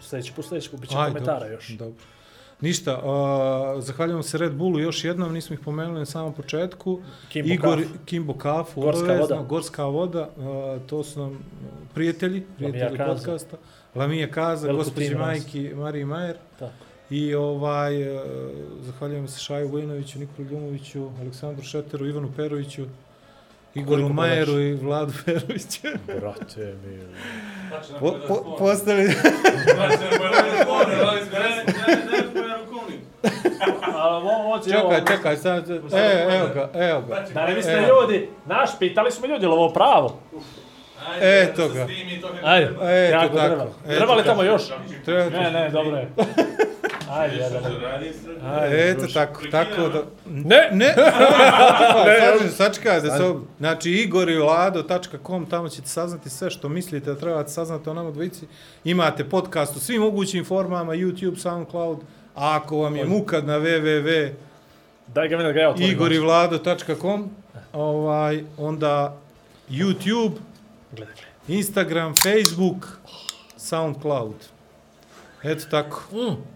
sljedeći 0.00 0.32
put, 0.32 0.44
sljedeći 0.48 0.70
put, 0.70 0.80
bit 0.80 0.90
će 0.90 0.96
Aj, 0.98 1.08
komentara 1.08 1.38
dobro, 1.38 1.54
još. 1.54 1.68
Dobro. 1.68 2.04
Ništa, 2.60 2.98
uh, 2.98 3.82
zahvaljujem 3.82 4.22
se 4.22 4.38
Red 4.38 4.54
Bullu 4.54 4.80
još 4.80 5.04
jednom, 5.04 5.32
nismo 5.34 5.54
ih 5.54 5.60
pomenuli 5.60 5.98
na 5.98 6.06
samom 6.06 6.32
početku. 6.32 7.00
Kimbo 7.28 7.52
Igor 7.54 7.78
Kafu. 7.82 7.94
Kimbo 8.04 8.34
Kafu, 8.34 8.80
Gorska 8.80 9.04
obavezno, 9.04 9.36
voda. 9.36 9.48
Gorska 9.48 9.84
voda, 9.84 10.28
uh, 10.36 10.86
to 10.86 11.04
su 11.04 11.20
nam 11.20 11.30
uh, 11.30 11.38
prijatelji, 11.94 12.42
prijatelji 12.56 12.98
Kaza. 12.98 13.12
podcasta. 13.14 13.56
Lamija 13.94 14.30
Kaza, 14.30 14.66
Veliko 14.66 14.84
gospođi 14.84 15.14
majki 15.14 15.70
Mariji 15.74 16.04
Majer. 16.04 16.36
Tako. 16.58 16.72
I 17.10 17.34
ovaj, 17.34 18.02
e, 18.02 18.20
zahvaljujem 18.80 19.28
se 19.28 19.40
Šaju 19.40 19.68
Vojinoviću, 19.68 20.18
Nikolu 20.18 20.48
Ljumoviću, 20.48 21.10
Aleksandru 21.20 21.64
Šeteru, 21.64 22.06
Ivanu 22.06 22.32
Peroviću, 22.36 22.86
Igoru 23.74 24.08
Majeru 24.08 24.60
i 24.60 24.74
Vladu 24.74 25.12
Peroviću. 25.24 25.88
Brate, 26.20 26.74
mi... 26.84 26.96
Na 27.70 27.98
Po, 28.00 28.14
po, 28.28 28.56
postali... 28.58 29.14
Čekaj, 34.64 35.00
čekaj, 35.06 35.36
sad, 35.36 35.70
e, 35.70 36.26
evo 36.30 36.48
ga, 36.54 36.70
evo 36.74 37.00
ga. 37.00 37.06
Znači, 37.14 37.34
Da 37.34 37.46
ne 37.46 37.54
misle 37.54 37.72
Evo. 37.72 37.86
ljudi, 38.02 38.28
naš, 38.46 38.78
pitali 38.78 39.10
smo 39.10 39.26
ljudi, 39.26 39.44
je 39.44 39.48
li 39.48 39.54
ovo 39.54 39.72
pravo? 39.72 40.18
Ajde, 41.08 41.42
Eto 41.42 41.68
ga. 41.68 41.86
Ajde, 42.44 42.70
Eto 43.08 43.28
tako, 43.36 43.66
Treba 43.86 44.14
li 44.14 44.24
tamo 44.24 44.42
još? 44.42 44.62
Treba 45.04 45.30
Ne, 45.30 45.50
ne, 45.50 45.70
dobro 45.70 45.96
je. 45.96 46.08
Ajde, 47.10 47.36
istražno. 47.44 47.70
Ajde, 48.44 48.90
Eto 48.90 49.06
tako, 49.14 49.40
tako 49.50 49.88
da... 49.88 50.02
Ne, 50.26 50.68
Ne, 50.72 50.94
ne, 52.42 52.50
sačekaj, 52.56 53.00
da 53.00 53.18
se... 53.18 53.34
Znači, 53.58 53.90
igor 53.90 54.28
i 54.28 54.38
tamo 55.50 55.68
ćete 55.68 55.88
saznati 55.88 56.30
sve 56.30 56.50
što 56.50 56.68
mislite 56.68 57.12
da 57.12 57.20
trebate 57.20 57.50
saznati 57.50 57.88
o 57.88 57.94
nama 57.94 58.10
dvojici. 58.10 58.46
Imate 58.84 59.24
podcast 59.24 59.76
u 59.76 59.80
svim 59.80 60.00
mogućim 60.00 60.44
formama, 60.44 60.92
YouTube, 60.92 61.36
SoundCloud, 61.38 61.98
a 62.34 62.56
ako 62.56 62.76
vam 62.76 62.96
je 62.96 63.04
muka 63.04 63.40
na 63.40 63.58
www 63.58 64.32
Daj 65.06 65.28
ga 65.28 65.36
meni 65.36 65.48
da 65.48 65.52
ga 65.52 65.60
ja 65.60 65.70
otvorim. 65.70 65.92
igorivlado.com, 65.92 67.30
ovaj, 67.72 68.44
onda 68.56 69.16
YouTube, 69.70 70.32
gledaj. 70.92 71.14
Instagram, 71.48 72.14
Facebook, 72.14 72.98
SoundCloud. 73.56 74.34
Eto 75.42 75.64
tako. 75.70 76.02
Mm. 76.12 76.53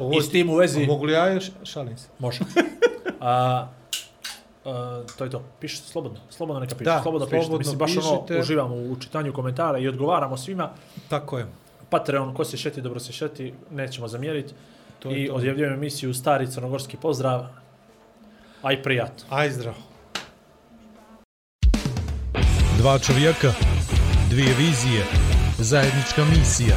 Ovo, 0.00 0.18
I 0.18 0.22
s 0.22 0.30
tim 0.30 0.50
u 0.50 0.54
vezi... 0.56 0.86
Mogu 0.86 1.04
li 1.04 1.12
ja 1.12 1.28
još? 1.28 1.50
Šalim 1.64 1.98
se. 1.98 2.08
Može. 2.18 2.38
A, 3.20 3.66
a, 4.64 5.02
to 5.18 5.24
je 5.24 5.30
to. 5.30 5.42
Pišite 5.60 5.88
slobodno. 5.88 6.20
Slobodno 6.30 6.60
neka 6.60 6.74
pišete. 6.74 6.84
Da, 6.90 7.02
slobodno 7.02 7.26
pišete. 7.26 7.42
slobodno 7.44 7.58
Mislim, 7.58 7.78
baš 7.78 7.94
pišite. 7.94 8.34
ono, 8.34 8.40
uživamo 8.40 8.74
u 8.76 8.96
čitanju 9.00 9.32
komentara 9.32 9.78
i 9.78 9.88
odgovaramo 9.88 10.36
svima. 10.36 10.70
Tako 11.08 11.38
je. 11.38 11.46
Patreon, 11.90 12.34
ko 12.34 12.44
se 12.44 12.56
šeti, 12.56 12.80
dobro 12.82 13.00
se 13.00 13.12
šeti, 13.12 13.54
nećemo 13.70 14.08
zamjeriti. 14.08 14.54
To 14.98 15.10
je 15.10 15.22
I 15.24 15.26
to. 15.26 15.34
odjavljujem 15.34 15.72
emisiju 15.74 16.14
Stari 16.14 16.46
crnogorski 16.50 16.96
pozdrav. 16.96 17.46
Aj 18.62 18.82
prijatno. 18.82 19.24
Aj 19.30 19.50
zdravo. 19.50 19.76
Dva 22.78 22.98
čovjeka, 22.98 23.52
dvije 24.30 24.54
vizije, 24.58 25.04
zajednička 25.58 26.24
misija. 26.24 26.76